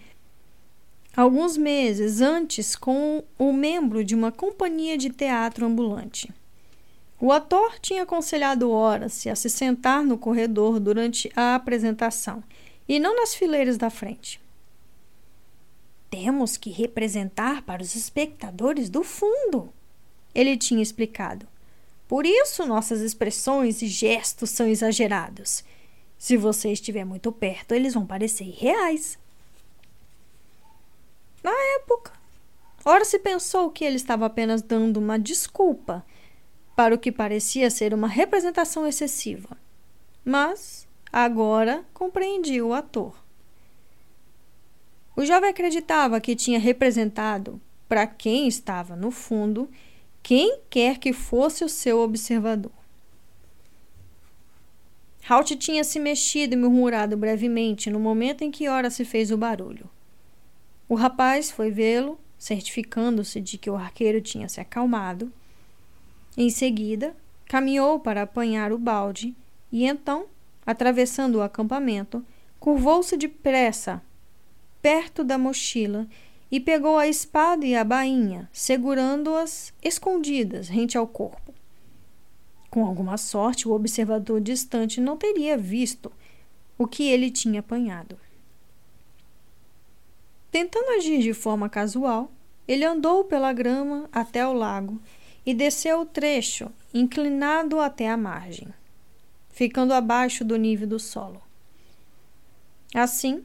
alguns 1.17 1.57
meses 1.57 2.21
antes 2.21 2.75
com 2.75 3.23
o 3.39 3.53
membro 3.53 4.05
de 4.05 4.15
uma 4.15 4.33
companhia 4.33 4.97
de 4.97 5.11
teatro 5.11 5.67
ambulante. 5.67 6.33
O 7.21 7.31
ator 7.31 7.79
tinha 7.81 8.03
aconselhado 8.03 8.71
Horace 8.71 9.31
a 9.31 9.37
se 9.37 9.49
sentar 9.49 10.03
no 10.03 10.19
corredor 10.19 10.81
durante 10.81 11.31
a 11.37 11.55
apresentação 11.55 12.43
e 12.89 12.99
não 12.99 13.15
nas 13.15 13.35
fileiras 13.35 13.77
da 13.77 13.91
frente. 13.91 14.42
Temos 16.13 16.59
que 16.59 16.69
representar 16.69 17.63
para 17.63 17.83
os 17.83 17.97
espectadores 17.97 18.91
do 18.91 19.03
fundo, 19.03 19.73
ele 20.35 20.59
tinha 20.59 20.83
explicado. 20.83 21.49
Por 22.07 22.27
isso 22.27 22.67
nossas 22.67 23.01
expressões 23.01 23.81
e 23.81 23.87
gestos 23.87 24.51
são 24.51 24.69
exagerados. 24.69 25.65
Se 26.19 26.37
você 26.37 26.71
estiver 26.71 27.07
muito 27.07 27.33
perto, 27.33 27.73
eles 27.73 27.95
vão 27.95 28.05
parecer 28.05 28.45
reais. 28.59 29.19
Na 31.43 31.51
época, 31.81 32.13
ora 32.85 33.07
se 33.07 33.19
pensou 33.19 33.71
que 33.71 33.83
ele 33.83 33.97
estava 33.97 34.27
apenas 34.27 34.61
dando 34.61 34.99
uma 34.99 35.19
desculpa 35.19 36.05
para 36.77 36.95
o 36.95 36.99
que 36.99 37.11
parecia 37.11 37.71
ser 37.71 37.95
uma 37.95 38.07
representação 38.07 38.87
excessiva. 38.87 39.57
Mas 40.23 40.87
agora 41.11 41.87
compreendia 41.95 42.63
o 42.67 42.75
ator. 42.75 43.22
O 45.15 45.25
jovem 45.25 45.51
acreditava 45.51 46.21
que 46.21 46.35
tinha 46.35 46.59
representado 46.59 47.61
para 47.89 48.07
quem 48.07 48.49
estava 48.49 48.97
no 48.97 49.11
fundo, 49.11 49.69
quem 50.23 50.61
quer 50.71 50.99
que 50.99 51.13
fosse 51.13 51.65
o 51.65 51.69
seu 51.69 52.01
observador. 52.01 52.73
Halt 55.29 55.55
tinha 55.57 55.85
se 55.85 56.01
mexido 56.01 56.55
e 56.55 56.57
murmurado 56.57 57.17
brevemente 57.17 57.91
no 57.91 58.01
momento 58.01 58.43
em 58.43 58.51
que 58.51 58.69
Ora 58.69 58.91
se 58.91 59.05
fez 59.05 59.31
o 59.31 59.37
barulho. 59.37 59.89
O 60.89 60.95
rapaz 60.95 61.51
foi 61.51 61.71
vê-lo, 61.71 62.19
certificando-se 62.39 63.41
de 63.41 63.57
que 63.57 63.71
o 63.71 63.77
arqueiro 63.77 64.21
tinha 64.21 64.49
se 64.49 64.61
acalmado. 64.61 65.33
Em 66.37 66.51
seguida, 66.51 67.15
caminhou 67.47 68.01
para 68.01 68.23
apanhar 68.23 68.73
o 68.73 68.79
balde 68.79 69.35
e 69.71 69.85
então, 69.85 70.27
atravessando 70.67 71.37
o 71.37 71.43
acampamento, 71.43 72.25
curvou-se 72.59 73.17
depressa 73.17 74.03
perto 74.83 75.23
da 75.23 75.39
mochila 75.39 76.07
e 76.51 76.61
pegou 76.61 76.99
a 76.99 77.09
espada 77.09 77.65
e 77.65 77.75
a 77.75 77.83
bainha, 77.85 78.51
segurando-as 78.53 79.73
escondidas 79.83 80.69
rente 80.69 80.99
ao 80.99 81.07
corpo. 81.07 81.55
Com 82.69 82.85
alguma 82.85 83.17
sorte, 83.17 83.69
o 83.69 83.73
observador 83.73 84.41
distante 84.41 85.01
não 85.01 85.17
teria 85.17 85.57
visto 85.57 86.13
o 86.77 86.87
que 86.87 87.05
ele 87.05 87.31
tinha 87.31 87.61
apanhado. 87.61 88.19
Tentando 90.51 90.91
agir 90.91 91.21
de 91.21 91.33
forma 91.33 91.69
casual, 91.69 92.31
ele 92.67 92.85
andou 92.85 93.25
pela 93.25 93.53
grama 93.53 94.09
até 94.13 94.47
o 94.47 94.53
lago 94.53 95.01
e 95.45 95.55
desceu 95.55 96.01
o 96.01 96.07
trecho, 96.07 96.71
inclinado 96.93 97.81
até 97.81 98.09
a 98.09 98.17
margem, 98.17 98.69
ficando 99.51 99.95
abaixo 99.95 100.45
do 100.45 100.57
nível 100.57 100.87
do 100.87 100.99
solo. 100.99 101.41
Assim 102.95 103.43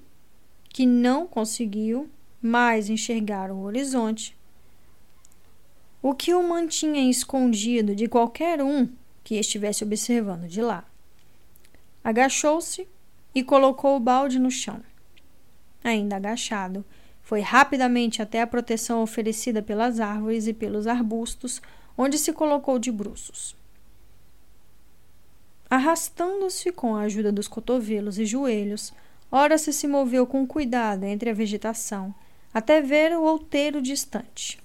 que 0.78 0.86
não 0.86 1.26
conseguiu 1.26 2.08
mais 2.40 2.88
enxergar 2.88 3.50
o 3.50 3.62
horizonte, 3.62 4.38
o 6.04 6.14
que 6.14 6.36
o 6.36 6.48
mantinha 6.48 7.10
escondido 7.10 7.96
de 7.96 8.08
qualquer 8.08 8.62
um 8.62 8.88
que 9.24 9.40
estivesse 9.40 9.84
observando 9.84 10.48
de 10.48 10.62
lá. 10.62 10.86
Agachou-se 12.04 12.88
e 13.34 13.44
colocou 13.44 13.96
o 13.96 14.00
balde 14.00 14.38
no 14.38 14.52
chão. 14.52 14.80
Ainda 15.84 16.18
agachado, 16.18 16.86
foi 17.24 17.42
rapidamente 17.42 18.22
até 18.22 18.44
a 18.44 18.46
proteção 18.46 19.02
oferecida 19.02 19.64
pelas 19.64 20.00
árvores 20.00 20.46
e 20.46 20.54
pelos 20.54 20.86
arbustos, 20.86 21.60
onde 21.98 22.20
se 22.20 22.32
colocou 22.32 22.78
de 22.78 22.92
bruços. 22.92 23.56
Arrastando-se 25.68 26.72
com 26.72 26.96
a 26.96 27.02
ajuda 27.02 27.32
dos 27.32 27.48
cotovelos 27.48 28.20
e 28.20 28.28
joelhos, 28.28 28.94
ora 29.32 29.58
se 29.58 29.74
se 29.74 29.88
moveu 29.88 30.26
com 30.26 30.46
cuidado 30.48 31.04
entre 31.04 31.30
a 31.30 31.34
vegetação, 31.34 32.14
até 32.54 32.82
ver 32.82 33.18
o 33.18 33.24
outeiro 33.24 33.82
distante. 33.82 34.60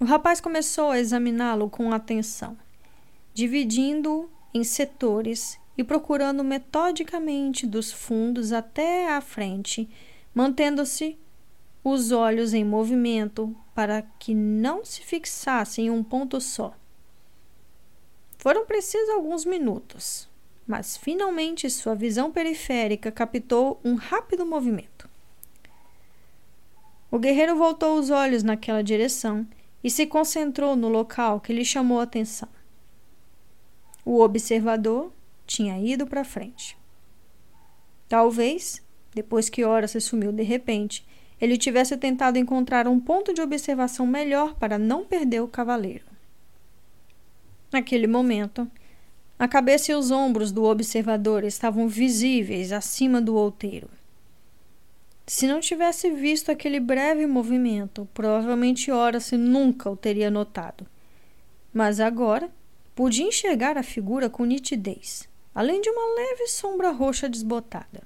O 0.00 0.04
rapaz 0.04 0.40
começou 0.40 0.90
a 0.90 0.98
examiná-lo 0.98 1.68
com 1.68 1.92
atenção, 1.92 2.56
dividindo-o 3.34 4.28
em 4.54 4.62
setores 4.62 5.58
e 5.76 5.84
procurando 5.84 6.42
metodicamente 6.44 7.66
dos 7.66 7.92
fundos 7.92 8.52
até 8.52 9.12
à 9.12 9.20
frente, 9.20 9.88
mantendo-se 10.34 11.18
os 11.82 12.12
olhos 12.12 12.52
em 12.54 12.64
movimento 12.64 13.56
para 13.74 14.02
que 14.02 14.34
não 14.34 14.84
se 14.84 15.02
fixasse 15.02 15.82
em 15.82 15.90
um 15.90 16.02
ponto 16.02 16.40
só. 16.40 16.74
Foram 18.38 18.66
precisos 18.66 19.08
alguns 19.10 19.44
minutos, 19.44 20.28
mas 20.68 20.98
finalmente 20.98 21.70
sua 21.70 21.94
visão 21.94 22.30
periférica 22.30 23.10
captou 23.10 23.80
um 23.82 23.94
rápido 23.94 24.44
movimento. 24.44 25.08
O 27.10 27.18
guerreiro 27.18 27.56
voltou 27.56 27.98
os 27.98 28.10
olhos 28.10 28.42
naquela 28.42 28.84
direção 28.84 29.46
e 29.82 29.90
se 29.90 30.06
concentrou 30.06 30.76
no 30.76 30.88
local 30.88 31.40
que 31.40 31.54
lhe 31.54 31.64
chamou 31.64 32.00
a 32.00 32.02
atenção. 32.02 32.50
O 34.04 34.20
observador 34.20 35.10
tinha 35.46 35.80
ido 35.80 36.06
para 36.06 36.22
frente. 36.22 36.76
Talvez, 38.06 38.82
depois 39.14 39.48
que 39.48 39.64
Hora 39.64 39.88
se 39.88 40.00
sumiu 40.02 40.32
de 40.32 40.42
repente, 40.42 41.06
ele 41.40 41.56
tivesse 41.56 41.96
tentado 41.96 42.36
encontrar 42.36 42.86
um 42.86 43.00
ponto 43.00 43.32
de 43.32 43.40
observação 43.40 44.06
melhor 44.06 44.54
para 44.54 44.76
não 44.76 45.04
perder 45.04 45.40
o 45.40 45.48
cavaleiro. 45.48 46.04
Naquele 47.72 48.06
momento, 48.06 48.70
a 49.38 49.46
cabeça 49.46 49.92
e 49.92 49.94
os 49.94 50.10
ombros 50.10 50.50
do 50.50 50.64
observador 50.64 51.44
estavam 51.44 51.86
visíveis 51.86 52.72
acima 52.72 53.20
do 53.20 53.36
outeiro. 53.36 53.88
Se 55.26 55.46
não 55.46 55.60
tivesse 55.60 56.10
visto 56.10 56.50
aquele 56.50 56.80
breve 56.80 57.26
movimento, 57.26 58.08
provavelmente 58.12 58.90
Horace 58.90 59.36
nunca 59.36 59.90
o 59.90 59.96
teria 59.96 60.30
notado. 60.30 60.86
Mas 61.72 62.00
agora 62.00 62.50
podia 62.94 63.26
enxergar 63.26 63.76
a 63.78 63.82
figura 63.82 64.28
com 64.28 64.44
nitidez, 64.44 65.28
além 65.54 65.80
de 65.80 65.90
uma 65.90 66.16
leve 66.16 66.48
sombra 66.48 66.90
roxa 66.90 67.28
desbotada. 67.28 68.02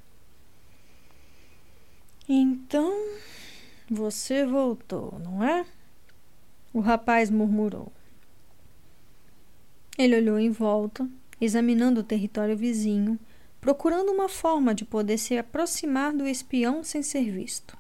Então, 2.29 2.93
você 3.89 4.45
voltou, 4.45 5.19
não 5.23 5.43
é? 5.43 5.65
O 6.75 6.81
rapaz 6.81 7.31
murmurou. 7.31 7.93
Ele 9.97 10.17
olhou 10.17 10.39
em 10.39 10.51
volta, 10.51 11.09
examinando 11.45 12.01
o 12.01 12.05
território 12.05 12.57
vizinho, 12.57 13.19
procurando 13.61 14.13
uma 14.13 14.29
forma 14.29 14.73
de 14.73 14.85
poder 14.85 15.19
se 15.19 15.37
aproximar 15.37 16.13
do 16.13 16.25
espião 16.25 16.85
sem 16.85 17.03
ser 17.03 17.29
visto. 17.33 17.77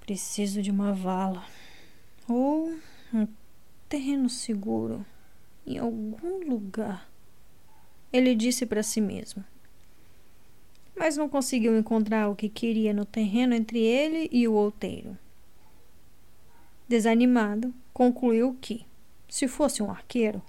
Preciso 0.00 0.62
de 0.62 0.70
uma 0.70 0.94
vala 0.94 1.44
ou 2.26 2.72
um 3.12 3.28
terreno 3.88 4.30
seguro 4.30 5.04
em 5.66 5.76
algum 5.76 6.48
lugar, 6.48 7.10
ele 8.10 8.34
disse 8.34 8.64
para 8.64 8.82
si 8.82 9.00
mesmo. 9.00 9.44
Mas 10.96 11.18
não 11.18 11.28
conseguiu 11.28 11.76
encontrar 11.76 12.28
o 12.28 12.36
que 12.36 12.48
queria 12.48 12.94
no 12.94 13.04
terreno 13.04 13.54
entre 13.54 13.80
ele 13.80 14.30
e 14.32 14.48
o 14.48 14.54
outeiro. 14.54 15.18
Desanimado, 16.88 17.74
concluiu 17.92 18.56
que, 18.60 18.86
se 19.28 19.46
fosse 19.48 19.82
um 19.82 19.90
arqueiro, 19.90 20.42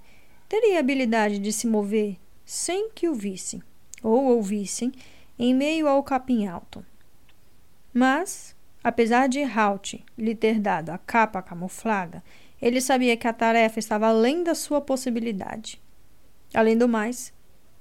teria 0.47 0.79
habilidade 0.79 1.39
de 1.39 1.51
se 1.51 1.67
mover 1.67 2.17
sem 2.45 2.89
que 2.89 3.07
o 3.07 3.13
vissem 3.13 3.61
ou 4.03 4.25
ouvissem 4.25 4.91
em 5.37 5.53
meio 5.53 5.87
ao 5.87 6.03
capim 6.03 6.47
alto. 6.47 6.85
Mas, 7.93 8.55
apesar 8.83 9.27
de 9.27 9.41
Halt 9.41 10.03
lhe 10.17 10.35
ter 10.35 10.59
dado 10.59 10.89
a 10.89 10.97
capa 10.97 11.41
camuflada, 11.41 12.23
ele 12.61 12.81
sabia 12.81 13.17
que 13.17 13.27
a 13.27 13.33
tarefa 13.33 13.79
estava 13.79 14.07
além 14.07 14.43
da 14.43 14.55
sua 14.55 14.81
possibilidade. 14.81 15.81
Além 16.53 16.77
do 16.77 16.87
mais, 16.87 17.33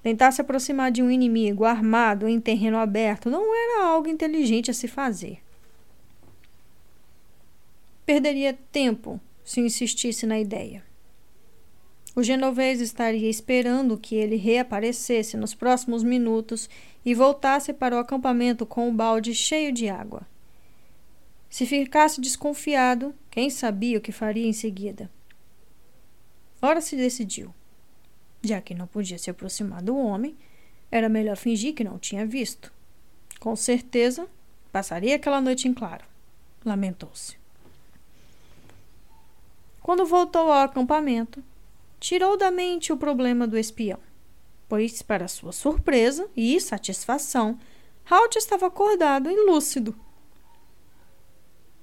tentar 0.02 0.32
se 0.32 0.40
aproximar 0.40 0.92
de 0.92 1.02
um 1.02 1.10
inimigo 1.10 1.64
armado 1.64 2.28
em 2.28 2.40
terreno 2.40 2.76
aberto 2.76 3.30
não 3.30 3.54
era 3.54 3.86
algo 3.86 4.08
inteligente 4.08 4.70
a 4.70 4.74
se 4.74 4.86
fazer. 4.86 5.38
Perderia 8.04 8.52
tempo 8.70 9.18
se 9.42 9.60
insistisse 9.60 10.26
na 10.26 10.38
ideia. 10.38 10.83
O 12.16 12.22
genovês 12.22 12.80
estaria 12.80 13.28
esperando 13.28 13.98
que 13.98 14.14
ele 14.14 14.36
reaparecesse 14.36 15.36
nos 15.36 15.54
próximos 15.54 16.04
minutos 16.04 16.68
e 17.04 17.14
voltasse 17.14 17.72
para 17.72 17.96
o 17.96 17.98
acampamento 17.98 18.64
com 18.64 18.88
o 18.88 18.92
balde 18.92 19.34
cheio 19.34 19.72
de 19.72 19.88
água. 19.88 20.22
Se 21.50 21.66
ficasse 21.66 22.20
desconfiado, 22.20 23.14
quem 23.30 23.50
sabia 23.50 23.98
o 23.98 24.00
que 24.00 24.12
faria 24.12 24.46
em 24.46 24.52
seguida? 24.52 25.10
Ora 26.62 26.80
se 26.80 26.96
decidiu. 26.96 27.52
Já 28.42 28.60
que 28.60 28.74
não 28.74 28.86
podia 28.86 29.18
se 29.18 29.30
aproximar 29.30 29.82
do 29.82 29.96
homem, 29.96 30.36
era 30.90 31.08
melhor 31.08 31.36
fingir 31.36 31.74
que 31.74 31.82
não 31.82 31.98
tinha 31.98 32.24
visto. 32.24 32.72
Com 33.40 33.56
certeza, 33.56 34.28
passaria 34.70 35.16
aquela 35.16 35.40
noite 35.40 35.66
em 35.66 35.74
claro. 35.74 36.04
Lamentou-se. 36.64 37.36
Quando 39.82 40.06
voltou 40.06 40.50
ao 40.50 40.62
acampamento, 40.62 41.42
tirou 42.04 42.36
da 42.36 42.50
mente 42.50 42.92
o 42.92 42.98
problema 42.98 43.46
do 43.46 43.56
espião, 43.56 43.98
pois, 44.68 45.00
para 45.00 45.26
sua 45.26 45.52
surpresa 45.52 46.28
e 46.36 46.60
satisfação, 46.60 47.58
Halt 48.04 48.36
estava 48.36 48.66
acordado 48.66 49.30
e 49.30 49.46
lúcido. 49.46 49.96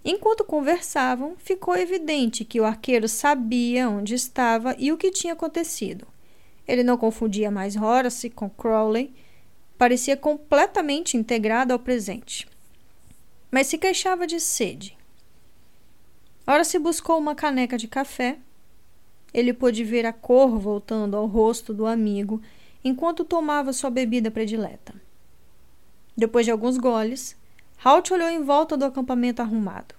Enquanto 0.06 0.44
conversavam, 0.44 1.36
ficou 1.38 1.76
evidente 1.76 2.46
que 2.46 2.62
o 2.62 2.66
arqueiro 2.66 3.08
sabia 3.08 3.90
onde 3.90 4.14
estava 4.14 4.76
e 4.78 4.92
o 4.92 4.98
que 4.98 5.10
tinha 5.10 5.34
acontecido. 5.34 6.06
Ele 6.68 6.84
não 6.84 6.98
confundia 6.98 7.50
mais 7.50 7.76
Horace 7.76 8.30
com 8.30 8.48
Crowley, 8.48 9.12
parecia 9.76 10.16
completamente 10.16 11.18
integrado 11.18 11.74
ao 11.74 11.80
presente. 11.80 12.48
Mas 13.50 13.66
se 13.66 13.78
queixava 13.80 14.28
de 14.28 14.40
sede. 14.40 14.96
Horace 16.46 16.78
buscou 16.78 17.18
uma 17.18 17.34
caneca 17.34 17.76
de 17.76 17.88
café 17.88 18.38
ele 19.34 19.54
pôde 19.54 19.84
ver 19.84 20.06
a 20.06 20.14
cor 20.14 20.60
voltando 20.60 21.16
ao 21.16 21.26
rosto 21.26 21.74
do 21.74 21.86
amigo 21.86 22.42
enquanto 22.84 23.24
tomava 23.24 23.74
sua 23.74 23.90
bebida 23.90 24.32
predileta. 24.32 24.94
Depois 26.16 26.46
de 26.46 26.52
alguns 26.52 26.78
goles, 26.78 27.36
Halt 27.84 28.12
olhou 28.12 28.30
em 28.30 28.44
volta 28.44 28.78
do 28.78 28.86
acampamento 28.86 29.42
arrumado. 29.42 29.96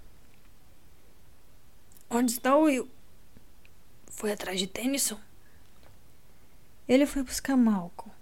Onde 2.09 2.33
está 2.33 2.57
o 2.57 2.65
Will? 2.65 2.89
Foi 4.07 4.31
atrás 4.31 4.61
de 4.61 4.67
Tennyson? 4.67 5.19
Ele 6.87 7.07
foi 7.07 7.23
buscar 7.23 7.57
Malcolm. 7.57 8.13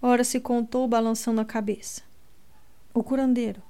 Ora 0.00 0.24
se 0.24 0.40
contou 0.40 0.88
balançando 0.88 1.40
a 1.40 1.44
cabeça. 1.44 2.02
O 2.94 3.02
curandeiro. 3.02 3.62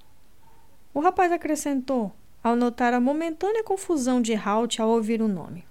O 0.94 1.00
rapaz 1.00 1.32
acrescentou, 1.32 2.12
ao 2.42 2.54
notar 2.54 2.94
a 2.94 3.00
momentânea 3.00 3.64
confusão 3.64 4.22
de 4.22 4.34
Halt 4.34 4.80
ao 4.80 4.88
ouvir 4.88 5.20
o 5.20 5.28
nome. 5.28 5.66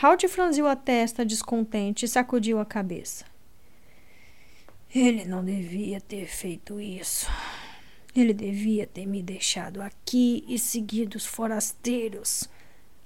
Halt 0.00 0.26
franziu 0.28 0.66
a 0.66 0.74
testa 0.74 1.24
descontente 1.24 2.04
e 2.04 2.08
sacudiu 2.08 2.58
a 2.58 2.64
cabeça. 2.64 3.24
Ele 4.94 5.24
não 5.24 5.44
devia 5.44 6.00
ter 6.00 6.26
feito 6.26 6.80
isso. 6.80 7.28
Ele 8.14 8.32
devia 8.32 8.86
ter 8.86 9.06
me 9.06 9.22
deixado 9.22 9.82
aqui 9.82 10.44
e 10.46 10.58
seguido 10.58 11.16
os 11.16 11.26
forasteiros. 11.26 12.48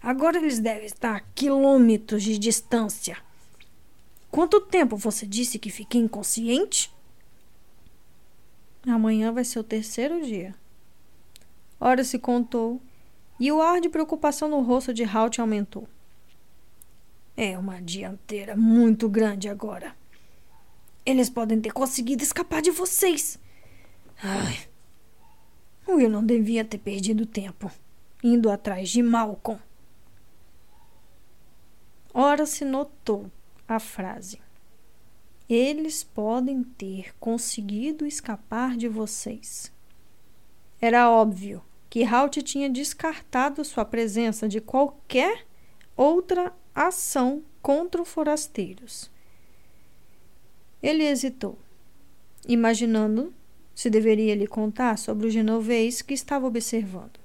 Agora 0.02 0.36
eles 0.36 0.59
devem 0.59 0.86
estar 0.86 1.16
a 1.16 1.20
quilômetros 1.20 2.23
de 2.23 2.39
distância. 2.39 3.16
Quanto 4.31 4.60
tempo 4.60 4.97
você 4.97 5.27
disse 5.27 5.59
que 5.59 5.70
fiquei 5.70 6.01
inconsciente? 6.01 6.93
Amanhã 8.86 9.32
vai 9.32 9.44
ser 9.44 9.59
o 9.59 9.65
terceiro 9.65 10.23
dia. 10.24 10.55
Ora 11.81 12.05
se 12.05 12.19
contou 12.19 12.81
e 13.40 13.51
o 13.51 13.62
ar 13.62 13.81
de 13.81 13.89
preocupação 13.89 14.48
no 14.48 14.60
rosto 14.60 14.93
de 14.93 15.05
Halt 15.05 15.40
aumentou. 15.40 15.89
É 17.40 17.56
uma 17.56 17.81
dianteira 17.81 18.56
muito 18.56 19.09
grande 19.09 19.48
agora. 19.48 19.94
Eles 21.06 21.31
podem 21.31 21.60
ter 21.60 21.73
conseguido 21.73 22.20
escapar 22.20 22.60
de 22.60 22.73
vocês. 22.73 23.39
Ai. 24.20 24.69
Will 25.86 26.10
não 26.10 26.27
devia 26.27 26.65
ter 26.65 26.78
perdido 26.78 27.24
tempo 27.24 27.70
indo 28.24 28.51
atrás 28.51 28.89
de 28.89 29.05
Malcolm. 29.05 29.62
Ora 32.12 32.44
se 32.44 32.65
notou 32.65 33.31
a 33.69 33.78
frase. 33.78 34.40
Eles 35.48 36.02
podem 36.02 36.65
ter 36.65 37.15
conseguido 37.20 38.05
escapar 38.05 38.77
de 38.77 38.89
vocês. 38.89 39.73
Era 40.81 41.09
óbvio 41.09 41.62
que 41.89 42.02
Halt 42.02 42.43
tinha 42.43 42.69
descartado 42.69 43.65
sua 43.65 43.85
presença 43.85 44.48
de 44.48 44.60
qualquer 44.60 45.47
outra 45.97 46.52
ação 46.86 47.42
contra 47.60 48.00
os 48.00 48.09
forasteiros. 48.09 49.10
Ele 50.82 51.05
hesitou, 51.05 51.59
imaginando 52.46 53.34
se 53.74 53.90
deveria 53.90 54.34
lhe 54.34 54.46
contar 54.46 54.96
sobre 54.96 55.26
o 55.26 55.30
genovês 55.30 56.02
que 56.02 56.14
estava 56.14 56.46
observando. 56.46 57.18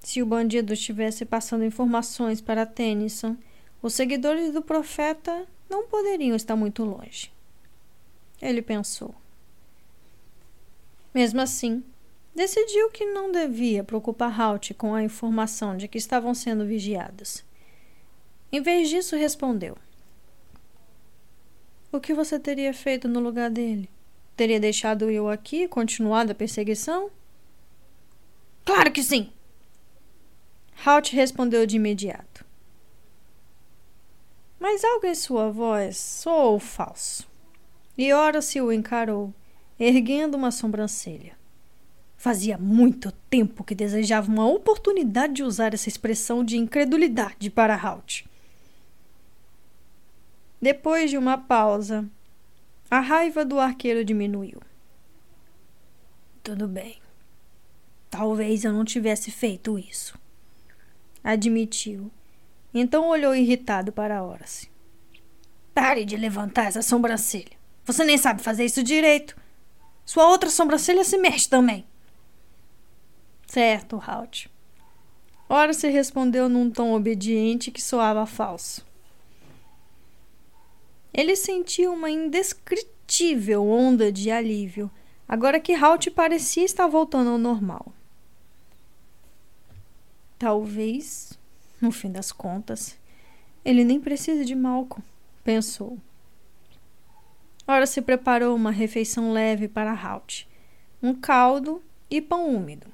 Se 0.00 0.22
o 0.22 0.26
bandido 0.26 0.72
estivesse 0.72 1.24
passando 1.24 1.64
informações 1.64 2.40
para 2.40 2.66
Tennyson, 2.66 3.36
os 3.82 3.94
seguidores 3.94 4.52
do 4.52 4.62
profeta 4.62 5.46
não 5.68 5.88
poderiam 5.88 6.36
estar 6.36 6.56
muito 6.56 6.84
longe. 6.84 7.32
Ele 8.40 8.62
pensou. 8.62 9.14
Mesmo 11.14 11.40
assim, 11.40 11.82
decidiu 12.34 12.90
que 12.90 13.06
não 13.06 13.32
devia 13.32 13.82
preocupar 13.82 14.38
Halt 14.38 14.74
com 14.74 14.94
a 14.94 15.02
informação 15.02 15.76
de 15.76 15.88
que 15.88 15.96
estavam 15.96 16.34
sendo 16.34 16.66
vigiados. 16.66 17.45
Em 18.52 18.62
vez 18.62 18.88
disso, 18.88 19.16
respondeu: 19.16 19.76
O 21.92 22.00
que 22.00 22.14
você 22.14 22.38
teria 22.38 22.72
feito 22.72 23.08
no 23.08 23.20
lugar 23.20 23.50
dele? 23.50 23.88
Teria 24.36 24.60
deixado 24.60 25.10
eu 25.10 25.28
aqui 25.28 25.62
e 25.62 25.68
continuado 25.68 26.32
a 26.32 26.34
perseguição? 26.34 27.10
Claro 28.64 28.92
que 28.92 29.02
sim! 29.02 29.32
Halt 30.84 31.12
respondeu 31.12 31.66
de 31.66 31.76
imediato. 31.76 32.44
Mas 34.58 34.84
algo 34.84 35.06
em 35.06 35.14
sua 35.14 35.50
voz 35.50 35.96
soou 35.96 36.58
falso. 36.58 37.26
E 37.96 38.12
Horace 38.12 38.60
o 38.60 38.72
encarou, 38.72 39.32
erguendo 39.78 40.36
uma 40.36 40.50
sobrancelha. 40.50 41.36
Fazia 42.16 42.58
muito 42.58 43.12
tempo 43.30 43.64
que 43.64 43.74
desejava 43.74 44.30
uma 44.30 44.46
oportunidade 44.46 45.34
de 45.34 45.42
usar 45.42 45.72
essa 45.72 45.88
expressão 45.88 46.44
de 46.44 46.56
incredulidade 46.56 47.50
para 47.50 47.74
Halt. 47.74 48.24
Depois 50.60 51.10
de 51.10 51.18
uma 51.18 51.36
pausa, 51.36 52.08
a 52.90 53.00
raiva 53.00 53.44
do 53.44 53.58
arqueiro 53.58 54.04
diminuiu. 54.04 54.60
Tudo 56.42 56.66
bem. 56.68 56.98
Talvez 58.10 58.64
eu 58.64 58.72
não 58.72 58.84
tivesse 58.84 59.30
feito 59.30 59.78
isso. 59.78 60.18
Admitiu. 61.22 62.10
Então 62.72 63.08
olhou 63.08 63.34
irritado 63.34 63.92
para 63.92 64.22
Horace. 64.22 64.70
Pare 65.74 66.04
de 66.04 66.16
levantar 66.16 66.66
essa 66.66 66.82
sobrancelha. 66.82 67.56
Você 67.84 68.04
nem 68.04 68.16
sabe 68.16 68.42
fazer 68.42 68.64
isso 68.64 68.82
direito. 68.82 69.36
Sua 70.04 70.28
outra 70.28 70.48
sobrancelha 70.48 71.04
se 71.04 71.18
mexe 71.18 71.48
também. 71.48 71.84
Certo, 73.46 74.02
Halt. 74.06 74.48
Horace 75.48 75.88
respondeu 75.88 76.48
num 76.48 76.70
tom 76.70 76.92
obediente 76.94 77.70
que 77.70 77.82
soava 77.82 78.24
falso. 78.24 78.86
Ele 81.16 81.34
sentiu 81.34 81.94
uma 81.94 82.10
indescritível 82.10 83.66
onda 83.66 84.12
de 84.12 84.30
alívio, 84.30 84.90
agora 85.26 85.58
que 85.58 85.72
Halt 85.72 86.10
parecia 86.10 86.62
estar 86.62 86.86
voltando 86.86 87.30
ao 87.30 87.38
normal. 87.38 87.90
Talvez, 90.38 91.32
no 91.80 91.90
fim 91.90 92.12
das 92.12 92.30
contas, 92.30 92.98
ele 93.64 93.82
nem 93.82 93.98
precise 93.98 94.44
de 94.44 94.54
Malcolm, 94.54 95.02
pensou. 95.42 95.96
Ora 97.66 97.86
se 97.86 98.02
preparou 98.02 98.54
uma 98.54 98.70
refeição 98.70 99.32
leve 99.32 99.68
para 99.68 99.94
Halt, 99.94 100.46
um 101.02 101.14
caldo 101.14 101.82
e 102.10 102.20
pão 102.20 102.54
úmido. 102.54 102.88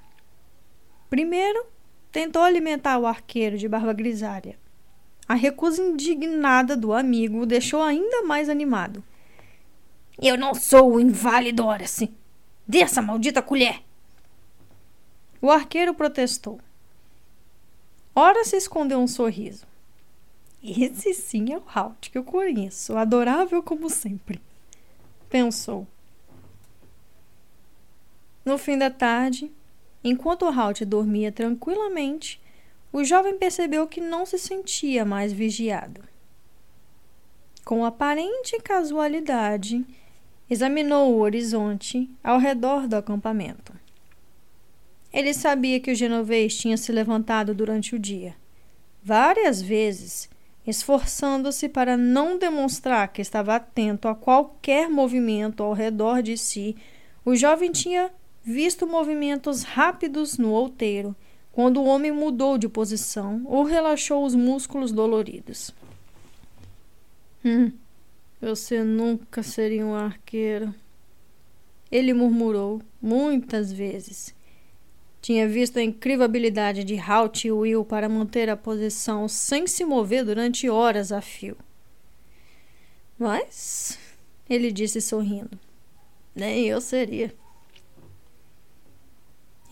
Primeiro, 1.10 1.66
tentou 2.12 2.42
alimentar 2.42 2.98
o 2.98 3.06
arqueiro 3.06 3.58
de 3.58 3.66
barba 3.66 3.92
grisalha, 3.92 4.61
a 5.32 5.34
recusa 5.34 5.80
indignada 5.80 6.76
do 6.76 6.92
amigo 6.92 7.40
o 7.40 7.46
deixou 7.46 7.80
ainda 7.80 8.20
mais 8.20 8.50
animado. 8.50 9.02
Eu 10.20 10.36
não 10.36 10.54
sou 10.54 10.92
o 10.92 11.00
inválido, 11.00 11.64
Horace. 11.64 12.12
Dê 12.68 12.80
essa 12.80 13.00
maldita 13.00 13.40
colher. 13.40 13.80
O 15.40 15.50
arqueiro 15.50 15.94
protestou. 15.94 16.60
Horace 18.14 18.56
escondeu 18.56 18.98
um 18.98 19.08
sorriso. 19.08 19.66
Esse 20.62 21.14
sim 21.14 21.50
é 21.50 21.56
o 21.56 21.62
Halt 21.66 22.10
que 22.10 22.18
eu 22.18 22.24
conheço, 22.24 22.94
adorável 22.94 23.62
como 23.62 23.88
sempre. 23.88 24.38
Pensou. 25.30 25.86
No 28.44 28.58
fim 28.58 28.76
da 28.76 28.90
tarde, 28.90 29.50
enquanto 30.04 30.42
o 30.42 30.50
Halt 30.50 30.84
dormia 30.84 31.32
tranquilamente, 31.32 32.38
o 32.92 33.02
jovem 33.02 33.38
percebeu 33.38 33.86
que 33.86 34.00
não 34.00 34.26
se 34.26 34.38
sentia 34.38 35.04
mais 35.04 35.32
vigiado. 35.32 36.02
Com 37.64 37.84
aparente 37.84 38.60
casualidade, 38.60 39.84
examinou 40.50 41.14
o 41.14 41.20
horizonte 41.20 42.10
ao 42.22 42.38
redor 42.38 42.86
do 42.86 42.96
acampamento. 42.96 43.72
Ele 45.12 45.32
sabia 45.32 45.80
que 45.80 45.90
o 45.90 45.94
genovês 45.94 46.56
tinha 46.56 46.76
se 46.76 46.92
levantado 46.92 47.54
durante 47.54 47.94
o 47.94 47.98
dia, 47.98 48.34
várias 49.02 49.62
vezes, 49.62 50.28
esforçando-se 50.66 51.68
para 51.68 51.96
não 51.96 52.38
demonstrar 52.38 53.08
que 53.08 53.22
estava 53.22 53.56
atento 53.56 54.08
a 54.08 54.14
qualquer 54.14 54.88
movimento 54.88 55.62
ao 55.62 55.72
redor 55.72 56.22
de 56.22 56.36
si. 56.36 56.76
O 57.24 57.34
jovem 57.34 57.70
tinha 57.72 58.10
visto 58.42 58.86
movimentos 58.86 59.62
rápidos 59.62 60.38
no 60.38 60.50
outeiro 60.50 61.14
quando 61.52 61.80
o 61.80 61.84
homem 61.84 62.10
mudou 62.10 62.56
de 62.56 62.68
posição 62.68 63.42
ou 63.44 63.62
relaxou 63.62 64.24
os 64.24 64.34
músculos 64.34 64.90
doloridos. 64.90 65.70
Hum, 67.44 67.70
você 68.40 68.82
nunca 68.82 69.42
seria 69.42 69.84
um 69.84 69.94
arqueiro. 69.94 70.74
Ele 71.90 72.14
murmurou 72.14 72.80
muitas 73.00 73.70
vezes. 73.70 74.34
Tinha 75.20 75.46
visto 75.46 75.78
a 75.78 75.82
incrível 75.82 76.24
habilidade 76.24 76.82
de 76.82 76.98
Halt 76.98 77.44
e 77.44 77.52
Will 77.52 77.84
para 77.84 78.08
manter 78.08 78.48
a 78.48 78.56
posição 78.56 79.28
sem 79.28 79.66
se 79.66 79.84
mover 79.84 80.24
durante 80.24 80.68
horas 80.68 81.12
a 81.12 81.20
fio. 81.20 81.56
Mas, 83.18 83.98
ele 84.50 84.72
disse 84.72 85.00
sorrindo, 85.00 85.56
nem 86.34 86.66
eu 86.66 86.80
seria. 86.80 87.32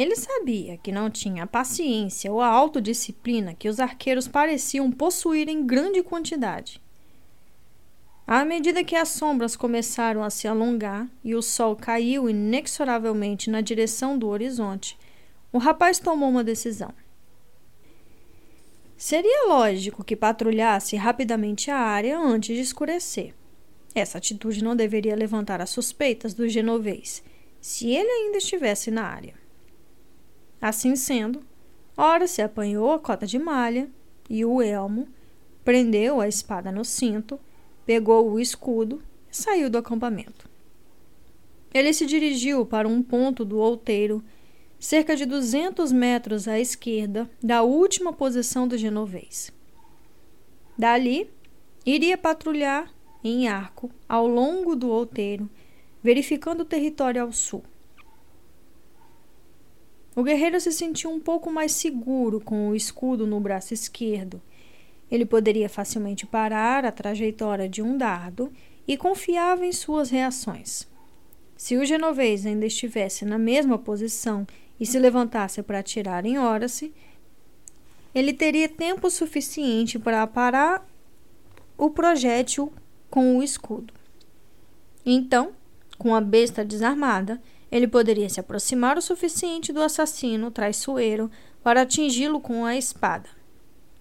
Ele 0.00 0.16
sabia 0.16 0.78
que 0.78 0.90
não 0.90 1.10
tinha 1.10 1.42
a 1.42 1.46
paciência 1.46 2.32
ou 2.32 2.40
a 2.40 2.46
autodisciplina 2.46 3.52
que 3.52 3.68
os 3.68 3.78
arqueiros 3.78 4.26
pareciam 4.26 4.90
possuir 4.90 5.46
em 5.46 5.66
grande 5.66 6.02
quantidade. 6.02 6.80
À 8.26 8.42
medida 8.42 8.82
que 8.82 8.96
as 8.96 9.10
sombras 9.10 9.54
começaram 9.56 10.24
a 10.24 10.30
se 10.30 10.48
alongar 10.48 11.06
e 11.22 11.34
o 11.34 11.42
sol 11.42 11.76
caiu 11.76 12.30
inexoravelmente 12.30 13.50
na 13.50 13.60
direção 13.60 14.18
do 14.18 14.28
horizonte, 14.28 14.98
o 15.52 15.58
rapaz 15.58 15.98
tomou 15.98 16.30
uma 16.30 16.42
decisão. 16.42 16.94
Seria 18.96 19.48
lógico 19.48 20.02
que 20.02 20.16
patrulhasse 20.16 20.96
rapidamente 20.96 21.70
a 21.70 21.76
área 21.76 22.18
antes 22.18 22.56
de 22.56 22.62
escurecer. 22.62 23.34
Essa 23.94 24.16
atitude 24.16 24.64
não 24.64 24.74
deveria 24.74 25.14
levantar 25.14 25.60
as 25.60 25.68
suspeitas 25.68 26.32
do 26.32 26.48
genovês, 26.48 27.22
se 27.60 27.90
ele 27.90 28.08
ainda 28.08 28.38
estivesse 28.38 28.90
na 28.90 29.04
área. 29.04 29.49
Assim 30.60 30.94
sendo, 30.94 31.40
ora 31.96 32.26
se 32.26 32.42
apanhou 32.42 32.92
a 32.92 32.98
cota 32.98 33.26
de 33.26 33.38
malha 33.38 33.88
e 34.28 34.44
o 34.44 34.60
elmo, 34.60 35.08
prendeu 35.64 36.20
a 36.20 36.28
espada 36.28 36.70
no 36.70 36.84
cinto, 36.84 37.40
pegou 37.86 38.30
o 38.30 38.38
escudo 38.38 39.02
e 39.30 39.36
saiu 39.36 39.70
do 39.70 39.78
acampamento. 39.78 40.48
Ele 41.72 41.92
se 41.92 42.04
dirigiu 42.04 42.66
para 42.66 42.88
um 42.88 43.02
ponto 43.02 43.44
do 43.44 43.58
outeiro, 43.58 44.22
cerca 44.78 45.14
de 45.14 45.24
200 45.24 45.92
metros 45.92 46.48
à 46.48 46.58
esquerda 46.58 47.30
da 47.42 47.62
última 47.62 48.12
posição 48.12 48.66
do 48.66 48.76
genovês. 48.76 49.52
Dali, 50.76 51.30
iria 51.84 52.18
patrulhar 52.18 52.92
em 53.22 53.48
arco 53.48 53.90
ao 54.08 54.26
longo 54.26 54.74
do 54.74 54.88
outeiro, 54.88 55.48
verificando 56.02 56.62
o 56.62 56.64
território 56.64 57.22
ao 57.22 57.32
sul. 57.32 57.62
O 60.14 60.22
guerreiro 60.22 60.60
se 60.60 60.72
sentiu 60.72 61.10
um 61.10 61.20
pouco 61.20 61.50
mais 61.50 61.72
seguro 61.72 62.40
com 62.40 62.68
o 62.68 62.74
escudo 62.74 63.26
no 63.26 63.38
braço 63.38 63.72
esquerdo. 63.72 64.42
Ele 65.10 65.24
poderia 65.24 65.68
facilmente 65.68 66.26
parar 66.26 66.84
a 66.84 66.92
trajetória 66.92 67.68
de 67.68 67.82
um 67.82 67.96
dardo 67.96 68.52
e 68.86 68.96
confiava 68.96 69.64
em 69.64 69.72
suas 69.72 70.10
reações. 70.10 70.88
Se 71.56 71.76
o 71.76 71.84
genovês 71.84 72.46
ainda 72.46 72.66
estivesse 72.66 73.24
na 73.24 73.38
mesma 73.38 73.78
posição 73.78 74.46
e 74.78 74.86
se 74.86 74.98
levantasse 74.98 75.62
para 75.62 75.78
atirar 75.78 76.24
em 76.24 76.38
Horace, 76.38 76.92
ele 78.14 78.32
teria 78.32 78.68
tempo 78.68 79.10
suficiente 79.10 79.98
para 79.98 80.26
parar 80.26 80.88
o 81.76 81.90
projétil 81.90 82.72
com 83.08 83.38
o 83.38 83.42
escudo. 83.42 83.92
Então, 85.04 85.52
com 85.98 86.14
a 86.14 86.20
besta 86.20 86.64
desarmada, 86.64 87.40
ele 87.70 87.86
poderia 87.86 88.28
se 88.28 88.40
aproximar 88.40 88.98
o 88.98 89.02
suficiente 89.02 89.72
do 89.72 89.80
assassino 89.80 90.50
traiçoeiro 90.50 91.30
para 91.62 91.82
atingi-lo 91.82 92.40
com 92.40 92.64
a 92.64 92.76
espada. 92.76 93.28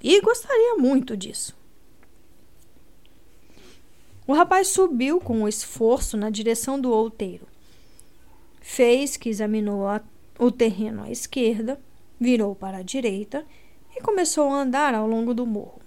E 0.02 0.20
gostaria 0.22 0.76
muito 0.76 1.16
disso. 1.16 1.56
O 4.26 4.34
rapaz 4.34 4.68
subiu 4.68 5.20
com 5.20 5.48
esforço 5.48 6.16
na 6.16 6.30
direção 6.30 6.80
do 6.80 6.92
outeiro. 6.92 7.48
Fez 8.62 9.18
que 9.18 9.30
examinou 9.30 9.88
a, 9.88 10.02
o 10.38 10.52
terreno 10.52 11.04
à 11.04 11.10
esquerda, 11.10 11.80
virou 12.20 12.56
para 12.56 12.78
a 12.78 12.84
direita 12.84 13.46
e 13.96 14.02
começou 14.02 14.50
a 14.50 14.62
andar 14.62 14.94
ao 14.94 15.08
longo 15.08 15.34
do 15.34 15.46
morro. 15.46 15.82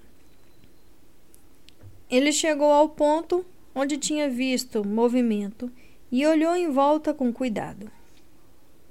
Ele 2.10 2.32
chegou 2.32 2.70
ao 2.70 2.88
ponto 2.88 3.44
onde 3.74 3.96
tinha 3.96 4.28
visto 4.28 4.86
movimento 4.86 5.70
e 6.12 6.26
olhou 6.26 6.54
em 6.54 6.70
volta 6.70 7.14
com 7.14 7.32
cuidado. 7.32 7.90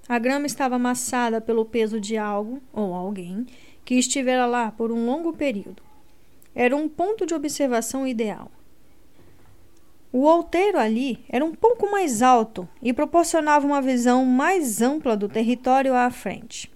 a 0.09 0.17
grama 0.17 0.47
estava 0.47 0.75
amassada 0.75 1.39
pelo 1.39 1.63
peso 1.63 2.01
de 2.01 2.17
algo 2.17 2.59
ou 2.73 2.95
alguém 2.95 3.45
que 3.85 3.93
estivera 3.93 4.47
lá 4.47 4.71
por 4.71 4.91
um 4.91 5.05
longo 5.05 5.31
período. 5.31 5.83
Era 6.55 6.75
um 6.75 6.89
ponto 6.89 7.25
de 7.25 7.35
observação 7.35 8.07
ideal. 8.07 8.51
O 10.11 10.23
outeiro 10.23 10.77
ali 10.77 11.23
era 11.29 11.45
um 11.45 11.53
pouco 11.53 11.89
mais 11.89 12.21
alto 12.21 12.67
e 12.81 12.91
proporcionava 12.91 13.65
uma 13.65 13.81
visão 13.81 14.25
mais 14.25 14.81
ampla 14.81 15.15
do 15.15 15.29
território 15.29 15.93
à 15.93 16.09
frente. 16.09 16.69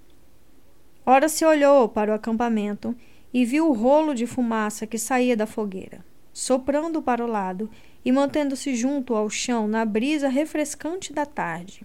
Ora 1.06 1.28
se 1.28 1.44
olhou 1.44 1.90
para 1.90 2.12
o 2.12 2.16
acampamento 2.16 2.96
e 3.34 3.44
viu 3.44 3.68
o 3.68 3.74
rolo 3.74 4.14
de 4.14 4.26
fumaça 4.26 4.88
que 4.88 4.98
saía 4.98 5.36
da 5.36 5.46
fogueira, 5.46 6.06
soprando 6.32 7.02
para 7.02 7.26
o 7.26 7.28
lado 7.28 7.70
e 8.06 8.11
mantendo-se 8.11 8.76
junto 8.76 9.15
ao 9.15 9.30
chão 9.30 9.68
na 9.68 9.84
brisa 9.84 10.30
refrescante 10.30 11.11
da 11.11 11.26
tarde. 11.26 11.84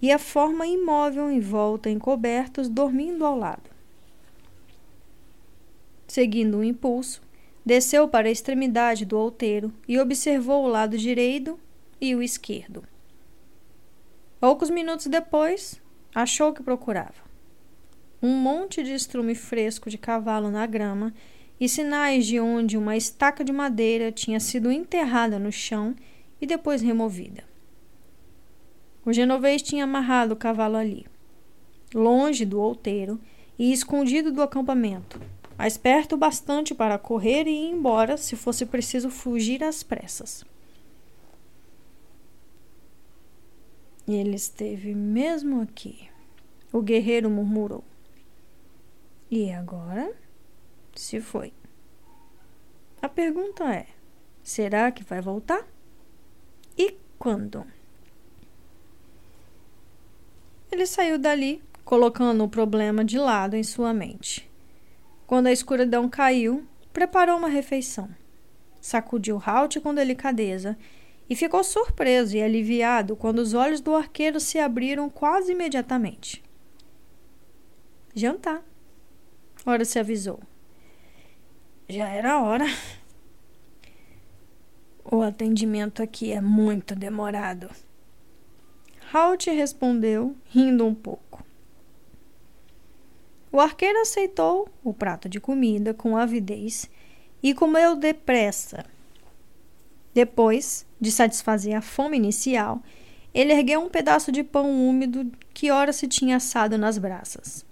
E 0.00 0.10
a 0.10 0.18
forma 0.18 0.66
imóvel 0.66 1.30
em 1.30 1.40
volta 1.40 1.90
encobertos 1.90 2.68
dormindo 2.68 3.26
ao 3.26 3.36
lado. 3.36 3.68
Seguindo 6.06 6.58
um 6.58 6.64
impulso, 6.64 7.20
Desceu 7.66 8.06
para 8.06 8.28
a 8.28 8.30
extremidade 8.30 9.04
do 9.04 9.18
outeiro 9.18 9.72
e 9.88 9.98
observou 9.98 10.64
o 10.64 10.68
lado 10.68 10.96
direito 10.96 11.58
e 12.00 12.14
o 12.14 12.22
esquerdo. 12.22 12.84
Poucos 14.38 14.70
minutos 14.70 15.08
depois, 15.08 15.82
achou 16.14 16.50
o 16.50 16.52
que 16.52 16.62
procurava. 16.62 17.26
Um 18.22 18.36
monte 18.36 18.84
de 18.84 18.94
estrume 18.94 19.34
fresco 19.34 19.90
de 19.90 19.98
cavalo 19.98 20.48
na 20.48 20.64
grama 20.64 21.12
e 21.58 21.68
sinais 21.68 22.26
de 22.26 22.38
onde 22.38 22.76
uma 22.76 22.96
estaca 22.96 23.42
de 23.42 23.52
madeira 23.52 24.12
tinha 24.12 24.38
sido 24.38 24.70
enterrada 24.70 25.38
no 25.38 25.50
chão 25.50 25.94
e 26.40 26.46
depois 26.46 26.82
removida. 26.82 27.44
O 29.04 29.12
genovês 29.12 29.62
tinha 29.62 29.84
amarrado 29.84 30.34
o 30.34 30.36
cavalo 30.36 30.76
ali, 30.76 31.06
longe 31.94 32.44
do 32.44 32.60
outeiro 32.60 33.20
e 33.58 33.72
escondido 33.72 34.32
do 34.32 34.42
acampamento, 34.42 35.20
mas 35.56 35.76
perto 35.76 36.16
bastante 36.16 36.74
para 36.74 36.98
correr 36.98 37.46
e 37.46 37.50
ir 37.50 37.70
embora 37.70 38.16
se 38.16 38.36
fosse 38.36 38.66
preciso 38.66 39.08
fugir 39.08 39.64
às 39.64 39.82
pressas. 39.82 40.44
Ele 44.06 44.36
esteve 44.36 44.94
mesmo 44.94 45.60
aqui, 45.62 46.08
o 46.72 46.82
guerreiro 46.82 47.30
murmurou. 47.30 47.82
E 49.30 49.50
agora? 49.50 50.14
Se 50.96 51.20
foi. 51.20 51.52
A 53.00 53.08
pergunta 53.08 53.64
é: 53.64 53.86
será 54.42 54.90
que 54.90 55.04
vai 55.04 55.20
voltar? 55.20 55.64
E 56.76 56.96
quando? 57.18 57.64
Ele 60.72 60.86
saiu 60.86 61.18
dali, 61.18 61.62
colocando 61.84 62.42
o 62.42 62.48
problema 62.48 63.04
de 63.04 63.18
lado 63.18 63.54
em 63.54 63.62
sua 63.62 63.92
mente. 63.92 64.50
Quando 65.26 65.46
a 65.48 65.52
escuridão 65.52 66.08
caiu, 66.08 66.66
preparou 66.92 67.36
uma 67.36 67.48
refeição. 67.48 68.08
Sacudiu 68.80 69.40
Halt 69.44 69.78
com 69.80 69.94
delicadeza 69.94 70.76
e 71.28 71.36
ficou 71.36 71.62
surpreso 71.62 72.36
e 72.36 72.42
aliviado 72.42 73.16
quando 73.16 73.40
os 73.40 73.52
olhos 73.52 73.80
do 73.80 73.94
arqueiro 73.94 74.40
se 74.40 74.58
abriram 74.58 75.10
quase 75.10 75.52
imediatamente. 75.52 76.42
Jantar. 78.14 78.62
Ora 79.64 79.84
se 79.84 79.98
avisou. 79.98 80.40
Já 81.88 82.08
era 82.08 82.40
hora. 82.40 82.66
O 85.04 85.22
atendimento 85.22 86.02
aqui 86.02 86.32
é 86.32 86.40
muito 86.40 86.96
demorado. 86.96 87.70
Halt 89.12 89.46
respondeu, 89.46 90.34
rindo 90.46 90.84
um 90.84 90.94
pouco. 90.94 91.44
O 93.52 93.60
arqueiro 93.60 94.00
aceitou 94.00 94.68
o 94.82 94.92
prato 94.92 95.28
de 95.28 95.40
comida 95.40 95.94
com 95.94 96.16
avidez 96.16 96.90
e 97.40 97.54
comeu 97.54 97.94
depressa. 97.94 98.84
Depois 100.12 100.84
de 101.00 101.12
satisfazer 101.12 101.76
a 101.76 101.80
fome 101.80 102.16
inicial, 102.16 102.82
ele 103.32 103.52
ergueu 103.52 103.80
um 103.80 103.88
pedaço 103.88 104.32
de 104.32 104.42
pão 104.42 104.70
úmido 104.88 105.30
que 105.54 105.70
ora 105.70 105.92
se 105.92 106.08
tinha 106.08 106.38
assado 106.38 106.76
nas 106.76 106.98
brasas. 106.98 107.64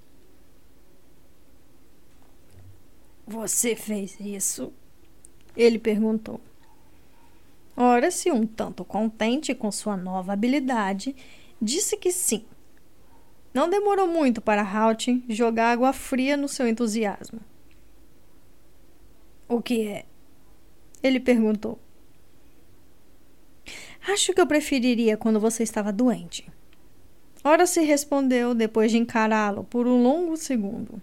Você 3.27 3.75
fez 3.75 4.19
isso? 4.21 4.73
Ele 5.57 5.79
perguntou. 5.79 6.41
Ora, 7.77 8.11
se 8.11 8.31
um 8.31 8.47
tanto 8.47 8.85
contente 8.85 9.55
com 9.55 9.73
sua 9.73 9.97
nova 9.97 10.33
habilidade, 10.33 11.17
disse 11.61 11.97
que 11.97 12.13
sim. 12.13 12.45
Não 13.53 13.69
demorou 13.69 14.07
muito 14.07 14.41
para 14.41 14.63
Halt 14.63 15.23
jogar 15.29 15.73
água 15.73 15.93
fria 15.93 16.37
no 16.37 16.49
seu 16.49 16.69
entusiasmo. 16.69 17.41
O 19.49 19.63
que 19.63 19.87
é? 19.87 20.05
Ele 21.03 21.21
perguntou. 21.21 21.79
Acho 24.07 24.35
que 24.35 24.41
eu 24.41 24.47
preferiria 24.47 25.17
quando 25.17 25.41
você 25.41 25.63
estava 25.63 25.93
doente. 25.93 26.47
Ora 27.43 27.67
se 27.67 27.81
respondeu 27.83 28.55
depois 28.55 28.91
de 28.91 28.99
encará-lo 28.99 29.65
por 29.65 29.87
um 29.87 30.03
longo 30.03 30.37
segundo. 30.37 31.01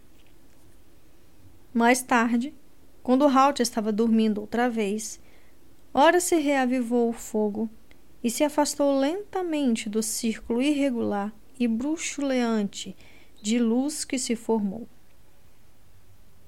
Mais 1.74 2.02
tarde, 2.02 2.54
quando 3.02 3.28
Halt 3.28 3.62
estava 3.62 3.92
dormindo 3.92 4.42
outra 4.42 4.70
vez, 4.70 5.20
ora 5.94 6.20
se 6.20 6.36
reavivou 6.36 7.10
o 7.10 7.14
fogo 7.14 7.70
e 8.24 8.30
se 8.30 8.44
afastou 8.44 9.00
lentamente 9.00 9.90
do 9.90 10.04
círculo 10.04 10.62
irregular 10.62 11.34
e 11.58 11.68
bruxuleante 11.68 12.96
de 13.42 13.58
luz 13.58 14.04
que 14.04 14.20
se 14.20 14.36
formou. 14.36 14.88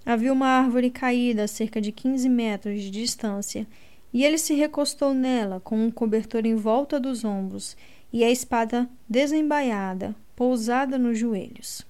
Havia 0.06 0.34
uma 0.34 0.48
árvore 0.48 0.90
caída 0.90 1.46
a 1.46 1.48
cerca 1.48 1.80
de 1.80 1.92
15 1.92 2.28
metros 2.28 2.82
de 2.82 2.92
distância 2.92 3.66
e 4.12 4.26
ele 4.26 4.38
se 4.38 4.54
recostou 4.54 5.14
nela 5.14 5.60
com 5.62 5.78
um 5.78 5.90
cobertor 5.90 6.46
em 6.46 6.56
volta 6.56 7.00
dos 7.00 7.24
ombros 7.24 7.78
e 8.12 8.24
a 8.24 8.30
espada 8.30 8.88
desembaiada, 9.10 10.14
pousada 10.36 10.98
nos 10.98 11.18
joelhos. 11.18 11.82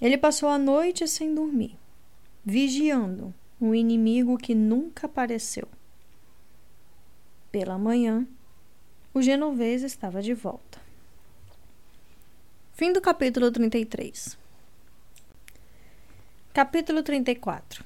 Ele 0.00 0.16
passou 0.16 0.48
a 0.48 0.58
noite 0.58 1.08
sem 1.08 1.34
dormir, 1.34 1.79
vigiando 2.44 3.34
um 3.60 3.74
inimigo 3.74 4.38
que 4.38 4.54
nunca 4.54 5.06
apareceu. 5.06 5.68
Pela 7.52 7.76
manhã, 7.76 8.26
o 9.12 9.20
genovês 9.20 9.82
estava 9.82 10.22
de 10.22 10.32
volta. 10.32 10.80
Fim 12.72 12.92
do 12.92 13.00
capítulo 13.00 13.50
33. 13.50 14.38
Capítulo 16.54 17.02
34. 17.02 17.84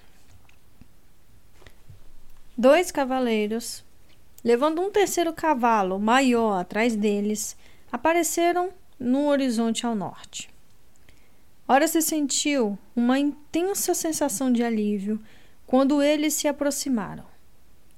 Dois 2.56 2.93
cavaleiros, 2.93 3.85
levando 4.44 4.81
um 4.81 4.93
terceiro 4.93 5.32
cavalo 5.32 5.98
maior 5.98 6.60
atrás 6.60 6.94
deles, 6.94 7.56
apareceram 7.90 8.72
no 8.98 9.26
horizonte 9.26 9.85
ao 9.85 9.94
norte. 9.97 10.53
Ora 11.66 11.89
se 11.89 12.03
sentiu 12.03 12.78
uma 12.95 13.19
intensa 13.19 13.95
sensação 13.95 14.53
de 14.53 14.62
alívio 14.62 15.19
quando 15.66 16.03
eles 16.03 16.35
se 16.35 16.47
aproximaram, 16.47 17.24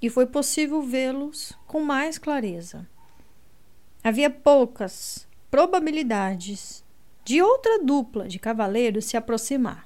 e 0.01 0.09
foi 0.09 0.25
possível 0.25 0.83
vê-los 0.83 1.53
com 1.67 1.81
mais 1.81 2.17
clareza. 2.17 2.87
Havia 4.05 4.31
poucas 4.31 5.27
probabilidades 5.51 6.85
de 7.25 7.43
outra 7.43 7.83
dupla 7.83 8.29
de 8.29 8.39
cavaleiros 8.39 9.07
se 9.07 9.17
aproximar. 9.17 9.85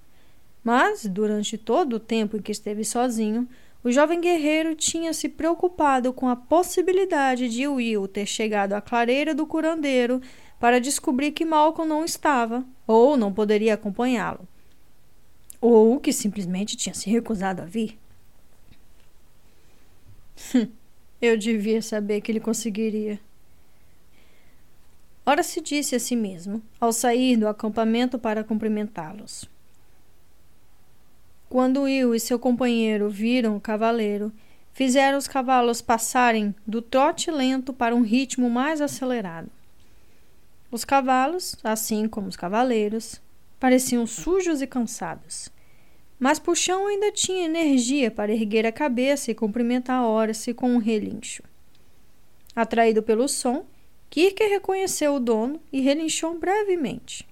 Mas, 0.62 1.06
durante 1.06 1.56
todo 1.56 1.94
o 1.94 2.00
tempo 2.00 2.36
em 2.36 2.42
que 2.42 2.52
esteve 2.52 2.84
sozinho, 2.84 3.48
o 3.82 3.90
jovem 3.90 4.20
guerreiro 4.20 4.74
tinha 4.74 5.14
se 5.14 5.26
preocupado 5.26 6.12
com 6.12 6.28
a 6.28 6.36
possibilidade 6.36 7.48
de 7.48 7.66
Will 7.66 8.06
ter 8.06 8.26
chegado 8.26 8.74
à 8.74 8.80
clareira 8.82 9.34
do 9.34 9.46
curandeiro 9.46 10.20
para 10.58 10.78
descobrir 10.78 11.32
que 11.32 11.46
Malcolm 11.46 11.88
não 11.88 12.04
estava 12.04 12.62
ou 12.90 13.16
não 13.16 13.32
poderia 13.32 13.74
acompanhá-lo, 13.74 14.48
ou 15.60 16.00
que 16.00 16.12
simplesmente 16.12 16.76
tinha 16.76 16.92
se 16.92 17.08
recusado 17.08 17.62
a 17.62 17.64
vir. 17.64 17.96
Eu 21.22 21.38
devia 21.38 21.80
saber 21.80 22.20
que 22.20 22.32
ele 22.32 22.40
conseguiria. 22.40 23.20
Ora 25.24 25.44
se 25.44 25.60
disse 25.60 25.94
a 25.94 26.00
si 26.00 26.16
mesmo, 26.16 26.60
ao 26.80 26.92
sair 26.92 27.36
do 27.36 27.46
acampamento 27.46 28.18
para 28.18 28.42
cumprimentá-los. 28.42 29.44
Quando 31.48 31.82
Will 31.82 32.12
e 32.12 32.18
seu 32.18 32.40
companheiro 32.40 33.08
viram 33.08 33.56
o 33.56 33.60
cavaleiro, 33.60 34.32
fizeram 34.72 35.16
os 35.16 35.28
cavalos 35.28 35.80
passarem 35.80 36.52
do 36.66 36.82
trote 36.82 37.30
lento 37.30 37.72
para 37.72 37.94
um 37.94 38.02
ritmo 38.02 38.50
mais 38.50 38.80
acelerado. 38.80 39.48
Os 40.70 40.84
cavalos, 40.84 41.56
assim 41.64 42.06
como 42.06 42.28
os 42.28 42.36
cavaleiros, 42.36 43.20
pareciam 43.58 44.06
sujos 44.06 44.62
e 44.62 44.66
cansados, 44.66 45.50
mas 46.18 46.38
Puxão 46.38 46.86
ainda 46.86 47.10
tinha 47.10 47.46
energia 47.46 48.10
para 48.10 48.32
erguer 48.32 48.66
a 48.66 48.70
cabeça 48.70 49.30
e 49.30 49.34
cumprimentar 49.34 50.04
Horace 50.04 50.54
com 50.54 50.70
um 50.70 50.78
relincho. 50.78 51.42
Atraído 52.54 53.02
pelo 53.02 53.26
som, 53.26 53.64
Kirk 54.10 54.42
reconheceu 54.44 55.14
o 55.14 55.20
dono 55.20 55.60
e 55.72 55.80
relinchou 55.80 56.38
brevemente. 56.38 57.26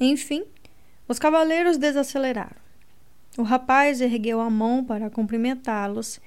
Enfim, 0.00 0.44
os 1.08 1.18
cavaleiros 1.18 1.78
desaceleraram. 1.78 2.56
O 3.38 3.42
rapaz 3.42 4.00
ergueu 4.00 4.40
a 4.40 4.50
mão 4.50 4.84
para 4.84 5.08
cumprimentá-los, 5.08 6.20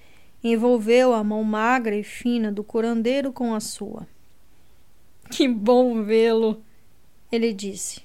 envolveu 0.43 1.13
a 1.13 1.23
mão 1.23 1.43
magra 1.43 1.95
e 1.95 2.03
fina 2.03 2.51
do 2.51 2.63
curandeiro 2.63 3.33
com 3.33 3.53
a 3.53 3.59
sua. 3.59 4.07
Que 5.31 5.47
bom 5.47 6.03
vê-lo, 6.03 6.63
ele 7.31 7.53
disse. 7.53 8.01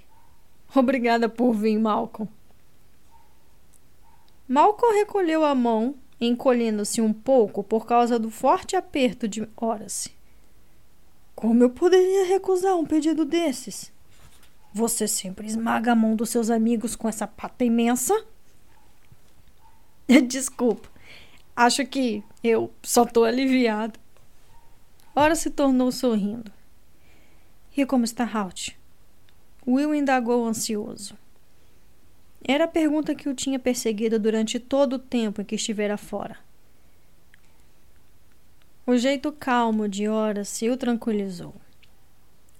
Obrigada 0.74 1.28
por 1.28 1.54
vir, 1.54 1.78
Malcolm. 1.78 2.30
Malcolm 4.46 4.94
recolheu 4.94 5.42
a 5.44 5.54
mão, 5.54 5.94
encolhendo-se 6.20 7.00
um 7.00 7.12
pouco 7.12 7.64
por 7.64 7.86
causa 7.86 8.18
do 8.18 8.30
forte 8.30 8.76
aperto 8.76 9.26
de 9.26 9.48
Horace. 9.56 10.12
Como 11.34 11.62
eu 11.62 11.70
poderia 11.70 12.26
recusar 12.26 12.76
um 12.76 12.84
pedido 12.84 13.24
desses? 13.24 13.90
Você 14.72 15.08
sempre 15.08 15.46
esmaga 15.46 15.92
a 15.92 15.96
mão 15.96 16.14
dos 16.14 16.28
seus 16.28 16.50
amigos 16.50 16.94
com 16.94 17.08
essa 17.08 17.26
pata 17.26 17.64
imensa? 17.64 18.14
Desculpa. 20.28 20.88
Acho 21.56 21.86
que 21.86 22.22
eu 22.42 22.72
só 22.82 23.04
tô 23.04 23.24
aliviado. 23.24 23.98
Ora 25.14 25.34
se 25.34 25.50
tornou 25.50 25.90
sorrindo. 25.92 26.52
E 27.76 27.84
como 27.84 28.04
está 28.04 28.24
Halt? 28.24 28.76
Will 29.66 29.94
indagou 29.94 30.46
ansioso. 30.46 31.16
Era 32.46 32.64
a 32.64 32.68
pergunta 32.68 33.14
que 33.14 33.28
o 33.28 33.34
tinha 33.34 33.58
perseguido 33.58 34.18
durante 34.18 34.58
todo 34.60 34.94
o 34.94 34.98
tempo 34.98 35.40
em 35.40 35.44
que 35.44 35.54
estivera 35.54 35.96
fora. 35.96 36.36
O 38.86 38.96
jeito 38.96 39.32
calmo 39.32 39.88
de 39.88 40.08
Horace 40.08 40.68
o 40.68 40.76
tranquilizou. 40.76 41.54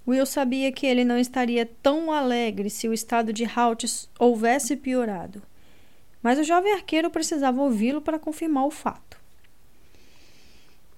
Will 0.07 0.25
sabia 0.25 0.71
que 0.71 0.85
ele 0.85 1.05
não 1.05 1.17
estaria 1.17 1.65
tão 1.65 2.11
alegre 2.11 2.69
se 2.69 2.87
o 2.87 2.93
estado 2.93 3.31
de 3.31 3.45
Halt 3.45 3.85
houvesse 4.19 4.75
piorado 4.75 5.41
mas 6.25 6.39
o 6.39 6.43
jovem 6.43 6.73
arqueiro 6.73 7.07
precisava 7.11 7.61
ouvi-lo 7.61 8.01
para 8.01 8.17
confirmar 8.17 8.65
o 8.65 8.71
fato. 8.71 9.21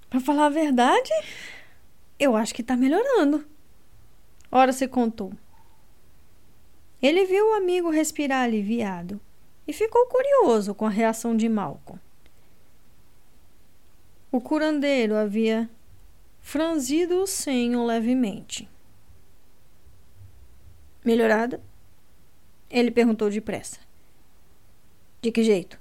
Para 0.09 0.21
falar 0.21 0.45
a 0.45 0.49
verdade, 0.49 1.11
eu 2.17 2.33
acho 2.37 2.55
que 2.55 2.61
está 2.61 2.77
melhorando. 2.77 3.45
Ora 4.51 4.71
se 4.71 4.87
contou. 4.87 5.33
Ele 7.01 7.25
viu 7.25 7.49
o 7.49 7.53
amigo 7.53 7.89
respirar 7.89 8.43
aliviado 8.43 9.21
e 9.67 9.73
ficou 9.73 10.07
curioso 10.07 10.73
com 10.73 10.85
a 10.85 10.89
reação 10.89 11.35
de 11.35 11.47
Malcolm. 11.47 11.99
O 14.31 14.41
curandeiro 14.41 15.15
havia 15.15 15.69
franzido 16.41 17.21
o 17.21 17.27
senho 17.27 17.85
levemente. 17.85 18.69
Melhorada? 21.03 21.61
Ele 22.69 22.91
perguntou 22.91 23.29
depressa. 23.29 23.79
De 25.21 25.31
que 25.31 25.43
jeito? 25.43 25.79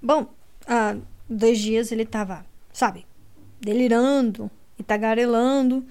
Bom, 0.00 0.32
há 0.66 0.96
dois 1.28 1.58
dias 1.58 1.90
ele 1.90 2.04
estava, 2.04 2.46
sabe, 2.72 3.04
delirando 3.60 4.50
e 4.78 4.82
tagarelando. 4.82 5.84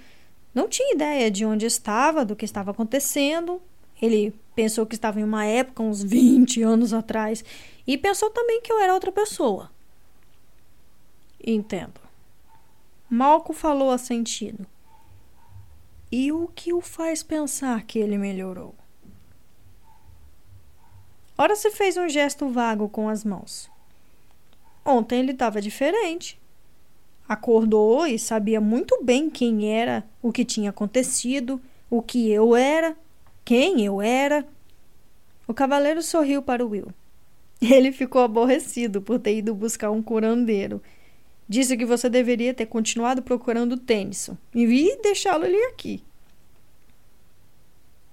Não 0.54 0.68
tinha 0.68 0.94
ideia 0.94 1.30
de 1.30 1.46
onde 1.46 1.66
estava, 1.66 2.26
do 2.26 2.36
que 2.36 2.46
estava 2.46 2.72
acontecendo. 2.72 3.62
Ele 4.02 4.34
pensou 4.56 4.86
que 4.86 4.96
estava 4.96 5.20
em 5.20 5.24
uma 5.24 5.46
época, 5.46 5.84
uns 5.84 6.02
20 6.04 6.62
anos 6.64 6.94
atrás, 6.94 7.44
e 7.86 7.98
pensou 7.98 8.30
também 8.30 8.62
que 8.62 8.72
eu 8.72 8.80
era 8.80 8.94
outra 8.94 9.12
pessoa. 9.12 9.72
Entendo. 11.44 12.02
Malco 13.10 13.54
falou 13.54 13.92
assentido. 13.92 14.66
E 16.12 16.32
o 16.32 16.48
que 16.48 16.74
o 16.74 16.82
faz 16.82 17.22
pensar 17.22 17.84
que 17.84 18.00
ele 18.00 18.18
melhorou? 18.18 18.74
Ora 21.38 21.56
se 21.56 21.70
fez 21.70 21.98
um 21.98 22.10
gesto 22.10 22.50
vago 22.50 22.90
com 22.90 23.08
as 23.08 23.24
mãos. 23.24 23.70
Ontem 24.84 25.20
ele 25.20 25.34
estava 25.34 25.62
diferente. 25.62 26.40
Acordou 27.28 28.08
e 28.08 28.18
sabia 28.18 28.62
muito 28.62 29.04
bem 29.04 29.30
quem 29.30 29.72
era, 29.72 30.04
o 30.22 30.32
que 30.32 30.46
tinha 30.46 30.70
acontecido, 30.70 31.62
o 31.90 32.02
que 32.02 32.30
eu 32.30 32.56
era, 32.56 32.96
quem 33.44 33.84
eu 33.86 34.02
era. 34.02 34.48
O 35.48 35.54
cavaleiro 35.54 36.02
sorriu 36.02 36.42
para 36.42 36.66
Will. 36.66 36.88
Ele 37.62 37.92
ficou 37.92 38.22
aborrecido 38.22 39.02
por 39.02 39.20
ter 39.20 39.38
ido 39.38 39.54
buscar 39.54 39.92
um 39.92 40.02
curandeiro. 40.02 40.82
Disse 41.50 41.78
que 41.78 41.86
você 41.86 42.10
deveria 42.10 42.54
ter 42.54 42.66
continuado 42.66 43.22
procurando 43.22 43.78
Tennyson 43.78 44.38
e 44.54 44.98
deixá-lo 45.02 45.46
ali 45.46 45.62
aqui. 45.66 46.04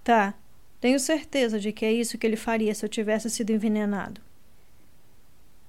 Tá, 0.05 0.35
tenho 0.81 1.01
certeza 1.01 1.59
de 1.59 1.73
que 1.73 1.85
é 1.85 1.93
isso 1.93 2.19
que 2.19 2.27
ele 2.27 2.37
faria 2.37 2.75
se 2.75 2.85
eu 2.85 2.89
tivesse 2.89 3.29
sido 3.31 3.51
envenenado. 3.51 4.21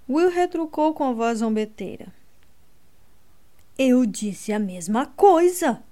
Will 0.07 0.29
retrucou 0.29 0.93
com 0.93 1.05
a 1.05 1.13
voz 1.13 1.39
zombeteira. 1.39 2.13
Eu 3.77 4.05
disse 4.05 4.53
a 4.53 4.59
mesma 4.59 5.05
coisa. 5.05 5.83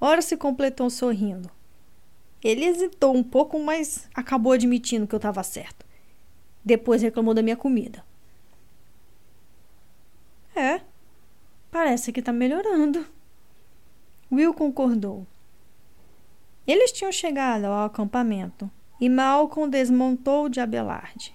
Ora 0.00 0.22
se 0.22 0.36
completou 0.36 0.88
sorrindo. 0.88 1.50
Ele 2.42 2.64
hesitou 2.64 3.16
um 3.16 3.22
pouco, 3.22 3.58
mas 3.58 4.08
acabou 4.14 4.52
admitindo 4.52 5.06
que 5.06 5.14
eu 5.14 5.18
estava 5.18 5.42
certo. 5.42 5.84
Depois 6.64 7.02
reclamou 7.02 7.34
da 7.34 7.42
minha 7.42 7.56
comida. 7.56 8.04
É, 10.54 10.82
parece 11.70 12.12
que 12.12 12.20
está 12.20 12.32
melhorando. 12.32 13.04
Will 14.30 14.54
concordou. 14.54 15.26
Eles 16.66 16.92
tinham 16.92 17.10
chegado 17.10 17.64
ao 17.64 17.86
acampamento 17.86 18.70
e 19.00 19.08
Malcolm 19.08 19.68
desmontou 19.68 20.48
de 20.48 20.60
Abelard. 20.60 21.34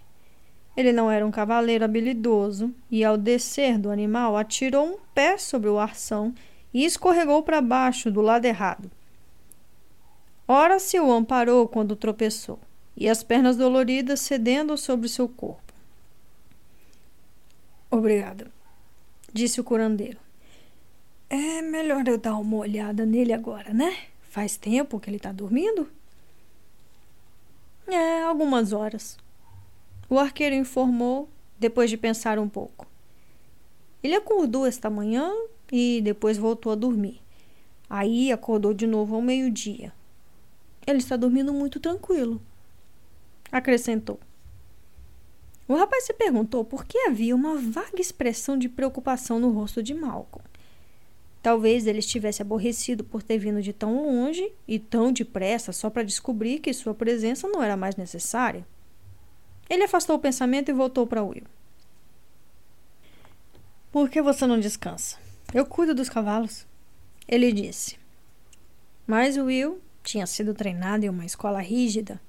Ele 0.79 0.93
não 0.93 1.11
era 1.11 1.27
um 1.27 1.29
cavaleiro 1.29 1.83
habilidoso 1.83 2.73
e, 2.89 3.03
ao 3.03 3.17
descer 3.17 3.77
do 3.77 3.91
animal, 3.91 4.37
atirou 4.37 4.87
um 4.87 4.97
pé 5.13 5.37
sobre 5.37 5.67
o 5.67 5.77
arção 5.77 6.33
e 6.73 6.85
escorregou 6.85 7.43
para 7.43 7.59
baixo 7.59 8.09
do 8.09 8.21
lado 8.21 8.45
errado. 8.45 8.89
Ora 10.47 10.79
se 10.79 10.97
o 10.97 11.11
amparou 11.11 11.67
quando 11.67 11.97
tropeçou, 11.97 12.57
e 12.95 13.09
as 13.09 13.21
pernas 13.21 13.57
doloridas 13.57 14.21
cedendo 14.21 14.77
sobre 14.77 15.09
seu 15.09 15.27
corpo. 15.27 15.73
Obrigada, 17.91 18.49
disse 19.33 19.59
o 19.59 19.65
curandeiro. 19.65 20.17
É 21.29 21.61
melhor 21.61 22.07
eu 22.07 22.17
dar 22.17 22.37
uma 22.37 22.55
olhada 22.55 23.05
nele 23.05 23.33
agora, 23.33 23.73
né? 23.73 23.97
Faz 24.29 24.55
tempo 24.55 24.97
que 24.97 25.09
ele 25.09 25.17
está 25.17 25.33
dormindo? 25.33 25.91
É, 27.85 28.23
algumas 28.23 28.71
horas. 28.71 29.17
O 30.09 30.17
arqueiro 30.17 30.55
informou, 30.55 31.29
depois 31.59 31.89
de 31.89 31.95
pensar 31.95 32.39
um 32.39 32.49
pouco. 32.49 32.87
Ele 34.01 34.15
acordou 34.15 34.65
esta 34.65 34.89
manhã 34.89 35.31
e 35.71 36.01
depois 36.01 36.37
voltou 36.37 36.71
a 36.71 36.75
dormir. 36.75 37.21
Aí 37.87 38.31
acordou 38.31 38.73
de 38.73 38.87
novo 38.87 39.15
ao 39.15 39.21
meio-dia. 39.21 39.93
Ele 40.87 40.97
está 40.97 41.15
dormindo 41.15 41.53
muito 41.53 41.79
tranquilo. 41.79 42.41
Acrescentou. 43.51 44.19
O 45.67 45.75
rapaz 45.75 46.05
se 46.05 46.13
perguntou 46.13 46.65
por 46.65 46.85
que 46.85 46.97
havia 47.07 47.35
uma 47.35 47.55
vaga 47.55 48.01
expressão 48.01 48.57
de 48.57 48.67
preocupação 48.67 49.39
no 49.39 49.51
rosto 49.51 49.83
de 49.83 49.93
Malcolm. 49.93 50.43
Talvez 51.43 51.85
ele 51.85 51.99
estivesse 51.99 52.41
aborrecido 52.41 53.03
por 53.03 53.21
ter 53.21 53.37
vindo 53.37 53.61
de 53.61 53.71
tão 53.71 54.03
longe 54.03 54.51
e 54.67 54.79
tão 54.79 55.11
depressa 55.11 55.71
só 55.71 55.89
para 55.89 56.01
descobrir 56.01 56.59
que 56.59 56.73
sua 56.73 56.95
presença 56.95 57.47
não 57.47 57.61
era 57.61 57.77
mais 57.77 57.95
necessária. 57.95 58.65
Ele 59.69 59.83
afastou 59.83 60.15
o 60.15 60.19
pensamento 60.19 60.69
e 60.69 60.73
voltou 60.73 61.05
para 61.05 61.23
Will. 61.23 61.45
Por 63.91 64.09
que 64.09 64.21
você 64.21 64.47
não 64.47 64.59
descansa? 64.59 65.17
Eu 65.53 65.65
cuido 65.65 65.93
dos 65.93 66.09
cavalos. 66.09 66.65
Ele 67.27 67.51
disse. 67.51 67.97
Mas 69.05 69.37
Will 69.37 69.79
tinha 70.03 70.25
sido 70.25 70.53
treinado 70.53 71.05
em 71.05 71.09
uma 71.09 71.25
escola 71.25 71.61
rígida. 71.61 72.19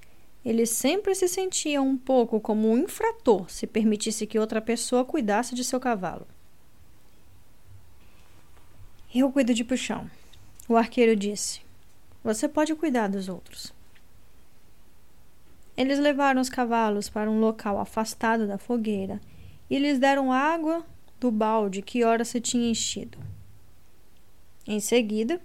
Ele 0.44 0.64
sempre 0.64 1.14
se 1.14 1.28
sentia 1.28 1.82
um 1.82 1.96
pouco 1.96 2.40
como 2.40 2.70
um 2.70 2.78
infrator 2.78 3.50
se 3.50 3.66
permitisse 3.66 4.26
que 4.26 4.38
outra 4.38 4.60
pessoa 4.60 5.04
cuidasse 5.04 5.54
de 5.54 5.64
seu 5.64 5.78
cavalo. 5.78 6.26
Eu 9.14 9.30
cuido 9.30 9.52
de 9.52 9.64
puxão. 9.64 10.10
O 10.68 10.76
arqueiro 10.76 11.16
disse. 11.16 11.60
Você 12.22 12.48
pode 12.48 12.74
cuidar 12.74 13.08
dos 13.08 13.28
outros. 13.28 13.72
Eles 15.80 15.98
levaram 15.98 16.42
os 16.42 16.50
cavalos 16.50 17.08
para 17.08 17.30
um 17.30 17.40
local 17.40 17.78
afastado 17.78 18.46
da 18.46 18.58
fogueira 18.58 19.18
e 19.70 19.78
lhes 19.78 19.98
deram 19.98 20.30
água 20.30 20.84
do 21.18 21.30
balde 21.30 21.80
que 21.80 22.04
ora 22.04 22.22
se 22.22 22.38
tinha 22.38 22.70
enchido. 22.70 23.16
Em 24.66 24.78
seguida, 24.78 25.40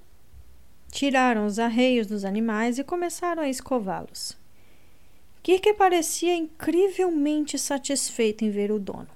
tiraram 0.91 1.45
os 1.45 1.57
arreios 1.57 2.05
dos 2.05 2.25
animais 2.25 2.77
e 2.77 2.83
começaram 2.83 3.43
a 3.43 3.47
escová-los. 3.47 4.37
Kirk 5.41 5.73
parecia 5.75 6.35
incrivelmente 6.35 7.57
satisfeito 7.57 8.43
em 8.43 8.49
ver 8.49 8.73
o 8.73 8.79
dono. 8.79 9.07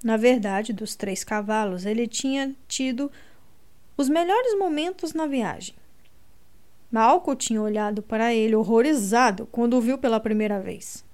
Na 0.00 0.16
verdade, 0.16 0.72
dos 0.72 0.94
três 0.94 1.24
cavalos, 1.24 1.84
ele 1.84 2.06
tinha 2.06 2.54
tido 2.68 3.10
os 3.96 4.08
melhores 4.08 4.56
momentos 4.56 5.12
na 5.12 5.26
viagem. 5.26 5.74
Malco 6.90 7.34
tinha 7.34 7.60
olhado 7.60 8.02
para 8.02 8.32
ele 8.32 8.54
horrorizado 8.54 9.46
quando 9.46 9.76
o 9.76 9.80
viu 9.80 9.98
pela 9.98 10.20
primeira 10.20 10.60
vez. 10.60 11.04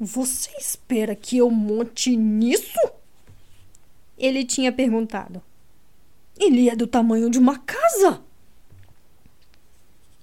Você 0.00 0.50
espera 0.58 1.14
que 1.14 1.36
eu 1.36 1.50
monte 1.50 2.16
nisso? 2.16 2.78
Ele 4.18 4.44
tinha 4.44 4.72
perguntado. 4.72 5.42
Ele 6.38 6.68
é 6.68 6.74
do 6.74 6.86
tamanho 6.86 7.30
de 7.30 7.38
uma 7.38 7.58
casa. 7.58 8.22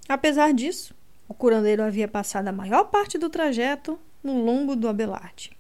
Apesar 0.08 0.54
disso, 0.54 0.96
o 1.28 1.34
curandeiro 1.34 1.84
havia 1.84 2.08
passado 2.08 2.48
a 2.48 2.52
maior 2.52 2.86
parte 2.86 3.18
do 3.18 3.30
trajeto 3.30 4.00
no 4.24 4.44
lombo 4.44 4.76
do 4.76 4.88
Abelarte. 4.88 5.52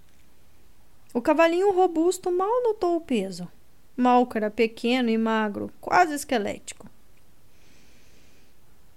O 1.13 1.21
cavalinho 1.21 1.71
robusto 1.71 2.31
mal 2.31 2.63
notou 2.63 2.95
o 2.95 3.01
peso. 3.01 3.47
Malco 3.95 4.37
era 4.37 4.49
pequeno 4.49 5.09
e 5.09 5.17
magro, 5.17 5.71
quase 5.79 6.13
esquelético. 6.13 6.89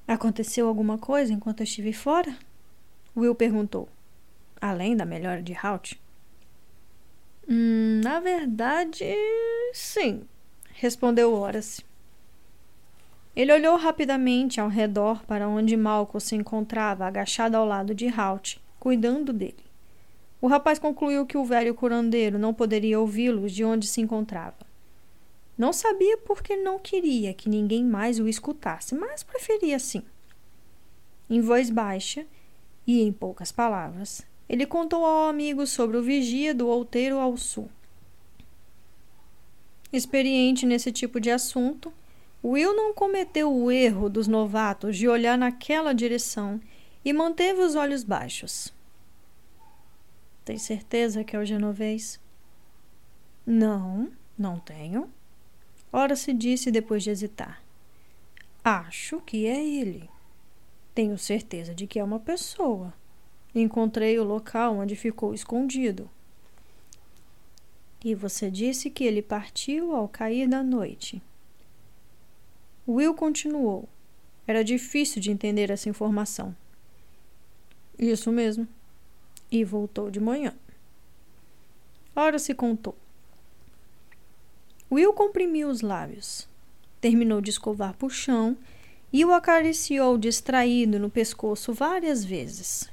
Aconteceu 0.07 0.69
alguma 0.69 0.99
coisa 0.99 1.33
enquanto 1.33 1.61
eu 1.61 1.65
estive 1.65 1.93
fora? 1.93 2.37
Will 3.17 3.35
perguntou. 3.35 3.89
Além 4.61 4.97
da 4.97 5.05
melhora 5.05 5.43
de 5.43 5.55
Halt. 5.55 6.01
Hum, 7.49 8.01
na 8.03 8.21
verdade, 8.21 9.05
sim, 9.73 10.23
respondeu 10.75 11.35
Horace. 11.35 11.85
Ele 13.35 13.53
olhou 13.53 13.77
rapidamente 13.77 14.61
ao 14.61 14.69
redor 14.69 15.25
para 15.25 15.49
onde 15.49 15.77
Malcolm 15.77 16.21
se 16.21 16.37
encontrava 16.37 17.07
agachado 17.07 17.57
ao 17.57 17.65
lado 17.65 17.95
de 17.95 18.09
Halt, 18.09 18.61
cuidando 18.79 19.33
dele. 19.33 19.65
O 20.41 20.47
rapaz 20.47 20.79
concluiu 20.79 21.25
que 21.25 21.39
o 21.39 21.45
velho 21.45 21.75
curandeiro 21.75 22.39
não 22.39 22.53
poderia 22.53 23.01
ouvi-los 23.01 23.53
de 23.53 23.65
onde 23.65 23.87
se 23.87 24.01
encontrava. 24.01 24.72
Não 25.57 25.73
sabia 25.73 26.17
porque 26.19 26.57
não 26.57 26.79
queria 26.79 27.35
que 27.35 27.49
ninguém 27.49 27.85
mais 27.85 28.19
o 28.19 28.27
escutasse, 28.27 28.95
mas 28.95 29.23
preferia 29.23 29.77
assim. 29.77 30.03
Em 31.29 31.41
voz 31.41 31.71
baixa 31.71 32.27
e 32.87 33.01
em 33.03 33.13
poucas 33.13 33.53
palavras, 33.53 34.27
ele 34.49 34.67
contou 34.67 35.05
ao 35.05 35.29
amigo 35.29 35.67
sobre 35.67 35.97
o 35.97 36.03
vigia 36.03 36.55
do 36.55 36.67
outeiro 36.69 37.19
ao 37.19 37.37
sul. 37.37 37.71
Experiente 39.93 40.65
nesse 40.65 40.91
tipo 40.91 41.21
de 41.21 41.31
assunto, 41.31 41.93
Will 42.43 42.75
não 42.75 42.93
cometeu 42.93 43.55
o 43.55 43.71
erro 43.71 44.09
dos 44.09 44.27
novatos 44.27 44.97
de 44.97 45.07
olhar 45.07 45.39
naquela 45.39 45.93
direção 45.93 46.61
e 47.05 47.13
manteve 47.13 47.61
os 47.61 47.75
olhos 47.75 48.03
baixos. 48.03 48.73
Tem 50.45 50.59
certeza 50.59 51.23
que 51.23 51.37
é 51.37 51.39
o 51.39 51.45
genovês? 51.45 52.19
Não, 53.47 54.11
não 54.37 54.59
tenho. 54.59 55.09
Ora 55.93 56.17
se 56.17 56.33
disse 56.33 56.71
depois 56.71 57.03
de 57.03 57.11
hesitar. 57.11 57.63
Acho 58.65 59.21
que 59.21 59.47
é 59.47 59.63
ele. 59.63 60.09
Tenho 60.95 61.19
certeza 61.19 61.75
de 61.75 61.87
que 61.87 61.99
é 61.99 62.05
uma 62.05 62.19
pessoa. 62.19 62.95
Encontrei 63.55 64.19
o 64.19 64.25
local 64.25 64.79
onde 64.79 64.97
ficou 64.97 65.35
escondido. 65.35 66.09
E 68.05 68.15
você 68.15 68.51
disse 68.51 68.89
que 68.89 69.05
ele 69.05 69.21
partiu 69.21 69.95
ao 69.95 70.09
cair 70.09 70.49
da 70.49 70.63
noite. 70.63 71.21
Will 72.89 73.15
continuou. 73.15 73.89
Era 74.47 74.65
difícil 74.65 75.21
de 75.21 75.31
entender 75.31 75.71
essa 75.71 75.89
informação. 75.89 76.57
Isso 77.99 78.33
mesmo. 78.33 78.67
E 79.51 79.65
voltou 79.65 80.11
de 80.11 80.19
manhã. 80.19 80.55
Ora 82.17 82.39
se 82.39 82.55
contou. 82.55 82.97
Will 84.93 85.15
comprimiu 85.15 85.71
os 85.71 85.81
lábios. 85.81 86.47
Terminou 87.01 87.41
de 87.41 87.49
escovar 87.49 87.95
por 87.97 88.11
chão 88.11 88.59
e 89.11 89.25
o 89.25 89.33
acariciou 89.33 90.19
distraído 90.19 90.99
no 90.99 91.09
pescoço 91.09 91.73
várias 91.73 92.23
vezes. 92.23 92.91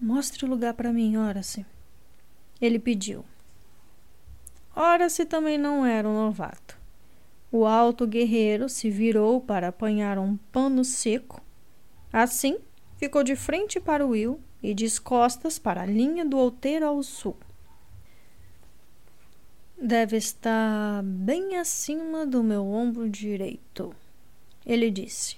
Mostre 0.00 0.46
o 0.46 0.48
lugar 0.48 0.72
para 0.72 0.94
mim, 0.94 1.18
Horace. 1.18 1.66
Ele 2.58 2.78
pediu. 2.78 3.22
Horace 4.74 5.26
também 5.26 5.58
não 5.58 5.84
era 5.84 6.08
um 6.08 6.14
novato. 6.14 6.78
O 7.52 7.66
alto 7.66 8.06
guerreiro 8.06 8.66
se 8.66 8.88
virou 8.88 9.42
para 9.42 9.68
apanhar 9.68 10.18
um 10.18 10.38
pano 10.50 10.86
seco. 10.86 11.42
Assim, 12.10 12.56
ficou 12.96 13.22
de 13.22 13.36
frente 13.36 13.78
para 13.78 14.06
Will 14.06 14.40
e 14.62 14.72
de 14.72 14.98
costas 15.02 15.58
para 15.58 15.82
a 15.82 15.86
linha 15.86 16.24
do 16.24 16.38
outeiro 16.38 16.86
ao 16.86 17.02
sul. 17.02 17.36
Deve 19.80 20.16
estar 20.16 21.02
bem 21.04 21.56
acima 21.56 22.26
do 22.26 22.42
meu 22.42 22.66
ombro 22.66 23.08
direito, 23.08 23.94
ele 24.66 24.90
disse. 24.90 25.36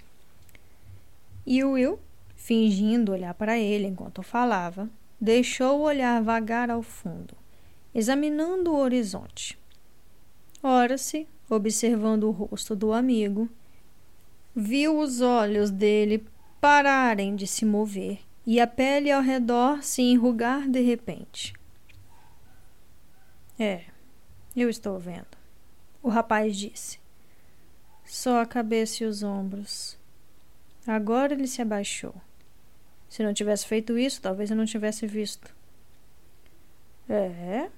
E 1.47 1.63
Will, 1.63 1.99
fingindo 2.37 3.13
olhar 3.13 3.35
para 3.35 3.59
ele 3.59 3.87
enquanto 3.87 4.23
falava, 4.23 4.89
deixou 5.21 5.81
o 5.81 5.83
olhar 5.83 6.23
vagar 6.23 6.71
ao 6.71 6.83
fundo, 6.83 7.37
examinando 7.95 8.73
o 8.73 8.79
horizonte. 8.79 9.59
Ora-se 10.63 11.29
observando 11.49 12.25
o 12.25 12.31
rosto 12.31 12.75
do 12.75 12.93
amigo, 12.93 13.49
viu 14.55 14.99
os 14.99 15.21
olhos 15.21 15.71
dele 15.71 16.25
pararem 16.61 17.37
de 17.37 17.47
se 17.47 17.65
mover 17.65 18.21
e 18.47 18.61
a 18.61 18.67
pele 18.67 19.11
ao 19.11 19.21
redor 19.21 19.83
se 19.83 20.01
enrugar 20.01 20.69
de 20.69 20.81
repente. 20.81 21.53
É, 23.59 23.90
eu 24.57 24.69
estou 24.69 24.99
vendo, 24.99 25.37
o 26.03 26.09
rapaz 26.09 26.57
disse. 26.57 26.99
Só 28.05 28.41
a 28.41 28.47
cabeça 28.47 29.05
e 29.05 29.07
os 29.07 29.23
ombros. 29.23 29.97
Agora 30.87 31.33
ele 31.33 31.47
se 31.47 31.63
abaixou. 31.63 32.15
Se 33.09 33.23
não 33.23 33.33
tivesse 33.35 33.67
feito 33.67 33.99
isso, 33.99 34.21
talvez 34.21 34.51
eu 34.51 34.57
não 34.57 34.65
tivesse 34.65 35.07
visto. 35.07 35.55
É, 37.09 37.71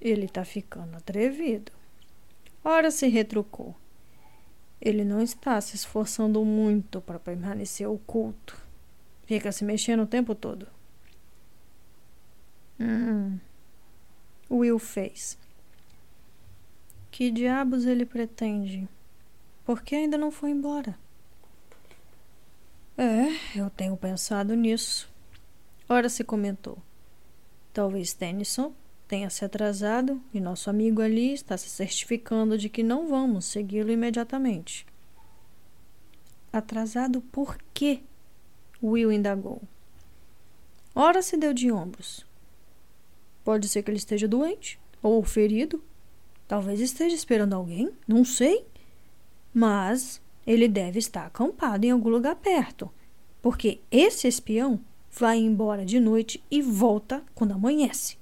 ele 0.00 0.26
está 0.26 0.44
ficando 0.44 0.96
atrevido. 0.96 1.72
Ora 2.64 2.90
se 2.90 3.08
retrucou. 3.08 3.74
Ele 4.80 5.04
não 5.04 5.22
está 5.22 5.60
se 5.60 5.74
esforçando 5.74 6.44
muito 6.44 7.00
para 7.00 7.18
permanecer 7.18 7.88
oculto. 7.88 8.60
Fica 9.26 9.50
se 9.50 9.64
mexendo 9.64 10.02
o 10.02 10.06
tempo 10.06 10.34
todo. 10.34 10.66
Hum. 12.80 13.38
Will 14.50 14.78
fez. 14.78 15.36
Que 17.18 17.32
diabos 17.32 17.84
ele 17.84 18.06
pretende? 18.06 18.88
Por 19.64 19.82
que 19.82 19.96
ainda 19.96 20.16
não 20.16 20.30
foi 20.30 20.50
embora? 20.50 20.96
É, 22.96 23.58
eu 23.58 23.68
tenho 23.70 23.96
pensado 23.96 24.54
nisso. 24.54 25.10
Ora 25.88 26.08
se 26.08 26.22
comentou. 26.22 26.78
Talvez 27.72 28.12
Tennyson 28.12 28.72
tenha 29.08 29.28
se 29.30 29.44
atrasado 29.44 30.22
e 30.32 30.38
nosso 30.38 30.70
amigo 30.70 31.02
ali 31.02 31.32
está 31.32 31.56
se 31.56 31.68
certificando 31.68 32.56
de 32.56 32.68
que 32.68 32.84
não 32.84 33.08
vamos 33.08 33.46
segui-lo 33.46 33.90
imediatamente. 33.90 34.86
Atrasado 36.52 37.20
por 37.20 37.58
quê? 37.74 38.00
Will 38.80 39.10
indagou. 39.10 39.60
Ora 40.94 41.20
se 41.20 41.36
deu 41.36 41.52
de 41.52 41.72
ombros. 41.72 42.24
Pode 43.42 43.68
ser 43.68 43.82
que 43.82 43.90
ele 43.90 43.98
esteja 43.98 44.28
doente 44.28 44.78
ou 45.02 45.20
ferido. 45.24 45.82
Talvez 46.48 46.80
esteja 46.80 47.14
esperando 47.14 47.52
alguém, 47.52 47.92
não 48.06 48.24
sei. 48.24 48.64
Mas 49.52 50.20
ele 50.46 50.66
deve 50.66 50.98
estar 50.98 51.26
acampado 51.26 51.84
em 51.84 51.90
algum 51.90 52.08
lugar 52.08 52.34
perto, 52.36 52.90
porque 53.42 53.80
esse 53.90 54.26
espião 54.26 54.80
vai 55.12 55.36
embora 55.36 55.84
de 55.84 56.00
noite 56.00 56.42
e 56.50 56.62
volta 56.62 57.22
quando 57.34 57.52
amanhece. 57.52 58.16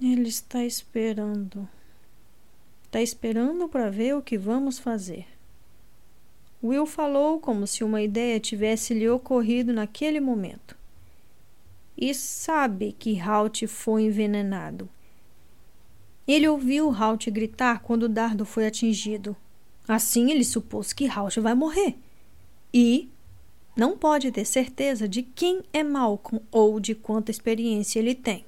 Ele 0.00 0.28
está 0.28 0.64
esperando. 0.64 1.68
Está 2.84 3.02
esperando 3.02 3.68
para 3.68 3.90
ver 3.90 4.16
o 4.16 4.22
que 4.22 4.38
vamos 4.38 4.78
fazer. 4.78 5.26
Will 6.62 6.86
falou 6.86 7.38
como 7.38 7.66
se 7.66 7.84
uma 7.84 8.00
ideia 8.00 8.40
tivesse 8.40 8.94
lhe 8.94 9.08
ocorrido 9.08 9.72
naquele 9.72 10.18
momento. 10.18 10.76
E 11.96 12.14
sabe 12.14 12.92
que 12.98 13.20
Halt 13.20 13.66
foi 13.66 14.04
envenenado. 14.04 14.88
Ele 16.30 16.46
ouviu 16.46 16.92
Halt 16.92 17.28
gritar 17.28 17.80
quando 17.80 18.04
o 18.04 18.08
dardo 18.08 18.44
foi 18.44 18.64
atingido. 18.64 19.36
Assim 19.88 20.30
ele 20.30 20.44
supôs 20.44 20.92
que 20.92 21.08
Halt 21.08 21.40
vai 21.40 21.54
morrer. 21.54 21.96
E 22.72 23.10
não 23.74 23.98
pode 23.98 24.30
ter 24.30 24.44
certeza 24.44 25.08
de 25.08 25.24
quem 25.24 25.64
é 25.72 25.82
Malcolm 25.82 26.40
ou 26.52 26.78
de 26.78 26.94
quanta 26.94 27.32
experiência 27.32 27.98
ele 27.98 28.14
tem. 28.14 28.44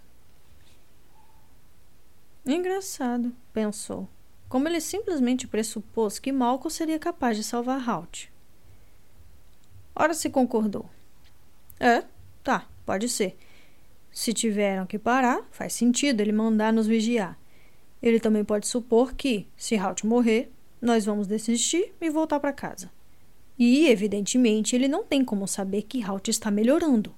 Engraçado, 2.47 3.35
pensou. 3.53 4.09
Como 4.49 4.69
ele 4.69 4.81
simplesmente 4.81 5.49
pressupôs 5.49 6.21
que 6.21 6.31
Malcolm 6.31 6.71
seria 6.71 7.01
capaz 7.01 7.37
de 7.37 7.43
salvar 7.43 7.89
Halt. 7.89 8.31
Ora 9.93 10.15
se 10.15 10.31
concordou. 10.31 10.89
É, 11.81 12.05
tá, 12.45 12.65
pode 12.87 13.09
ser. 13.09 13.37
se 14.13 14.33
tiveram 14.33 14.87
que 14.87 15.01
parar, 15.01 15.43
faz 15.51 15.73
sentido 15.73 16.21
ele 16.21 16.31
mandar 16.31 16.73
nos 16.73 16.87
vigiar. 16.87 17.42
Ele 18.03 18.19
também 18.19 18.45
pode 18.45 18.67
supor 18.67 19.15
que, 19.15 19.47
se 19.57 19.77
Halt 19.77 20.05
morrer, 20.05 20.51
nós 20.81 21.05
vamos 21.05 21.27
desistir 21.27 21.93
e 22.01 22.11
voltar 22.11 22.41
para 22.41 22.53
casa. 22.53 22.91
E, 23.59 23.87
evidentemente, 23.87 24.75
ele 24.75 24.89
não 24.89 25.05
tem 25.05 25.25
como 25.25 25.47
saber 25.47 25.83
que 25.83 26.03
Halt 26.03 26.29
está 26.29 26.51
melhorando. 26.51 27.15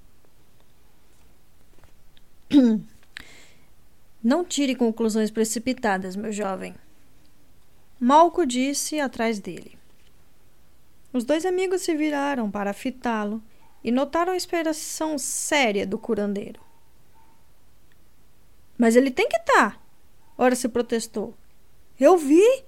Não 4.23 4.43
tire 4.43 4.74
conclusões 4.74 5.31
precipitadas, 5.31 6.16
meu 6.16 6.32
jovem. 6.32 6.74
Malco 8.01 8.47
disse 8.47 8.98
atrás 8.98 9.39
dele. 9.39 9.77
Os 11.12 11.24
dois 11.24 11.44
amigos 11.44 11.82
se 11.82 11.94
viraram 11.94 12.51
para 12.51 12.73
fitá-lo 12.73 13.43
e 13.82 13.93
notaram 13.93 14.32
a 14.32 14.36
expressão 14.36 15.19
séria 15.19 15.86
do 15.86 15.98
curandeiro. 15.98 16.61
Mas 18.78 18.97
ele 18.97 19.11
tem 19.11 19.28
que 19.28 19.36
estar, 19.36 19.73
tá. 19.73 19.84
Ora 20.36 20.55
se 20.55 20.69
protestou. 20.69 21.35
Eu 21.98 22.16
vi. 22.16 22.65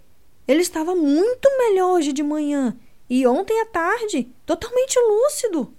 Ele 0.48 0.62
estava 0.62 0.94
muito 0.94 1.48
melhor 1.58 1.94
hoje 1.94 2.12
de 2.12 2.22
manhã 2.22 2.78
e 3.10 3.26
ontem 3.26 3.60
à 3.60 3.66
tarde, 3.66 4.30
totalmente 4.44 4.98
lúcido. 4.98 5.74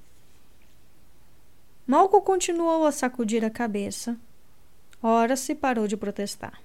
Malco 1.85 2.21
continuou 2.21 2.85
a 2.85 2.91
sacudir 2.91 3.45
a 3.45 3.49
cabeça. 3.49 4.19
Ora 5.01 5.37
se 5.37 5.55
parou 5.55 5.87
de 5.87 5.95
protestar. 5.95 6.61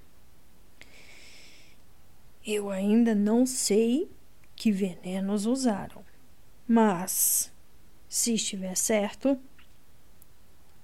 Eu 2.45 2.69
ainda 2.69 3.15
não 3.15 3.45
sei 3.45 4.11
que 4.53 4.69
venenos 4.69 5.45
usaram, 5.45 6.03
mas 6.67 7.51
se 8.09 8.33
estiver 8.33 8.75
certo, 8.75 9.39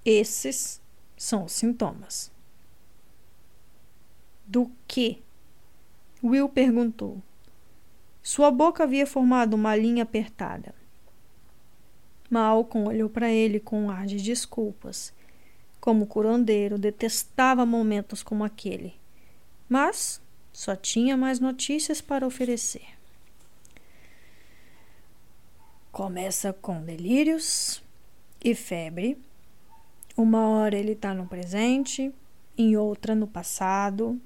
esses 0.04 0.80
são 1.16 1.44
os 1.44 1.52
sintomas. 1.52 2.29
Do 4.50 4.68
que? 4.88 5.22
Will 6.20 6.48
perguntou. 6.48 7.22
Sua 8.20 8.50
boca 8.50 8.82
havia 8.82 9.06
formado 9.06 9.54
uma 9.54 9.76
linha 9.76 10.02
apertada. 10.02 10.74
Malcolm 12.28 12.88
olhou 12.88 13.08
para 13.08 13.30
ele 13.30 13.60
com 13.60 13.84
um 13.84 13.90
ar 13.90 14.06
de 14.06 14.16
desculpas. 14.16 15.14
Como 15.80 16.04
curandeiro, 16.04 16.76
detestava 16.76 17.64
momentos 17.64 18.24
como 18.24 18.42
aquele. 18.42 18.94
Mas 19.68 20.20
só 20.52 20.74
tinha 20.74 21.16
mais 21.16 21.38
notícias 21.38 22.00
para 22.00 22.26
oferecer. 22.26 22.98
Começa 25.92 26.52
com 26.52 26.82
delírios 26.82 27.80
e 28.44 28.52
febre. 28.56 29.16
Uma 30.16 30.48
hora 30.48 30.76
ele 30.76 30.92
está 30.92 31.14
no 31.14 31.28
presente, 31.28 32.12
em 32.58 32.76
outra 32.76 33.14
no 33.14 33.28
passado. 33.28 34.20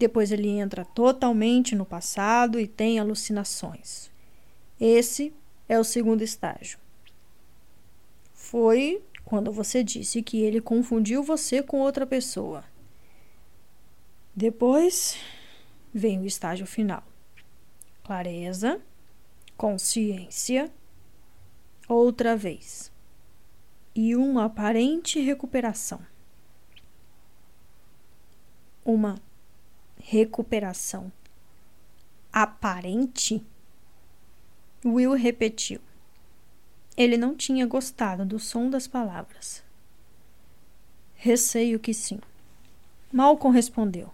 Depois 0.00 0.32
ele 0.32 0.48
entra 0.48 0.84
totalmente 0.84 1.76
no 1.76 1.86
passado 1.86 2.58
e 2.58 2.66
tem 2.66 2.98
alucinações. 2.98 4.10
Esse 4.80 5.32
é 5.68 5.78
o 5.78 5.84
segundo 5.84 6.22
estágio 6.22 6.78
foi 8.50 9.00
quando 9.24 9.52
você 9.52 9.84
disse 9.84 10.24
que 10.24 10.40
ele 10.40 10.60
confundiu 10.60 11.22
você 11.22 11.62
com 11.62 11.78
outra 11.78 12.04
pessoa. 12.04 12.64
Depois 14.34 15.16
vem 15.94 16.18
o 16.20 16.26
estágio 16.26 16.66
final: 16.66 17.04
clareza, 18.02 18.80
consciência, 19.56 20.68
outra 21.86 22.36
vez, 22.36 22.90
e 23.94 24.16
uma 24.16 24.46
aparente 24.46 25.20
recuperação. 25.20 26.00
Uma 28.84 29.14
recuperação 30.10 31.12
aparente? 32.32 33.40
Will 34.84 35.12
repetiu. 35.12 35.80
Ele 36.96 37.16
não 37.16 37.36
tinha 37.36 37.64
gostado 37.64 38.24
do 38.24 38.36
som 38.36 38.68
das 38.68 38.88
palavras. 38.88 39.62
Receio 41.14 41.78
que 41.78 41.94
sim. 41.94 42.18
Malcolm 43.12 43.54
respondeu. 43.54 44.12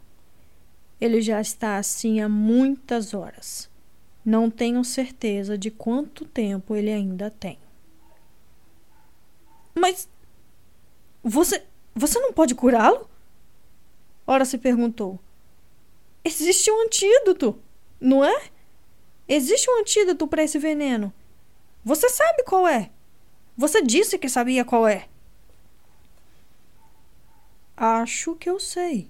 Ele 1.00 1.23
já 1.23 1.41
está 1.41 1.78
assim 1.78 2.20
há 2.20 2.28
muitas 2.28 3.15
horas. 3.15 3.70
Não 4.23 4.50
tenho 4.50 4.84
certeza 4.84 5.57
de 5.57 5.70
quanto 5.70 6.26
tempo 6.26 6.76
ele 6.76 6.92
ainda 6.92 7.31
tem. 7.31 7.58
Mas 9.75 10.07
você 11.23 11.65
você 11.94 12.20
não 12.20 12.34
pode 12.34 12.55
curá-lo? 12.55 13.08
Ora 14.26 14.44
se 14.44 14.58
perguntou. 14.58 15.18
Existe 16.26 16.72
um 16.72 16.82
antídoto, 16.82 17.56
não 18.00 18.24
é? 18.24 18.50
Existe 19.28 19.70
um 19.70 19.78
antídoto 19.78 20.26
para 20.26 20.42
esse 20.42 20.58
veneno. 20.58 21.14
Você 21.84 22.08
sabe 22.08 22.42
qual 22.42 22.66
é. 22.66 22.90
Você 23.56 23.80
disse 23.80 24.18
que 24.18 24.28
sabia 24.28 24.64
qual 24.64 24.88
é. 24.88 25.08
Acho 27.76 28.34
que 28.34 28.50
eu 28.50 28.58
sei, 28.58 29.08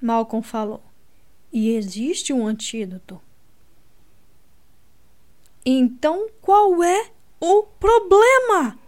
Malcolm 0.00 0.42
falou. 0.42 0.82
E 1.52 1.72
existe 1.72 2.32
um 2.32 2.46
antídoto. 2.46 3.20
Então 5.66 6.30
qual 6.40 6.82
é 6.82 7.10
o 7.38 7.64
problema? 7.78 8.78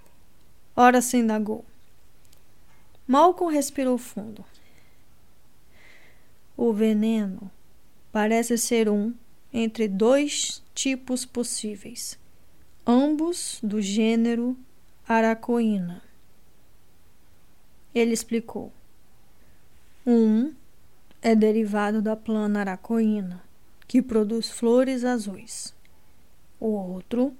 Ora 0.74 1.02
se 1.02 1.18
indagou. 1.18 1.62
Malcolm 3.06 3.52
respirou 3.52 3.98
fundo. 3.98 4.42
O 6.62 6.74
veneno 6.74 7.50
parece 8.12 8.58
ser 8.58 8.86
um 8.86 9.14
entre 9.50 9.89
dois 9.89 10.62
tipos 10.74 11.24
possíveis 11.24 12.18
ambos 12.86 13.58
do 13.62 13.80
gênero 13.80 14.55
Aracoína. 15.08 16.02
Ele 17.94 18.12
explicou. 18.12 18.70
Um 20.06 20.52
é 21.22 21.34
derivado 21.34 22.02
da 22.02 22.14
plana 22.14 22.60
aracoína, 22.60 23.42
que 23.89 24.02
produz 24.02 24.50
flores 24.50 25.02
azuis. 25.02 25.74
O 26.60 26.66
outro 26.66 27.34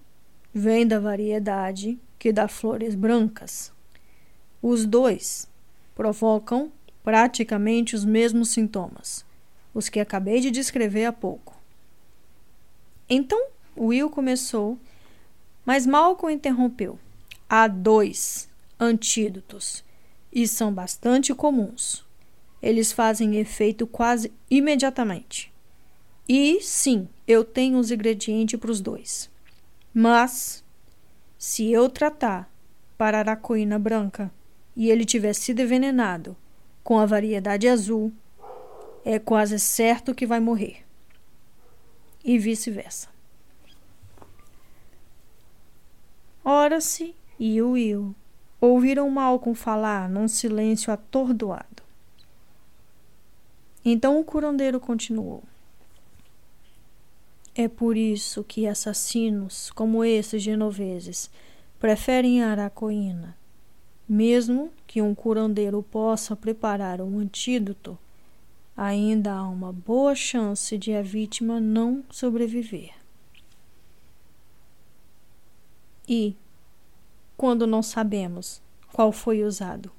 vem 0.55 0.87
da 0.87 0.99
variedade 0.99 1.99
que 2.19 2.33
dá 2.33 2.49
flores 2.49 2.95
brancas. 2.95 3.71
Os 4.63 4.87
dois 4.87 5.47
provocam 5.95 6.73
praticamente 7.03 7.95
os 7.95 8.05
mesmos 8.05 8.51
sintomas, 8.51 9.25
os 9.73 9.89
que 9.89 10.01
acabei 10.01 10.41
de 10.41 10.51
descrever 10.51 11.05
há 11.05 11.13
pouco. 11.13 11.59
Então, 13.09 13.49
Will 13.77 14.11
começou 14.11 14.79
mas 15.65 15.87
Malcolm 15.87 16.35
interrompeu. 16.35 16.99
Há 17.49 17.69
dois 17.69 18.49
antídotos 18.79 19.85
e 20.33 20.47
são 20.49 20.73
bastante 20.73 21.35
comuns. 21.35 22.05
Eles 22.63 22.93
fazem 22.93 23.37
efeito 23.37 23.87
quase 23.87 24.33
imediatamente. 24.51 25.53
E 26.29 26.61
sim, 26.61 27.09
eu 27.27 27.45
tenho 27.45 27.79
os 27.79 27.91
ingredientes 27.91 28.59
para 28.59 28.71
os 28.71 28.81
dois. 28.81 29.31
Mas, 29.93 30.65
se 31.39 31.71
eu 31.71 31.89
tratar 31.89 32.51
para 32.97 33.19
a 33.19 33.21
aracoína 33.21 33.79
branca 33.79 34.31
e 34.77 34.91
ele 34.91 35.05
tiver 35.05 35.33
sido 35.33 35.61
envenenado 35.61 36.37
com 36.91 36.99
a 36.99 37.07
variedade 37.07 37.69
azul, 37.69 38.13
é 39.05 39.17
quase 39.17 39.61
certo 39.61 40.13
que 40.13 40.27
vai 40.27 40.41
morrer. 40.41 40.85
E 42.25 42.37
vice-versa. 42.37 43.09
Ora-se 46.45 47.15
e 47.39 47.63
Will 47.63 48.13
ouviram 48.61 49.09
Malcolm 49.09 49.55
falar 49.55 50.09
num 50.09 50.27
silêncio 50.27 50.93
atordoado. 50.93 51.81
Então 53.85 54.19
o 54.19 54.25
curandeiro 54.25 54.81
continuou. 54.81 55.45
É 57.55 57.69
por 57.69 57.97
isso 57.97 58.43
que 58.43 58.67
assassinos 58.67 59.71
como 59.71 60.05
esses 60.05 60.43
genoveses 60.43 61.31
preferem 61.79 62.43
a 62.43 62.51
aracoína. 62.51 63.39
Mesmo 64.13 64.73
que 64.89 65.01
um 65.01 65.15
curandeiro 65.15 65.85
possa 65.85 66.35
preparar 66.35 67.01
um 67.01 67.21
antídoto, 67.21 67.97
ainda 68.77 69.33
há 69.33 69.49
uma 69.49 69.73
boa 69.73 70.17
chance 70.17 70.77
de 70.77 70.93
a 70.93 71.01
vítima 71.01 71.61
não 71.61 72.03
sobreviver. 72.11 72.91
E, 76.09 76.35
quando 77.37 77.69
não 77.69 77.85
sabemos 77.85 78.61
qual 78.93 79.13
foi 79.13 79.45
usado? 79.45 79.93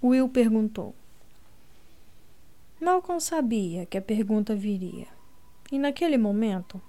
Will 0.00 0.28
perguntou. 0.28 0.94
Malcolm 2.80 3.18
sabia 3.18 3.86
que 3.86 3.98
a 3.98 4.02
pergunta 4.02 4.54
viria, 4.54 5.08
e 5.72 5.80
naquele 5.80 6.16
momento 6.16 6.80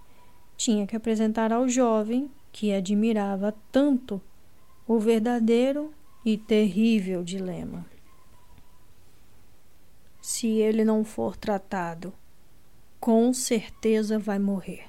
tinha 0.56 0.86
que 0.86 0.96
apresentar 0.96 1.52
ao 1.52 1.68
jovem 1.68 2.30
que 2.52 2.72
admirava 2.72 3.56
tanto 3.72 4.22
o 4.88 5.00
verdadeiro 5.00 5.94
e 6.24 6.38
terrível 6.38 7.24
dilema. 7.24 7.86
Se 10.22 10.48
ele 10.48 10.84
não 10.84 11.04
for 11.04 11.38
tratado, 11.38 12.14
com 13.00 13.32
certeza 13.34 14.18
vai 14.18 14.40
morrer. 14.40 14.88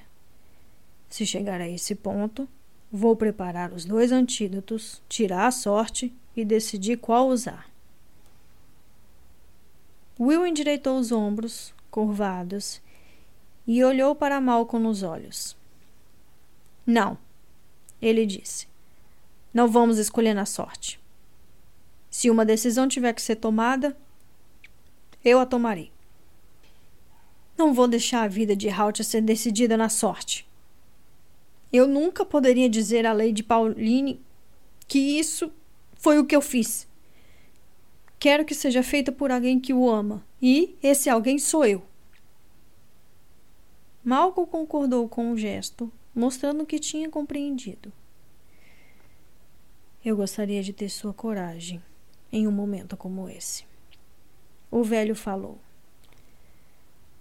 Se 1.09 1.25
chegar 1.25 1.61
a 1.61 1.69
esse 1.69 1.95
ponto, 1.95 2.47
vou 2.91 3.15
preparar 3.15 3.71
os 3.71 3.85
dois 3.85 4.11
antídotos, 4.11 5.01
tirar 5.07 5.47
a 5.47 5.51
sorte 5.51 6.13
e 6.35 6.43
decidir 6.43 6.97
qual 6.97 7.27
usar. 7.27 7.69
Will 10.19 10.47
endireitou 10.47 10.97
os 10.97 11.11
ombros, 11.11 11.73
curvados, 11.91 12.81
e 13.67 13.83
olhou 13.83 14.15
para 14.15 14.41
Malcolm 14.41 14.87
nos 14.87 15.03
olhos. 15.03 15.55
Não, 16.85 17.17
ele 18.01 18.25
disse. 18.25 18.67
Não 19.57 19.67
vamos 19.67 19.97
escolher 19.97 20.35
na 20.35 20.45
sorte. 20.45 20.99
Se 22.11 22.29
uma 22.29 22.45
decisão 22.45 22.87
tiver 22.87 23.11
que 23.11 23.21
ser 23.23 23.37
tomada, 23.37 23.97
eu 25.25 25.39
a 25.39 25.47
tomarei. 25.47 25.91
Não 27.57 27.73
vou 27.73 27.87
deixar 27.87 28.21
a 28.21 28.27
vida 28.27 28.55
de 28.55 28.69
Halt 28.69 29.03
ser 29.03 29.19
decidida 29.21 29.75
na 29.75 29.89
sorte. 29.89 30.47
Eu 31.73 31.87
nunca 31.87 32.23
poderia 32.23 32.69
dizer 32.69 33.03
à 33.07 33.13
Lady 33.13 33.41
Pauline 33.41 34.21
que 34.87 34.99
isso 34.99 35.51
foi 35.95 36.19
o 36.19 36.25
que 36.27 36.35
eu 36.35 36.41
fiz. 36.41 36.87
Quero 38.19 38.45
que 38.45 38.53
seja 38.53 38.83
feita 38.83 39.11
por 39.11 39.31
alguém 39.31 39.59
que 39.59 39.73
o 39.73 39.89
ama, 39.89 40.23
e 40.39 40.77
esse 40.83 41.09
alguém 41.09 41.39
sou 41.39 41.65
eu. 41.65 41.81
Malcolm 44.03 44.47
concordou 44.47 45.09
com 45.09 45.31
o 45.31 45.37
gesto, 45.37 45.91
mostrando 46.13 46.63
que 46.63 46.77
tinha 46.77 47.09
compreendido. 47.09 47.91
Eu 50.05 50.15
gostaria 50.15 50.61
de 50.61 50.71
ter 50.71 50.89
sua 50.89 51.13
coragem 51.13 51.81
em 52.31 52.47
um 52.47 52.51
momento 52.51 52.95
como 52.95 53.27
esse. 53.27 53.65
O 54.69 54.83
velho 54.83 55.15
falou. 55.15 55.59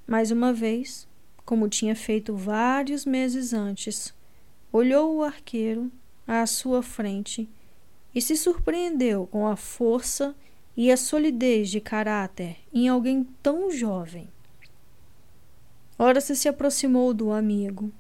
Mais 0.06 0.30
uma 0.30 0.52
vez, 0.52 1.08
como 1.44 1.68
tinha 1.68 1.96
feito 1.96 2.36
vários 2.36 3.04
meses 3.04 3.52
antes, 3.52 4.14
olhou 4.72 5.16
o 5.16 5.22
arqueiro 5.22 5.90
à 6.26 6.46
sua 6.46 6.82
frente 6.82 7.48
e 8.14 8.20
se 8.20 8.36
surpreendeu 8.36 9.26
com 9.26 9.46
a 9.46 9.56
força 9.56 10.34
e 10.76 10.92
a 10.92 10.96
solidez 10.96 11.70
de 11.70 11.80
caráter 11.80 12.56
em 12.72 12.88
alguém 12.88 13.24
tão 13.42 13.70
jovem. 13.70 14.28
Ora 15.98 16.20
se 16.20 16.36
se 16.36 16.48
aproximou 16.48 17.14
do 17.14 17.32
amigo 17.32 17.90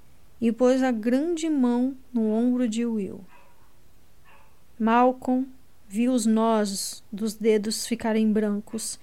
e 0.40 0.52
pôs 0.52 0.82
a 0.82 0.90
grande 0.90 1.48
mão 1.48 1.96
no 2.12 2.30
ombro 2.30 2.68
de 2.68 2.84
Will. 2.84 3.24
Malcolm 4.78 5.46
viu 5.88 6.12
os 6.12 6.26
nós 6.26 7.02
dos 7.10 7.34
dedos 7.34 7.86
ficarem 7.86 8.30
brancos 8.30 8.98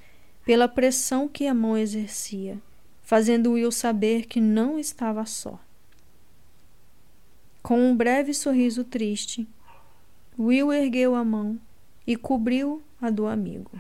pela 0.45 0.67
pressão 0.67 1.27
que 1.27 1.47
a 1.47 1.53
mão 1.53 1.75
exercia, 1.75 2.61
fazendo 3.01 3.53
Will 3.53 3.71
saber 3.71 4.25
que 4.27 4.39
não 4.39 4.77
estava 4.77 5.25
só. 5.25 5.59
Com 7.63 7.79
um 7.79 7.95
breve 7.95 8.33
sorriso 8.33 8.83
triste, 8.83 9.47
Will 10.37 10.71
ergueu 10.71 11.15
a 11.15 11.23
mão 11.23 11.59
e 12.05 12.15
cobriu 12.15 12.83
a 13.01 13.09
do 13.09 13.25
amigo. 13.25 13.71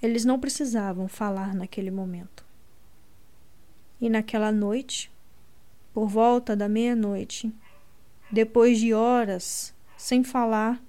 Eles 0.00 0.24
não 0.24 0.38
precisavam 0.38 1.08
falar 1.08 1.54
naquele 1.54 1.90
momento. 1.90 2.44
E 4.00 4.08
naquela 4.10 4.52
noite, 4.52 5.10
por 5.92 6.06
volta 6.06 6.54
da 6.54 6.68
meia-noite, 6.68 7.50
depois 8.30 8.78
de 8.78 8.92
horas 8.92 9.74
sem 10.06 10.22
falar, 10.22 10.80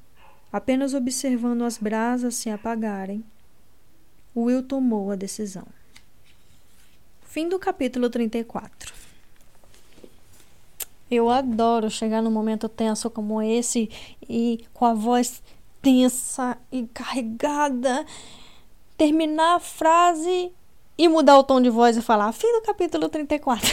apenas 0.53 0.93
observando 0.93 1.63
as 1.63 1.79
brasas 1.79 2.35
se 2.35 2.51
apagarem, 2.51 3.23
Will 4.35 4.61
tomou 4.61 5.09
a 5.09 5.15
decisão. 5.15 5.65
Fim 7.23 7.49
do 7.49 7.57
capítulo 7.57 8.11
34. 8.11 8.93
Eu 11.09 11.31
adoro 11.31 11.89
chegar 11.89 12.21
num 12.21 12.29
momento 12.29 12.69
tenso 12.69 13.09
como 13.09 13.41
esse 13.41 13.89
e 14.29 14.63
com 14.71 14.85
a 14.85 14.93
voz 14.93 15.41
tensa 15.81 16.55
e 16.71 16.85
carregada, 16.85 18.05
terminar 18.95 19.55
a 19.55 19.59
frase 19.59 20.51
e 20.95 21.09
mudar 21.09 21.39
o 21.39 21.43
tom 21.43 21.59
de 21.59 21.71
voz 21.71 21.97
e 21.97 22.03
falar 22.03 22.31
fim 22.33 22.53
do 22.53 22.61
capítulo 22.61 23.09
34. 23.09 23.67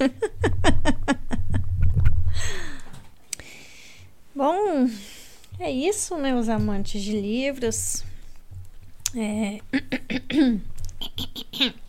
Bom, 4.36 4.90
é 5.60 5.70
isso, 5.70 6.16
né, 6.16 6.34
os 6.34 6.48
amantes 6.48 7.00
de 7.00 7.12
livros. 7.12 8.02
É... 9.14 9.60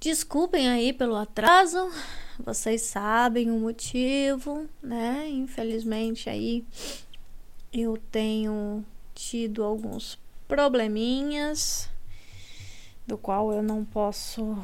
Desculpem 0.00 0.70
aí 0.70 0.94
pelo 0.94 1.16
atraso, 1.16 1.92
vocês 2.38 2.80
sabem 2.80 3.50
o 3.50 3.60
motivo, 3.60 4.66
né? 4.82 5.28
Infelizmente 5.28 6.30
aí 6.30 6.64
eu 7.70 7.98
tenho 8.10 8.82
tido 9.14 9.62
alguns 9.62 10.18
probleminhas 10.48 11.90
do 13.06 13.18
qual 13.18 13.52
eu 13.52 13.62
não 13.62 13.84
posso 13.84 14.56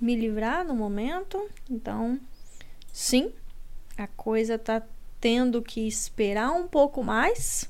me 0.00 0.14
livrar 0.14 0.64
no 0.64 0.76
momento. 0.76 1.50
Então, 1.68 2.20
sim, 2.92 3.32
a 3.96 4.06
coisa 4.06 4.58
tá 4.58 4.82
tendo 5.20 5.62
que 5.62 5.86
esperar 5.86 6.52
um 6.52 6.66
pouco 6.66 7.02
mais. 7.02 7.68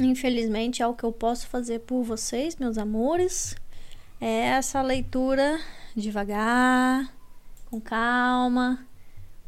Infelizmente 0.00 0.82
é 0.82 0.86
o 0.86 0.94
que 0.94 1.04
eu 1.04 1.12
posso 1.12 1.46
fazer 1.46 1.80
por 1.80 2.02
vocês, 2.02 2.56
meus 2.56 2.78
amores. 2.78 3.54
É 4.20 4.48
essa 4.48 4.80
leitura 4.82 5.60
devagar, 5.96 7.12
com 7.70 7.80
calma 7.80 8.86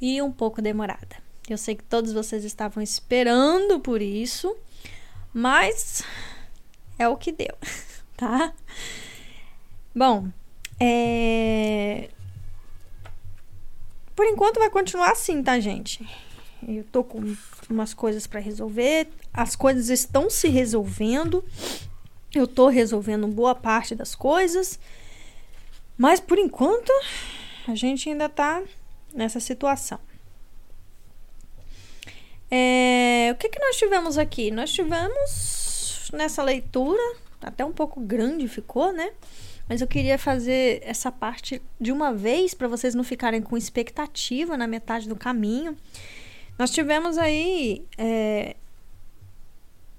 e 0.01 0.21
um 0.21 0.33
pouco 0.33 0.61
demorada. 0.61 1.17
Eu 1.49 1.59
sei 1.59 1.75
que 1.75 1.85
todos 1.85 2.13
vocês 2.13 2.45
estavam 2.45 2.83
esperando 2.83 3.79
por 3.81 4.01
isso, 4.01 4.57
mas 5.33 6.03
é 6.99 7.09
o 7.09 7.17
que 7.17 7.33
deu, 7.33 7.55
tá? 8.17 8.55
Bom, 9.95 10.29
é... 10.81 12.09
Por 14.15 14.27
enquanto 14.27 14.59
vai 14.59 14.71
continuar 14.71 15.11
assim, 15.11 15.43
tá, 15.43 15.59
gente? 15.59 16.07
Eu 16.67 16.85
tô 16.85 17.05
com 17.05 17.21
umas 17.69 17.93
coisas 17.93 18.27
para 18.27 18.41
resolver, 18.41 19.09
as 19.33 19.55
coisas 19.57 19.89
estão 19.89 20.31
se 20.31 20.49
resolvendo. 20.49 21.45
Eu 22.35 22.47
tô 22.47 22.69
resolvendo 22.69 23.27
boa 23.27 23.55
parte 23.55 23.95
das 23.95 24.15
coisas. 24.15 24.79
Mas 25.97 26.21
por 26.21 26.39
enquanto, 26.39 26.93
a 27.69 27.75
gente 27.75 28.09
ainda 28.09 28.29
tá 28.29 28.63
nessa 29.13 29.41
situação. 29.41 29.99
É, 32.51 33.31
o 33.33 33.37
que, 33.37 33.49
que 33.49 33.59
nós 33.59 33.77
tivemos 33.77 34.19
aqui? 34.19 34.51
Nós 34.51 34.73
tivemos 34.73 36.11
nessa 36.13 36.43
leitura, 36.43 37.17
até 37.43 37.65
um 37.65 37.73
pouco 37.73 38.01
grande 38.01 38.47
ficou, 38.49 38.93
né? 38.93 39.13
Mas 39.69 39.81
eu 39.81 39.87
queria 39.87 40.19
fazer 40.19 40.81
essa 40.85 41.11
parte 41.11 41.61
de 41.81 41.91
uma 41.91 42.13
vez 42.13 42.53
para 42.53 42.69
vocês 42.69 42.95
não 42.95 43.05
ficarem 43.05 43.41
com 43.41 43.57
expectativa 43.57 44.57
na 44.57 44.67
metade 44.67 45.09
do 45.09 45.17
caminho. 45.17 45.77
Nós 46.59 46.71
tivemos 46.71 47.17
aí 47.17 47.85
é, 47.97 48.57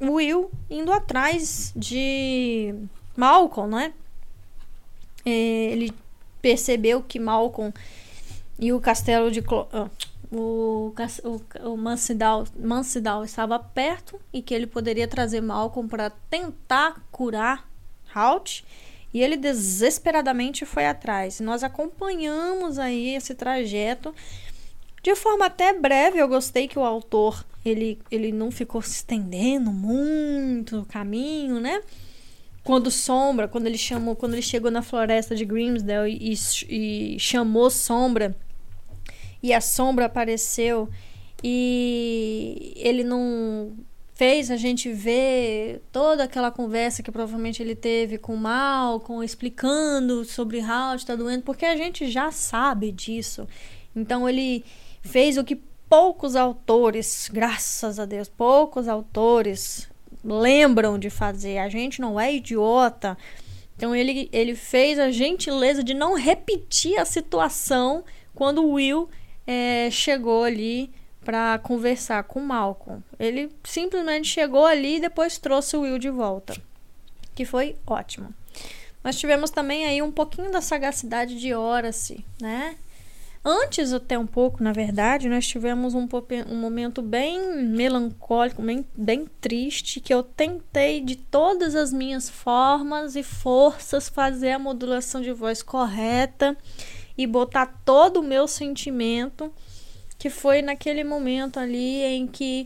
Will 0.02 0.52
indo 0.70 0.92
atrás 0.92 1.74
de 1.76 2.76
Malcolm, 3.16 3.76
né? 3.76 3.94
É, 5.26 5.32
ele 5.72 5.92
percebeu 6.42 7.02
que 7.02 7.20
Malcolm 7.20 7.74
e 8.60 8.72
o 8.72 8.80
castelo 8.80 9.32
de 9.32 9.42
Clo 9.42 9.68
uh, 9.74 9.90
o, 10.32 10.94
o, 11.24 11.72
o 11.72 11.78
Mansidal, 11.78 12.46
Mansidal 12.58 13.24
estava 13.24 13.58
perto 13.58 14.20
e 14.34 14.42
que 14.42 14.54
ele 14.54 14.68
poderia 14.68 15.08
trazer 15.08 15.42
Malcolm 15.42 15.90
para 15.90 16.10
tentar 16.30 17.02
curar 17.12 17.68
Halt 18.14 18.64
e 19.16 19.24
ele 19.24 19.38
desesperadamente 19.38 20.66
foi 20.66 20.86
atrás. 20.86 21.40
Nós 21.40 21.64
acompanhamos 21.64 22.78
aí 22.78 23.16
esse 23.16 23.34
trajeto 23.34 24.14
de 25.02 25.16
forma 25.16 25.46
até 25.46 25.72
breve. 25.72 26.18
Eu 26.20 26.28
gostei 26.28 26.68
que 26.68 26.78
o 26.78 26.84
autor 26.84 27.46
ele, 27.64 27.98
ele 28.12 28.34
não 28.34 28.52
ficou 28.52 28.82
se 28.82 28.96
estendendo 28.96 29.72
muito 29.72 30.76
no 30.76 30.86
caminho, 30.86 31.62
né? 31.62 31.82
Quando 32.62 32.92
Sombra, 32.92 33.48
quando 33.48 33.68
ele 33.68 33.78
chamou, 33.78 34.18
quando 34.18 34.34
ele 34.34 34.42
chegou 34.42 34.70
na 34.70 34.82
floresta 34.82 35.34
de 35.34 35.46
Grimsdale 35.46 36.18
e, 36.20 36.34
e, 36.68 37.16
e 37.16 37.18
chamou 37.18 37.70
Sombra 37.70 38.36
e 39.42 39.54
a 39.54 39.62
Sombra 39.62 40.08
apareceu 40.08 40.90
e 41.42 42.74
ele 42.76 43.06
não 43.06 43.78
fez 44.16 44.50
a 44.50 44.56
gente 44.56 44.92
ver 44.94 45.84
toda 45.92 46.24
aquela 46.24 46.50
conversa 46.50 47.04
que 47.04 47.12
provavelmente 47.12 47.62
ele 47.62 47.76
teve 47.76 48.18
com 48.18 48.34
o 48.34 48.38
Malcolm, 48.38 49.24
explicando 49.24 50.24
sobre 50.24 50.62
Halt 50.62 51.04
tá 51.06 51.16
doendo, 51.16 51.44
porque 51.44 51.66
a 51.66 51.76
gente 51.76 52.10
já 52.10 52.32
sabe 52.32 52.94
disso. 52.94 53.46
Então 53.94 54.28
ele 54.28 54.64
fez 55.02 55.38
o 55.38 55.44
que 55.44 55.58
poucos 55.90 56.38
autores, 56.38 57.30
graças 57.32 58.00
a 58.00 58.06
Deus, 58.06 58.30
poucos 58.30 58.88
autores 58.88 59.90
lembram 60.24 60.98
de 60.98 61.10
fazer. 61.10 61.58
A 61.58 61.68
gente 61.68 62.00
não 62.00 62.18
é 62.18 62.34
idiota. 62.34 63.18
Então 63.76 63.94
ele, 63.94 64.30
ele 64.32 64.56
fez 64.56 64.98
a 64.98 65.12
gentileza 65.12 65.84
de 65.84 65.94
não 65.94 66.16
repetir 66.16 66.98
a 66.98 67.04
situação 67.04 68.06
quando 68.34 68.64
o 68.64 68.72
Will 68.72 69.10
é, 69.46 69.90
chegou 69.92 70.46
ali 70.46 70.90
para 71.26 71.60
conversar 71.60 72.24
com 72.24 72.40
Malcolm. 72.40 73.04
Ele 73.20 73.52
simplesmente 73.64 74.28
chegou 74.28 74.66
ali 74.66 74.98
e 74.98 75.02
depois 75.02 75.38
trouxe 75.38 75.76
o 75.76 75.82
Will 75.82 75.98
de 75.98 76.10
volta, 76.10 76.56
que 77.34 77.44
foi 77.44 77.76
ótimo. 77.86 78.34
Nós 79.04 79.18
tivemos 79.18 79.50
também 79.50 79.86
aí 79.86 80.02
um 80.02 80.12
pouquinho 80.12 80.52
da 80.52 80.62
sagacidade 80.62 81.40
de 81.40 81.54
Horace, 81.54 82.24
né? 82.40 82.76
Antes 83.48 83.94
até 83.94 84.18
um 84.18 84.26
pouco, 84.26 84.64
na 84.64 84.74
verdade, 84.74 85.30
nós 85.30 85.46
tivemos 85.46 85.94
um, 85.94 86.08
um 86.50 86.56
momento 86.56 87.04
bem 87.04 87.64
melancólico, 87.64 88.60
bem, 88.64 88.84
bem 88.98 89.28
triste, 89.40 90.00
que 90.00 90.12
eu 90.12 90.24
tentei 90.24 91.00
de 91.00 91.16
todas 91.16 91.76
as 91.76 91.94
minhas 91.94 92.28
formas 92.28 93.16
e 93.16 93.22
forças 93.22 94.10
fazer 94.10 94.54
a 94.54 94.60
modulação 94.60 95.22
de 95.22 95.32
voz 95.32 95.62
correta 95.62 96.58
e 97.16 97.28
botar 97.28 97.68
todo 97.86 98.20
o 98.20 98.24
meu 98.24 98.48
sentimento, 98.48 99.54
que 100.18 100.30
foi 100.30 100.62
naquele 100.62 101.04
momento 101.04 101.60
ali 101.60 102.04
em 102.04 102.28
que 102.28 102.66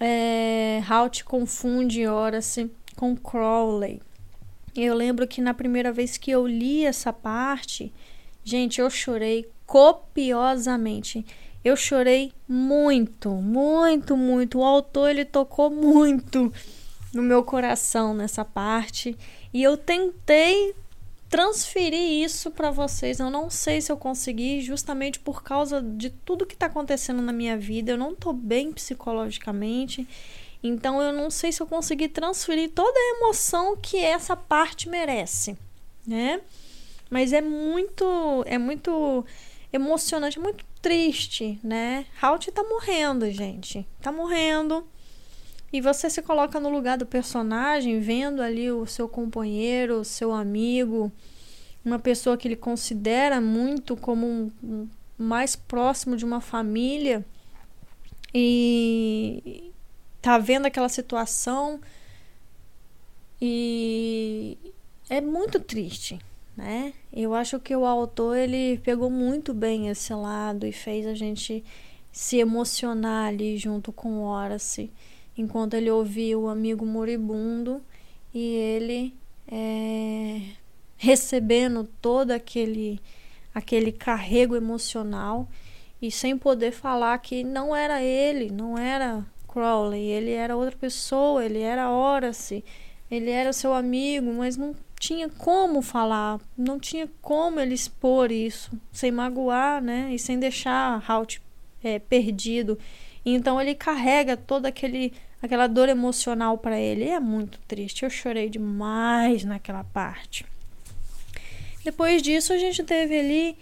é, 0.00 0.82
Halt 0.88 1.22
confunde 1.24 2.06
Horace 2.06 2.70
com 2.96 3.16
Crowley. 3.16 4.00
Eu 4.74 4.94
lembro 4.94 5.26
que 5.26 5.40
na 5.40 5.52
primeira 5.52 5.92
vez 5.92 6.16
que 6.16 6.30
eu 6.30 6.46
li 6.46 6.84
essa 6.84 7.12
parte, 7.12 7.92
gente, 8.42 8.80
eu 8.80 8.88
chorei 8.88 9.48
copiosamente. 9.66 11.24
Eu 11.64 11.76
chorei 11.76 12.32
muito, 12.48 13.30
muito, 13.30 14.16
muito. 14.16 14.58
O 14.58 14.64
autor 14.64 15.10
ele 15.10 15.24
tocou 15.24 15.70
muito 15.70 16.52
no 17.12 17.22
meu 17.22 17.44
coração 17.44 18.14
nessa 18.14 18.44
parte 18.44 19.16
e 19.52 19.62
eu 19.62 19.76
tentei 19.76 20.74
transferir 21.32 22.22
isso 22.22 22.50
para 22.50 22.70
vocês. 22.70 23.18
Eu 23.18 23.30
não 23.30 23.48
sei 23.48 23.80
se 23.80 23.90
eu 23.90 23.96
consegui, 23.96 24.60
justamente 24.60 25.18
por 25.18 25.42
causa 25.42 25.80
de 25.80 26.10
tudo 26.10 26.44
que 26.44 26.52
está 26.52 26.66
acontecendo 26.66 27.22
na 27.22 27.32
minha 27.32 27.56
vida. 27.56 27.92
Eu 27.92 27.96
não 27.96 28.12
estou 28.12 28.34
bem 28.34 28.70
psicologicamente, 28.70 30.06
então 30.62 31.00
eu 31.00 31.10
não 31.10 31.30
sei 31.30 31.50
se 31.50 31.62
eu 31.62 31.66
consegui 31.66 32.06
transferir 32.06 32.70
toda 32.72 32.92
a 32.98 33.16
emoção 33.16 33.74
que 33.78 33.96
essa 33.96 34.36
parte 34.36 34.90
merece, 34.90 35.56
né? 36.06 36.42
Mas 37.08 37.32
é 37.32 37.40
muito, 37.40 38.44
é 38.44 38.58
muito 38.58 39.24
emocionante, 39.72 40.38
muito 40.38 40.66
triste, 40.82 41.58
né? 41.64 42.04
Halt 42.20 42.46
tá 42.52 42.62
morrendo, 42.62 43.30
gente. 43.30 43.86
Tá 44.02 44.12
morrendo. 44.12 44.86
E 45.72 45.80
você 45.80 46.10
se 46.10 46.20
coloca 46.20 46.60
no 46.60 46.68
lugar 46.68 46.98
do 46.98 47.06
personagem, 47.06 48.00
vendo 48.00 48.42
ali 48.42 48.70
o 48.70 48.86
seu 48.86 49.08
companheiro, 49.08 50.00
o 50.00 50.04
seu 50.04 50.32
amigo, 50.32 51.10
uma 51.84 51.98
pessoa 51.98 52.36
que 52.36 52.46
ele 52.46 52.56
considera 52.56 53.40
muito 53.40 53.96
como 53.96 54.26
um, 54.26 54.50
um 54.62 54.88
mais 55.16 55.56
próximo 55.56 56.16
de 56.16 56.24
uma 56.24 56.40
família. 56.40 57.24
E 58.34 59.72
tá 60.20 60.38
vendo 60.38 60.66
aquela 60.66 60.88
situação 60.88 61.80
e 63.40 64.56
é 65.10 65.20
muito 65.20 65.58
triste, 65.58 66.18
né? 66.56 66.94
Eu 67.12 67.34
acho 67.34 67.58
que 67.58 67.74
o 67.74 67.84
autor 67.84 68.36
ele 68.36 68.78
pegou 68.78 69.10
muito 69.10 69.52
bem 69.52 69.88
esse 69.88 70.14
lado 70.14 70.64
e 70.64 70.70
fez 70.70 71.06
a 71.06 71.14
gente 71.14 71.64
se 72.12 72.38
emocionar 72.38 73.28
ali 73.28 73.56
junto 73.56 73.90
com 73.90 74.22
Horace, 74.22 74.92
enquanto 75.36 75.74
ele 75.74 75.90
ouvia 75.90 76.38
o 76.38 76.48
amigo 76.48 76.84
moribundo 76.84 77.80
e 78.34 78.54
ele 78.54 79.14
é, 79.46 80.40
recebendo 80.96 81.88
todo 82.00 82.30
aquele 82.30 83.00
aquele 83.54 83.92
carrego 83.92 84.56
emocional 84.56 85.46
e 86.00 86.10
sem 86.10 86.36
poder 86.38 86.72
falar 86.72 87.18
que 87.18 87.44
não 87.44 87.76
era 87.76 88.02
ele, 88.02 88.50
não 88.50 88.78
era 88.78 89.24
Crowley, 89.46 90.02
ele 90.02 90.32
era 90.32 90.56
outra 90.56 90.76
pessoa, 90.76 91.44
ele 91.44 91.60
era 91.60 91.90
Horace, 91.90 92.64
ele 93.10 93.30
era 93.30 93.52
seu 93.52 93.74
amigo, 93.74 94.32
mas 94.32 94.56
não 94.56 94.74
tinha 94.98 95.28
como 95.28 95.82
falar, 95.82 96.40
não 96.56 96.80
tinha 96.80 97.08
como 97.20 97.60
ele 97.60 97.74
expor 97.74 98.32
isso, 98.32 98.72
sem 98.90 99.12
magoar, 99.12 99.82
né? 99.82 100.08
E 100.12 100.18
sem 100.18 100.38
deixar 100.38 101.04
Halt 101.06 101.40
é, 101.84 101.98
perdido. 101.98 102.78
Então 103.24 103.60
ele 103.60 103.74
carrega 103.74 104.36
toda 104.36 104.68
aquele, 104.68 105.12
aquela 105.40 105.66
dor 105.66 105.88
emocional 105.88 106.58
para 106.58 106.78
ele. 106.78 107.04
E 107.04 107.10
é 107.10 107.20
muito 107.20 107.58
triste. 107.68 108.04
Eu 108.04 108.10
chorei 108.10 108.48
demais 108.48 109.44
naquela 109.44 109.84
parte. 109.84 110.44
Depois 111.84 112.22
disso, 112.22 112.52
a 112.52 112.58
gente 112.58 112.82
teve 112.82 113.18
ali 113.18 113.56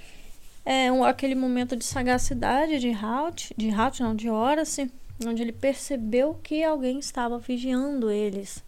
é, 0.65 0.93
um, 0.93 1.05
aquele 1.05 1.35
momento 1.35 1.75
de 1.75 1.85
sagacidade 1.85 2.79
de 2.79 2.93
Halt, 2.93 3.51
de 3.57 3.71
Halt, 3.71 4.01
não, 4.01 4.15
de 4.15 4.29
Horace, 4.29 4.91
onde 5.27 5.43
ele 5.43 5.53
percebeu 5.53 6.39
que 6.43 6.63
alguém 6.63 6.99
estava 6.99 7.39
vigiando 7.39 8.11
eles. 8.11 8.63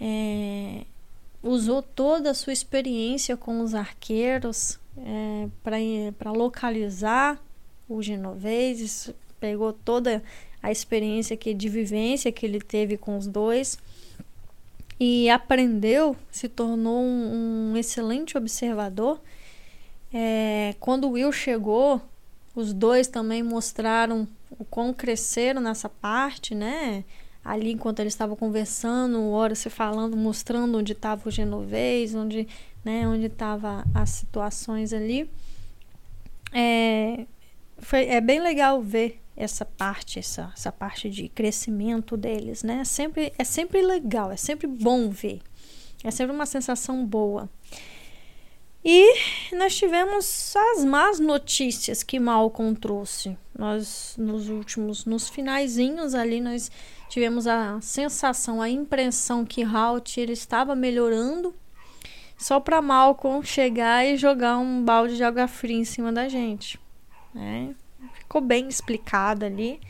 É, 0.00 0.84
usou 1.42 1.82
toda 1.82 2.30
a 2.30 2.34
sua 2.34 2.52
experiência 2.52 3.36
com 3.36 3.60
os 3.60 3.74
arqueiros 3.74 4.78
é, 4.96 5.48
para 6.18 6.30
localizar 6.30 7.40
o 7.88 8.02
genovês, 8.02 9.12
pegou 9.40 9.72
toda 9.72 10.22
a 10.62 10.70
experiência 10.70 11.36
que, 11.36 11.54
de 11.54 11.68
vivência 11.68 12.32
que 12.32 12.44
ele 12.44 12.60
teve 12.60 12.96
com 12.96 13.16
os 13.16 13.26
dois 13.26 13.78
e 15.00 15.30
aprendeu, 15.30 16.16
se 16.30 16.48
tornou 16.48 17.02
um, 17.02 17.72
um 17.72 17.76
excelente 17.76 18.36
observador. 18.36 19.20
É, 20.12 20.74
quando 20.80 21.06
o 21.06 21.12
Will 21.12 21.30
chegou, 21.30 22.00
os 22.54 22.72
dois 22.72 23.06
também 23.06 23.42
mostraram 23.42 24.26
o 24.58 24.64
quão 24.64 24.92
cresceram 24.92 25.60
nessa 25.60 25.88
parte, 25.88 26.54
né? 26.54 27.04
ali 27.48 27.72
enquanto 27.72 28.00
eles 28.00 28.12
estavam 28.12 28.36
conversando, 28.36 29.30
hora 29.30 29.54
se 29.54 29.70
falando, 29.70 30.14
mostrando 30.16 30.76
onde 30.76 30.92
estava 30.92 31.26
o 31.26 31.32
genovês, 31.32 32.14
onde, 32.14 32.46
né, 32.84 33.08
onde 33.08 33.24
estava 33.24 33.86
as 33.94 34.10
situações 34.10 34.92
ali. 34.92 35.30
É, 36.52 37.24
foi, 37.78 38.06
é 38.06 38.20
bem 38.20 38.40
legal 38.40 38.82
ver 38.82 39.18
essa 39.38 39.64
parte, 39.64 40.18
essa, 40.18 40.52
essa 40.54 40.72
parte 40.72 41.08
de 41.08 41.28
crescimento 41.28 42.16
deles, 42.16 42.64
né? 42.64 42.84
Sempre, 42.84 43.32
é 43.38 43.44
sempre 43.44 43.80
legal, 43.80 44.32
é 44.32 44.36
sempre 44.36 44.66
bom 44.66 45.10
ver. 45.10 45.40
É 46.02 46.10
sempre 46.10 46.34
uma 46.34 46.46
sensação 46.46 47.06
boa. 47.06 47.48
E 48.84 49.14
nós 49.56 49.76
tivemos 49.76 50.56
as 50.56 50.84
más 50.84 51.20
notícias 51.20 52.02
que 52.02 52.18
Malcolm 52.18 52.74
trouxe. 52.74 53.36
Nós, 53.56 54.14
nos 54.18 54.48
últimos, 54.48 55.04
nos 55.04 55.28
finaizinhos 55.28 56.14
ali, 56.14 56.40
nós 56.40 56.70
tivemos 57.08 57.46
a 57.46 57.80
sensação, 57.80 58.60
a 58.60 58.68
impressão 58.68 59.44
que 59.44 59.62
Halt 59.62 60.18
ele 60.18 60.32
estava 60.32 60.74
melhorando 60.74 61.54
só 62.36 62.60
para 62.60 62.82
Malcolm 62.82 63.44
chegar 63.44 64.04
e 64.04 64.16
jogar 64.16 64.58
um 64.58 64.84
balde 64.84 65.16
de 65.16 65.24
água 65.24 65.48
fria 65.48 65.76
em 65.76 65.84
cima 65.84 66.12
da 66.12 66.28
gente. 66.28 66.78
Né? 67.34 67.74
Ficou 68.28 68.42
bem 68.42 68.68
explicada 68.68 69.46
ali 69.46 69.80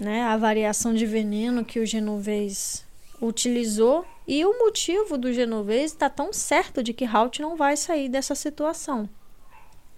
né? 0.00 0.22
a 0.22 0.36
variação 0.36 0.94
de 0.94 1.04
veneno 1.04 1.64
que 1.64 1.78
o 1.78 1.86
genovês 1.86 2.84
utilizou 3.20 4.06
e 4.26 4.44
o 4.46 4.58
motivo 4.58 5.18
do 5.18 5.30
genovês 5.30 5.92
está 5.92 6.08
tão 6.08 6.32
certo 6.32 6.82
de 6.82 6.94
que 6.94 7.04
Halt 7.04 7.38
não 7.40 7.54
vai 7.54 7.76
sair 7.76 8.08
dessa 8.08 8.34
situação. 8.34 9.08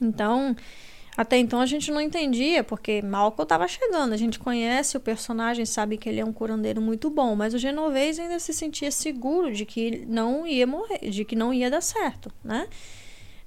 Então, 0.01 0.57
até 1.17 1.39
então 1.39 1.61
a 1.61 1.67
gente 1.67 1.93
não 1.93 2.01
entendia, 2.01 2.65
porque 2.65 3.01
Malcolm 3.01 3.45
estava 3.45 3.69
chegando. 3.69 4.13
A 4.13 4.17
gente 4.17 4.41
conhece 4.41 4.97
o 4.97 5.01
personagem, 5.01 5.65
sabe 5.65 5.97
que 5.97 6.09
ele 6.09 6.19
é 6.19 6.25
um 6.25 6.33
curandeiro 6.33 6.81
muito 6.81 7.09
bom, 7.09 7.37
mas 7.37 7.55
o 7.55 7.59
genovês 7.59 8.19
ainda 8.19 8.41
se 8.41 8.53
sentia 8.53 8.91
seguro 8.91 9.53
de 9.53 9.65
que 9.65 10.05
não 10.07 10.45
ia 10.45 10.67
morrer, 10.67 11.11
de 11.11 11.25
que 11.25 11.37
não 11.37 11.55
ia 11.55 11.71
dar 11.71 11.83
certo, 11.83 12.33
né? 12.43 12.67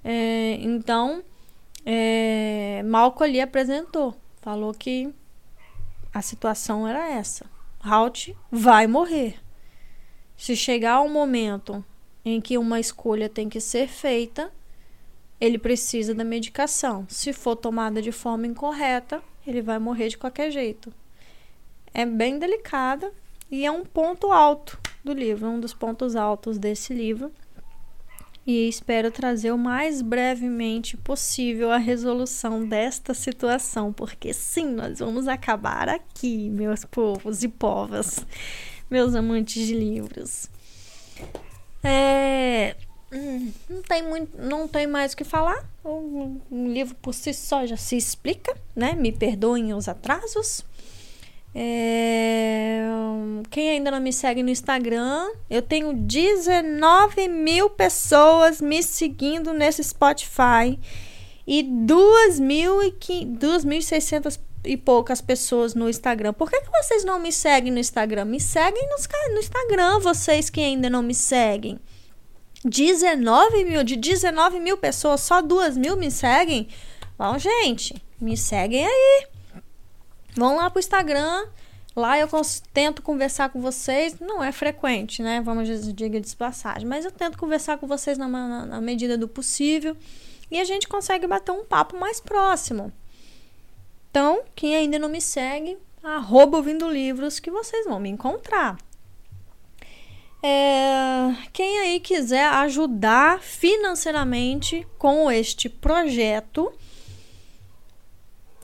É, 0.04 0.58
então, 0.62 1.24
é, 1.86 2.82
Malcolm 2.84 3.30
ali 3.30 3.40
apresentou, 3.40 4.16
falou 4.42 4.74
que 4.74 5.14
a 6.12 6.22
situação 6.22 6.88
era 6.88 7.12
essa. 7.12 7.46
Halt 7.80 8.36
vai 8.52 8.88
morrer. 8.88 9.36
Se 10.36 10.56
chegar 10.56 11.02
um 11.02 11.10
momento 11.10 11.86
em 12.24 12.42
que 12.42 12.58
uma 12.58 12.80
escolha 12.80 13.30
tem 13.30 13.48
que 13.48 13.62
ser 13.62 13.88
feita, 13.88 14.52
ele 15.40 15.60
precisa 15.60 16.16
da 16.16 16.24
medicação. 16.24 17.06
Se 17.08 17.32
for 17.32 17.56
tomada 17.56 18.02
de 18.02 18.12
forma 18.12 18.48
incorreta, 18.48 19.22
ele 19.46 19.62
vai 19.62 19.78
morrer 19.78 20.08
de 20.10 20.18
qualquer 20.18 20.50
jeito. 20.50 20.92
É 21.94 22.06
bem 22.06 22.40
delicada 22.40 23.14
e 23.52 23.66
é 23.66 23.72
um 23.72 23.86
ponto 23.86 24.32
alto 24.32 24.80
do 25.04 25.14
livro, 25.14 25.48
um 25.48 25.60
dos 25.60 25.74
pontos 25.74 26.16
altos 26.16 26.58
desse 26.58 26.94
livro. 26.94 27.32
E 28.46 28.70
espero 28.70 29.10
trazer 29.10 29.52
o 29.52 29.58
mais 29.58 30.02
brevemente 30.02 30.96
possível 30.96 31.72
a 31.72 31.78
resolução 31.78 32.68
desta 32.68 33.14
situação, 33.14 33.92
porque 33.92 34.34
sim, 34.34 34.68
nós 34.68 35.00
vamos 35.00 35.28
acabar 35.28 35.90
aqui, 35.90 36.50
meus 36.50 36.86
povos 36.86 37.44
e 37.44 37.48
povas, 37.48 38.26
meus 38.90 39.16
amantes 39.16 39.66
de 39.66 39.74
livros. 39.74 40.50
É, 41.84 42.76
hum, 43.12 43.52
não 43.68 43.82
tem 43.82 44.04
muito, 44.04 44.38
não 44.38 44.68
tem 44.68 44.86
mais 44.86 45.14
o 45.14 45.18
que 45.18 45.24
falar. 45.24 45.68
O, 45.84 46.40
livro 46.52 46.96
por 46.96 47.14
si 47.14 47.34
só 47.34 47.66
já 47.66 47.78
se 47.78 47.98
explica, 47.98 48.56
né? 48.76 48.94
Me 48.94 49.12
perdoem 49.12 49.74
os 49.74 49.88
atrasos. 49.88 50.64
É... 51.58 52.82
Quem 53.50 53.70
ainda 53.70 53.90
não 53.90 54.02
me 54.02 54.12
segue 54.12 54.44
no 54.44 54.50
Instagram, 54.50 55.30
eu 55.50 55.62
tenho 55.62 55.94
19 55.94 57.30
mil 57.30 57.70
pessoas 57.70 58.60
me 58.60 58.84
seguindo 58.84 59.54
nesse 59.54 59.82
Spotify 59.82 60.78
e 61.48 61.64
2.600 61.64 64.38
e 64.66 64.76
poucas 64.76 65.22
pessoas 65.22 65.74
no 65.74 65.88
Instagram. 65.88 66.34
Por 66.34 66.50
que, 66.50 66.60
que 66.60 66.72
vocês 66.72 67.06
não 67.06 67.18
me 67.20 67.32
seguem 67.32 67.72
no 67.72 67.80
Instagram? 67.80 68.26
Me 68.26 68.42
seguem 68.42 68.90
no, 68.90 68.98
no 69.34 69.40
Instagram, 69.40 70.00
vocês 70.00 70.50
que 70.50 70.60
ainda 70.60 70.90
não 70.90 71.02
me 71.02 71.14
seguem. 71.14 71.80
19 72.66 73.64
mil, 73.64 73.82
de 73.84 73.96
19 73.96 74.60
mil 74.60 74.76
pessoas, 74.76 75.22
só 75.22 75.42
2 75.42 75.78
mil 75.78 75.96
me 75.96 76.12
seguem? 76.12 76.68
Bom, 77.18 77.38
gente, 77.38 77.96
me 78.20 78.36
seguem 78.36 78.86
aí. 78.86 79.35
Vão 80.36 80.58
lá 80.58 80.70
pro 80.70 80.80
Instagram. 80.80 81.46
Lá 81.96 82.20
eu 82.20 82.28
tento 82.74 83.02
conversar 83.02 83.50
com 83.50 83.62
vocês. 83.62 84.20
Não 84.20 84.44
é 84.44 84.52
frequente, 84.52 85.22
né? 85.22 85.42
Vamos 85.42 85.68
dizer 85.68 85.94
de 85.94 86.04
passagem. 86.36 86.88
Mas 86.88 87.06
eu 87.06 87.12
tento 87.12 87.38
conversar 87.38 87.78
com 87.78 87.88
vocês 87.88 88.18
na, 88.18 88.28
na, 88.28 88.66
na 88.66 88.82
medida 88.82 89.18
do 89.18 89.28
possível. 89.28 89.96
E 90.52 90.60
a 90.60 90.64
gente 90.64 90.88
consegue 90.88 91.26
bater 91.26 91.52
um 91.52 91.64
papo 91.64 91.98
mais 91.98 92.20
próximo. 92.20 92.92
Então, 94.12 94.44
quem 94.56 94.76
ainda 94.76 95.00
não 95.00 95.10
me 95.10 95.20
segue, 95.20 95.78
arroba 96.04 96.58
ouvindo 96.58 96.90
livros 96.90 97.40
que 97.40 97.52
vocês 97.52 97.86
vão 97.86 98.00
me 98.00 98.10
encontrar. 98.10 98.78
É, 100.44 101.36
quem 101.52 101.80
aí 101.80 102.00
quiser 102.00 102.46
ajudar 102.46 103.42
financeiramente 103.42 104.86
com 104.98 105.32
este 105.32 105.68
projeto, 105.68 106.72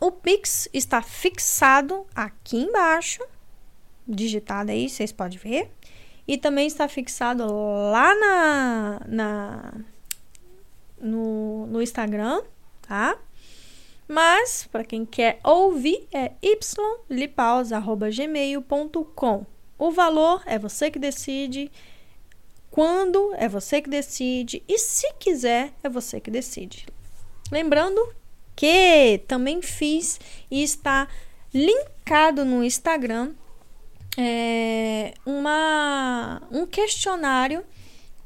o 0.01 0.11
Pix 0.11 0.67
está 0.73 1.01
fixado 1.03 2.07
aqui 2.15 2.57
embaixo, 2.57 3.23
digitado 4.07 4.71
aí, 4.71 4.89
vocês 4.89 5.11
podem 5.11 5.38
ver. 5.38 5.69
E 6.27 6.39
também 6.39 6.65
está 6.65 6.88
fixado 6.88 7.45
lá 7.45 8.15
na, 8.15 9.01
na 9.07 9.73
no, 10.99 11.67
no 11.67 11.83
Instagram, 11.83 12.41
tá? 12.81 13.15
Mas, 14.07 14.67
para 14.71 14.83
quem 14.83 15.05
quer 15.05 15.39
ouvir, 15.43 16.07
é 16.11 16.31
ylipausa.gmail.com. 17.09 19.45
O 19.77 19.91
valor 19.91 20.41
é 20.47 20.57
você 20.57 20.89
que 20.89 20.97
decide. 20.97 21.71
Quando 22.71 23.35
é 23.35 23.47
você 23.47 23.80
que 23.81 23.89
decide. 23.89 24.63
E 24.67 24.80
se 24.80 25.13
quiser, 25.13 25.71
é 25.83 25.89
você 25.89 26.19
que 26.19 26.31
decide. 26.31 26.88
Lembrando 27.51 28.01
que 28.55 29.23
também 29.27 29.61
fiz 29.61 30.19
e 30.49 30.63
está 30.63 31.07
linkado 31.53 32.45
no 32.45 32.63
Instagram 32.63 33.31
é, 34.17 35.13
uma, 35.25 36.41
um 36.51 36.65
questionário 36.65 37.63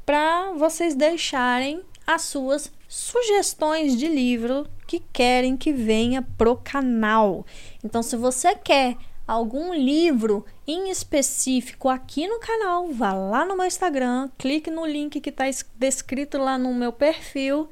para 0.04 0.52
vocês 0.52 0.94
deixarem 0.94 1.82
as 2.06 2.22
suas 2.22 2.72
sugestões 2.88 3.96
de 3.96 4.06
livro 4.06 4.66
que 4.86 5.00
querem 5.12 5.56
que 5.56 5.72
venha 5.72 6.22
pro 6.36 6.56
canal. 6.56 7.44
Então, 7.84 8.02
se 8.02 8.16
você 8.16 8.54
quer 8.54 8.96
algum 9.26 9.74
livro 9.74 10.44
em 10.66 10.88
específico 10.90 11.88
aqui 11.88 12.28
no 12.28 12.38
canal, 12.38 12.88
vá 12.92 13.12
lá 13.12 13.44
no 13.44 13.56
meu 13.56 13.66
Instagram, 13.66 14.30
clique 14.38 14.70
no 14.70 14.86
link 14.86 15.20
que 15.20 15.30
está 15.30 15.44
descrito 15.74 16.38
lá 16.38 16.56
no 16.56 16.72
meu 16.72 16.92
perfil 16.92 17.68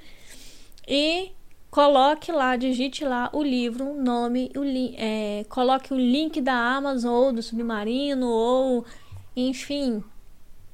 e 0.87 1.31
coloque 1.75 2.31
lá, 2.31 2.55
digite 2.55 3.05
lá 3.05 3.29
o 3.33 3.43
livro, 3.43 3.91
o 3.91 4.01
nome, 4.01 4.49
o 4.57 4.63
é, 4.97 5.45
coloque 5.49 5.93
o 5.93 5.97
link 5.97 6.41
da 6.41 6.55
Amazon 6.55 7.13
ou 7.13 7.33
do 7.33 7.43
Submarino 7.43 8.29
ou 8.29 8.85
enfim, 9.35 10.01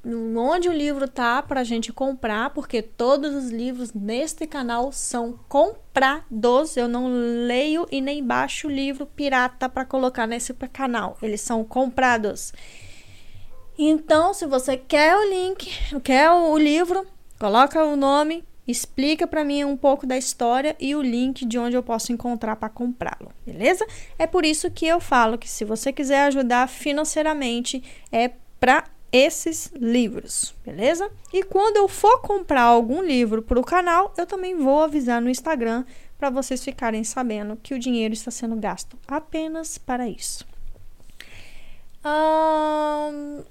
onde 0.05 0.69
o 0.69 0.71
livro 0.71 1.07
tá 1.07 1.41
para 1.41 1.61
a 1.61 1.63
gente 1.63 1.91
comprar, 1.91 2.51
porque 2.51 2.83
todos 2.83 3.33
os 3.33 3.49
livros 3.49 3.93
neste 3.93 4.45
canal 4.45 4.91
são 4.91 5.39
comprados. 5.49 6.77
Eu 6.77 6.87
não 6.87 7.07
leio 7.47 7.87
e 7.91 7.99
nem 7.99 8.23
baixo 8.23 8.69
livro 8.69 9.07
pirata 9.07 9.67
para 9.67 9.83
colocar 9.83 10.27
nesse 10.27 10.53
canal. 10.71 11.17
Eles 11.19 11.41
são 11.41 11.63
comprados. 11.63 12.53
Então, 13.75 14.35
se 14.35 14.45
você 14.45 14.77
quer 14.77 15.17
o 15.17 15.27
link, 15.27 15.67
quer 16.03 16.29
o 16.29 16.55
livro, 16.59 17.07
coloca 17.39 17.83
o 17.83 17.95
nome, 17.95 18.43
explica 18.67 19.25
para 19.25 19.43
mim 19.43 19.63
um 19.63 19.75
pouco 19.75 20.05
da 20.05 20.17
história 20.17 20.75
e 20.79 20.95
o 20.95 21.01
link 21.01 21.45
de 21.45 21.57
onde 21.57 21.75
eu 21.75 21.83
posso 21.83 22.13
encontrar 22.13 22.55
para 22.55 22.69
comprá-lo, 22.69 23.31
beleza? 23.45 23.85
É 24.17 24.27
por 24.27 24.45
isso 24.45 24.69
que 24.71 24.85
eu 24.85 24.99
falo 24.99 25.37
que 25.37 25.49
se 25.49 25.65
você 25.65 25.91
quiser 25.91 26.23
ajudar 26.27 26.67
financeiramente 26.67 27.83
é 28.11 28.31
para 28.59 28.85
esses 29.11 29.71
livros, 29.75 30.55
beleza? 30.65 31.11
E 31.33 31.43
quando 31.43 31.77
eu 31.77 31.87
for 31.87 32.21
comprar 32.21 32.61
algum 32.61 33.01
livro 33.01 33.41
para 33.41 33.59
o 33.59 33.63
canal, 33.63 34.13
eu 34.17 34.25
também 34.25 34.55
vou 34.55 34.83
avisar 34.83 35.21
no 35.21 35.29
Instagram 35.29 35.83
para 36.17 36.29
vocês 36.29 36.63
ficarem 36.63 37.03
sabendo 37.03 37.57
que 37.61 37.73
o 37.73 37.79
dinheiro 37.79 38.13
está 38.13 38.31
sendo 38.31 38.55
gasto 38.55 38.97
apenas 39.07 39.77
para 39.77 40.07
isso. 40.07 40.45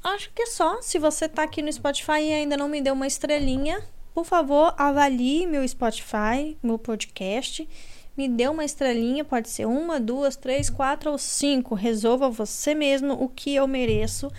Acho 0.03 0.31
que 0.35 0.43
é 0.43 0.47
só. 0.47 0.81
Se 0.81 0.99
você 0.99 1.27
está 1.27 1.43
aqui 1.43 1.63
no 1.63 1.73
Spotify 1.73 2.21
e 2.23 2.33
ainda 2.33 2.57
não 2.57 2.69
me 2.69 2.81
deu 2.81 2.95
uma 2.95 3.07
estrelinha, 3.07 3.83
por 4.15 4.25
favor, 4.25 4.75
avalie 4.77 5.47
meu 5.47 5.67
Spotify, 5.67 6.57
meu 6.63 6.79
podcast. 6.79 7.69
Me 8.17 8.29
dê 8.29 8.49
uma 8.49 8.65
estrelinha, 8.65 9.25
pode 9.25 9.49
ser 9.49 9.67
uma, 9.67 10.01
duas, 10.01 10.37
três, 10.37 10.69
quatro 10.69 11.11
ou 11.11 11.19
cinco. 11.19 11.75
Resolva 11.75 12.29
você 12.29 12.75
mesmo 12.75 13.15
o 13.15 13.29
que 13.29 13.55
eu 13.55 13.67
mereço. 13.67 14.31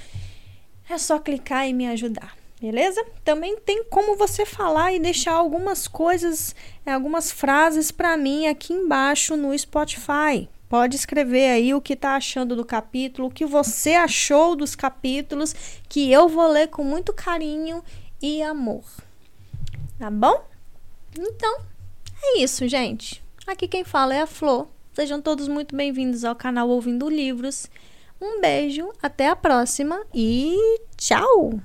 É 0.90 0.98
só 0.98 1.18
clicar 1.20 1.68
e 1.68 1.74
me 1.74 1.88
ajudar, 1.88 2.36
beleza? 2.60 3.04
Também 3.24 3.58
tem 3.58 3.84
como 3.86 4.18
você 4.18 4.46
falar 4.46 4.94
e 4.94 5.00
deixar 5.00 5.34
algumas 5.34 5.88
coisas, 5.88 6.54
algumas 6.86 7.32
frases 7.32 7.92
para 7.92 8.18
mim 8.18 8.48
aqui 8.48 8.74
embaixo 8.74 9.38
no 9.38 9.58
Spotify. 9.58 10.50
Pode 10.68 10.96
escrever 10.96 11.50
aí 11.50 11.74
o 11.74 11.82
que 11.82 11.94
está 11.94 12.16
achando 12.16 12.56
do 12.56 12.66
capítulo, 12.66 13.30
o 13.30 13.32
que 13.32 13.46
você 13.46 13.94
achou 13.94 14.56
dos 14.56 14.76
capítulos, 14.76 15.54
que 15.88 16.12
eu 16.12 16.28
vou 16.28 16.48
ler 16.48 16.68
com 16.68 16.84
muito 16.84 17.14
carinho 17.14 17.84
e 18.22 18.42
amor. 18.42 18.84
Tá 20.02 20.10
bom? 20.10 20.44
Então, 21.16 21.60
é 22.24 22.40
isso, 22.40 22.68
gente. 22.68 23.24
Aqui 23.46 23.68
quem 23.68 23.84
fala 23.84 24.16
é 24.16 24.22
a 24.22 24.26
Flor. 24.26 24.68
Sejam 24.94 25.22
todos 25.22 25.48
muito 25.48 25.76
bem-vindos 25.76 26.26
ao 26.26 26.36
canal 26.36 26.68
Ouvindo 26.70 27.08
Livros. 27.08 27.68
Um 28.20 28.42
beijo, 28.42 28.92
até 29.00 29.28
a 29.28 29.36
próxima 29.36 30.04
e 30.12 30.58
tchau! 30.98 31.62